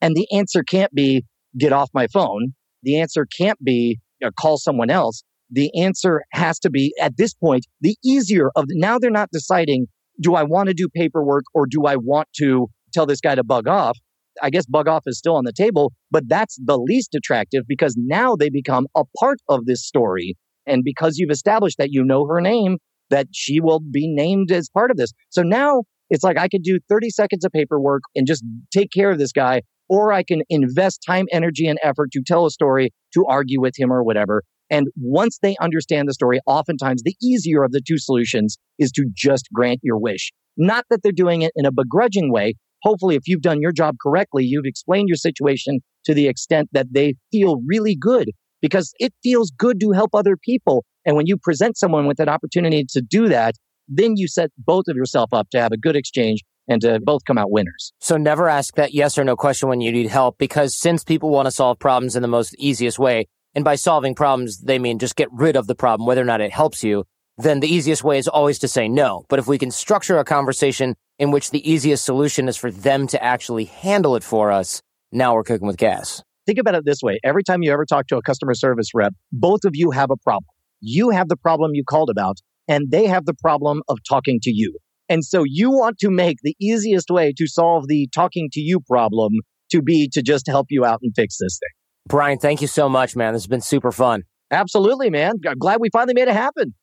And 0.00 0.14
the 0.14 0.26
answer 0.32 0.62
can't 0.62 0.92
be 0.92 1.24
get 1.59 1.72
off 1.72 1.90
my 1.94 2.07
phone. 2.12 2.55
The 2.82 2.98
answer 2.98 3.26
can't 3.38 3.62
be 3.62 4.00
call 4.40 4.59
someone 4.59 4.90
else. 4.90 5.22
The 5.50 5.70
answer 5.80 6.22
has 6.32 6.59
to 6.61 6.70
be 6.70 6.94
at 7.00 7.16
this 7.16 7.34
point, 7.34 7.66
the 7.80 7.96
easier 8.05 8.50
of 8.57 8.64
now 8.70 8.98
they're 8.98 9.11
not 9.11 9.28
deciding, 9.32 9.86
do 10.20 10.34
I 10.34 10.42
want 10.42 10.68
to 10.68 10.74
do 10.74 10.88
paperwork 10.88 11.44
or 11.55 11.66
do 11.66 11.84
I 11.84 11.96
want 11.96 12.28
to 12.38 12.68
tell 12.94 13.07
this 13.07 13.20
guy 13.20 13.34
to 13.34 13.44
bug 13.44 13.68
off? 13.68 13.98
I 14.42 14.48
guess 14.48 14.64
bug 14.64 14.88
off 14.88 15.03
is 15.07 15.18
still 15.18 15.36
on 15.36 15.44
the 15.44 15.53
table, 15.53 15.92
but 16.11 16.26
that's 16.26 16.57
the 16.64 16.78
least 16.78 17.14
attractive 17.14 17.64
because 17.68 17.94
now 17.98 18.34
they 18.34 18.48
become 18.48 18.86
a 18.96 19.05
part 19.18 19.40
of 19.48 19.66
this 19.66 19.84
story. 19.86 20.36
And 20.66 20.82
because 20.84 21.18
you've 21.18 21.30
established 21.30 21.78
that 21.78 21.90
you 21.90 22.04
know 22.04 22.26
her 22.26 22.40
name, 22.40 22.78
that 23.10 23.28
she 23.32 23.60
will 23.60 23.80
be 23.80 24.08
named 24.08 24.50
as 24.50 24.68
part 24.70 24.90
of 24.90 24.96
this. 24.96 25.12
So 25.30 25.42
now 25.42 25.82
it's 26.10 26.24
like 26.24 26.38
I 26.38 26.48
could 26.48 26.62
do 26.62 26.78
30 26.88 27.10
seconds 27.10 27.44
of 27.44 27.52
paperwork 27.52 28.02
and 28.14 28.26
just 28.26 28.44
take 28.72 28.90
care 28.92 29.10
of 29.10 29.18
this 29.18 29.32
guy, 29.32 29.62
or 29.88 30.12
I 30.12 30.22
can 30.22 30.42
invest 30.48 31.02
time, 31.06 31.26
energy, 31.32 31.66
and 31.66 31.78
effort 31.82 32.10
to 32.12 32.22
tell 32.26 32.46
a 32.46 32.50
story, 32.50 32.90
to 33.14 33.24
argue 33.26 33.60
with 33.60 33.74
him 33.78 33.92
or 33.92 34.02
whatever. 34.02 34.42
And 34.70 34.88
once 34.96 35.38
they 35.42 35.56
understand 35.60 36.08
the 36.08 36.14
story, 36.14 36.40
oftentimes 36.46 37.02
the 37.02 37.16
easier 37.22 37.62
of 37.62 37.72
the 37.72 37.82
two 37.86 37.98
solutions 37.98 38.56
is 38.78 38.90
to 38.92 39.04
just 39.14 39.48
grant 39.52 39.80
your 39.82 39.98
wish. 39.98 40.32
Not 40.56 40.86
that 40.90 41.00
they're 41.02 41.12
doing 41.12 41.42
it 41.42 41.52
in 41.56 41.66
a 41.66 41.72
begrudging 41.72 42.32
way. 42.32 42.54
Hopefully, 42.82 43.14
if 43.14 43.22
you've 43.26 43.42
done 43.42 43.60
your 43.60 43.72
job 43.72 43.96
correctly, 44.02 44.44
you've 44.44 44.64
explained 44.64 45.08
your 45.08 45.16
situation 45.16 45.80
to 46.04 46.14
the 46.14 46.26
extent 46.26 46.68
that 46.72 46.88
they 46.92 47.14
feel 47.30 47.60
really 47.66 47.94
good 47.94 48.30
because 48.62 48.94
it 48.98 49.12
feels 49.22 49.50
good 49.50 49.80
to 49.80 49.90
help 49.90 50.14
other 50.14 50.36
people. 50.36 50.84
And 51.04 51.16
when 51.16 51.26
you 51.26 51.36
present 51.36 51.76
someone 51.76 52.06
with 52.06 52.20
an 52.20 52.28
opportunity 52.28 52.86
to 52.90 53.02
do 53.02 53.28
that, 53.28 53.56
then 53.88 54.16
you 54.16 54.28
set 54.28 54.50
both 54.56 54.84
of 54.88 54.96
yourself 54.96 55.34
up 55.34 55.50
to 55.50 55.60
have 55.60 55.72
a 55.72 55.76
good 55.76 55.96
exchange 55.96 56.42
and 56.68 56.80
to 56.80 57.00
both 57.00 57.24
come 57.26 57.36
out 57.36 57.50
winners. 57.50 57.92
So 58.00 58.16
never 58.16 58.48
ask 58.48 58.76
that 58.76 58.94
yes 58.94 59.18
or 59.18 59.24
no 59.24 59.36
question 59.36 59.68
when 59.68 59.80
you 59.80 59.92
need 59.92 60.06
help 60.06 60.38
because 60.38 60.76
since 60.76 61.04
people 61.04 61.30
want 61.30 61.46
to 61.46 61.50
solve 61.50 61.78
problems 61.78 62.16
in 62.16 62.22
the 62.22 62.28
most 62.28 62.54
easiest 62.56 62.98
way, 62.98 63.26
and 63.54 63.64
by 63.64 63.74
solving 63.74 64.14
problems, 64.14 64.60
they 64.62 64.78
mean 64.78 64.98
just 64.98 65.16
get 65.16 65.28
rid 65.30 65.56
of 65.56 65.66
the 65.66 65.74
problem, 65.74 66.06
whether 66.06 66.22
or 66.22 66.26
not 66.26 66.40
it 66.40 66.52
helps 66.52 66.82
you, 66.82 67.04
then 67.36 67.60
the 67.60 67.72
easiest 67.72 68.04
way 68.04 68.18
is 68.18 68.28
always 68.28 68.58
to 68.60 68.68
say 68.68 68.88
no. 68.88 69.24
But 69.28 69.38
if 69.38 69.46
we 69.46 69.58
can 69.58 69.70
structure 69.70 70.18
a 70.18 70.24
conversation 70.24 70.94
in 71.18 71.30
which 71.30 71.50
the 71.50 71.70
easiest 71.70 72.04
solution 72.04 72.48
is 72.48 72.56
for 72.56 72.70
them 72.70 73.06
to 73.08 73.22
actually 73.22 73.64
handle 73.64 74.16
it 74.16 74.24
for 74.24 74.52
us, 74.52 74.80
now 75.10 75.34
we're 75.34 75.44
cooking 75.44 75.66
with 75.66 75.76
gas. 75.76 76.22
Think 76.47 76.59
about 76.59 76.74
it 76.74 76.84
this 76.84 77.03
way. 77.03 77.18
Every 77.22 77.45
time 77.45 77.62
you 77.62 77.72
ever 77.72 77.86
talk 77.86 78.09
to 78.09 78.16
a 78.16 78.22
customer 78.22 78.55
service 78.55 78.88
rep, 78.95 79.14
both 79.30 79.64
of 79.64 79.72
you 79.74 79.93
have 79.93 80.11
a 80.11 80.16
problem. 80.16 80.49
You 80.80 81.11
have 81.11 81.28
the 81.28 81.36
problem 81.36 81.70
you 81.74 81.84
called 81.88 82.11
about 82.11 82.38
and 82.66 82.90
they 82.90 83.07
have 83.07 83.26
the 83.26 83.34
problem 83.34 83.82
of 83.88 83.99
talking 84.09 84.40
to 84.43 84.51
you. 84.51 84.76
And 85.09 85.24
so 85.24 85.45
you 85.47 85.70
want 85.70 85.99
to 85.99 86.11
make 86.11 86.38
the 86.43 86.57
easiest 86.61 87.11
way 87.11 87.32
to 87.36 87.47
solve 87.47 87.86
the 87.86 88.09
talking 88.12 88.49
to 88.53 88.61
you 88.61 88.80
problem 88.80 89.32
to 89.70 89.82
be 89.82 90.09
to 90.12 90.22
just 90.22 90.49
help 90.49 90.66
you 90.70 90.84
out 90.84 91.01
and 91.03 91.12
fix 91.14 91.36
this 91.38 91.59
thing. 91.61 91.68
Brian, 92.09 92.38
thank 92.38 92.61
you 92.61 92.66
so 92.66 92.88
much, 92.88 93.14
man. 93.14 93.34
This 93.34 93.43
has 93.43 93.49
been 93.49 93.61
super 93.61 93.93
fun. 93.93 94.22
Absolutely, 94.51 95.11
man. 95.11 95.34
I'm 95.47 95.59
Glad 95.59 95.80
we 95.80 95.90
finally 95.93 96.14
made 96.14 96.28
it 96.28 96.34
happen. 96.34 96.74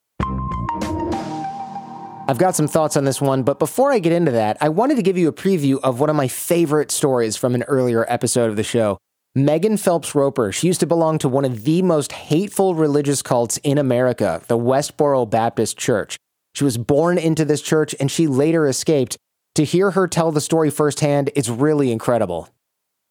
I've 2.30 2.38
got 2.38 2.55
some 2.55 2.68
thoughts 2.68 2.95
on 2.95 3.05
this 3.05 3.20
one, 3.20 3.43
but 3.43 3.57
before 3.60 3.91
I 3.91 3.99
get 3.99 4.14
into 4.14 4.32
that, 4.32 4.57
I 4.62 4.70
wanted 4.70 4.95
to 4.95 5.01
give 5.01 5.18
you 5.18 5.28
a 5.28 5.34
preview 5.34 5.80
of 5.82 5.99
one 5.99 6.10
of 6.10 6.16
my 6.16 6.28
favorite 6.28 6.91
stories 6.91 7.36
from 7.36 7.55
an 7.55 7.64
earlier 7.64 8.05
episode 8.07 8.49
of 8.49 8.55
the 8.55 8.64
show. 8.64 8.99
Megan 9.45 9.77
Phelps 9.77 10.15
Roper, 10.15 10.51
she 10.51 10.67
used 10.67 10.81
to 10.81 10.85
belong 10.85 11.17
to 11.19 11.29
one 11.29 11.45
of 11.45 11.63
the 11.63 11.81
most 11.81 12.11
hateful 12.11 12.75
religious 12.75 13.21
cults 13.21 13.55
in 13.63 13.77
America, 13.77 14.41
the 14.47 14.57
Westboro 14.57 15.29
Baptist 15.29 15.77
Church. 15.77 16.17
She 16.55 16.65
was 16.65 16.77
born 16.77 17.17
into 17.17 17.45
this 17.45 17.61
church 17.61 17.95
and 18.01 18.11
she 18.11 18.27
later 18.27 18.67
escaped. 18.67 19.17
To 19.55 19.63
hear 19.63 19.91
her 19.91 20.07
tell 20.07 20.33
the 20.33 20.41
story 20.41 20.69
firsthand, 20.69 21.31
it's 21.35 21.47
really 21.47 21.91
incredible. 21.91 22.49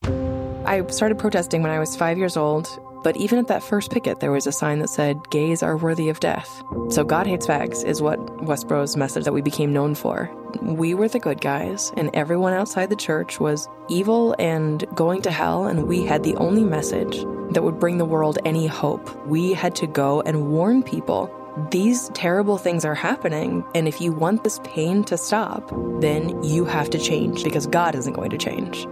I 0.03 0.85
started 0.91 1.19
protesting 1.19 1.63
when 1.63 1.71
I 1.71 1.79
was 1.79 1.97
five 1.97 2.19
years 2.19 2.37
old, 2.37 2.69
but 3.03 3.17
even 3.17 3.39
at 3.39 3.49
that 3.49 3.63
first 3.63 3.91
picket, 3.91 4.21
there 4.21 4.33
was 4.33 4.47
a 4.47 4.53
sign 4.53 4.79
that 4.81 4.89
said, 4.89 5.29
Gays 5.31 5.63
are 5.63 5.77
worthy 5.77 6.09
of 6.09 6.21
death. 6.21 6.63
So 6.91 7.05
God 7.05 7.27
hates 7.27 7.47
fags 7.47 7.85
is 7.85 8.03
what 8.03 8.19
Westboro's 8.45 8.97
message 8.97 9.25
that 9.25 9.33
we 9.33 9.43
became 9.43 9.73
known 9.73 9.95
for. 9.95 10.31
We 10.63 10.95
were 10.95 11.09
the 11.09 11.19
good 11.19 11.41
guys, 11.41 11.93
and 11.97 12.11
everyone 12.15 12.53
outside 12.53 12.91
the 12.91 12.97
church 12.97 13.39
was 13.39 13.69
evil 13.89 14.35
and 14.39 14.85
going 14.95 15.23
to 15.23 15.31
hell, 15.31 15.67
and 15.67 15.87
we 15.87 16.05
had 16.05 16.23
the 16.23 16.37
only 16.37 16.65
message 16.65 17.25
that 17.51 17.63
would 17.63 17.79
bring 17.79 17.99
the 17.99 18.05
world 18.05 18.39
any 18.45 18.67
hope. 18.67 19.27
We 19.27 19.53
had 19.53 19.75
to 19.77 19.87
go 19.87 20.21
and 20.23 20.51
warn 20.51 20.83
people 20.83 21.35
these 21.71 22.09
terrible 22.11 22.57
things 22.57 22.85
are 22.85 22.95
happening, 22.95 23.65
and 23.75 23.89
if 23.89 24.01
you 24.01 24.13
want 24.13 24.45
this 24.45 24.61
pain 24.63 25.03
to 25.05 25.19
stop, 25.19 25.69
then 26.01 26.43
you 26.45 26.65
have 26.65 26.89
to 26.91 26.99
change 26.99 27.43
because 27.43 27.67
God 27.67 27.97
isn't 27.97 28.13
going 28.13 28.31
to 28.31 28.39
change 28.39 28.87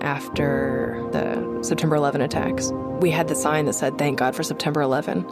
after 0.00 1.08
the 1.12 1.62
September 1.62 1.96
11 1.96 2.20
attacks. 2.20 2.72
We 3.00 3.10
had 3.10 3.28
the 3.28 3.34
sign 3.34 3.64
that 3.64 3.72
said, 3.72 3.96
Thank 3.96 4.18
God 4.18 4.36
for 4.36 4.42
September 4.42 4.82
11. 4.82 5.22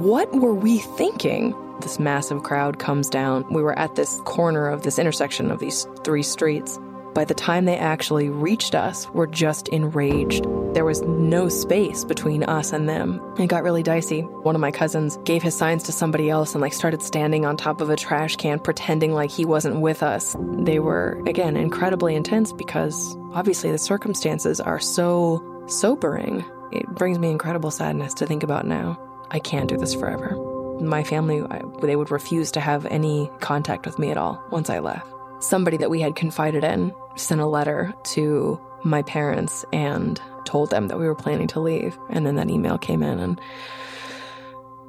What 0.00 0.32
were 0.32 0.54
we 0.54 0.78
thinking? 0.78 1.56
This 1.80 1.98
massive 1.98 2.44
crowd 2.44 2.78
comes 2.78 3.10
down. 3.10 3.44
We 3.52 3.62
were 3.62 3.76
at 3.76 3.96
this 3.96 4.20
corner 4.24 4.68
of 4.68 4.82
this 4.82 4.98
intersection 4.98 5.50
of 5.50 5.58
these 5.58 5.88
three 6.04 6.22
streets. 6.22 6.78
By 7.14 7.24
the 7.24 7.34
time 7.34 7.64
they 7.64 7.78
actually 7.78 8.28
reached 8.28 8.76
us, 8.76 9.08
we're 9.10 9.26
just 9.26 9.68
enraged. 9.68 10.44
There 10.74 10.84
was 10.84 11.02
no 11.02 11.48
space 11.48 12.04
between 12.04 12.44
us 12.44 12.72
and 12.72 12.88
them. 12.88 13.20
It 13.38 13.48
got 13.48 13.64
really 13.64 13.82
dicey. 13.82 14.20
One 14.20 14.54
of 14.54 14.60
my 14.60 14.70
cousins 14.70 15.16
gave 15.24 15.42
his 15.42 15.56
signs 15.56 15.82
to 15.84 15.92
somebody 15.92 16.30
else 16.30 16.54
and 16.54 16.62
like 16.62 16.74
started 16.74 17.02
standing 17.02 17.44
on 17.44 17.56
top 17.56 17.80
of 17.80 17.90
a 17.90 17.96
trash 17.96 18.36
can 18.36 18.60
pretending 18.60 19.12
like 19.14 19.30
he 19.30 19.44
wasn't 19.44 19.80
with 19.80 20.02
us. 20.02 20.36
They 20.38 20.78
were 20.78 21.20
again 21.26 21.56
incredibly 21.56 22.14
intense 22.14 22.52
because 22.52 23.16
obviously 23.32 23.72
the 23.72 23.78
circumstances 23.78 24.60
are 24.60 24.78
so 24.78 25.42
sobering. 25.66 26.44
It 26.72 26.86
brings 26.88 27.18
me 27.18 27.30
incredible 27.30 27.70
sadness 27.70 28.14
to 28.14 28.26
think 28.26 28.42
about 28.42 28.66
now. 28.66 28.98
I 29.30 29.38
can't 29.38 29.68
do 29.68 29.76
this 29.76 29.94
forever. 29.94 30.36
My 30.80 31.02
family, 31.04 31.42
they 31.82 31.96
would 31.96 32.10
refuse 32.10 32.50
to 32.52 32.60
have 32.60 32.86
any 32.86 33.30
contact 33.40 33.86
with 33.86 33.98
me 33.98 34.10
at 34.10 34.18
all 34.18 34.42
once 34.50 34.68
I 34.68 34.78
left. 34.80 35.06
somebody 35.40 35.76
that 35.78 35.90
we 35.90 36.00
had 36.00 36.16
confided 36.16 36.64
in 36.64 36.92
sent 37.16 37.40
a 37.40 37.46
letter 37.46 37.92
to 38.04 38.60
my 38.84 39.02
parents 39.02 39.64
and 39.72 40.20
told 40.44 40.70
them 40.70 40.88
that 40.88 40.98
we 40.98 41.06
were 41.06 41.14
planning 41.14 41.48
to 41.48 41.60
leave. 41.60 41.98
And 42.10 42.26
then 42.26 42.36
that 42.36 42.50
email 42.50 42.78
came 42.78 43.02
in 43.02 43.18
and 43.18 43.40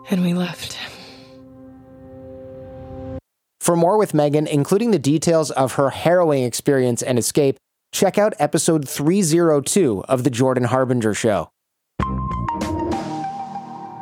and 0.09 0.21
we 0.21 0.33
left. 0.33 0.77
For 3.59 3.75
more 3.75 3.97
with 3.97 4.13
Megan, 4.13 4.47
including 4.47 4.91
the 4.91 4.99
details 4.99 5.51
of 5.51 5.73
her 5.73 5.89
harrowing 5.89 6.43
experience 6.43 7.01
and 7.03 7.19
escape, 7.19 7.57
check 7.91 8.17
out 8.17 8.33
episode 8.39 8.87
302 8.87 10.05
of 10.07 10.23
The 10.23 10.29
Jordan 10.29 10.63
Harbinger 10.63 11.13
Show. 11.13 11.49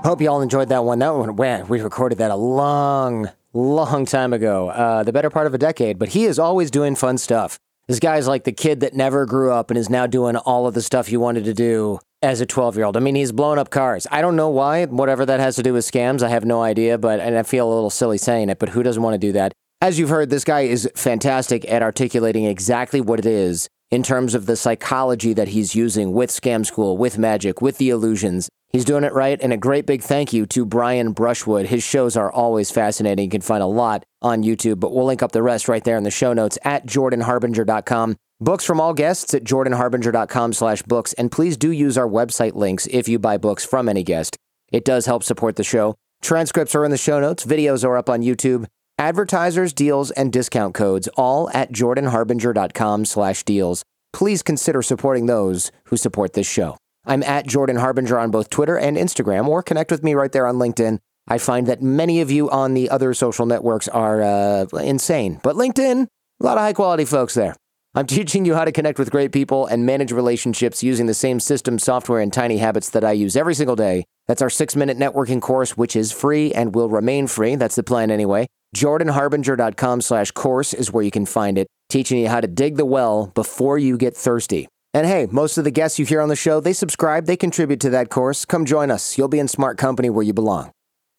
Hope 0.06 0.22
you 0.22 0.30
all 0.30 0.44
enjoyed 0.44 0.70
that 0.70 0.84
one. 0.84 1.00
That 1.00 1.16
one, 1.16 1.36
man, 1.36 1.68
we 1.68 1.82
recorded 1.82 2.20
that 2.20 2.30
a 2.30 2.36
long, 2.36 3.28
long 3.54 4.06
time 4.06 4.34
ago, 4.34 4.70
uh, 4.70 5.02
the 5.02 5.12
better 5.12 5.32
part 5.32 5.48
of 5.48 5.56
a 5.56 5.58
decade, 5.58 5.98
but 5.98 6.10
he 6.10 6.26
is 6.26 6.38
always 6.38 6.70
doing 6.70 6.96
fun 6.96 7.18
stuff. 7.18 7.58
This 7.88 8.00
guy's 8.00 8.28
like 8.28 8.44
the 8.44 8.52
kid 8.52 8.82
that 8.82 8.94
never 8.94 9.26
grew 9.26 9.52
up 9.52 9.72
and 9.72 9.80
is 9.80 9.90
now 9.90 10.06
doing 10.06 10.36
all 10.36 10.68
of 10.68 10.76
the 10.76 10.84
stuff 10.84 11.08
he 11.08 11.18
wanted 11.18 11.46
to 11.46 11.56
do 11.56 11.98
as 12.22 12.40
a 12.40 12.46
12 12.46 12.76
year 12.76 12.86
old. 12.86 12.98
I 12.98 13.00
mean, 13.00 13.16
he's 13.16 13.32
blowing 13.32 13.58
up 13.58 13.72
cars. 13.72 14.06
I 14.12 14.22
don't 14.22 14.36
know 14.36 14.50
why, 14.50 14.86
whatever 14.86 15.26
that 15.26 15.40
has 15.40 15.56
to 15.56 15.64
do 15.64 15.74
with 15.74 15.92
scams, 15.92 16.22
I 16.22 16.30
have 16.30 16.46
no 16.46 16.62
idea, 16.62 17.00
but, 17.00 17.20
and 17.20 17.36
I 17.36 17.42
feel 17.42 17.68
a 17.68 17.74
little 17.74 17.90
silly 17.90 18.20
saying 18.20 18.50
it, 18.50 18.60
but 18.60 18.70
who 18.70 18.84
doesn't 18.84 19.02
want 19.02 19.16
to 19.16 19.28
do 19.28 19.32
that? 19.32 19.54
As 19.82 19.98
you've 19.98 20.10
heard, 20.10 20.30
this 20.30 20.44
guy 20.44 20.62
is 20.62 20.88
fantastic 20.96 21.68
at 21.68 21.82
articulating 21.82 22.46
exactly 22.46 23.02
what 23.02 23.18
it 23.18 23.26
is 23.26 23.68
in 23.90 24.04
terms 24.04 24.36
of 24.36 24.46
the 24.46 24.56
psychology 24.56 25.34
that 25.34 25.48
he's 25.48 25.74
using 25.74 26.14
with 26.14 26.30
Scam 26.30 26.64
School, 26.64 26.96
with 26.96 27.18
magic, 27.18 27.60
with 27.60 27.80
the 27.80 27.90
illusions. 27.90 28.50
He's 28.76 28.84
doing 28.84 29.06
it 29.06 29.14
right. 29.14 29.40
And 29.42 29.54
a 29.54 29.58
great 29.58 29.86
big 29.86 30.02
thank 30.02 30.34
you 30.34 30.46
to 30.48 30.66
Brian 30.66 31.14
Brushwood. 31.14 31.68
His 31.68 31.82
shows 31.82 32.18
are 32.18 32.30
always 32.30 32.72
fascinating. 32.72 33.24
You 33.24 33.32
can 33.32 33.40
find 33.40 33.64
a 33.64 33.68
lot 33.68 34.04
on 34.22 34.44
YouTube, 34.44 34.82
but 34.82 34.94
we'll 34.94 35.06
link 35.06 35.24
up 35.24 35.32
the 35.32 35.42
rest 35.42 35.70
right 35.70 35.82
there 35.82 35.96
in 35.96 36.04
the 36.04 36.12
show 36.12 36.34
notes 36.34 36.58
at 36.66 36.86
jordanharbinger.com. 36.86 38.18
Books 38.42 38.66
from 38.66 38.82
all 38.82 38.94
guests 38.94 39.34
at 39.34 39.46
jordanharbinger.com 39.46 40.52
slash 40.52 40.82
books. 40.82 41.14
And 41.14 41.32
please 41.32 41.56
do 41.56 41.72
use 41.72 41.98
our 41.98 42.06
website 42.06 42.56
links 42.56 42.86
if 42.88 43.08
you 43.08 43.18
buy 43.18 43.38
books 43.38 43.64
from 43.64 43.88
any 43.88 44.04
guest. 44.04 44.36
It 44.74 44.84
does 44.84 45.06
help 45.06 45.24
support 45.24 45.56
the 45.56 45.64
show. 45.64 45.96
Transcripts 46.22 46.76
are 46.76 46.84
in 46.84 46.92
the 46.92 46.98
show 46.98 47.22
notes. 47.22 47.46
Videos 47.46 47.86
are 47.86 47.96
up 47.96 48.10
on 48.10 48.24
YouTube. 48.24 48.66
Advertisers, 48.98 49.72
deals, 49.72 50.12
and 50.12 50.34
discount 50.34 50.74
codes 50.74 51.08
all 51.16 51.50
at 51.54 51.72
jordanharbinger.com 51.72 53.06
slash 53.06 53.44
deals. 53.44 53.86
Please 54.12 54.44
consider 54.44 54.82
supporting 54.82 55.28
those 55.28 55.72
who 55.86 55.96
support 55.96 56.34
this 56.34 56.46
show. 56.46 56.76
I'm 57.06 57.24
at 57.24 57.48
Jordan 57.48 57.76
Harbinger 57.76 58.18
on 58.18 58.32
both 58.32 58.50
Twitter 58.50 58.78
and 58.78 58.98
Instagram, 58.98 59.48
or 59.48 59.62
connect 59.62 59.92
with 59.92 60.04
me 60.04 60.14
right 60.14 60.32
there 60.32 60.48
on 60.48 60.56
LinkedIn. 60.56 61.00
I 61.28 61.38
find 61.38 61.68
that 61.68 61.82
many 61.82 62.22
of 62.22 62.30
you 62.30 62.50
on 62.50 62.74
the 62.74 62.90
other 62.90 63.14
social 63.14 63.46
networks 63.46 63.88
are 63.88 64.22
uh, 64.22 64.66
insane, 64.78 65.40
but 65.44 65.56
LinkedIn, 65.56 66.08
a 66.40 66.44
lot 66.44 66.58
of 66.58 66.64
high 66.64 66.74
quality 66.74 67.06
folks 67.06 67.34
there. 67.34 67.56
I'm 67.96 68.06
teaching 68.08 68.46
you 68.46 68.54
how 68.56 68.66
to 68.66 68.72
connect 68.72 69.00
with 69.00 69.10
great 69.10 69.32
people 69.32 69.66
and 69.66 69.86
manage 69.86 70.12
relationships 70.12 70.84
using 70.84 71.06
the 71.06 71.14
same 71.14 71.40
system, 71.40 71.80
software, 71.80 72.20
and 72.20 72.32
tiny 72.32 72.58
habits 72.58 72.90
that 72.92 73.04
I 73.04 73.14
use 73.14 73.36
every 73.36 73.56
single 73.56 73.76
day. 73.76 74.06
That's 74.28 74.42
our 74.42 74.50
six 74.50 74.76
minute 74.76 74.98
networking 74.98 75.42
course, 75.42 75.78
which 75.78 75.96
is 75.96 76.12
free 76.12 76.54
and 76.54 76.76
will 76.76 76.90
remain 76.90 77.28
free. 77.28 77.56
That's 77.56 77.76
the 77.76 77.84
plan 77.84 78.12
anyway. 78.12 78.48
JordanHarbinger.com 78.76 80.02
slash 80.02 80.32
course 80.32 80.74
is 80.74 80.92
where 80.92 81.04
you 81.04 81.12
can 81.12 81.26
find 81.26 81.58
it, 81.58 81.68
teaching 81.90 82.20
you 82.20 82.28
how 82.28 82.42
to 82.42 82.48
dig 82.48 82.76
the 82.76 82.86
well 82.86 83.28
before 83.28 83.78
you 83.78 83.98
get 83.98 84.18
thirsty. 84.18 84.68
And 84.96 85.06
hey, 85.06 85.28
most 85.30 85.58
of 85.58 85.66
the 85.66 85.72
guests 85.72 86.00
you 86.00 86.06
hear 86.06 86.22
on 86.22 86.30
the 86.30 86.38
show, 86.38 86.62
they 86.62 86.72
subscribe, 86.72 87.26
they 87.26 87.36
contribute 87.36 87.82
to 87.82 87.90
that 87.90 88.10
course. 88.10 88.46
Come 88.46 88.64
join 88.64 88.90
us. 88.90 89.18
You'll 89.18 89.28
be 89.28 89.40
in 89.40 89.50
smart 89.50 89.78
company 89.78 90.10
where 90.10 90.24
you 90.24 90.32
belong. 90.32 90.72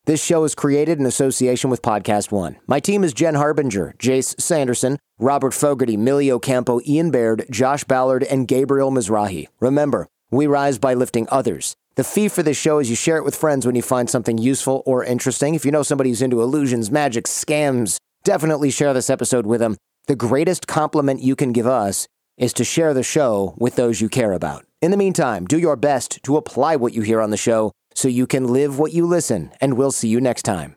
This 0.07 0.25
show 0.25 0.45
is 0.45 0.55
created 0.55 0.99
in 0.99 1.05
association 1.05 1.69
with 1.69 1.83
Podcast 1.83 2.33
One. 2.33 2.57
My 2.67 2.81
team 2.81 3.05
is 3.05 3.13
Jen 3.13 3.35
Harbinger, 3.35 3.95
Jace 3.99 4.41
Sanderson, 4.41 4.99
Robert 5.19 5.53
Fogarty, 5.53 5.99
Millie 5.99 6.33
Ocampo, 6.33 6.81
Ian 6.87 7.11
Baird, 7.11 7.45
Josh 7.51 7.85
Ballard, 7.85 8.23
and 8.23 8.49
Gabriel 8.49 8.91
Mizrahi. 8.91 9.49
Remember, 9.61 10.09
we 10.31 10.47
rise 10.47 10.79
by 10.79 10.95
lifting 10.95 11.29
others. 11.31 11.75
The 11.97 12.05
fee 12.05 12.29
for 12.29 12.43
this 12.43 12.57
show 12.57 12.79
is 12.79 12.89
you 12.89 12.97
share 12.97 13.19
it 13.19 13.27
with 13.27 13.37
friends 13.37 13.67
when 13.67 13.77
you 13.77 13.83
find 13.83 14.09
something 14.09 14.39
useful 14.39 14.85
or 14.87 15.05
interesting. 15.05 15.55
If 15.55 15.67
you 15.67 15.71
know 15.71 15.83
somebody 15.83 16.09
who's 16.09 16.23
into 16.23 16.41
illusions, 16.41 16.91
magic, 16.91 17.27
scams, 17.27 17.99
definitely 18.25 18.71
share 18.71 18.95
this 18.95 19.11
episode 19.11 19.45
with 19.45 19.61
them. 19.61 19.77
The 20.07 20.17
greatest 20.17 20.67
compliment 20.67 21.21
you 21.21 21.37
can 21.37 21.53
give 21.53 21.67
us 21.67 22.09
is 22.39 22.53
to 22.55 22.65
share 22.65 22.93
the 22.93 23.03
show 23.03 23.55
with 23.57 23.77
those 23.77 24.01
you 24.01 24.09
care 24.09 24.33
about. 24.33 24.65
In 24.83 24.91
the 24.91 24.97
meantime, 24.97 25.47
do 25.47 25.59
your 25.59 25.77
best 25.77 26.23
to 26.25 26.37
apply 26.37 26.77
what 26.77 26.93
you 26.93 27.03
hear 27.03 27.21
on 27.21 27.31
the 27.31 27.37
show 27.37 27.73
so 27.95 28.09
you 28.09 28.27
can 28.27 28.47
live 28.47 28.79
what 28.79 28.93
you 28.93 29.07
listen, 29.07 29.53
and 29.61 29.77
we'll 29.77 29.91
see 29.91 30.09
you 30.09 30.21
next 30.21 30.43
time. 30.43 30.77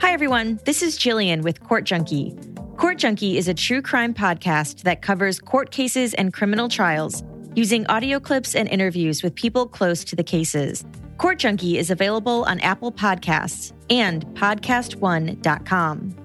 Hi, 0.00 0.12
everyone. 0.12 0.60
This 0.66 0.82
is 0.82 0.98
Jillian 0.98 1.42
with 1.42 1.62
Court 1.62 1.84
Junkie. 1.84 2.36
Court 2.76 2.98
Junkie 2.98 3.38
is 3.38 3.48
a 3.48 3.54
true 3.54 3.80
crime 3.80 4.12
podcast 4.12 4.82
that 4.82 5.00
covers 5.00 5.40
court 5.40 5.70
cases 5.70 6.12
and 6.14 6.32
criminal 6.32 6.68
trials 6.68 7.22
using 7.54 7.86
audio 7.86 8.20
clips 8.20 8.54
and 8.54 8.68
interviews 8.68 9.22
with 9.22 9.34
people 9.34 9.66
close 9.66 10.04
to 10.04 10.16
the 10.16 10.24
cases. 10.24 10.84
Court 11.16 11.38
Junkie 11.38 11.78
is 11.78 11.90
available 11.90 12.44
on 12.44 12.60
Apple 12.60 12.92
Podcasts 12.92 13.72
and 13.90 14.26
podcastone.com. 14.34 16.23